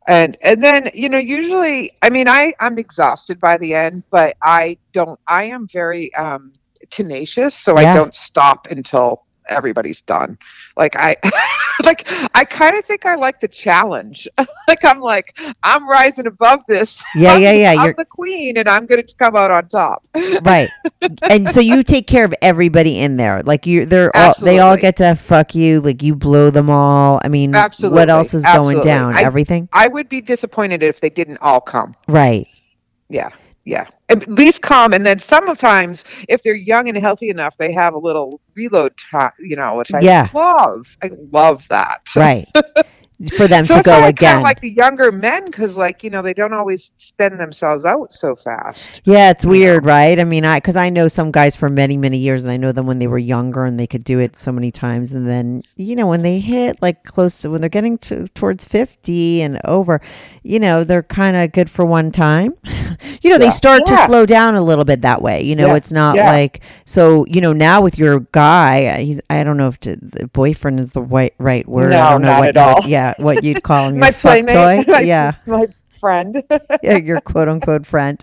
And 0.07 0.39
and 0.41 0.65
then 0.65 0.91
you 0.95 1.09
know 1.11 1.19
usually 1.19 1.93
I 2.01 2.09
mean 2.11 2.29
I 2.29 2.55
I'm 2.61 2.79
exhausted 2.79 3.39
by 3.41 3.59
the 3.59 3.75
end, 3.75 4.05
but 4.11 4.37
I 4.43 4.79
don't 4.93 5.21
I 5.27 5.45
am 5.45 5.69
very 5.71 6.13
um, 6.15 6.53
tenacious, 6.91 7.55
so 7.55 7.79
Yeah. 7.79 7.93
I 7.93 7.95
don't 7.95 8.15
stop 8.15 8.69
until 8.71 9.25
everybody's 9.49 10.01
done. 10.03 10.39
Like 10.79 10.95
I 10.97 11.17
like 11.83 12.07
I 12.35 12.45
kind 12.45 12.77
of 12.77 12.85
think 12.85 13.05
I 13.05 13.17
like 13.17 13.41
the 13.41 13.49
challenge. 13.49 14.29
like 14.39 14.85
I'm 14.85 15.01
like 15.01 15.37
I'm 15.65 15.89
rising 15.89 16.29
above 16.29 16.61
this. 16.69 17.03
Yeah, 17.17 17.33
I'm, 17.35 17.43
yeah, 17.43 17.53
yeah, 17.53 17.71
I'm 17.73 17.83
you're- 17.83 17.95
the 17.99 18.05
queen, 18.05 18.57
and 18.57 18.69
I'm 18.69 18.87
going 18.87 19.05
to 19.05 19.15
come 19.17 19.37
out 19.37 19.51
on 19.51 19.69
top. 19.69 20.05
Right. 20.43 20.71
and 21.23 21.51
so 21.51 21.61
you 21.61 21.83
take 21.83 22.07
care 22.07 22.25
of 22.25 22.33
everybody 22.41 22.99
in 23.01 23.17
there. 23.17 23.43
Like 23.43 23.67
you 23.67 23.87
they're 23.87 24.17
all 24.17 24.35
they 24.41 24.61
all 24.61 24.77
get 24.77 24.97
to 24.99 25.15
fuck 25.17 25.55
you, 25.55 25.81
like 25.81 26.03
you 26.03 26.15
blow 26.15 26.51
them 26.51 26.71
all. 26.71 27.21
I 27.25 27.29
mean, 27.29 27.55
Absolutely. 27.55 27.97
what 27.99 28.09
else 28.09 28.33
is 28.35 28.45
going 28.45 28.81
down? 28.81 29.17
I- 29.17 29.23
Everything? 29.23 29.69
I 29.73 29.89
would 29.89 30.09
be 30.09 30.21
disappointed 30.21 30.83
if 30.83 31.01
they 31.01 31.11
didn't 31.11 31.39
all 31.39 31.61
come. 31.61 31.95
Right. 32.07 32.47
Yeah, 33.09 33.31
yeah. 33.69 33.87
At 34.09 34.27
least 34.29 34.63
come, 34.63 34.95
and 34.95 35.05
then 35.05 35.19
sometimes, 35.19 36.05
if 36.29 36.43
they're 36.43 36.55
young 36.55 36.89
and 36.89 36.97
healthy 36.97 37.29
enough, 37.29 37.55
they 37.59 37.73
have 37.75 37.93
a 37.95 37.99
little 37.99 38.41
reload 38.57 38.95
time. 39.11 39.33
You 39.39 39.57
know, 39.57 39.77
which 39.77 39.93
I 39.93 40.01
Yeah. 40.01 40.29
love. 40.33 40.87
I 41.03 41.11
love 41.33 41.63
that. 41.69 42.01
Right. 42.17 42.49
For 43.37 43.49
them 43.49 43.67
So 43.67 43.79
to 43.79 43.83
go 43.83 43.93
I 43.95 44.09
again. 44.11 44.35
kinda 44.35 44.43
like 44.45 44.61
the 44.61 44.71
younger 44.71 45.11
men 45.11 45.47
because, 45.47 45.75
like, 45.75 46.05
you 46.05 46.11
know, 46.11 46.23
they 46.23 46.35
don't 46.35 46.53
always 46.53 46.93
spend 46.99 47.41
themselves 47.41 47.85
out 47.85 48.13
so 48.13 48.37
fast. 48.37 49.01
Yeah, 49.05 49.31
it's 49.31 49.45
weird, 49.45 49.85
right? 49.85 50.21
I 50.21 50.25
mean, 50.25 50.45
I 50.45 50.59
because 50.59 50.77
I 50.77 50.89
know 50.89 51.09
some 51.09 51.33
guys 51.33 51.57
for 51.57 51.69
many, 51.69 51.97
many 51.97 52.17
years, 52.19 52.45
and 52.45 52.53
I 52.53 52.57
know 52.57 52.71
them 52.71 52.87
when 52.87 53.01
they 53.01 53.09
were 53.09 53.19
younger, 53.19 53.65
and 53.65 53.79
they 53.79 53.89
could 53.89 54.05
do 54.05 54.21
it 54.21 54.39
so 54.39 54.53
many 54.53 54.71
times, 54.71 55.13
and 55.13 55.27
then 55.29 55.63
you 55.75 55.97
know 55.97 56.07
when 56.07 56.23
they 56.23 56.39
hit 56.39 56.81
like 56.81 57.03
close 57.03 57.39
to 57.39 57.51
when 57.51 57.61
they're 57.61 57.69
getting 57.69 57.99
to 57.99 58.29
towards 58.29 58.65
fifty 58.65 59.43
and 59.43 59.61
over, 59.65 60.01
you 60.45 60.61
know 60.61 60.85
they're 60.85 61.03
kind 61.03 61.37
of 61.37 61.51
good 61.51 61.69
for 61.69 61.85
one 61.85 62.13
time. 62.13 62.55
you 63.21 63.31
know 63.31 63.39
they 63.39 63.47
Yeah. 63.47 63.51
start 63.51 63.85
to 63.87 63.97
slow 63.97 64.27
down 64.27 64.55
a 64.55 64.63
little 64.63 64.85
bit 64.85 65.01
that 65.03 65.23
way. 65.23 65.43
You 65.43 65.57
know, 65.57 65.69
Yeah. 65.69 65.75
it's 65.77 65.91
not 65.93 66.15
Yeah. 66.15 66.31
like 66.31 66.61
so. 66.85 67.27
You 67.27 67.41
know 67.41 67.53
now 67.53 67.81
with 67.81 67.99
your 67.99 68.21
guy, 68.31 68.87
uh, 68.87 68.99
he's 68.99 69.21
I 69.29 69.43
don't 69.43 69.57
know 69.57 69.67
if 69.67 69.81
to, 69.81 69.97
the 69.97 70.29
boyfriend 70.29 70.79
is 70.79 70.93
the 70.93 71.03
right 71.03 71.35
right 71.39 71.67
word. 71.67 71.93
I 71.93 71.97
No, 71.99 72.11
don't 72.13 72.23
know 72.23 72.29
not 72.29 72.39
what 72.39 72.57
at 72.57 72.77
would- 72.77 72.85
all. 72.85 72.89
Yeah, 73.19 73.25
what 73.25 73.45
you'd 73.45 73.63
call 73.63 73.89
him 73.89 73.95
your 73.97 74.01
my 74.01 74.11
fuck 74.11 74.47
playmate, 74.47 74.87
toy. 74.87 74.93
my, 74.93 75.01
yeah 75.01 75.33
my 75.47 75.69
friend. 75.99 76.43
yeah, 76.83 76.97
your 76.97 77.21
quote 77.21 77.49
unquote 77.49 77.87
friend. 77.87 78.23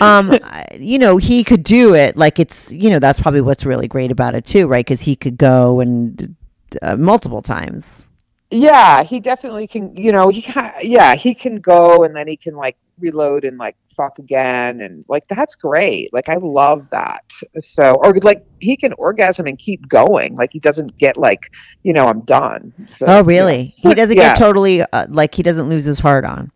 Um, 0.00 0.38
you 0.78 0.98
know, 0.98 1.16
he 1.16 1.44
could 1.44 1.64
do 1.64 1.94
it. 1.94 2.16
Like 2.16 2.38
it's, 2.38 2.70
you 2.70 2.90
know, 2.90 2.98
that's 2.98 3.20
probably 3.20 3.40
what's 3.40 3.64
really 3.64 3.88
great 3.88 4.12
about 4.12 4.34
it 4.34 4.44
too, 4.44 4.66
right? 4.66 4.84
Because 4.84 5.02
he 5.02 5.16
could 5.16 5.38
go 5.38 5.80
and 5.80 6.36
uh, 6.82 6.96
multiple 6.96 7.42
times. 7.42 8.08
Yeah, 8.50 9.02
he 9.02 9.20
definitely 9.20 9.66
can. 9.66 9.96
You 9.96 10.12
know, 10.12 10.28
he 10.28 10.42
can. 10.42 10.72
Yeah, 10.82 11.14
he 11.14 11.34
can 11.34 11.56
go 11.56 12.04
and 12.04 12.14
then 12.14 12.28
he 12.28 12.36
can 12.36 12.54
like 12.54 12.76
reload 12.98 13.44
and 13.44 13.58
like 13.58 13.76
fuck 13.96 14.18
again, 14.18 14.82
and 14.82 15.04
like 15.08 15.26
that's 15.28 15.54
great. 15.56 16.12
Like 16.12 16.28
I 16.28 16.36
love 16.36 16.88
that. 16.90 17.24
So, 17.58 17.94
or 18.04 18.14
like 18.22 18.44
he 18.60 18.76
can 18.76 18.92
orgasm 18.94 19.46
and 19.46 19.58
keep 19.58 19.88
going. 19.88 20.36
Like 20.36 20.50
he 20.52 20.60
doesn't 20.60 20.96
get 20.98 21.16
like, 21.16 21.50
you 21.82 21.92
know, 21.92 22.06
I'm 22.06 22.20
done. 22.20 22.72
So, 22.86 23.06
Oh, 23.08 23.24
really? 23.24 23.72
yeah. 23.78 23.88
He 23.90 23.94
doesn't 23.94 24.16
Yeah, 24.16 24.28
get 24.28 24.36
totally 24.36 24.82
uh, 24.82 25.06
like 25.08 25.34
he 25.34 25.42
doesn't 25.42 25.68
lose 25.68 25.84
his 25.84 25.98
heart 25.98 26.24
on, 26.24 26.52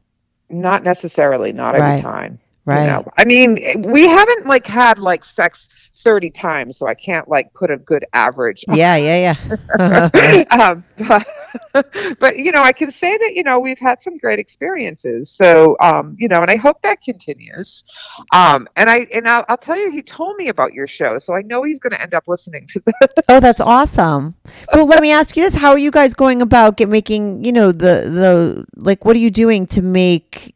Not 0.48 0.84
necessarily. 0.84 1.52
Not 1.52 1.74
Right. 1.78 1.92
every 1.94 2.02
time. 2.02 2.38
you 2.66 2.72
right? 2.72 2.86
know. 2.86 3.04
I 3.18 3.24
mean, 3.24 3.82
we 3.90 4.06
haven't 4.06 4.46
like 4.46 4.66
had 4.66 4.98
like 4.98 5.24
sex 5.24 5.68
thirty 6.04 6.30
times, 6.30 6.78
so 6.78 6.86
I 6.86 6.94
can't 6.94 7.26
like 7.28 7.52
put 7.54 7.70
a 7.70 7.78
good 7.78 8.04
average. 8.12 8.64
Yeah, 8.68 8.96
yeah, 8.96 9.34
yeah. 9.34 10.10
um, 10.50 10.84
but, 11.08 11.26
but 12.18 12.38
you 12.38 12.52
know, 12.52 12.62
I 12.62 12.72
can 12.72 12.90
say 12.90 13.16
that 13.16 13.32
you 13.34 13.42
know 13.42 13.58
we've 13.58 13.78
had 13.78 14.00
some 14.00 14.18
great 14.18 14.38
experiences. 14.38 15.30
So 15.30 15.76
um, 15.80 16.16
you 16.18 16.28
know, 16.28 16.40
and 16.42 16.50
I 16.50 16.56
hope 16.56 16.80
that 16.82 17.02
continues. 17.02 17.84
Um, 18.32 18.68
and 18.76 18.88
I 18.90 19.06
and 19.12 19.28
I'll, 19.28 19.44
I'll 19.48 19.56
tell 19.56 19.76
you, 19.76 19.90
he 19.90 20.02
told 20.02 20.36
me 20.36 20.48
about 20.48 20.72
your 20.74 20.86
show, 20.86 21.18
so 21.18 21.34
I 21.34 21.42
know 21.42 21.62
he's 21.62 21.78
going 21.78 21.92
to 21.92 22.00
end 22.02 22.14
up 22.14 22.28
listening 22.28 22.66
to 22.68 22.80
this. 22.84 23.24
oh, 23.28 23.40
that's 23.40 23.60
awesome. 23.60 24.34
Well, 24.74 24.86
let 24.86 25.00
me 25.02 25.12
ask 25.12 25.36
you 25.36 25.42
this: 25.44 25.54
How 25.56 25.70
are 25.70 25.78
you 25.78 25.90
guys 25.90 26.14
going 26.14 26.42
about 26.42 26.76
get 26.76 26.88
making? 26.88 27.44
You 27.44 27.52
know, 27.52 27.72
the 27.72 28.08
the 28.10 28.64
like, 28.76 29.04
what 29.04 29.16
are 29.16 29.20
you 29.20 29.30
doing 29.30 29.66
to 29.68 29.82
make 29.82 30.54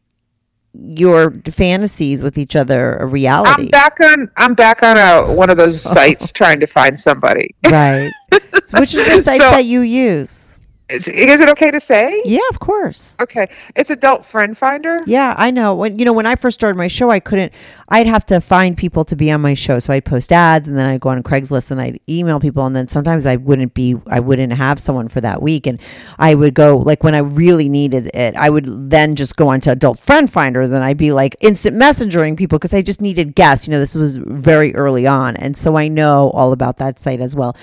your 0.77 1.31
fantasies 1.49 2.21
with 2.21 2.37
each 2.37 2.55
other 2.55 2.97
a 2.97 3.05
reality? 3.05 3.63
I'm 3.63 3.67
back 3.69 3.97
on. 4.01 4.29
I'm 4.35 4.53
back 4.55 4.83
on 4.83 4.97
a, 4.97 5.33
one 5.33 5.49
of 5.49 5.57
those 5.57 5.81
sites 5.95 6.31
trying 6.33 6.59
to 6.59 6.67
find 6.67 6.99
somebody. 6.99 7.55
right. 7.69 8.11
Which 8.77 8.93
is 8.93 9.05
the 9.05 9.21
site 9.23 9.41
So- 9.41 9.51
that 9.51 9.65
you 9.65 9.81
use? 9.81 10.44
Is, 10.87 11.07
is 11.07 11.41
it 11.41 11.49
okay 11.49 11.71
to 11.71 11.79
say? 11.79 12.21
Yeah, 12.25 12.41
of 12.51 12.59
course. 12.59 13.17
Okay, 13.19 13.49
it's 13.75 13.89
Adult 13.89 14.23
Friend 14.23 14.55
Finder. 14.55 14.99
Yeah, 15.07 15.33
I 15.35 15.49
know. 15.49 15.73
When 15.73 15.97
you 15.97 16.05
know, 16.05 16.13
when 16.13 16.27
I 16.27 16.35
first 16.35 16.53
started 16.53 16.77
my 16.77 16.87
show, 16.87 17.09
I 17.09 17.19
couldn't. 17.19 17.53
I'd 17.89 18.05
have 18.05 18.23
to 18.27 18.39
find 18.39 18.77
people 18.77 19.03
to 19.05 19.15
be 19.15 19.31
on 19.31 19.41
my 19.41 19.55
show, 19.55 19.79
so 19.79 19.93
I'd 19.93 20.05
post 20.05 20.31
ads, 20.31 20.67
and 20.67 20.77
then 20.77 20.87
I'd 20.87 20.99
go 20.99 21.09
on 21.09 21.23
Craigslist 21.23 21.71
and 21.71 21.81
I'd 21.81 21.99
email 22.07 22.39
people, 22.39 22.67
and 22.67 22.75
then 22.75 22.87
sometimes 22.87 23.25
I 23.25 23.35
wouldn't 23.35 23.73
be, 23.73 23.95
I 24.05 24.19
wouldn't 24.19 24.53
have 24.53 24.79
someone 24.79 25.07
for 25.07 25.21
that 25.21 25.41
week, 25.41 25.65
and 25.65 25.81
I 26.19 26.35
would 26.35 26.53
go 26.53 26.77
like 26.77 27.03
when 27.03 27.15
I 27.15 27.19
really 27.19 27.67
needed 27.67 28.11
it, 28.13 28.35
I 28.35 28.51
would 28.51 28.91
then 28.91 29.15
just 29.15 29.37
go 29.37 29.47
onto 29.47 29.71
Adult 29.71 29.97
Friend 29.97 30.31
Finders, 30.31 30.69
and 30.69 30.83
I'd 30.83 30.97
be 30.97 31.11
like 31.11 31.35
instant 31.41 31.75
messengering 31.77 32.35
people 32.35 32.59
because 32.59 32.75
I 32.75 32.83
just 32.83 33.01
needed 33.01 33.33
guests. 33.33 33.67
You 33.67 33.71
know, 33.71 33.79
this 33.79 33.95
was 33.95 34.17
very 34.17 34.75
early 34.75 35.07
on, 35.07 35.35
and 35.37 35.57
so 35.57 35.77
I 35.77 35.87
know 35.87 36.29
all 36.29 36.51
about 36.51 36.77
that 36.77 36.99
site 36.99 37.21
as 37.21 37.35
well. 37.35 37.57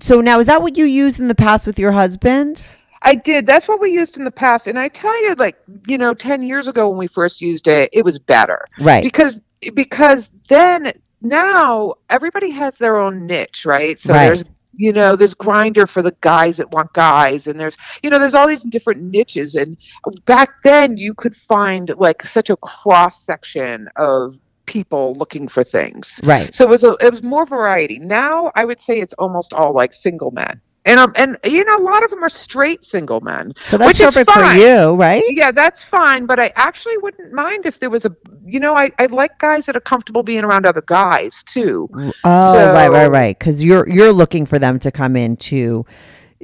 So 0.00 0.20
now, 0.20 0.38
is 0.38 0.46
that 0.46 0.62
what 0.62 0.76
you 0.76 0.84
used 0.84 1.18
in 1.18 1.26
the 1.26 1.34
past 1.34 1.66
with 1.66 1.76
your 1.76 1.90
husband? 1.90 2.59
I 3.02 3.14
did. 3.14 3.46
That's 3.46 3.66
what 3.68 3.80
we 3.80 3.92
used 3.92 4.18
in 4.18 4.24
the 4.24 4.30
past. 4.30 4.66
And 4.66 4.78
I 4.78 4.88
tell 4.88 5.18
you, 5.24 5.34
like, 5.34 5.56
you 5.86 5.96
know, 5.98 6.12
10 6.14 6.42
years 6.42 6.68
ago 6.68 6.88
when 6.90 6.98
we 6.98 7.06
first 7.06 7.40
used 7.40 7.66
it, 7.66 7.88
it 7.92 8.04
was 8.04 8.18
better. 8.18 8.64
Right. 8.80 9.02
Because 9.02 9.40
because 9.74 10.28
then 10.48 10.92
now 11.22 11.94
everybody 12.08 12.50
has 12.50 12.76
their 12.78 12.96
own 12.96 13.26
niche, 13.26 13.64
right? 13.66 13.98
So 14.00 14.12
Right. 14.12 14.26
there's 14.26 14.44
you 14.76 14.92
know, 14.94 15.14
there's 15.14 15.34
Grindr 15.34 15.86
for 15.86 16.00
the 16.00 16.14
guys 16.22 16.56
that 16.56 16.70
want 16.70 16.92
guys 16.94 17.46
and 17.46 17.58
there's 17.58 17.76
you 18.02 18.10
know, 18.10 18.18
there's 18.18 18.34
all 18.34 18.46
these 18.48 18.62
different 18.62 19.02
niches 19.02 19.54
and 19.54 19.76
back 20.24 20.50
then 20.62 20.96
you 20.96 21.12
could 21.14 21.36
find 21.36 21.92
like 21.98 22.22
such 22.26 22.50
a 22.50 22.56
cross 22.56 23.24
section 23.24 23.88
of 23.96 24.34
people 24.66 25.14
looking 25.16 25.48
for 25.48 25.64
things. 25.64 26.20
Right. 26.22 26.54
So 26.54 26.64
it 26.64 26.70
was 26.70 26.84
a, 26.84 26.96
it 27.00 27.10
was 27.10 27.22
more 27.22 27.44
variety. 27.44 27.98
Now 27.98 28.52
I 28.54 28.64
would 28.64 28.80
say 28.80 29.00
it's 29.00 29.14
almost 29.14 29.52
all 29.52 29.74
like 29.74 29.92
single 29.92 30.30
men. 30.30 30.60
And 30.86 30.98
um, 30.98 31.12
and 31.16 31.36
you 31.44 31.62
know 31.64 31.76
a 31.76 31.84
lot 31.84 32.02
of 32.02 32.10
them 32.10 32.22
are 32.24 32.28
straight 32.30 32.82
single 32.84 33.20
men. 33.20 33.52
So 33.68 33.76
that's 33.76 33.88
which 33.88 34.00
is 34.00 34.06
perfect 34.06 34.30
for 34.30 34.40
fine. 34.40 34.58
you, 34.58 34.94
right? 34.94 35.22
Yeah, 35.28 35.52
that's 35.52 35.84
fine, 35.84 36.24
but 36.24 36.40
I 36.40 36.52
actually 36.56 36.96
wouldn't 36.98 37.32
mind 37.32 37.66
if 37.66 37.78
there 37.80 37.90
was 37.90 38.06
a 38.06 38.16
you 38.46 38.60
know, 38.60 38.74
I, 38.74 38.90
I 38.98 39.06
like 39.06 39.38
guys 39.38 39.66
that 39.66 39.76
are 39.76 39.80
comfortable 39.80 40.22
being 40.22 40.42
around 40.42 40.66
other 40.66 40.82
guys 40.82 41.44
too. 41.46 41.88
Oh, 42.24 42.72
right, 42.72 42.88
right, 42.88 43.10
right. 43.10 43.38
Because 43.38 43.62
you're 43.62 43.88
you're 43.88 44.12
looking 44.12 44.46
for 44.46 44.58
them 44.58 44.78
to 44.80 44.90
come 44.90 45.16
into 45.16 45.84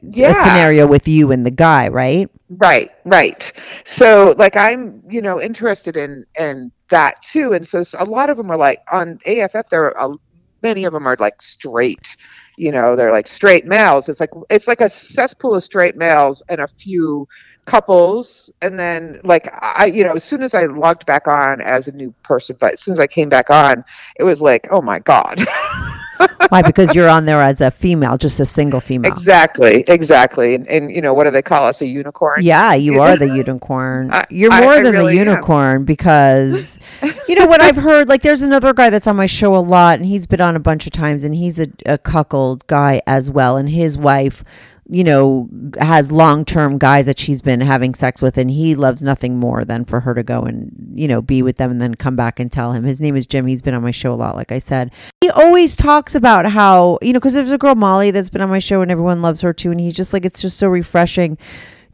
Yeah. 0.02 0.30
a 0.30 0.34
scenario 0.34 0.86
with 0.86 1.08
you 1.08 1.32
and 1.32 1.46
the 1.46 1.50
guy, 1.50 1.88
right? 1.88 2.30
Right, 2.48 2.90
right. 3.04 3.50
So 3.84 4.34
like 4.38 4.56
I'm, 4.56 5.02
you 5.08 5.22
know, 5.22 5.40
interested 5.40 5.96
in 5.96 6.26
in 6.38 6.70
that 6.90 7.22
too, 7.22 7.54
and 7.54 7.66
so 7.66 7.82
a 7.98 8.04
lot 8.04 8.30
of 8.30 8.36
them 8.36 8.50
are 8.50 8.56
like 8.56 8.80
on 8.92 9.18
AFF. 9.26 9.68
There 9.70 9.96
are 9.98 10.12
many 10.62 10.84
of 10.84 10.92
them 10.92 11.06
are 11.06 11.16
like 11.18 11.40
straight. 11.42 12.16
You 12.56 12.72
know, 12.72 12.96
they're 12.96 13.12
like 13.12 13.26
straight 13.26 13.66
males. 13.66 14.08
It's 14.08 14.20
like 14.20 14.30
it's 14.48 14.66
like 14.66 14.80
a 14.80 14.88
cesspool 14.88 15.54
of 15.54 15.64
straight 15.64 15.96
males 15.96 16.42
and 16.48 16.60
a 16.60 16.68
few 16.78 17.28
couples, 17.66 18.50
and 18.62 18.78
then 18.78 19.20
like 19.24 19.52
I, 19.60 19.86
you 19.86 20.04
know, 20.04 20.14
as 20.14 20.24
soon 20.24 20.42
as 20.42 20.54
I 20.54 20.64
logged 20.64 21.04
back 21.06 21.26
on 21.26 21.60
as 21.60 21.88
a 21.88 21.92
new 21.92 22.14
person, 22.22 22.56
but 22.58 22.74
as 22.74 22.80
soon 22.80 22.92
as 22.92 23.00
I 23.00 23.06
came 23.06 23.28
back 23.28 23.50
on, 23.50 23.84
it 24.18 24.24
was 24.24 24.40
like, 24.40 24.66
oh 24.70 24.80
my 24.80 25.00
god. 25.00 25.38
Why? 26.48 26.62
Because 26.62 26.94
you're 26.94 27.08
on 27.08 27.26
there 27.26 27.42
as 27.42 27.60
a 27.60 27.70
female, 27.70 28.16
just 28.16 28.38
a 28.40 28.46
single 28.46 28.80
female. 28.80 29.10
exactly, 29.12 29.84
exactly, 29.88 30.54
and, 30.54 30.66
and 30.68 30.90
you 30.90 31.00
know, 31.02 31.12
what 31.12 31.24
do 31.24 31.30
they 31.30 31.42
call 31.42 31.66
us? 31.66 31.80
A 31.82 31.86
unicorn? 31.86 32.38
Yeah, 32.42 32.74
you 32.74 33.00
are 33.00 33.16
the 33.16 33.26
unicorn. 33.36 34.10
I- 34.12 34.26
You're 34.30 34.52
I- 34.52 34.60
more 34.60 34.72
I 34.74 34.80
than 34.82 34.92
really 34.94 35.14
the 35.16 35.20
am. 35.22 35.28
unicorn 35.28 35.84
because 35.84 36.78
you 37.28 37.34
know 37.34 37.46
what 37.46 37.60
I've 37.60 37.76
heard. 37.76 38.08
Like, 38.08 38.22
there's 38.22 38.42
another 38.42 38.72
guy 38.72 38.90
that's 38.90 39.06
on 39.06 39.16
my 39.16 39.26
show 39.26 39.56
a 39.56 39.58
lot, 39.58 39.98
and 39.98 40.06
he's 40.06 40.26
been 40.26 40.40
on 40.40 40.54
a 40.56 40.60
bunch 40.60 40.86
of 40.86 40.92
times, 40.92 41.22
and 41.22 41.34
he's 41.34 41.58
a, 41.58 41.66
a 41.84 41.98
cuckold 41.98 42.66
guy 42.68 43.02
as 43.06 43.30
well, 43.30 43.56
and 43.56 43.68
his 43.70 43.98
wife. 43.98 44.44
You 44.88 45.02
know, 45.04 45.48
has 45.80 46.12
long 46.12 46.44
term 46.44 46.78
guys 46.78 47.06
that 47.06 47.18
she's 47.18 47.42
been 47.42 47.60
having 47.60 47.94
sex 47.94 48.22
with, 48.22 48.38
and 48.38 48.50
he 48.50 48.74
loves 48.74 49.02
nothing 49.02 49.38
more 49.38 49.64
than 49.64 49.84
for 49.84 50.00
her 50.00 50.14
to 50.14 50.22
go 50.22 50.42
and, 50.42 50.92
you 50.94 51.08
know, 51.08 51.20
be 51.20 51.42
with 51.42 51.56
them 51.56 51.70
and 51.72 51.80
then 51.80 51.96
come 51.96 52.14
back 52.14 52.38
and 52.38 52.52
tell 52.52 52.72
him. 52.72 52.84
His 52.84 53.00
name 53.00 53.16
is 53.16 53.26
Jim. 53.26 53.46
He's 53.46 53.62
been 53.62 53.74
on 53.74 53.82
my 53.82 53.90
show 53.90 54.12
a 54.12 54.14
lot, 54.14 54.36
like 54.36 54.52
I 54.52 54.58
said. 54.58 54.92
He 55.20 55.30
always 55.30 55.74
talks 55.74 56.14
about 56.14 56.46
how, 56.46 56.98
you 57.02 57.12
know, 57.12 57.18
because 57.18 57.34
there's 57.34 57.50
a 57.50 57.58
girl, 57.58 57.74
Molly, 57.74 58.12
that's 58.12 58.30
been 58.30 58.42
on 58.42 58.50
my 58.50 58.60
show 58.60 58.80
and 58.80 58.90
everyone 58.90 59.22
loves 59.22 59.40
her 59.40 59.52
too. 59.52 59.70
And 59.70 59.80
he's 59.80 59.94
just 59.94 60.12
like, 60.12 60.24
it's 60.24 60.40
just 60.40 60.56
so 60.56 60.68
refreshing 60.68 61.36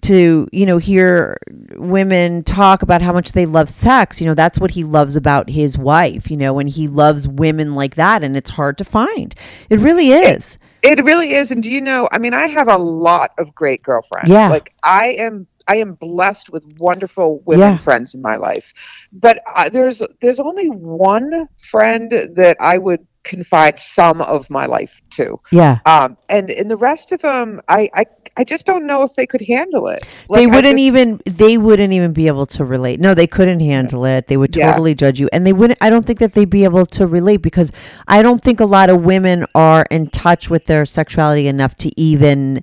to 0.02 0.48
you 0.52 0.66
know 0.66 0.78
hear 0.78 1.38
women 1.76 2.42
talk 2.42 2.82
about 2.82 3.00
how 3.00 3.12
much 3.12 3.32
they 3.32 3.46
love 3.46 3.70
sex 3.70 4.20
you 4.20 4.26
know 4.26 4.34
that's 4.34 4.58
what 4.58 4.72
he 4.72 4.84
loves 4.84 5.16
about 5.16 5.48
his 5.48 5.78
wife 5.78 6.30
you 6.30 6.36
know 6.36 6.58
and 6.58 6.68
he 6.68 6.88
loves 6.88 7.26
women 7.26 7.74
like 7.74 7.94
that 7.94 8.22
and 8.22 8.36
it's 8.36 8.50
hard 8.50 8.76
to 8.76 8.84
find 8.84 9.34
it 9.70 9.78
really 9.78 10.10
is 10.10 10.58
It 10.82 11.04
really 11.04 11.34
is. 11.34 11.50
And 11.50 11.62
do 11.62 11.70
you 11.70 11.80
know, 11.80 12.08
I 12.12 12.18
mean, 12.18 12.34
I 12.34 12.46
have 12.48 12.68
a 12.68 12.76
lot 12.76 13.32
of 13.38 13.54
great 13.54 13.82
girlfriends. 13.82 14.30
Yeah. 14.30 14.48
Like 14.48 14.72
I 14.82 15.08
am 15.18 15.46
I 15.68 15.76
am 15.76 15.94
blessed 15.94 16.50
with 16.50 16.64
wonderful 16.78 17.40
women 17.46 17.76
Yeah. 17.76 17.78
friends 17.78 18.14
in 18.14 18.22
my 18.22 18.36
life. 18.36 18.72
But 19.12 19.40
uh, 19.54 19.68
there's 19.68 20.02
there's 20.20 20.40
only 20.40 20.68
one 20.68 21.48
friend 21.70 22.10
that 22.34 22.56
I 22.60 22.78
would 22.78 23.06
confide 23.24 23.78
some 23.78 24.20
of 24.20 24.48
my 24.50 24.66
life 24.66 25.00
to. 25.10 25.38
Yeah. 25.50 25.78
Um 25.86 26.16
and 26.28 26.50
in 26.50 26.68
the 26.68 26.76
rest 26.76 27.12
of 27.12 27.20
them 27.22 27.60
I 27.68 27.88
I 27.94 28.04
I 28.36 28.44
just 28.44 28.64
don't 28.64 28.86
know 28.86 29.02
if 29.02 29.14
they 29.14 29.26
could 29.26 29.42
handle 29.42 29.88
it. 29.88 30.02
they 30.30 30.46
Like, 30.46 30.52
I 30.52 30.56
wouldn't 30.56 30.78
just- 30.78 30.80
even 30.80 31.20
they 31.26 31.58
wouldn't 31.58 31.92
even 31.92 32.12
be 32.12 32.26
able 32.26 32.46
to 32.46 32.64
relate. 32.64 32.98
No, 33.00 33.14
they 33.14 33.26
couldn't 33.26 33.60
handle 33.60 34.04
it. 34.04 34.26
They 34.26 34.36
would 34.36 34.56
Yeah. 34.56 34.70
totally 34.72 34.94
judge 34.94 35.20
you. 35.20 35.28
And 35.32 35.46
they 35.46 35.52
wouldn't 35.52 35.78
I 35.80 35.90
don't 35.90 36.04
think 36.06 36.18
that 36.18 36.32
they'd 36.34 36.48
be 36.50 36.64
able 36.64 36.86
to 36.86 37.06
relate 37.06 37.42
because 37.42 37.70
I 38.08 38.22
don't 38.22 38.42
think 38.42 38.58
a 38.60 38.64
lot 38.64 38.90
of 38.90 39.02
women 39.04 39.44
are 39.54 39.86
in 39.90 40.08
touch 40.08 40.48
with 40.50 40.66
their 40.66 40.84
sexuality 40.84 41.46
enough 41.46 41.76
to 41.76 42.00
even 42.00 42.62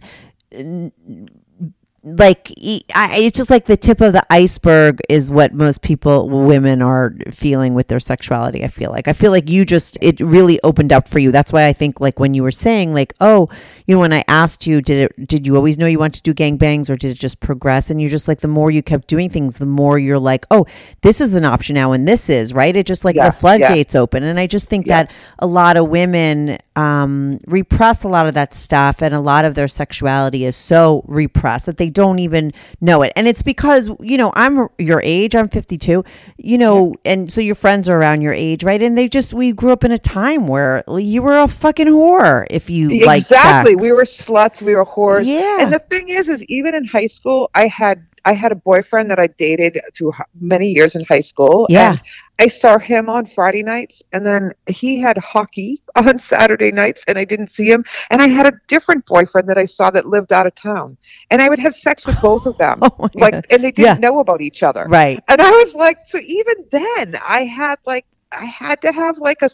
like 2.04 2.50
I, 2.96 3.18
it's 3.20 3.38
just 3.38 3.50
like 3.50 3.66
the 3.66 3.76
tip 3.76 4.00
of 4.02 4.14
the 4.14 4.26
iceberg 4.30 5.00
is 5.10 5.30
what 5.30 5.54
most 5.54 5.82
people 5.82 6.30
women 6.30 6.82
are 6.82 7.14
feeling 7.32 7.74
with 7.74 7.90
their 7.90 8.00
sexuality 8.00 8.64
i 8.64 8.68
feel 8.68 8.92
like. 8.92 9.08
I 9.08 9.14
feel 9.14 9.32
like 9.32 9.50
you 9.50 9.66
just 9.66 9.98
it 10.02 10.20
really 10.20 10.60
opened 10.64 10.94
up 10.94 11.08
for 11.08 11.20
you. 11.20 11.32
That's 11.32 11.52
why 11.52 11.66
i 11.68 11.74
think 11.74 12.00
like 12.00 12.20
when 12.20 12.34
you 12.34 12.44
were 12.44 12.52
saying 12.52 12.94
like 12.94 13.14
oh 13.20 13.48
you 13.86 13.96
know 13.96 14.00
when 14.00 14.14
i 14.14 14.24
asked 14.28 14.66
you 14.66 14.82
did 14.82 15.12
it 15.12 15.28
did 15.28 15.46
you 15.46 15.56
always 15.56 15.78
know 15.78 15.88
you 15.88 16.00
wanted 16.00 16.24
to 16.24 16.32
do 16.32 16.34
gangbangs 16.34 16.90
or 16.90 16.96
did 16.96 17.12
it 17.12 17.20
just 17.20 17.40
progress? 17.40 17.90
And 17.90 18.00
you're 18.00 18.10
just 18.10 18.28
like 18.28 18.40
the 18.40 18.48
more 18.48 18.72
you 18.72 18.82
kept 18.82 19.08
doing 19.08 19.30
things 19.30 19.58
the 19.58 19.66
more 19.66 20.00
you're 20.00 20.20
like 20.20 20.46
oh 20.52 20.66
this 21.02 21.20
is 21.20 21.36
an 21.36 21.44
option 21.46 21.76
now 21.76 21.92
and 21.92 22.08
this 22.08 22.30
is 22.30 22.54
right? 22.54 22.76
It 22.76 22.86
just 22.86 23.04
like 23.04 23.16
Yeah, 23.16 23.30
the 23.30 23.36
floodgates 23.36 23.96
open. 23.96 24.24
And 24.24 24.40
i 24.40 24.48
just 24.48 24.70
think 24.70 24.88
Yeah. 24.88 25.04
that 25.04 25.12
a 25.40 25.48
lot 25.48 25.76
of 25.78 25.90
women 25.90 26.58
um, 26.76 27.40
repress 27.46 28.04
a 28.04 28.08
lot 28.08 28.26
of 28.26 28.34
that 28.36 28.54
stuff, 28.54 29.02
and 29.02 29.14
a 29.14 29.20
lot 29.20 29.44
of 29.44 29.54
their 29.54 29.68
sexuality 29.68 30.46
is 30.46 30.56
so 30.56 31.04
repressed 31.08 31.66
that 31.66 31.76
they 31.78 31.89
don't 31.90 32.20
even 32.20 32.54
know 32.82 33.02
it. 33.02 33.12
And 33.16 33.28
it's 33.28 33.42
because 33.42 33.90
you 34.00 34.18
know 34.18 34.32
I'm 34.36 34.68
your 34.78 35.02
age, 35.04 35.36
I'm 35.36 35.50
52, 35.50 36.04
you 36.38 36.58
know, 36.58 36.96
and 37.06 37.32
so 37.32 37.42
your 37.42 37.56
friends 37.56 37.90
are 37.90 37.98
around 37.98 38.22
your 38.22 38.34
age, 38.34 38.64
right? 38.64 38.82
And 38.82 38.98
they 38.98 39.08
just 39.08 39.34
we 39.34 39.52
grew 39.52 39.72
up 39.72 39.84
in 39.84 39.92
a 39.92 39.98
time 39.98 40.48
where 40.48 40.84
you 40.88 41.22
were 41.22 41.38
a 41.38 41.48
fucking 41.48 41.88
whore 41.88 42.46
if 42.50 42.70
you 42.70 43.00
like 43.06 43.22
exactly 43.24 43.76
we 43.76 43.92
were 43.92 44.04
sluts 44.04 44.62
we 44.62 44.76
were 44.76 44.86
whores 44.86 45.26
Yeah. 45.26 45.62
and 45.62 45.74
the 45.74 45.80
thing 45.80 46.10
is 46.10 46.30
is 46.30 46.44
even 46.44 46.76
in 46.76 46.86
high 46.86 47.08
school 47.08 47.50
i 47.56 47.68
had 47.68 48.06
i 48.26 48.34
had 48.34 48.52
a 48.52 48.56
boyfriend 48.56 49.10
that 49.10 49.20
i 49.20 49.28
dated 49.28 49.80
through 49.96 50.12
many 50.40 50.68
years 50.68 50.96
in 50.96 51.04
high 51.06 51.22
school 51.22 51.66
Yeah. 51.70 51.92
and 51.92 52.02
i 52.40 52.48
saw 52.48 52.78
him 52.78 53.10
on 53.10 53.26
friday 53.26 53.64
nights 53.64 54.02
and 54.14 54.26
then 54.26 54.52
he 54.68 55.00
had 55.00 55.18
hockey 55.18 55.82
on 55.96 56.20
saturday 56.20 56.72
nights 56.72 57.04
and 57.08 57.18
i 57.18 57.26
didn't 57.26 57.52
see 57.52 57.70
him 57.70 57.84
and 58.10 58.22
i 58.22 58.28
had 58.28 58.48
a 58.48 58.52
different 58.68 59.06
boyfriend 59.06 59.48
that 59.50 59.58
i 59.58 59.66
saw 59.66 59.90
that 59.90 60.06
lived 60.06 60.32
out 60.34 60.46
of 60.48 60.56
town 60.56 60.98
and 61.32 61.42
i 61.42 61.50
would 61.50 61.60
have 61.60 61.76
sex 61.76 62.06
with 62.06 62.20
both 62.22 62.46
of 62.46 62.58
them 62.58 62.80
Oh 62.84 63.10
like 63.16 63.34
God. 63.34 63.46
and 63.50 63.64
they 63.64 63.72
didn't 63.72 64.00
know 64.02 64.20
about 64.20 64.42
each 64.42 64.64
other 64.64 64.86
right. 64.88 65.24
and 65.28 65.42
I 65.42 65.50
was 65.50 65.74
like, 65.74 66.00
so 66.08 66.20
even 66.20 66.56
then, 66.72 67.16
I 67.22 67.46
had 67.46 67.78
like, 67.86 68.06
I 68.32 68.46
had 68.46 68.82
to 68.82 68.92
have 68.92 69.18
like 69.18 69.42
a 69.42 69.50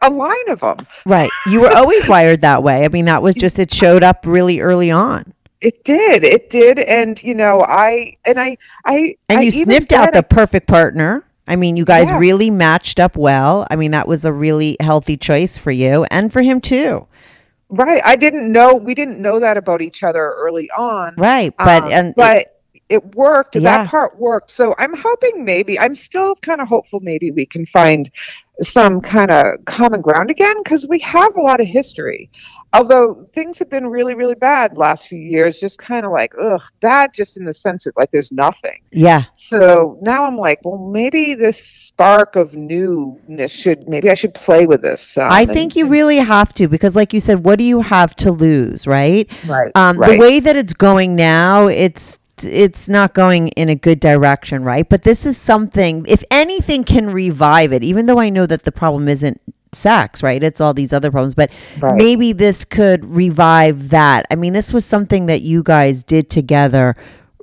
a 0.00 0.10
line 0.10 0.48
of 0.48 0.60
them. 0.60 0.86
Right. 1.06 1.30
You 1.46 1.60
were 1.62 1.70
always 1.72 2.06
wired 2.08 2.40
that 2.42 2.62
way. 2.62 2.84
I 2.84 2.88
mean, 2.88 3.04
that 3.06 3.22
was 3.22 3.34
just, 3.34 3.58
it 3.58 3.72
showed 3.72 4.02
up 4.02 4.24
really 4.26 4.60
early 4.60 4.90
on. 4.90 5.32
It 5.62 5.84
did, 5.84 6.24
it 6.24 6.50
did, 6.50 6.78
and 6.80 7.22
you 7.22 7.34
know, 7.34 7.62
I 7.62 8.16
and 8.24 8.38
I, 8.40 8.58
I 8.84 9.16
And 9.28 9.38
I 9.38 9.42
you 9.42 9.50
sniffed 9.52 9.92
out 9.92 10.12
the 10.12 10.22
perfect 10.24 10.66
partner. 10.66 11.24
I 11.46 11.56
mean, 11.56 11.76
you 11.76 11.84
guys 11.84 12.08
Yeah. 12.08 12.18
really 12.18 12.50
matched 12.50 12.98
up 13.00 13.16
well. 13.16 13.66
I 13.70 13.76
mean, 13.76 13.92
that 13.92 14.08
was 14.08 14.24
a 14.24 14.32
really 14.32 14.76
healthy 14.80 15.16
choice 15.16 15.56
for 15.58 15.70
you 15.70 16.04
and 16.10 16.32
for 16.32 16.42
him 16.42 16.60
too. 16.60 17.06
right. 17.70 18.02
I 18.04 18.16
didn't 18.16 18.50
know 18.52 18.74
we 18.74 18.94
didn't 18.94 19.20
know 19.20 19.40
that 19.40 19.56
about 19.56 19.80
each 19.82 20.02
other 20.02 20.32
early 20.36 20.68
on, 20.76 21.14
Right. 21.16 21.54
But, 21.56 21.84
Um, 21.84 21.92
and 21.92 22.14
but 22.16 22.48
it 22.88 23.14
worked. 23.14 23.54
Yeah. 23.56 23.84
That 23.84 23.88
part 23.88 24.18
worked. 24.18 24.50
So 24.50 24.74
I'm 24.78 24.94
hoping 24.96 25.44
maybe 25.44 25.78
I'm 25.78 25.94
still 25.94 26.34
kind 26.36 26.60
of 26.60 26.68
hopeful. 26.68 27.00
Maybe 27.00 27.30
we 27.30 27.46
can 27.46 27.64
find 27.66 28.10
some 28.62 29.00
kind 29.00 29.30
of 29.30 29.64
common 29.64 30.00
ground 30.02 30.30
again 30.30 30.56
because 30.62 30.86
we 30.88 30.98
have 31.00 31.34
a 31.36 31.40
lot 31.40 31.60
of 31.60 31.66
history. 31.66 32.30
Although 32.74 33.26
things 33.34 33.58
have 33.58 33.68
been 33.68 33.86
really, 33.86 34.14
really 34.14 34.34
bad 34.34 34.78
last 34.78 35.06
few 35.08 35.18
years, 35.18 35.60
just 35.60 35.78
kind 35.78 36.06
of 36.06 36.12
like 36.12 36.32
ugh, 36.40 36.60
bad, 36.80 37.12
just 37.12 37.36
in 37.36 37.44
the 37.44 37.52
sense 37.52 37.84
that 37.84 37.96
like 37.96 38.10
there's 38.10 38.32
nothing. 38.32 38.80
yeah. 38.90 39.24
So 39.36 39.98
now 40.02 40.24
I'm 40.24 40.38
like, 40.38 40.60
well, 40.64 40.78
maybe 40.78 41.34
this 41.34 41.58
spark 41.62 42.34
of 42.36 42.54
newness 42.54 43.52
should 43.52 43.86
maybe 43.88 44.10
I 44.10 44.14
should 44.14 44.32
play 44.34 44.66
with 44.66 44.80
this. 44.82 45.16
Um, 45.18 45.30
I 45.30 45.42
and- 45.42 45.52
think 45.52 45.76
you 45.76 45.88
really 45.88 46.16
have 46.18 46.52
to 46.54 46.68
because, 46.68 46.96
like 46.96 47.12
you 47.12 47.20
said, 47.20 47.44
what 47.44 47.58
do 47.58 47.64
you 47.64 47.82
have 47.82 48.16
to 48.16 48.32
lose, 48.32 48.86
right? 48.86 49.30
right, 49.46 49.70
Um, 49.74 49.98
right. 49.98 50.12
The 50.12 50.18
way 50.18 50.40
that 50.40 50.56
it's 50.56 50.72
going 50.72 51.14
now, 51.14 51.66
it's 51.66 52.18
it's 52.42 52.88
not 52.88 53.12
going 53.14 53.48
in 53.48 53.68
a 53.68 53.74
good 53.74 54.00
direction, 54.00 54.64
right? 54.64 54.88
But 54.88 55.02
this 55.02 55.26
is 55.26 55.36
something. 55.36 56.04
If 56.08 56.24
anything 56.30 56.82
can 56.84 57.10
revive 57.10 57.72
it, 57.72 57.84
even 57.84 58.06
though 58.06 58.18
I 58.18 58.30
know 58.30 58.46
that 58.46 58.62
the 58.64 58.72
problem 58.72 59.06
isn't 59.08 59.40
sex, 59.82 60.22
right? 60.22 60.42
It's 60.42 60.60
all 60.60 60.74
these 60.74 60.92
other 60.92 61.10
problems, 61.10 61.34
but 61.34 61.50
Right. 61.80 61.94
maybe 61.96 62.32
this 62.32 62.64
could 62.64 63.04
revive 63.04 63.88
that. 63.88 64.26
I 64.30 64.36
mean, 64.36 64.52
this 64.52 64.72
was 64.72 64.84
something 64.84 65.26
that 65.26 65.40
you 65.42 65.62
guys 65.62 66.02
did 66.02 66.28
together 66.28 66.94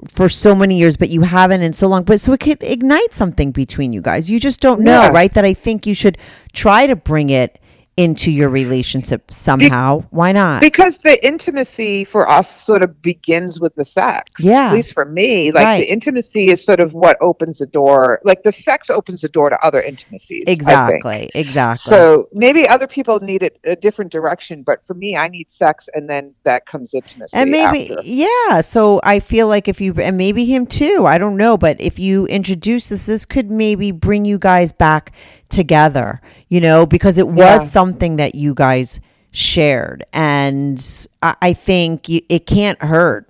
for 0.08 0.30
so 0.30 0.54
many 0.56 0.78
years, 0.78 0.96
but 0.96 1.10
you 1.10 1.22
haven't 1.22 1.62
in 1.62 1.74
so 1.74 1.88
long. 1.88 2.04
But 2.04 2.22
so 2.22 2.32
it 2.34 2.40
could 2.40 2.60
ignite 2.62 3.14
something 3.14 3.52
between 3.52 3.94
you 3.94 4.02
guys. 4.02 4.30
You 4.30 4.40
just 4.40 4.62
don't 4.62 4.82
know, 4.82 5.02
Yeah. 5.04 5.10
right? 5.10 5.34
That 5.34 5.44
I 5.44 5.54
think 5.54 5.86
you 5.88 5.94
should 5.96 6.18
try 6.54 6.88
to 6.88 6.96
bring 6.96 7.30
it 7.30 7.60
into 8.00 8.32
your 8.32 8.50
relationship 8.50 9.30
somehow. 9.32 10.04
Why 10.12 10.32
not? 10.32 10.62
because 10.62 10.97
the 11.00 11.16
intimacy 11.26 12.06
for 12.06 12.30
us 12.30 12.47
sort 12.66 12.82
of 12.84 13.02
begins 13.02 13.60
with 13.60 13.74
the 13.76 13.86
sex. 13.86 14.32
Yeah. 14.39 14.68
At 14.68 14.74
least 14.74 14.93
for 14.93 15.06
me, 15.06 15.52
like 15.52 15.66
Right. 15.66 15.80
the 15.82 15.91
intimacy 15.91 16.45
is 16.52 16.64
sort 16.64 16.80
of 16.80 16.93
what 16.93 17.18
opens 17.22 17.58
the 17.60 17.66
door. 17.66 18.20
Like 18.24 18.43
the 18.43 18.52
sex 18.52 18.89
opens 18.89 19.22
the 19.22 19.30
door 19.30 19.50
to 19.50 19.58
other 19.66 19.82
intimacies. 19.82 20.43
Exactly. 20.47 21.30
Exactly. 21.36 21.89
So 21.91 22.30
maybe 22.34 22.68
other 22.68 22.88
people 22.88 23.20
need 23.20 23.43
it 23.43 23.60
a 23.64 23.76
different 23.76 24.12
direction, 24.12 24.64
but 24.64 24.78
for 24.88 24.93
me, 24.93 25.16
I 25.18 25.28
need 25.28 25.47
sex, 25.52 25.89
and 25.93 26.10
then 26.10 26.34
that 26.43 26.66
comes 26.66 26.93
intimacy. 26.93 27.36
and 27.36 27.52
maybe 27.52 27.91
after. 27.91 28.02
yeah 28.06 28.62
so 28.62 29.00
i 29.04 29.20
feel 29.20 29.47
like 29.47 29.68
if 29.68 29.82
you 29.82 29.93
and 30.02 30.18
maybe 30.18 30.45
him 30.45 30.66
too 30.66 31.06
i 31.06 31.18
don't 31.18 31.36
know 31.38 31.58
but 31.58 31.80
if 31.82 31.97
you 32.00 32.26
introduce 32.28 32.89
this 32.89 33.06
this 33.06 33.26
could 33.26 33.50
maybe 33.50 33.91
bring 33.91 34.24
you 34.26 34.38
guys 34.38 34.72
back 34.72 35.12
together 35.50 36.22
you 36.47 36.62
know 36.62 36.86
because 36.86 37.18
it 37.18 37.28
was 37.28 37.38
Yeah. 37.38 37.58
something 37.60 38.16
that 38.18 38.36
you 38.36 38.54
guys 38.54 39.00
shared 39.32 40.04
and 40.14 41.08
i, 41.22 41.36
I 41.41 41.54
think 41.54 42.08
you, 42.10 42.22
it 42.30 42.45
can't 42.45 42.82
hurt 42.82 43.29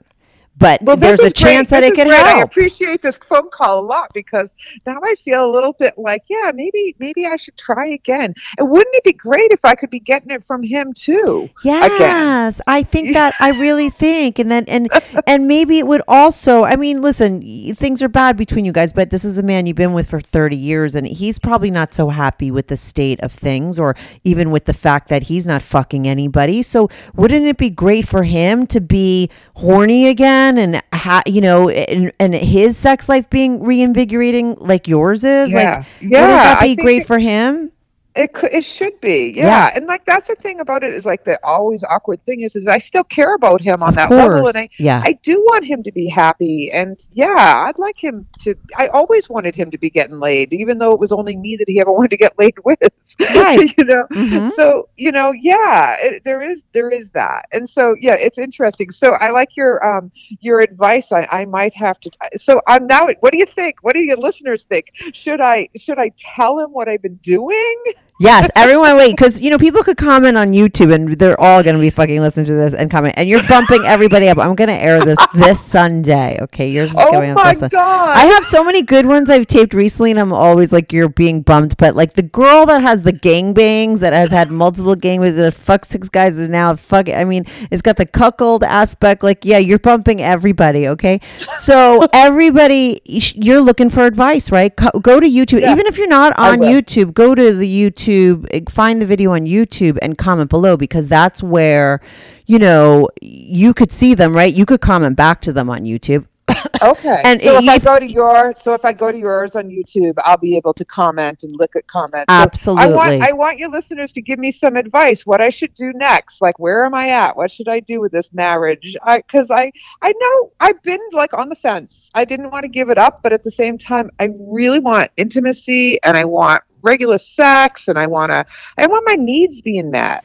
but 0.59 0.81
Well, 0.81 0.97
there's 0.97 1.23
a 1.23 1.27
is 1.27 1.33
great. 1.33 1.57
chance 1.57 1.71
that 1.71 1.81
This 1.81 1.91
it 1.91 1.95
could 1.95 2.07
great. 2.07 2.19
I 2.19 2.41
appreciate 2.41 3.01
this 3.01 3.17
phone 3.17 3.49
call 3.51 3.79
a 3.79 3.85
lot 3.85 4.11
because 4.13 4.53
now 4.85 4.99
I 5.03 5.15
feel 5.25 5.45
a 5.45 5.51
little 5.51 5.73
bit 5.73 5.97
like, 5.97 6.23
yeah, 6.29 6.51
maybe 6.53 6.95
maybe 6.99 7.25
I 7.27 7.37
should 7.37 7.57
try 7.57 7.87
again. 7.89 8.35
And 8.57 8.69
wouldn't 8.69 8.95
it 8.95 9.03
be 9.03 9.13
great 9.13 9.51
if 9.53 9.65
I 9.65 9.75
could 9.75 9.89
be 9.91 9.99
getting 9.99 10.31
it 10.31 10.45
from 10.47 10.63
him 10.63 10.93
too? 10.93 11.49
Yes, 11.63 12.61
I 12.67 12.83
think 12.83 13.13
that 13.13 13.35
I 13.39 13.49
really 13.49 13.89
think, 13.89 14.39
and 14.39 14.51
then 14.51 14.65
and 14.67 14.89
and 15.27 15.47
maybe 15.47 15.79
it 15.79 15.87
would 15.87 16.01
also. 16.07 16.63
I 16.63 16.75
mean, 16.77 17.01
listen, 17.01 17.41
things 17.75 18.01
are 18.01 18.09
bad 18.09 18.37
between 18.37 18.65
you 18.65 18.71
guys, 18.71 18.93
but 18.93 19.09
this 19.09 19.25
is 19.25 19.37
a 19.37 19.43
man 19.43 19.65
you've 19.65 19.75
been 19.77 19.93
with 19.93 20.09
for 20.09 20.21
thirty 20.21 20.55
years, 20.57 20.95
and 20.95 21.07
he's 21.07 21.39
probably 21.39 21.71
not 21.71 21.93
so 21.93 22.09
happy 22.09 22.51
with 22.51 22.67
the 22.67 22.77
state 22.77 23.19
of 23.21 23.31
things, 23.33 23.79
or 23.79 23.95
even 24.23 24.51
with 24.51 24.65
the 24.65 24.73
fact 24.73 25.09
that 25.09 25.23
he's 25.23 25.45
not 25.47 25.61
fucking 25.61 26.07
anybody. 26.07 26.63
So, 26.63 26.89
wouldn't 27.15 27.45
it 27.45 27.57
be 27.57 27.69
great 27.69 28.07
for 28.07 28.23
him 28.23 28.65
to 28.67 28.79
be 28.81 29.29
horny 29.55 30.07
again, 30.07 30.48
and 30.57 30.81
ha- 30.93 31.23
you 31.27 31.41
know, 31.41 31.69
and, 31.69 32.11
and 32.19 32.33
his 32.33 32.77
sex 32.77 33.07
life 33.09 33.29
being 33.29 33.63
reinvigorating 33.63 34.55
like 34.55 34.87
yours 34.87 35.23
is? 35.23 35.51
Yeah. 35.51 35.77
Like, 35.77 35.85
Yeah, 36.01 36.21
wouldn't 36.21 36.43
that 36.43 36.61
be 36.61 36.75
great 36.75 37.01
it- 37.03 37.07
for 37.07 37.19
him? 37.19 37.71
It 38.19 38.33
could, 38.33 38.51
it 38.51 38.65
should 38.65 38.99
be, 38.99 39.31
yeah. 39.33 39.45
Yeah. 39.45 39.71
And 39.75 39.85
like 39.87 40.03
that's 40.03 40.27
the 40.27 40.35
thing 40.35 40.59
about 40.59 40.83
it 40.83 40.93
is 40.93 41.05
like 41.05 41.23
the 41.23 41.39
always 41.41 41.83
awkward 41.85 42.23
thing 42.25 42.41
is 42.41 42.53
is 42.53 42.67
I 42.67 42.77
still 42.77 43.05
care 43.05 43.33
about 43.33 43.61
him 43.61 43.81
on 43.81 43.89
Of 43.89 43.95
that 43.95 44.09
level, 44.11 44.47
and 44.47 44.57
I 44.57 44.69
yeah. 44.77 45.01
I 45.05 45.13
do 45.23 45.39
want 45.47 45.63
him 45.63 45.83
to 45.83 45.91
be 45.93 46.09
happy, 46.09 46.69
and 46.73 46.99
yeah, 47.13 47.63
I'd 47.65 47.79
like 47.79 47.97
him 48.03 48.27
to. 48.41 48.55
I 48.77 48.87
always 48.87 49.29
wanted 49.29 49.55
him 49.55 49.71
to 49.71 49.77
be 49.77 49.89
getting 49.89 50.19
laid, 50.19 50.51
even 50.51 50.77
though 50.77 50.91
it 50.91 50.99
was 50.99 51.13
only 51.13 51.37
me 51.37 51.55
that 51.57 51.69
he 51.69 51.79
ever 51.79 51.91
wanted 51.97 52.11
to 52.11 52.17
get 52.17 52.37
laid 52.37 52.55
with. 52.65 52.79
Right. 53.21 53.73
you 53.77 53.85
know. 53.85 54.05
Mhm. 54.11 54.51
So 54.51 54.89
you 54.97 55.13
know, 55.13 55.31
yeah, 55.31 55.95
it, 55.99 56.23
there 56.25 56.41
is 56.41 56.63
there 56.73 56.91
is 56.91 57.09
that, 57.11 57.45
and 57.53 57.69
so 57.69 57.95
yeah, 58.01 58.15
it's 58.15 58.37
interesting. 58.37 58.91
So 58.91 59.13
I 59.13 59.29
like 59.29 59.55
your 59.55 59.81
um 59.85 60.11
your 60.41 60.59
advice. 60.59 61.13
I 61.13 61.25
I 61.31 61.45
might 61.45 61.73
have 61.73 61.99
to. 62.01 62.11
So 62.37 62.61
I'm 62.67 62.85
now. 62.85 63.07
What 63.21 63.31
do 63.31 63.37
you 63.37 63.45
think? 63.45 63.77
What 63.81 63.93
do 63.93 63.99
your 63.99 64.17
listeners 64.17 64.63
think? 64.63 64.87
Should 65.13 65.39
I 65.39 65.69
should 65.77 65.99
I 65.99 66.11
tell 66.17 66.59
him 66.59 66.71
what 66.71 66.89
I've 66.89 67.01
been 67.01 67.19
doing? 67.23 67.83
Yes, 68.21 68.49
everyone 68.53 68.97
wait 68.97 69.11
because 69.15 69.39
you 69.39 69.49
know 69.49 69.57
people 69.57 69.81
could 69.81 69.95
comment 69.95 70.37
on 70.37 70.49
YouTube 70.49 70.93
and 70.93 71.17
they're 71.17 71.39
all 71.39 71.63
going 71.63 71.75
to 71.75 71.79
be 71.81 71.89
fucking 71.89 72.19
listening 72.19 72.45
to 72.47 72.53
this 72.53 72.73
and 72.73 72.91
comment 72.91 73.13
and 73.15 73.29
you're 73.29 73.47
bumping 73.47 73.85
everybody 73.85 74.27
up. 74.27 74.37
I'm 74.37 74.55
going 74.55 74.67
to 74.67 74.73
air 74.73 74.99
this 75.05 75.17
this 75.33 75.63
Sunday. 75.63 76.37
Okay, 76.41 76.69
yours 76.69 76.89
is 76.91 76.97
Oh 76.99 77.11
going 77.11 77.29
up 77.31 77.37
my 77.37 77.51
this 77.51 77.59
Sun- 77.59 77.69
God. 77.69 78.17
I 78.17 78.25
have 78.25 78.43
so 78.43 78.61
many 78.63 78.81
good 78.81 79.05
ones 79.05 79.29
I've 79.29 79.47
taped 79.47 79.73
recently, 79.73 80.11
and 80.11 80.19
I'm 80.19 80.33
always 80.33 80.73
like 80.73 80.91
you're 80.91 81.07
being 81.07 81.41
bumped. 81.41 81.77
But 81.77 81.95
like 81.95 82.13
the 82.13 82.21
girl 82.23 82.65
that 82.65 82.81
has 82.81 83.03
the 83.03 83.13
gangbangs 83.13 83.99
that 83.99 84.11
has 84.11 84.31
had 84.31 84.51
multiple 84.51 84.95
gangbangs 84.95 85.37
that 85.37 85.53
fuck 85.53 85.85
six 85.85 86.09
guys 86.09 86.37
is 86.37 86.49
now 86.49 86.75
fuck. 86.75 87.07
I 87.07 87.23
mean, 87.23 87.45
it's 87.71 87.81
got 87.81 87.95
the 87.95 88.05
cuckold 88.05 88.65
aspect. 88.65 89.23
Like 89.23 89.45
yeah, 89.45 89.59
you're 89.59 89.79
bumping 89.79 90.21
everybody. 90.21 90.89
Okay, 90.89 91.21
so 91.53 92.05
everybody, 92.13 92.99
you're 93.05 93.61
looking 93.61 93.89
for 93.89 94.03
advice, 94.05 94.51
right? 94.51 94.75
Go 94.75 95.21
to 95.21 95.25
YouTube, 95.25 95.61
Yeah. 95.61 95.71
even 95.71 95.85
if 95.87 95.97
you're 95.97 96.07
not 96.09 96.37
on. 96.37 96.59
YouTube. 96.59 97.13
Go 97.13 97.33
to 97.33 97.53
the 97.55 97.65
YouTube, 97.65 98.08
eh, 98.51 98.61
find 98.69 99.01
the 99.01 99.05
video 99.05 99.31
on 99.33 99.45
YouTube, 99.45 99.97
and 100.01 100.17
comment 100.17 100.49
below 100.49 100.77
because 100.77 101.07
that's 101.07 101.41
where 101.43 102.01
you 102.45 102.59
know 102.59 103.09
you 103.21 103.73
could 103.73 103.91
see 103.91 104.13
them, 104.13 104.35
right? 104.35 104.53
You 104.53 104.65
could 104.65 104.81
comment 104.81 105.15
back 105.15 105.41
to 105.41 105.53
them 105.53 105.69
on 105.69 105.83
YouTube. 105.83 106.25
Okay. 106.81 107.21
And 107.25 107.41
so 107.41 107.57
if 107.57 107.67
I 107.67 107.77
go 107.77 107.99
to 107.99 108.07
your, 108.07 108.53
so 108.61 108.73
if 108.73 108.85
I 108.85 108.93
go 108.93 109.11
to 109.11 109.17
yours 109.17 109.55
on 109.55 109.69
YouTube, 109.69 110.13
I'll 110.19 110.37
be 110.37 110.55
able 110.55 110.73
to 110.75 110.85
comment 110.85 111.43
and 111.43 111.53
look 111.57 111.75
at 111.75 111.85
comments. 111.87 112.31
So 112.61 112.77
I 112.77 112.85
Absolutely. 112.85 112.95
want, 112.95 113.21
I 113.21 113.31
want 113.33 113.57
your 113.59 113.69
listeners 113.69 114.13
to 114.13 114.21
give 114.21 114.39
me 114.39 114.53
some 114.53 114.77
advice. 114.77 115.25
What 115.25 115.41
I 115.41 115.49
should 115.49 115.73
do 115.75 115.91
next? 115.93 116.41
Like, 116.41 116.57
where 116.57 116.85
am 116.85 116.93
I 116.93 117.09
at? 117.09 117.35
What 117.35 117.51
should 117.51 117.67
I 117.67 117.81
do 117.81 117.99
with 117.99 118.13
this 118.13 118.29
marriage? 118.31 118.95
I, 119.03 119.17
because 119.17 119.51
I, 119.51 119.73
I 120.01 120.13
know 120.17 120.51
I've 120.61 120.81
been 120.83 121.01
like 121.11 121.33
on 121.33 121.49
the 121.49 121.55
fence. 121.55 122.09
I 122.13 122.23
didn't 122.23 122.49
want 122.49 122.63
to 122.63 122.69
give 122.69 122.89
it 122.89 122.97
up, 122.97 123.21
but 123.23 123.33
at 123.33 123.43
the 123.43 123.51
same 123.51 123.77
time, 123.77 124.09
I 124.19 124.29
really 124.39 124.79
want 124.79 125.11
intimacy 125.17 126.01
and 126.03 126.15
I 126.15 126.23
want 126.23 126.63
regular 126.81 127.17
sex 127.17 127.87
and 127.87 127.97
I 127.97 128.07
want 128.07 128.31
to, 128.31 128.45
I 128.77 128.87
want 128.87 129.05
my 129.07 129.15
needs 129.15 129.61
being 129.61 129.91
met. 129.91 130.23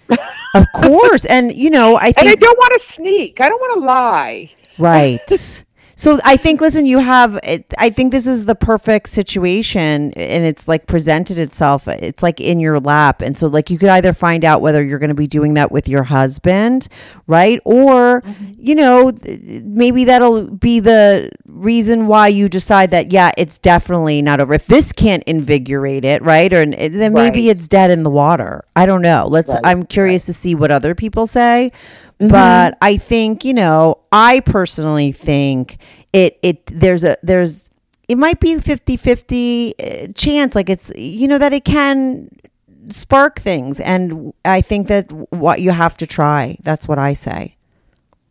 Of 0.54 0.66
course. 0.74 1.24
And, 1.24 1.54
you 1.54 1.70
know, 1.70 1.96
I 1.96 2.12
think 2.12 2.18
and 2.18 2.28
I 2.28 2.34
don't 2.34 2.58
want 2.58 2.80
to 2.80 2.92
sneak. 2.92 3.40
I 3.40 3.48
don't 3.48 3.60
want 3.60 3.80
to 3.80 3.86
lie. 3.86 4.50
right. 4.78 5.63
So 5.96 6.18
I 6.24 6.36
think, 6.36 6.60
listen, 6.60 6.86
you 6.86 6.98
have, 6.98 7.38
I 7.78 7.90
think 7.90 8.12
this 8.12 8.26
is 8.26 8.44
the 8.44 8.54
perfect 8.54 9.08
situation 9.08 10.12
and 10.14 10.44
it's 10.44 10.66
like 10.66 10.86
presented 10.86 11.38
itself. 11.38 11.86
It's 11.88 12.22
like 12.22 12.40
in 12.40 12.60
your 12.60 12.80
lap. 12.80 13.22
And 13.22 13.36
so, 13.38 13.46
like, 13.46 13.70
you 13.70 13.78
could 13.78 13.88
either 13.88 14.12
find 14.12 14.44
out 14.44 14.60
whether 14.60 14.84
you're 14.84 14.98
going 14.98 15.08
to 15.08 15.14
be 15.14 15.26
doing 15.26 15.54
that 15.54 15.70
with 15.70 15.88
your 15.88 16.04
husband, 16.04 16.88
right? 17.26 17.60
Or, 17.64 18.22
mm-hmm. 18.22 18.52
you 18.58 18.74
know, 18.74 19.12
maybe 19.24 20.04
that'll 20.04 20.50
be 20.50 20.80
the 20.80 21.30
reason 21.46 22.06
why 22.06 22.28
you 22.28 22.48
decide 22.48 22.90
that, 22.90 23.12
yeah, 23.12 23.32
it's 23.36 23.58
definitely 23.58 24.22
not 24.22 24.40
over. 24.40 24.54
If 24.54 24.66
this 24.66 24.92
can't 24.92 25.22
invigorate 25.24 26.04
it, 26.04 26.22
right? 26.22 26.52
Or 26.52 26.66
then 26.66 27.12
maybe 27.12 27.48
Right. 27.48 27.56
it's 27.56 27.68
dead 27.68 27.90
in 27.90 28.02
the 28.02 28.10
water. 28.10 28.64
I 28.74 28.86
don't 28.86 29.02
know. 29.02 29.26
Let's, 29.28 29.54
Right, 29.54 29.60
I'm 29.64 29.84
curious 29.84 30.26
to 30.26 30.32
see 30.32 30.54
what 30.54 30.70
other 30.70 30.94
people 30.94 31.26
say. 31.26 31.72
Mm-hmm. 32.20 32.28
But 32.28 32.78
I 32.80 32.96
think, 32.96 33.44
you 33.44 33.54
know, 33.54 33.98
I 34.12 34.40
personally 34.40 35.12
think 35.12 35.78
it 36.12 36.38
it 36.42 36.66
there's 36.66 37.04
a 37.04 37.16
there's 37.22 37.70
it 38.06 38.18
might 38.18 38.38
be 38.38 38.56
50-50 38.56 39.72
uh, 40.10 40.12
chance 40.12 40.54
like 40.54 40.68
it's 40.68 40.92
you 40.94 41.26
know 41.26 41.38
that 41.38 41.52
it 41.52 41.64
can 41.64 42.28
spark 42.90 43.40
things 43.40 43.80
and 43.80 44.34
I 44.44 44.60
think 44.60 44.88
that 44.88 45.10
what 45.32 45.60
you 45.60 45.70
have 45.70 45.96
to 45.98 46.06
try. 46.06 46.56
That's 46.62 46.86
what 46.86 46.98
I 46.98 47.14
say. 47.14 47.56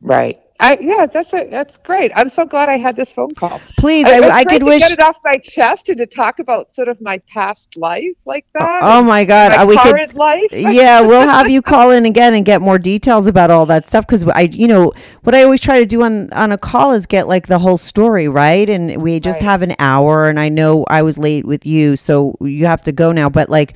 Right. 0.01 0.42
I, 0.59 0.77
yeah, 0.81 1.07
that's 1.07 1.33
it. 1.33 1.51
That's 1.51 1.77
great. 1.79 2.11
I'm 2.15 2.29
so 2.29 2.45
glad 2.45 2.69
I 2.69 2.77
had 2.77 2.95
this 2.95 3.11
phone 3.11 3.35
call. 3.35 3.63
Please, 3.77 4.09
I, 4.09 4.19
I, 4.21 4.31
I 4.31 4.45
could 4.45 4.63
to 4.65 4.73
wish 4.73 4.73
get 4.73 4.91
it 4.91 5.01
off 5.01 5.17
my 5.23 5.37
chest 5.43 5.89
and 5.89 5.97
to 5.99 6.07
talk 6.07 6.39
about 6.39 6.71
sort 6.73 6.89
of 6.89 7.01
my 7.01 7.21
past 7.33 7.69
life 7.77 8.15
like 8.25 8.45
that. 8.55 8.85
Oh 8.85 9.03
my 9.03 9.25
god, 9.25 9.51
my 9.51 9.59
uh, 9.59 9.65
we 9.67 9.77
current 9.77 10.13
could 10.13 10.15
life. 10.15 10.51
yeah, 10.51 11.01
we'll 11.01 11.25
have 11.27 11.49
you 11.49 11.61
call 11.63 11.91
in 11.91 12.05
again 12.05 12.33
and 12.35 12.45
get 12.45 12.61
more 12.61 12.79
details 12.79 13.27
about 13.27 13.51
all 13.51 13.65
that 13.67 13.87
stuff 13.87 14.05
because 14.07 14.27
I, 14.29 14.41
you 14.43 14.67
know, 14.67 14.93
what 15.23 15.35
I 15.35 15.43
always 15.43 15.61
try 15.61 15.79
to 15.79 15.85
do 15.85 16.03
on 16.03 16.31
on 16.33 16.51
a 16.51 16.57
call 16.59 16.93
is 16.93 17.07
get 17.07 17.27
like 17.27 17.47
the 17.47 17.59
whole 17.59 17.77
story, 17.77 18.27
right? 18.29 18.69
And 18.69 19.01
we 19.01 19.19
just 19.19 19.41
Right. 19.41 19.43
have 19.43 19.63
an 19.63 19.75
hour, 19.79 20.29
and 20.29 20.39
I 20.39 20.49
know 20.49 20.85
I 20.89 21.01
was 21.01 21.17
late 21.17 21.45
with 21.45 21.65
you, 21.65 21.97
so 21.97 22.35
you 22.41 22.67
have 22.67 22.83
to 22.83 22.91
go 22.93 23.11
now. 23.11 23.29
But 23.29 23.49
like, 23.49 23.73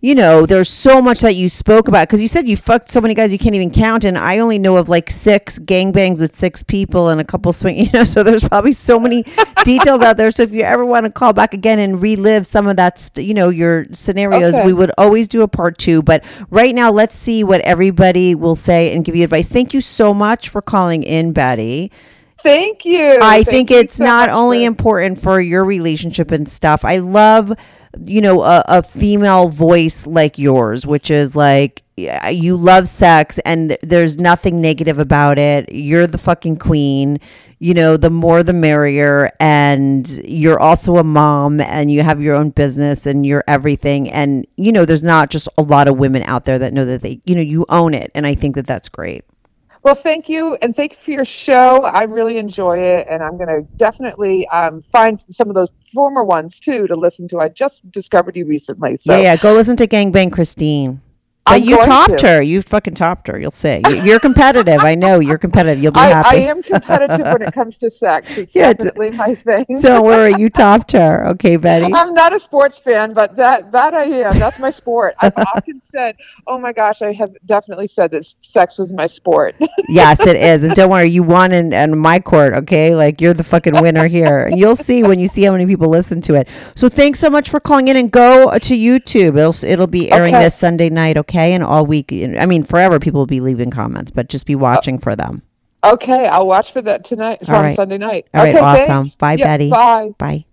you 0.00 0.14
know, 0.14 0.46
there's 0.46 0.70
so 0.70 1.02
much 1.02 1.22
that 1.22 1.34
you 1.34 1.48
spoke 1.48 1.88
about 1.88 2.06
because 2.06 2.22
you 2.22 2.28
said 2.28 2.46
you 2.46 2.56
fucked 2.56 2.88
so 2.88 3.00
many 3.00 3.14
guys 3.14 3.32
you 3.32 3.38
can't 3.38 3.56
even 3.56 3.70
count, 3.70 4.04
and 4.04 4.16
I 4.16 4.38
only 4.38 4.56
know 4.58 4.76
of 4.76 4.88
like 4.88 5.10
six 5.10 5.58
gangbangs 5.58 6.20
with 6.20 6.38
six 6.38 6.62
people 6.62 7.08
and 7.08 7.20
a 7.20 7.24
couple 7.24 7.52
swing. 7.52 7.76
You 7.86 7.90
know, 7.92 8.04
so 8.04 8.22
there's 8.22 8.48
probably 8.48 8.72
so 8.72 9.00
many 9.00 9.24
details 9.64 10.00
out 10.00 10.16
there. 10.16 10.30
So 10.30 10.44
if 10.44 10.52
you 10.52 10.62
ever 10.62 10.84
want 10.84 11.06
to 11.06 11.10
call 11.10 11.32
back 11.32 11.52
again 11.52 11.80
and 11.80 12.00
relive 12.00 12.46
some 12.46 12.68
of 12.68 12.76
that, 12.76 13.00
st- 13.00 13.26
you 13.26 13.34
know, 13.34 13.48
your 13.48 13.86
scenarios, 13.92 14.54
Okay. 14.54 14.64
we 14.66 14.72
would 14.72 14.92
always 14.96 15.26
do 15.26 15.42
a 15.42 15.48
part 15.48 15.78
two. 15.78 16.00
But 16.02 16.24
right 16.50 16.74
now, 16.76 16.92
let's 16.92 17.16
see 17.16 17.42
what 17.42 17.60
everybody 17.62 18.36
will 18.36 18.54
say 18.56 18.94
and 18.94 19.04
give 19.04 19.16
you 19.16 19.24
advice. 19.24 19.48
Thank 19.48 19.74
you 19.74 19.80
so 19.80 20.14
much 20.14 20.48
for 20.48 20.62
calling 20.62 21.02
in, 21.02 21.32
Betty. 21.32 21.90
Thank 22.44 22.84
you. 22.84 23.18
I 23.20 23.42
Thank 23.42 23.48
think 23.48 23.70
you 23.70 23.78
it's 23.78 23.96
so 23.96 24.04
not 24.04 24.28
only 24.28 24.60
for- 24.60 24.66
important 24.68 25.20
for 25.20 25.40
your 25.40 25.64
relationship 25.64 26.30
and 26.30 26.48
stuff. 26.48 26.84
I 26.84 26.98
love, 26.98 27.52
you 28.04 28.20
know, 28.20 28.42
a, 28.42 28.64
a 28.68 28.82
female 28.82 29.48
voice 29.48 30.06
like 30.06 30.38
yours, 30.38 30.86
which 30.86 31.10
is 31.10 31.34
like 31.34 31.82
you 31.96 32.56
love 32.56 32.88
sex 32.88 33.38
and 33.44 33.76
there's 33.82 34.18
nothing 34.18 34.60
negative 34.60 34.98
about 34.98 35.38
it. 35.38 35.72
You're 35.72 36.06
the 36.06 36.18
fucking 36.18 36.56
queen. 36.56 37.20
You 37.60 37.74
know, 37.74 37.96
the 37.96 38.10
more 38.10 38.44
the 38.44 38.52
merrier. 38.52 39.32
And 39.40 40.08
you're 40.24 40.60
also 40.60 40.98
a 40.98 41.04
mom 41.04 41.60
and 41.60 41.90
you 41.90 42.02
have 42.02 42.22
your 42.22 42.36
own 42.36 42.50
business 42.50 43.04
and 43.04 43.26
you're 43.26 43.44
everything. 43.48 44.08
And, 44.08 44.46
you 44.56 44.70
know, 44.70 44.84
there's 44.84 45.02
not 45.02 45.30
just 45.30 45.48
a 45.58 45.62
lot 45.62 45.88
of 45.88 45.98
women 45.98 46.22
out 46.22 46.44
there 46.44 46.58
that 46.60 46.72
know 46.72 46.84
that 46.84 47.02
they, 47.02 47.20
you 47.24 47.34
know, 47.34 47.40
you 47.40 47.66
own 47.68 47.94
it. 47.94 48.12
And 48.14 48.26
I 48.26 48.34
think 48.34 48.54
that 48.54 48.66
that's 48.66 48.88
great. 48.88 49.24
Well, 49.82 49.94
thank 49.94 50.28
you, 50.28 50.56
and 50.60 50.74
thank 50.74 50.92
you 50.92 50.98
for 51.04 51.10
your 51.12 51.24
show. 51.24 51.82
I 51.84 52.02
really 52.04 52.38
enjoy 52.38 52.78
it, 52.78 53.06
and 53.08 53.22
I'm 53.22 53.36
going 53.36 53.48
to 53.48 53.62
definitely 53.76 54.46
um, 54.48 54.82
find 54.92 55.22
some 55.30 55.48
of 55.48 55.54
those 55.54 55.68
former 55.94 56.24
ones 56.24 56.58
too 56.58 56.86
to 56.88 56.96
listen 56.96 57.28
to. 57.28 57.38
I 57.38 57.48
just 57.48 57.88
discovered 57.90 58.36
you 58.36 58.46
recently, 58.46 58.96
so 58.96 59.12
yeah, 59.12 59.22
yeah. 59.22 59.36
Go 59.36 59.54
listen 59.54 59.76
to 59.76 59.86
Gangbang 59.86 60.32
Christine. 60.32 61.00
But 61.50 61.62
I'm 61.62 61.68
you 61.68 61.82
topped 61.82 62.18
to. 62.20 62.26
her. 62.28 62.42
You 62.42 62.62
fucking 62.62 62.94
topped 62.94 63.28
her. 63.28 63.38
You'll 63.38 63.50
see. 63.50 63.80
You- 63.88 64.02
You're 64.04 64.20
competitive. 64.20 64.80
I 64.80 64.94
know 64.94 65.20
you're 65.20 65.38
competitive. 65.38 65.82
You'll 65.82 65.92
be 65.92 66.00
I, 66.00 66.20
I 66.22 66.34
am 66.34 66.62
competitive 66.62 67.20
when 67.26 67.42
it 67.42 67.52
comes 67.52 67.78
to 67.78 67.90
sex. 67.90 68.28
It's 68.38 68.54
Yeah, 68.54 68.70
it's- 68.70 68.84
definitely 68.84 69.16
my 69.16 69.34
thing. 69.34 69.66
Don't 69.80 70.04
worry. 70.04 70.34
You 70.38 70.48
topped 70.50 70.92
her. 70.92 71.26
Okay, 71.28 71.56
Betty. 71.56 71.92
I'm 71.94 72.14
not 72.14 72.34
a 72.34 72.40
sports 72.40 72.78
fan, 72.78 73.12
but 73.14 73.36
that 73.36 73.72
that 73.72 73.94
I 73.94 74.04
am. 74.04 74.38
That's 74.38 74.58
my 74.58 74.70
sport. 74.70 75.14
I've 75.20 75.32
often 75.54 75.80
said, 75.90 76.16
"Oh 76.46 76.58
my 76.58 76.72
gosh," 76.72 77.02
I 77.02 77.12
have 77.12 77.32
definitely 77.46 77.88
said 77.88 78.10
that 78.12 78.24
sex 78.42 78.78
was 78.78 78.92
my 78.92 79.06
sport. 79.06 79.54
yes, 79.88 80.20
it 80.20 80.36
is. 80.36 80.62
And 80.62 80.74
don't 80.74 80.90
worry. 80.90 81.08
You 81.08 81.22
won 81.22 81.52
in, 81.52 81.72
in 81.72 81.98
my 81.98 82.18
court. 82.20 82.54
Okay, 82.54 82.94
like 82.94 83.20
you're 83.20 83.34
the 83.34 83.44
fucking 83.44 83.80
winner 83.80 84.06
here. 84.06 84.46
And 84.46 84.58
you'll 84.58 84.76
see 84.76 85.02
when 85.02 85.18
you 85.18 85.28
see 85.28 85.42
how 85.44 85.52
many 85.52 85.66
people 85.66 85.88
listen 85.88 86.20
to 86.22 86.34
it. 86.34 86.48
So 86.74 86.88
thanks 86.88 87.18
so 87.20 87.30
much 87.30 87.50
for 87.50 87.60
calling 87.60 87.88
in 87.88 87.96
and 87.96 88.10
go 88.10 88.50
to 88.58 88.74
YouTube. 88.76 89.36
It'll 89.38 89.68
it'll 89.68 89.86
be 89.86 90.10
airing 90.10 90.34
Okay. 90.34 90.44
this 90.44 90.56
Sunday 90.56 90.90
night. 90.90 91.16
Okay, 91.16 91.37
and 91.38 91.62
all 91.62 91.86
week. 91.86 92.12
I 92.12 92.46
mean, 92.46 92.62
forever 92.62 92.98
people 92.98 93.20
will 93.20 93.26
be 93.26 93.40
leaving 93.40 93.70
comments, 93.70 94.10
but 94.10 94.28
just 94.28 94.46
be 94.46 94.54
uh, 94.54 94.58
watching 94.58 94.98
for 94.98 95.14
them. 95.16 95.42
okay, 95.84 96.26
I'll 96.26 96.46
watch 96.46 96.72
for 96.72 96.82
that 96.82 97.04
tonight 97.04 97.38
All 97.48 97.54
on 97.56 97.62
right. 97.62 97.76
Sunday 97.76 97.98
night. 97.98 98.26
All 98.34 98.42
right, 98.42 98.54
okay, 98.54 98.64
awesome. 98.64 99.04
thanks. 99.04 99.16
Bye, 99.16 99.34
Yeah, 99.34 99.44
Betty. 99.44 99.70
Bye. 99.70 100.10
Bye. 100.18 100.44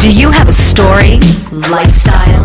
Do 0.00 0.10
you 0.10 0.30
have 0.30 0.48
a 0.48 0.52
story, 0.52 1.18
lifestyle, 1.52 2.44